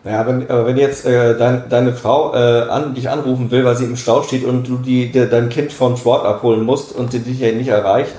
Ja, 0.03 0.25
wenn, 0.27 0.47
aber 0.49 0.67
wenn 0.67 0.77
jetzt 0.77 1.05
äh, 1.05 1.36
dein, 1.36 1.67
deine 1.67 1.93
Frau 1.93 2.33
äh, 2.36 2.69
an, 2.69 2.93
dich 2.93 3.09
anrufen 3.09 3.49
will, 3.49 3.65
weil 3.65 3.75
sie 3.75 3.86
im 3.86 3.97
Stau 3.97 4.21
steht 4.21 4.45
und 4.45 4.67
du 4.67 4.77
die, 4.77 5.11
de, 5.11 5.27
dein 5.27 5.49
Kind 5.49 5.73
vom 5.73 5.97
Sport 5.97 6.25
abholen 6.25 6.63
musst 6.63 6.91
und 6.91 7.11
sie 7.11 7.19
dich 7.19 7.39
ja 7.39 7.51
nicht 7.51 7.69
erreicht, 7.69 8.11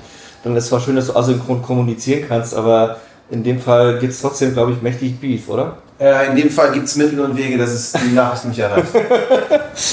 dann 0.42 0.56
ist 0.56 0.64
es 0.64 0.70
zwar 0.70 0.80
schön, 0.80 0.96
dass 0.96 1.06
du 1.06 1.16
asynchron 1.16 1.62
kommunizieren 1.62 2.24
kannst, 2.28 2.54
aber 2.54 2.96
in 3.30 3.44
dem 3.44 3.60
Fall 3.60 3.98
gibt 3.98 4.12
es 4.12 4.20
trotzdem, 4.20 4.52
glaube 4.52 4.72
ich, 4.72 4.82
mächtig 4.82 5.20
Beef, 5.20 5.48
oder? 5.48 5.78
Äh, 5.98 6.28
in 6.28 6.36
dem 6.36 6.50
Fall 6.50 6.72
gibt 6.72 6.86
es 6.86 6.96
Mittel 6.96 7.20
und 7.20 7.36
Wege, 7.36 7.56
dass 7.56 7.70
es 7.70 7.92
die 7.92 8.12
Nachricht 8.12 8.44
nicht 8.44 8.58
erreicht. 8.58 8.88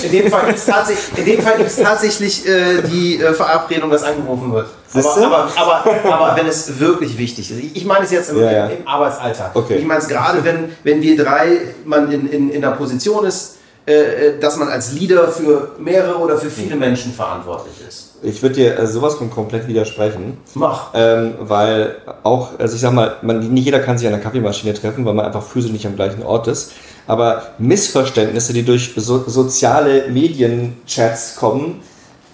In 0.04 0.12
dem 0.12 0.30
Fall 0.30 0.47
gibt 0.47 1.70
es 1.70 1.78
tatsächlich, 1.78 2.45
äh, 2.45 2.82
die 2.82 3.22
äh, 3.22 3.34
Verabredung, 3.34 3.89
dass 3.89 4.04
angerufen 4.04 4.51
wird. 4.51 4.68
Aber, 4.93 5.18
aber, 5.18 5.51
aber, 5.56 6.14
aber 6.14 6.36
wenn 6.36 6.47
es 6.47 6.78
wirklich 6.80 7.18
wichtig 7.18 7.49
ist. 7.49 7.58
Ich, 7.74 7.86
meine 7.86 8.04
es 8.04 8.12
jetzt 8.12 8.30
im, 8.32 8.39
Ja, 8.39 8.51
ja. 8.51 8.68
im 8.68 8.86
Arbeitsalltag. 8.86 9.56
Okay. 9.56 9.78
Ich 9.78 9.86
meine 9.86 10.01
es 10.01 10.08
gerade, 10.08 10.43
wenn, 10.43 10.74
wenn 10.84 11.01
wir 11.01 11.18
drei, 11.18 11.62
man 11.86 12.12
in, 12.12 12.30
in, 12.30 12.49
in 12.51 12.64
einer 12.64 12.76
Position 12.76 13.26
ist, 13.26 13.53
äh, 13.86 14.39
dass 14.39 14.57
man 14.57 14.69
als 14.69 14.93
Leader 14.93 15.27
für 15.27 15.71
mehrere 15.77 16.17
oder 16.17 16.38
für 16.38 16.49
viele 16.49 16.75
Menschen 16.77 17.11
verantwortlich 17.11 17.75
ist. 17.86 18.11
Ich 18.21 18.41
würde 18.41 18.55
dir 18.55 18.79
äh, 18.79 18.88
sowas 18.88 19.15
von 19.15 19.29
komplett 19.29 19.67
widersprechen. 19.67 20.38
Mach. 20.53 20.91
Ähm, 20.93 21.34
weil 21.39 21.97
auch, 22.23 22.57
also 22.57 22.75
ich 22.75 22.81
sag 22.81 22.93
mal, 22.93 23.17
man, 23.21 23.53
nicht 23.53 23.65
jeder 23.65 23.79
kann 23.79 23.97
sich 23.97 24.07
an 24.07 24.13
der 24.13 24.21
Kaffeemaschine 24.21 24.73
treffen, 24.73 25.05
weil 25.05 25.13
man 25.13 25.25
einfach 25.25 25.43
physisch 25.43 25.71
nicht 25.71 25.86
am 25.86 25.97
gleichen 25.97 26.23
Ort 26.23 26.47
ist. 26.47 26.71
Aber 27.07 27.43
Missverständnisse, 27.57 28.53
die 28.53 28.63
durch 28.63 28.93
so, 28.95 29.25
soziale 29.27 30.07
Medienchats 30.09 31.36
kommen, 31.36 31.81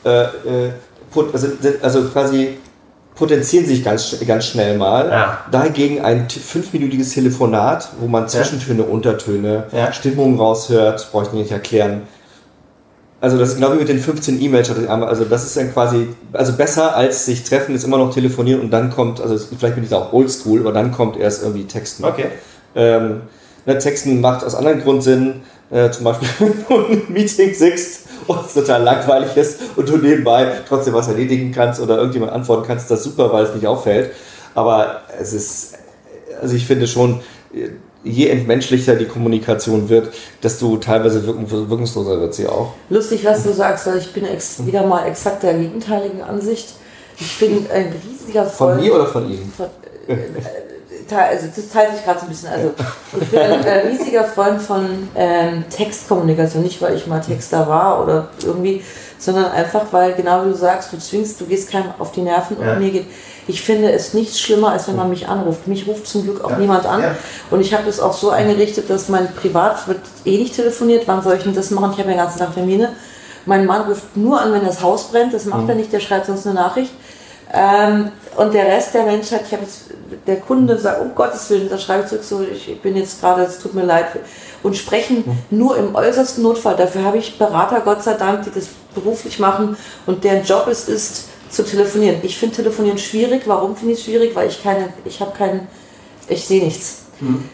äh, 0.06 0.26
äh, 0.26 0.72
also, 1.34 1.47
also 1.82 2.04
quasi 2.10 2.60
potenzieren 3.20 3.66
sich 3.66 3.84
ganz, 3.84 4.16
ganz 4.26 4.46
schnell 4.46 4.78
mal. 4.78 5.10
Ja. 5.10 5.38
Dagegen 5.52 6.02
ein 6.02 6.28
fünfminütiges 6.30 7.14
Telefonat, 7.14 7.90
wo 8.00 8.08
man 8.08 8.30
Zwischentöne, 8.30 8.84
Untertöne, 8.84 9.66
Ja. 9.74 9.92
Stimmung 9.92 10.40
raushört, 10.40 11.10
brauche 11.12 11.26
ich 11.26 11.34
nicht 11.34 11.52
erklären. 11.52 12.04
Also 13.22 13.38
das 13.38 13.50
ist 13.50 13.56
genau 13.56 13.74
wie 13.74 13.80
mit 13.80 13.90
den 13.90 14.00
15 14.00 14.42
E-Mails. 14.42 14.72
Also 14.88 15.26
das 15.26 15.44
ist 15.44 15.58
dann 15.58 15.74
quasi, 15.74 16.08
also 16.32 16.54
besser 16.54 16.96
als 16.96 17.26
sich 17.26 17.44
treffen 17.44 17.76
ist 17.76 17.84
immer 17.84 17.98
noch 17.98 18.14
telefonieren 18.14 18.62
und 18.62 18.72
dann 18.72 18.90
kommt, 18.90 19.20
also 19.20 19.38
vielleicht 19.38 19.76
bin 19.76 19.84
ich 19.84 19.90
da 19.90 19.98
auch 19.98 20.14
oldschool, 20.14 20.62
aber 20.62 20.72
dann 20.72 20.94
kommt 20.94 21.18
erst 21.18 21.44
irgendwie 21.44 21.66
Texten. 21.66 22.06
Okay. 22.06 22.28
Ähm, 22.74 23.22
ne, 23.66 23.78
Texten 23.78 24.22
macht 24.22 24.46
aus 24.46 24.56
anderen 24.56 24.82
Grund 24.82 25.04
Sinn, 25.04 25.42
äh, 25.70 25.92
zum 25.92 26.06
Beispiel 26.06 26.30
wenn 26.40 26.54
du 26.70 26.76
in 26.86 27.02
einem 27.02 27.14
Meeting 27.14 27.54
sitzt 27.54 28.06
und 28.30 28.46
es 28.46 28.54
total 28.54 28.84
langweilig 28.84 29.36
ist 29.36 29.60
und 29.76 29.90
du 29.90 29.98
nebenbei 29.98 30.52
trotzdem 30.68 30.94
was 30.94 31.08
erledigen 31.08 31.52
kannst 31.52 31.82
oder 31.82 31.98
irgendjemand 31.98 32.32
antworten 32.32 32.64
kannst, 32.68 32.84
ist 32.84 32.92
das 32.92 33.04
super, 33.04 33.34
weil 33.34 33.46
es 33.46 33.56
nicht 33.56 33.66
auffällt. 33.66 34.12
Aber 34.54 35.02
es 35.20 35.34
ist, 35.34 35.74
also 36.40 36.56
ich 36.56 36.66
finde 36.66 36.88
schon, 36.88 37.22
je 38.04 38.28
entmenschlicher 38.28 38.96
die 38.96 39.06
Kommunikation 39.06 39.90
wird, 39.90 40.10
desto 40.44 40.78
teilweise 40.78 41.26
wirkungsloser 41.26 42.22
wird 42.22 42.36
sie 42.36 42.48
auch. 42.48 42.74
Lustig, 42.90 43.26
was 43.26 43.44
du 43.44 43.52
sagst, 43.52 43.88
weil 43.88 43.98
ich 43.98 44.14
bin 44.14 44.26
wieder 44.66 44.86
mal 44.86 45.08
exakt 45.08 45.42
der 45.42 45.56
gegenteiligen 45.56 46.22
Ansicht. 46.22 46.76
Ich 47.20 47.40
bin 47.40 47.66
ein 47.74 47.94
riesiger 48.08 48.46
Von 48.46 48.70
Freund. 48.70 48.82
mir 48.82 48.94
oder 48.94 49.08
von 49.08 49.30
Ihnen? 49.30 49.52
Von, 49.56 49.66
äh, 50.08 50.16
also 51.18 51.47
das 51.55 51.70
teilt 51.70 51.95
sich 51.95 52.03
gerade 52.05 52.20
so 52.20 52.26
ein 52.26 52.30
bisschen. 52.30 52.49
Also 52.49 52.72
ich 53.20 53.28
bin 53.30 53.39
ein 53.39 53.64
äh, 53.66 53.88
riesiger 53.88 54.24
Freund 54.24 54.62
von 54.62 55.10
ähm, 55.16 55.64
Textkommunikation, 55.70 56.64
nicht 56.64 56.82
weil 56.82 56.95
ich 56.95 57.07
mal 57.07 57.20
Texter 57.22 57.68
war 57.68 58.03
oder 58.03 58.30
irgendwie, 58.45 58.84
sondern 59.18 59.51
einfach 59.51 59.82
weil 59.91 60.14
genau 60.14 60.45
wie 60.45 60.49
du 60.49 60.55
sagst, 60.55 60.93
du 60.93 60.97
zwingst, 60.99 61.39
du 61.41 61.45
gehst 61.45 61.72
keinem 61.72 61.91
auf 61.99 62.12
die 62.12 62.22
Nerven 62.22 62.57
Ja. 62.62 62.74
und 62.74 62.80
mir 62.80 62.91
geht. 62.91 63.05
Ich 63.47 63.62
finde 63.64 63.91
es 63.91 64.14
nichts 64.14 64.39
schlimmer, 64.39 64.72
als 64.74 64.88
wenn 64.88 64.95
man 64.95 65.10
mich 65.10 65.28
anruft. 65.28 65.68
Mich 65.68 65.88
ruft 65.88 66.05
zum 66.05 66.24
Glück 66.24 66.43
auch 66.45 66.51
Ja. 66.51 66.57
niemand 66.57 66.86
an. 66.86 67.01
Ja. 67.01 67.16
Und 67.49 67.62
ich 67.62 67.74
habe 67.74 67.84
das 67.86 67.99
auch 67.99 68.14
so 68.14 68.30
eingerichtet, 68.30 68.89
dass 68.91 69.10
mein 69.10 69.34
Privat 69.34 69.88
wird 69.88 70.01
eh 70.26 70.38
nicht 70.38 70.55
telefoniert. 70.55 71.07
Wann 71.07 71.24
soll 71.24 71.36
ich 71.36 71.43
denn 71.43 71.55
das 71.55 71.72
machen? 71.72 71.91
Ich 71.93 71.97
habe 71.99 72.10
ja 72.12 72.16
den 72.16 72.24
ganzen 72.24 72.38
Tag 72.39 72.53
Termine. 72.53 72.89
Mein 73.45 73.66
Mann 73.66 73.82
ruft 73.89 74.16
nur 74.16 74.39
an, 74.39 74.53
wenn 74.53 74.64
das 74.66 74.84
Haus 74.84 75.05
brennt. 75.05 75.34
Das 75.34 75.45
macht 75.45 75.68
er 75.68 75.74
nicht, 75.74 75.91
der 75.91 75.99
schreibt 75.99 76.28
sonst 76.28 76.45
eine 76.45 76.55
Nachricht. 76.55 76.91
Ähm, 77.51 78.12
Und 78.40 78.54
der 78.54 78.68
Rest 78.68 78.94
der 78.94 79.04
Menschheit, 79.04 79.42
ich 79.46 79.52
habe 79.52 79.64
jetzt, 79.64 79.88
der 80.26 80.38
Kunde 80.38 80.78
sagt, 80.78 81.02
um 81.02 81.14
Gottes 81.14 81.50
Willen, 81.50 81.70
da 81.70 81.78
schreibe 81.78 82.04
ich 82.04 82.10
zurück, 82.10 82.24
so, 82.24 82.42
ich 82.42 82.82
bin 82.82 82.96
jetzt 82.96 83.20
gerade, 83.20 83.44
es 83.44 83.60
tut 83.60 83.74
mir 83.74 83.84
leid. 83.84 84.06
Und 84.64 84.78
sprechen 84.78 85.26
nur 85.50 85.76
im 85.76 85.94
äußersten 85.94 86.42
Notfall. 86.42 86.78
Dafür 86.78 87.04
habe 87.04 87.18
ich 87.18 87.38
Berater, 87.38 87.82
Gott 87.82 88.02
sei 88.02 88.14
Dank, 88.14 88.44
die 88.44 88.52
das 88.52 88.70
beruflich 88.96 89.40
machen 89.40 89.76
und 90.06 90.24
deren 90.24 90.46
Job 90.46 90.68
es 90.72 90.88
ist, 90.88 91.26
zu 91.50 91.66
telefonieren. 91.66 92.18
Ich 92.24 92.38
finde 92.38 92.56
Telefonieren 92.56 92.98
schwierig. 92.98 93.42
Warum 93.46 93.76
finde 93.76 93.94
ich 93.94 94.00
es 94.00 94.06
schwierig? 94.06 94.34
Weil 94.36 94.48
ich 94.48 94.64
keine, 94.64 94.94
ich 95.04 95.20
habe 95.20 95.36
keinen, 95.38 95.68
ich 96.30 96.46
sehe 96.46 96.64
nichts. 96.64 97.08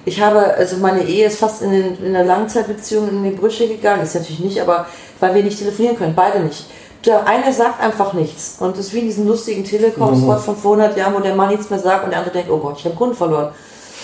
Ich 0.06 0.22
habe, 0.22 0.54
also 0.54 0.78
meine 0.78 1.04
Ehe 1.04 1.26
ist 1.26 1.40
fast 1.40 1.64
in, 1.64 1.72
den, 1.72 1.98
in 1.98 2.16
einer 2.16 2.26
Langzeitbeziehung 2.26 3.10
in 3.10 3.24
die 3.24 3.32
Brüche 3.32 3.68
gegangen. 3.68 4.04
Ist 4.04 4.14
natürlich 4.14 4.40
nicht, 4.40 4.62
aber 4.62 4.86
weil 5.20 5.34
wir 5.34 5.42
nicht 5.42 5.58
telefonieren 5.58 5.98
können, 5.98 6.14
beide 6.16 6.42
nicht. 6.42 6.66
Der 7.06 7.28
eine 7.28 7.54
sagt 7.54 7.82
einfach 7.82 8.14
nichts. 8.14 8.56
Und 8.60 8.78
das 8.78 8.88
ist 8.88 8.94
wie 8.94 9.00
in 9.00 9.06
diesem 9.06 9.28
lustigen 9.28 9.64
Telekom-Spot 9.64 10.38
von 10.38 10.58
vor 10.58 10.78
100 10.78 10.98
Jahren, 10.98 11.14
wo 11.14 11.20
der 11.20 11.36
Mann 11.36 11.50
nichts 11.50 11.70
mehr 11.70 11.80
sagt 11.80 12.04
und 12.04 12.10
der 12.12 12.20
andere 12.20 12.34
denkt, 12.34 12.50
oh 12.50 12.58
Gott, 12.58 12.76
ich 12.78 12.86
habe 12.86 12.92
einen 12.92 12.98
Kunden 12.98 13.16
verloren. 13.16 13.50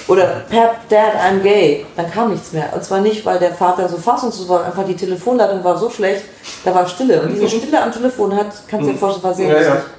Oder 0.07 0.43
Pap, 0.49 0.89
Dad, 0.89 1.13
I'm 1.15 1.39
gay. 1.41 1.85
Dann 1.95 2.11
kam 2.11 2.31
nichts 2.31 2.51
mehr. 2.53 2.69
Und 2.73 2.83
zwar 2.83 3.01
nicht, 3.01 3.25
weil 3.25 3.39
der 3.39 3.53
Vater 3.53 3.87
so 3.87 3.97
fassungslos 3.97 4.49
war, 4.49 4.65
einfach 4.65 4.85
die 4.85 4.95
Telefonleitung 4.95 5.63
war 5.63 5.77
so 5.77 5.89
schlecht, 5.89 6.23
da 6.65 6.73
war 6.73 6.87
Stille. 6.87 7.21
Und 7.21 7.33
diese 7.33 7.47
Stille 7.49 7.81
am 7.81 7.91
Telefon 7.91 8.35
hat, 8.35 8.47
kannst 8.67 8.87
du 8.87 8.91
dir 8.93 8.97
vorstellen, 8.97 9.23
war 9.23 9.33
sehr 9.33 9.47
Ja, 9.47 9.61
ja. 9.61 9.73
lustig. 9.73 9.91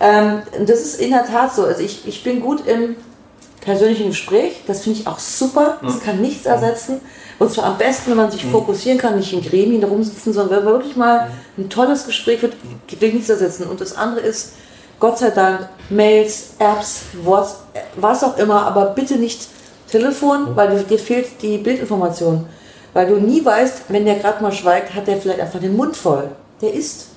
Ähm, 0.00 0.42
das 0.66 0.80
ist 0.80 1.00
in 1.00 1.10
der 1.10 1.26
Tat 1.26 1.54
so. 1.54 1.64
Also 1.64 1.82
ich, 1.82 2.06
ich 2.06 2.22
bin 2.22 2.40
gut 2.40 2.66
im 2.66 2.96
persönlichen 3.60 4.08
Gespräch. 4.08 4.62
Das 4.66 4.82
finde 4.82 5.00
ich 5.00 5.06
auch 5.06 5.18
super. 5.18 5.78
Das 5.82 6.00
kann 6.00 6.20
nichts 6.20 6.46
ersetzen. 6.46 7.00
Und 7.38 7.50
zwar 7.52 7.64
am 7.64 7.78
besten, 7.78 8.10
wenn 8.10 8.16
man 8.18 8.30
sich 8.30 8.44
fokussieren 8.46 8.98
kann, 8.98 9.16
nicht 9.16 9.32
in 9.32 9.42
Gremien 9.42 9.82
rumsitzen, 9.84 10.32
sondern 10.32 10.58
wenn 10.60 10.66
wirklich 10.72 10.96
mal 10.96 11.28
ein 11.58 11.68
tolles 11.68 12.06
Gespräch 12.06 12.40
wird, 12.42 12.54
gibt 12.86 13.02
nichts 13.02 13.28
ersetzen. 13.28 13.66
Und 13.66 13.80
das 13.80 13.96
andere 13.96 14.20
ist, 14.24 14.52
Gott 15.00 15.18
sei 15.18 15.30
Dank, 15.30 15.68
Mails, 15.90 16.50
Apps, 16.58 17.02
Whats, 17.24 17.56
was 17.96 18.22
auch 18.22 18.38
immer, 18.38 18.64
aber 18.66 18.86
bitte 18.86 19.16
nicht 19.16 19.48
Telefon, 19.90 20.54
weil 20.56 20.82
dir- 20.84 20.98
fehlt 20.98 21.42
die 21.42 21.58
Bildinformation. 21.58 22.46
Weil 22.92 23.08
du 23.08 23.16
nie 23.16 23.44
weißt, 23.44 23.82
wenn 23.88 24.04
der 24.04 24.14
gerade 24.16 24.40
mal 24.42 24.52
schweigt, 24.52 24.94
hat 24.94 25.06
der 25.08 25.16
vielleicht 25.16 25.40
einfach 25.40 25.58
den 25.60 25.76
Mund 25.76 25.96
voll. 25.96 26.30
Der 26.62 26.72
isst. 26.72 27.08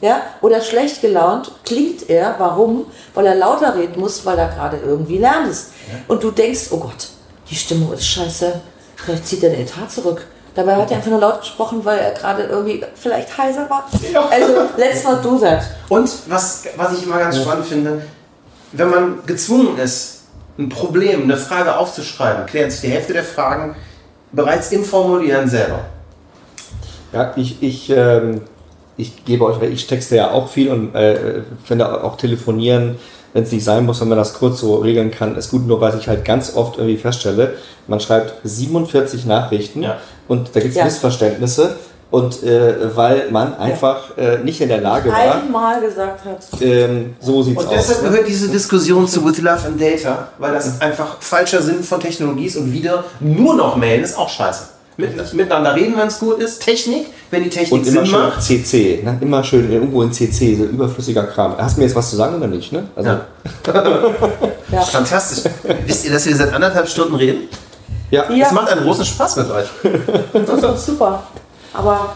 Ja? 0.00 0.22
Oder 0.40 0.60
schlecht 0.62 1.02
gelaunt 1.02 1.52
klingt 1.64 2.08
er. 2.08 2.34
Warum? 2.38 2.86
Weil 3.14 3.26
er 3.26 3.34
lauter 3.34 3.74
reden 3.76 4.00
muss, 4.00 4.24
weil 4.24 4.38
er 4.38 4.48
gerade 4.48 4.78
irgendwie 4.84 5.18
lernt 5.18 5.48
ist. 5.48 5.72
Und 6.08 6.22
du 6.22 6.30
denkst, 6.30 6.68
oh 6.70 6.78
Gott, 6.78 7.08
die 7.50 7.54
Stimmung 7.54 7.92
ist 7.92 8.06
scheiße. 8.06 8.60
Vielleicht 9.04 9.26
zieht 9.26 9.42
er 9.42 9.50
den 9.50 9.60
Etat 9.60 9.90
zurück. 9.90 10.26
Dabei 10.54 10.76
hat 10.76 10.90
er 10.90 10.96
einfach 10.96 11.10
nur 11.10 11.20
laut 11.20 11.40
gesprochen, 11.40 11.84
weil 11.84 11.98
er 11.98 12.12
gerade 12.12 12.42
irgendwie 12.42 12.84
vielleicht 12.94 13.36
heiser 13.38 13.70
war. 13.70 13.88
Also, 14.30 14.68
let's 14.76 15.04
not 15.04 15.24
do 15.24 15.38
that. 15.38 15.62
Und 15.88 16.10
was, 16.28 16.64
was 16.76 16.98
ich 16.98 17.04
immer 17.04 17.18
ganz 17.18 17.40
spannend 17.40 17.66
finde, 17.66 18.02
wenn 18.72 18.90
man 18.90 19.18
gezwungen 19.26 19.78
ist, 19.78 20.24
ein 20.58 20.68
Problem, 20.68 21.22
eine 21.22 21.36
Frage 21.36 21.76
aufzuschreiben, 21.76 22.46
klären 22.46 22.70
sich 22.70 22.80
die 22.80 22.88
Hälfte 22.88 23.12
der 23.12 23.24
Fragen 23.24 23.76
bereits 24.32 24.72
im 24.72 24.84
Formulieren 24.84 25.48
selber. 25.48 25.86
Ja, 27.12 27.32
ich, 27.36 27.62
ich, 27.62 27.90
ähm, 27.90 28.42
ich 28.96 29.24
gebe 29.24 29.44
euch 29.44 29.60
ich 29.62 29.86
texte 29.86 30.16
ja 30.16 30.30
auch 30.30 30.48
viel 30.48 30.70
und 30.70 30.94
äh, 30.94 31.42
finde 31.64 32.04
auch 32.04 32.16
telefonieren, 32.16 32.98
wenn 33.32 33.42
es 33.44 33.52
nicht 33.52 33.64
sein 33.64 33.86
muss, 33.86 34.00
wenn 34.00 34.08
man 34.08 34.18
das 34.18 34.34
kurz 34.34 34.60
so 34.60 34.76
regeln 34.76 35.10
kann, 35.10 35.36
ist 35.36 35.50
gut. 35.50 35.66
Nur 35.66 35.80
was 35.80 35.94
ich 35.94 36.08
halt 36.08 36.24
ganz 36.24 36.54
oft 36.56 36.76
irgendwie 36.78 36.96
feststelle, 36.96 37.54
man 37.86 38.00
schreibt 38.00 38.34
47 38.44 39.26
Nachrichten 39.26 39.82
Ja. 39.82 39.98
und 40.28 40.48
da 40.54 40.60
gibt 40.60 40.72
es 40.72 40.76
Ja. 40.78 40.84
Missverständnisse. 40.84 41.76
Und 42.12 42.42
äh, 42.42 42.96
weil 42.96 43.30
man 43.30 43.56
einfach 43.56 44.18
äh, 44.18 44.38
nicht 44.38 44.60
in 44.60 44.68
der 44.68 44.80
Lage 44.80 45.10
war, 45.10 45.16
Einmal 45.36 45.80
gesagt 45.80 46.24
hat. 46.24 46.60
ähm, 46.60 47.14
so 47.20 47.40
sieht's 47.44 47.62
Und 47.62 47.68
aus. 47.68 47.72
deshalb 47.72 48.02
gehört 48.02 48.26
diese 48.26 48.48
Diskussion 48.48 49.06
zu 49.06 49.24
With 49.24 49.38
Love 49.40 49.66
and 49.68 49.80
Data, 49.80 50.26
weil 50.38 50.52
das 50.52 50.80
einfach 50.80 51.18
falscher 51.22 51.62
Sinn 51.62 51.84
von 51.84 52.00
Technologie 52.00 52.46
ist 52.46 52.56
und 52.56 52.72
wieder 52.72 53.04
nur 53.20 53.54
noch 53.54 53.76
mailen 53.76 54.02
ist 54.02 54.18
auch 54.18 54.28
scheiße. 54.28 54.64
Mit, 55.00 55.34
miteinander 55.34 55.74
reden, 55.74 55.94
wenn 55.96 56.08
es 56.08 56.18
gut 56.18 56.38
ist. 56.38 56.62
Technik, 56.62 57.06
wenn 57.30 57.42
die 57.44 57.50
Technik 57.50 57.72
Und 57.72 57.86
immer 57.86 58.00
Sinn 58.02 58.06
schön 58.06 58.20
macht. 58.20 58.42
CC, 58.42 59.02
ne? 59.04 59.18
immer 59.20 59.42
schön 59.42 59.70
irgendwo 59.72 60.02
in 60.02 60.12
CC, 60.12 60.54
so 60.56 60.64
überflüssiger 60.64 61.24
Kram. 61.24 61.56
Hast 61.58 61.76
du 61.76 61.80
mir 61.80 61.86
jetzt 61.86 61.96
was 61.96 62.10
zu 62.10 62.16
sagen 62.16 62.36
oder 62.36 62.46
nicht? 62.46 62.72
Ne? 62.72 62.84
Also, 62.94 63.10
Ja. 63.10 63.20
Ja. 64.72 64.82
Fantastisch. 64.82 65.50
Wisst 65.86 66.04
ihr, 66.04 66.12
dass 66.12 66.26
wir 66.26 66.36
seit 66.36 66.52
anderthalb 66.52 66.88
Stunden 66.88 67.14
reden? 67.14 67.48
ja. 68.10 68.30
Ja. 68.30 68.46
Es 68.46 68.52
macht 68.52 68.68
einen 68.70 68.84
großen 68.84 69.04
Spaß 69.04 69.36
mit 69.36 69.50
euch. 69.50 69.66
Das 70.32 70.48
ist 70.54 70.62
doch 70.64 70.76
super. 70.76 71.22
Aber 71.72 72.14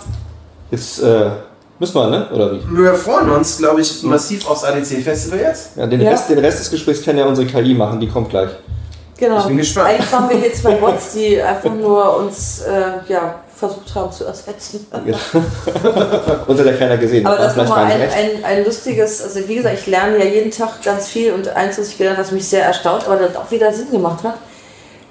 Jetzt 0.70 1.03
äh, 1.03 1.30
müssen 1.78 1.95
wir, 1.95 2.11
ne? 2.11 2.28
Oder 2.32 2.53
wie? 2.53 2.61
Wir 2.76 2.95
freuen 2.95 3.30
uns, 3.30 3.59
glaube 3.59 3.80
ich, 3.80 4.03
massiv 4.03 4.49
aufs 4.49 4.64
ADC-Festival 4.64 5.39
jetzt. 5.39 5.76
Ja, 5.76 5.87
den, 5.87 6.01
Ja. 6.01 6.11
Rest, 6.11 6.28
den 6.30 6.39
Rest 6.39 6.61
des 6.61 6.70
Gesprächs 6.70 7.03
kann 7.05 7.16
ja 7.16 7.24
unsere 7.26 7.47
KI 7.47 7.74
machen, 7.74 8.01
die 8.01 8.09
kommt 8.09 8.30
gleich. 8.30 8.51
Genau. 9.19 9.39
Ich 9.41 9.47
bin 9.47 9.57
gespannt. 9.57 9.89
Eigentlich 9.89 10.12
waren 10.12 10.31
wir 10.31 10.37
hier 10.39 10.53
zwei 10.55 10.75
Bots, 10.81 11.12
die 11.12 11.41
einfach 11.41 11.73
nur 11.73 12.17
uns 12.17 12.61
äh, 12.62 13.12
ja, 13.12 13.41
versucht 13.55 13.95
haben 13.95 14.12
zu 14.12 14.25
ersetzen. 14.25 14.87
Uns 16.47 16.61
hat 16.61 16.67
ja 16.67 16.73
keiner 16.73 16.97
gesehen. 16.97 17.27
Aber 17.27 17.37
das 17.37 17.57
nochmal 17.57 17.87
gar 17.87 17.97
ein, 17.97 18.03
ein, 18.03 18.45
ein 18.45 18.65
lustiges, 18.65 19.23
also 19.23 19.49
wie 19.49 19.57
gesagt, 19.57 19.79
ich 19.79 19.87
lerne 19.87 20.19
ja 20.19 20.25
jeden 20.25 20.51
Tag 20.51 20.83
ganz 20.83 21.09
viel 21.09 21.33
und 21.33 21.49
eins, 21.49 21.79
was 21.79 21.89
ich 21.89 21.99
gelernt 21.99 22.19
habe, 22.19 22.27
was 22.27 22.33
mich 22.33 22.49
sehr 22.49 22.65
erstaunt, 22.65 23.07
aber 23.07 23.17
das 23.17 23.37
auch 23.37 23.51
wieder 23.51 23.73
Sinn 23.73 23.91
gemacht 23.91 24.25
hat. 24.25 24.35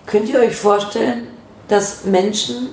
Könnt 0.05 0.29
ihr 0.29 0.39
euch 0.39 0.55
vorstellen, 0.55 1.27
dass 1.67 2.03
Menschen 2.03 2.69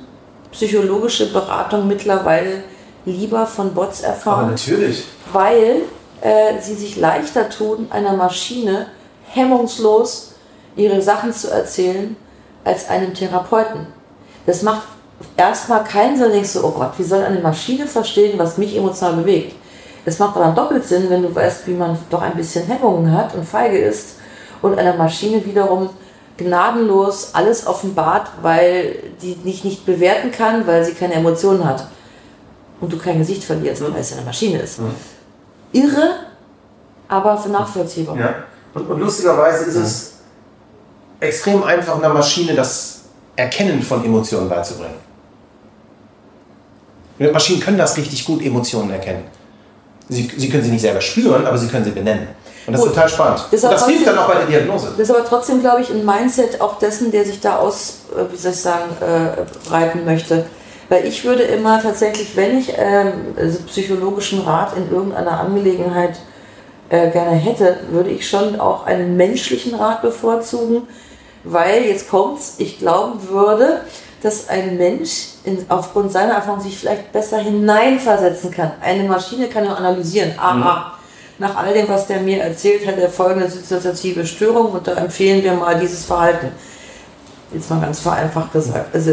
psychologische 0.51 1.33
Beratung 1.33 1.87
mittlerweile 1.87 2.65
lieber 3.05 3.47
von 3.47 3.73
Bots 3.73 4.01
erfahren? 4.01 4.51
natürlich. 4.51 5.05
weil 5.33 5.83
äh, 6.21 6.61
sie 6.61 6.75
sich 6.75 6.97
leichter 6.97 7.49
tun, 7.49 7.87
einer 7.91 8.15
Maschine 8.15 8.87
hemmungslos 9.29 10.30
ihre 10.77 11.01
Sachen 11.03 11.33
zu 11.33 11.51
erzählen, 11.51 12.17
als 12.65 12.89
einem 12.89 13.15
Therapeuten. 13.15 13.87
Das 14.47 14.63
macht 14.63 14.83
erstmal 15.37 15.85
keinen 15.85 16.17
Sinn, 16.17 16.33
denkst 16.33 16.55
du, 16.55 16.65
oh 16.65 16.71
Gott, 16.71 16.93
wie 16.99 17.03
soll 17.03 17.23
eine 17.23 17.41
Maschine 17.41 17.87
verstehen, 17.87 18.39
was 18.39 18.59
mich 18.59 18.77
emotional 18.77 19.15
bewegt? 19.15 19.55
Es 20.05 20.19
macht 20.19 20.37
aber 20.37 20.53
doppelt 20.53 20.85
Sinn, 20.85 21.11
wenn 21.11 21.23
du 21.23 21.35
weißt, 21.35 21.67
wie 21.67 21.75
man 21.75 21.99
doch 22.09 22.23
ein 22.23 22.35
bisschen 22.35 22.67
Hemmungen 22.67 23.13
hat 23.13 23.35
und 23.35 23.45
feige 23.45 23.79
ist 23.79 24.17
und 24.63 24.79
einer 24.79 24.97
Maschine 24.97 25.45
wiederum 25.45 25.91
gnadenlos 26.39 27.31
alles 27.35 27.67
offenbart, 27.67 28.29
weil 28.41 28.97
die 29.21 29.35
dich 29.35 29.63
nicht 29.63 29.85
bewerten 29.85 30.31
kann, 30.31 30.67
weil 30.67 30.85
sie 30.85 30.95
keine 30.95 31.15
Emotionen 31.15 31.65
hat 31.67 31.87
und 32.81 32.91
du 32.91 32.97
kein 32.97 33.19
Gesicht 33.19 33.45
verlierst, 33.45 33.83
weil 33.83 34.01
es 34.01 34.13
eine 34.13 34.23
Maschine 34.23 34.61
ist. 34.61 34.81
Irre, 35.73 36.13
aber 37.09 37.45
nachvollziehbar. 37.47 38.17
Ja. 38.17 38.35
Und, 38.73 38.89
und 38.89 39.01
lustigerweise 39.01 39.65
ist 39.65 39.77
es 39.77 40.10
extrem 41.21 41.63
einfach, 41.63 41.97
einer 41.99 42.09
Maschine 42.09 42.55
das 42.55 43.01
Erkennen 43.37 43.83
von 43.83 44.05
Emotionen 44.05 44.49
beizubringen. 44.49 44.95
Maschinen 47.33 47.61
können 47.61 47.77
das 47.79 47.97
richtig 47.97 48.25
gut, 48.25 48.43
Emotionen 48.43 48.91
erkennen. 48.91 49.25
Sie, 50.09 50.31
sie 50.37 50.49
können 50.49 50.65
sie 50.65 50.71
nicht 50.71 50.81
selber 50.81 51.01
spüren, 51.01 51.47
aber 51.47 51.57
sie 51.59 51.69
können 51.69 51.85
sie 51.85 51.91
benennen. 51.91 52.29
Und 52.67 52.73
das 52.73 52.81
ist 52.83 52.87
Gut. 52.89 52.95
total 52.95 53.09
spannend. 53.09 53.39
Das 53.51 53.53
ist 53.53 53.65
das 53.65 53.87
hilft 53.87 54.05
trotzdem- 54.05 54.05
dann 54.17 54.19
auch 54.25 54.29
bei 54.29 54.35
der 54.39 54.47
Diagnose. 54.47 54.89
Das 54.97 55.09
ist 55.09 55.15
aber 55.15 55.25
trotzdem, 55.25 55.61
glaube 55.61 55.83
ich, 55.83 55.91
ein 55.91 56.05
Mindset 56.05 56.61
auch 56.61 56.79
dessen, 56.79 57.11
der 57.11 57.25
sich 57.25 57.41
da 57.41 57.57
aus, 57.57 58.01
äh, 58.17 58.33
wie 58.33 58.37
soll 58.37 58.53
ich 58.53 58.61
sagen, 58.61 58.85
äh, 59.01 59.69
breiten 59.69 60.05
möchte. 60.05 60.47
Weil 60.89 61.07
ich 61.07 61.25
würde 61.25 61.43
immer 61.45 61.81
tatsächlich, 61.81 62.35
wenn 62.37 62.59
ich 62.59 62.73
ähm, 62.77 63.13
also 63.37 63.59
psychologischen 63.67 64.41
Rat 64.41 64.77
in 64.77 64.91
irgendeiner 64.91 65.39
Angelegenheit 65.41 66.19
äh, 66.89 67.11
gerne 67.11 67.37
hätte, 67.37 67.77
würde 67.91 68.11
ich 68.11 68.29
schon 68.29 68.59
auch 68.59 68.85
einen 68.87 69.17
menschlichen 69.17 69.75
Rat 69.77 70.03
bevorzugen, 70.03 70.89
weil 71.45 71.85
jetzt 71.85 72.11
kommt's, 72.11 72.55
ich 72.59 72.79
glauben 72.79 73.29
würde, 73.29 73.83
dass 74.23 74.49
ein 74.49 74.77
Mensch 74.77 75.29
in, 75.45 75.65
aufgrund 75.69 76.13
seiner 76.13 76.35
Erfahrung 76.35 76.61
sich 76.61 76.79
vielleicht 76.79 77.13
besser 77.13 77.39
hineinversetzen 77.39 78.51
kann. 78.51 78.73
Eine 78.83 79.05
Maschine 79.05 79.49
kann 79.49 79.65
ja 79.65 79.75
analysieren. 79.75 80.33
Aha, 80.39 80.93
nach 81.39 81.57
all 81.57 81.73
dem, 81.73 81.89
was 81.89 82.07
der 82.07 82.21
mir 82.21 82.43
erzählt, 82.43 82.87
hat 82.87 82.99
er 82.99 83.09
folgende 83.09 83.49
situative 83.49 84.27
Störung 84.27 84.73
und 84.73 84.87
da 84.87 84.93
empfehlen 84.93 85.43
wir 85.43 85.55
mal 85.55 85.79
dieses 85.79 86.05
Verhalten. 86.05 86.49
Jetzt 87.53 87.71
mal 87.71 87.81
ganz 87.81 88.01
vereinfacht 88.01 88.53
gesagt. 88.53 88.95
Also 88.95 89.13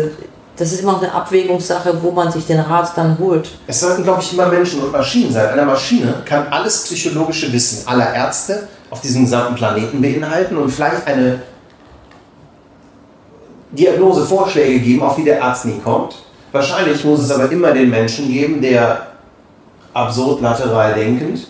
das 0.58 0.74
ist 0.74 0.82
immer 0.82 0.94
noch 0.94 1.02
eine 1.02 1.14
Abwägungssache, 1.14 1.98
wo 2.02 2.12
man 2.12 2.32
sich 2.32 2.46
den 2.46 2.60
Rat 2.60 2.92
dann 2.98 3.18
holt. 3.18 3.50
Es 3.68 3.80
sollten, 3.80 4.04
glaube 4.04 4.22
ich, 4.22 4.34
immer 4.34 4.48
Menschen 4.48 4.82
und 4.82 4.92
Maschinen 4.92 5.32
sein. 5.32 5.48
Eine 5.50 5.66
Maschine 5.66 6.22
kann 6.26 6.48
alles 6.48 6.84
psychologische 6.84 7.52
Wissen 7.54 7.88
aller 7.88 8.14
Ärzte 8.14 8.68
auf 8.90 9.00
diesem 9.02 9.24
gesamten 9.24 9.56
Planeten 9.56 10.02
beinhalten 10.02 10.58
und 10.58 10.70
vielleicht 10.70 11.08
eine 11.08 11.42
Diagnose, 13.72 14.26
Vorschläge 14.26 14.80
geben, 14.80 15.02
auf 15.02 15.16
die 15.16 15.24
der 15.24 15.44
Arzt 15.44 15.66
nie 15.66 15.80
kommt. 15.84 16.16
Wahrscheinlich 16.52 17.04
muss 17.04 17.22
es 17.22 17.32
aber 17.32 17.52
immer 17.52 17.72
den 17.72 17.90
Menschen 17.90 18.32
geben, 18.32 18.62
der 18.62 19.08
absurd 19.94 20.42
lateral 20.42 20.94
denkend 20.94 21.48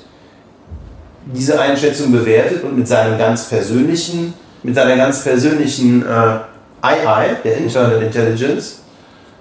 diese 1.34 1.60
Einschätzung 1.60 2.11
bewertet 2.11 2.64
und 2.64 2.77
mit 2.77 2.88
seinem 2.88 3.18
ganz 3.18 3.49
persönlichen, 3.49 4.34
mit 4.64 4.76
seiner 4.76 4.95
ganz 4.95 5.23
persönlichen 5.23 6.02
äh, 6.03 6.39
II, 6.84 7.35
der 7.44 7.57
Internal 7.57 8.02
Intelligence, 8.02 8.80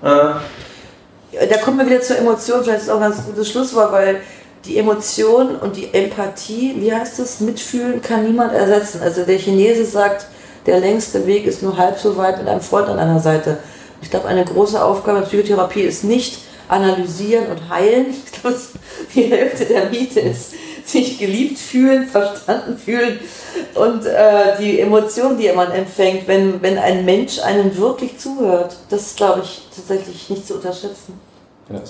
äh, 0.03 1.47
da 1.48 1.59
kommen 1.62 1.78
wir 1.78 1.86
wieder 1.86 2.01
zur 2.01 2.19
Emotion, 2.19 2.62
vielleicht 2.62 2.82
ist 2.82 2.90
auch 2.90 2.97
ein 3.01 3.11
ganz 3.11 3.24
gutes 3.24 3.51
Schlusswort, 3.51 3.93
weil 3.93 4.20
die 4.65 4.78
Emotion 4.78 5.57
und 5.57 5.77
die 5.77 5.93
Empathie, 5.93 6.74
wie 6.78 6.93
heißt 6.93 7.19
das, 7.19 7.40
mitfühlen 7.40 8.03
kann 8.03 8.24
niemand 8.24 8.53
ersetzen. 8.53 9.01
Also 9.03 9.23
der 9.23 9.39
Chinese 9.39 9.85
sagt, 9.85 10.27
der 10.66 10.80
längste 10.80 11.26
Weg 11.26 11.47
ist 11.47 11.62
nur 11.62 11.76
halb 11.76 11.98
so 11.98 12.16
weit 12.16 12.38
mit 12.38 12.48
einem 12.48 12.60
Freund 12.60 12.88
an 12.88 12.98
einer 12.98 13.20
Seite. 13.20 13.59
Ich 14.02 14.10
glaube, 14.10 14.28
eine 14.28 14.44
große 14.44 14.82
Aufgabe 14.82 15.20
der 15.20 15.26
Psychotherapie 15.26 15.82
ist 15.82 16.05
nicht 16.05 16.38
analysieren 16.68 17.47
und 17.47 17.68
heilen. 17.70 18.06
Ich 18.10 18.40
glaube, 18.40 18.56
die 19.14 19.22
Hälfte 19.22 19.64
der 19.64 19.90
Miete 19.90 20.20
ist 20.20 20.55
sich 20.84 21.18
geliebt 21.18 21.59
fühlen, 21.59 22.06
verstanden 22.06 22.78
fühlen 22.78 23.18
und 23.74 24.06
äh, 24.06 24.56
die 24.60 24.78
Emotionen, 24.80 25.36
die 25.36 25.51
man 25.52 25.72
empfängt, 25.72 26.28
wenn, 26.28 26.62
wenn 26.62 26.78
ein 26.78 27.05
Mensch 27.05 27.40
einem 27.40 27.76
wirklich 27.76 28.18
zuhört. 28.18 28.76
Das 28.88 29.02
ist, 29.02 29.16
glaube 29.16 29.43
ich, 29.43 29.62
tatsächlich 29.74 30.30
nicht 30.30 30.47
zu 30.47 30.55
unterschätzen. 30.55 31.18
Ja, 31.68 31.80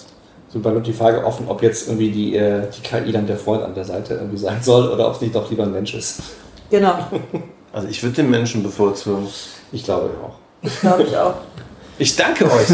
so 0.49 0.61
bleibt 0.61 0.87
die 0.87 0.95
Frage 0.95 1.25
offen, 1.25 1.47
ob 1.49 1.63
jetzt 1.63 1.89
irgendwie 1.89 2.11
die, 2.11 2.37
äh, 2.37 2.63
die 2.71 2.81
KI 2.81 3.13
dann 3.13 3.27
der 3.27 3.37
Freund 3.37 3.63
an 3.63 3.75
der 3.75 3.85
Seite 3.85 4.15
irgendwie 4.15 4.39
sein 4.39 4.63
soll 4.63 4.89
oder 4.89 5.09
ob 5.09 5.17
es 5.17 5.21
nicht 5.21 5.35
doch 5.35 5.51
lieber 5.51 5.65
ein 5.65 5.73
Mensch 5.73 5.95
ist. 5.95 6.23
Genau, 6.71 6.95
Also 7.77 7.89
ich 7.89 8.03
würde 8.03 8.17
den 8.17 8.31
Menschen 8.31 8.63
bevorzugen. 8.63 9.29
Ich 9.71 9.85
glaube 9.85 10.09
auch. 10.25 10.37
das 10.63 10.81
glaube 10.81 11.03
ich 11.03 11.15
auch. 11.15 11.35
Ich 11.99 12.17
danke 12.17 12.51
euch. 12.51 12.69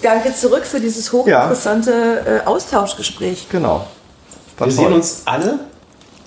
Danke 0.00 0.32
zurück 0.32 0.64
für 0.64 0.78
dieses 0.78 1.12
hochinteressante 1.12 2.42
äh, 2.44 2.46
Austauschgespräch. 2.46 3.48
Genau. 3.50 3.88
War 4.58 4.68
Wir 4.68 4.76
toll. 4.76 4.84
sehen 4.84 4.92
uns 4.92 5.22
alle 5.24 5.58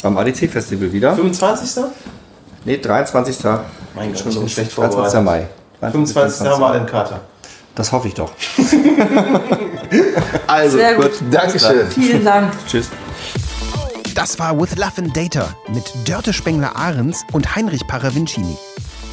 beim 0.02 0.18
ADC-Festival 0.18 0.92
wieder. 0.92 1.16
25. 1.16 1.86
Nee, 2.66 2.78
23. 2.80 3.44
Mein 3.96 4.12
Gott, 4.14 4.26
ich 4.28 4.38
bin 4.38 4.50
schlecht 4.50 4.76
23. 4.76 4.76
vorbereitet. 4.76 5.24
Mai. 5.24 5.48
25. 5.92 6.46
haben 6.46 6.60
wir 6.60 6.68
alle 6.68 6.78
einen 6.80 6.86
Kater. 6.86 7.22
Das 7.76 7.92
hoffe 7.94 8.10
ich 8.10 8.14
doch. 8.14 8.32
Also, 10.48 10.78
Sehr 10.78 10.96
gut. 10.96 11.12
Dankeschön. 11.32 11.88
Vielen 11.90 12.26
Dank. 12.26 12.52
Tschüss. 12.68 12.90
Das 14.16 14.38
war 14.38 14.60
With 14.60 14.76
Love 14.76 15.02
and 15.02 15.18
Data 15.18 15.56
mit 15.74 15.92
Dörte 16.08 16.34
Spengler-Ahrens 16.34 17.26
und 17.32 17.56
Heinrich 17.56 17.88
Paravincini. 17.88 18.56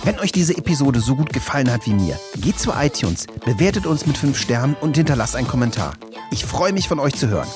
Wenn 0.05 0.19
euch 0.19 0.31
diese 0.31 0.57
Episode 0.57 1.01
so 1.01 1.17
gut 1.17 1.33
gefallen 1.33 1.73
hat 1.73 1.87
wie 1.87 1.95
mir, 1.95 2.19
geht 2.37 2.59
zu 2.59 2.73
iTunes, 2.73 3.27
bewertet 3.45 3.87
uns 3.87 4.07
mit 4.07 4.19
5 4.19 4.39
Sternen 4.39 4.77
und 4.81 4.97
hinterlasst 4.97 5.37
einen 5.37 5.49
Kommentar. 5.49 5.95
Ich 6.31 6.45
freue 6.45 6.75
mich 6.75 6.87
von 6.87 6.99
euch 6.99 7.15
zu 7.15 7.29
hören. 7.29 7.49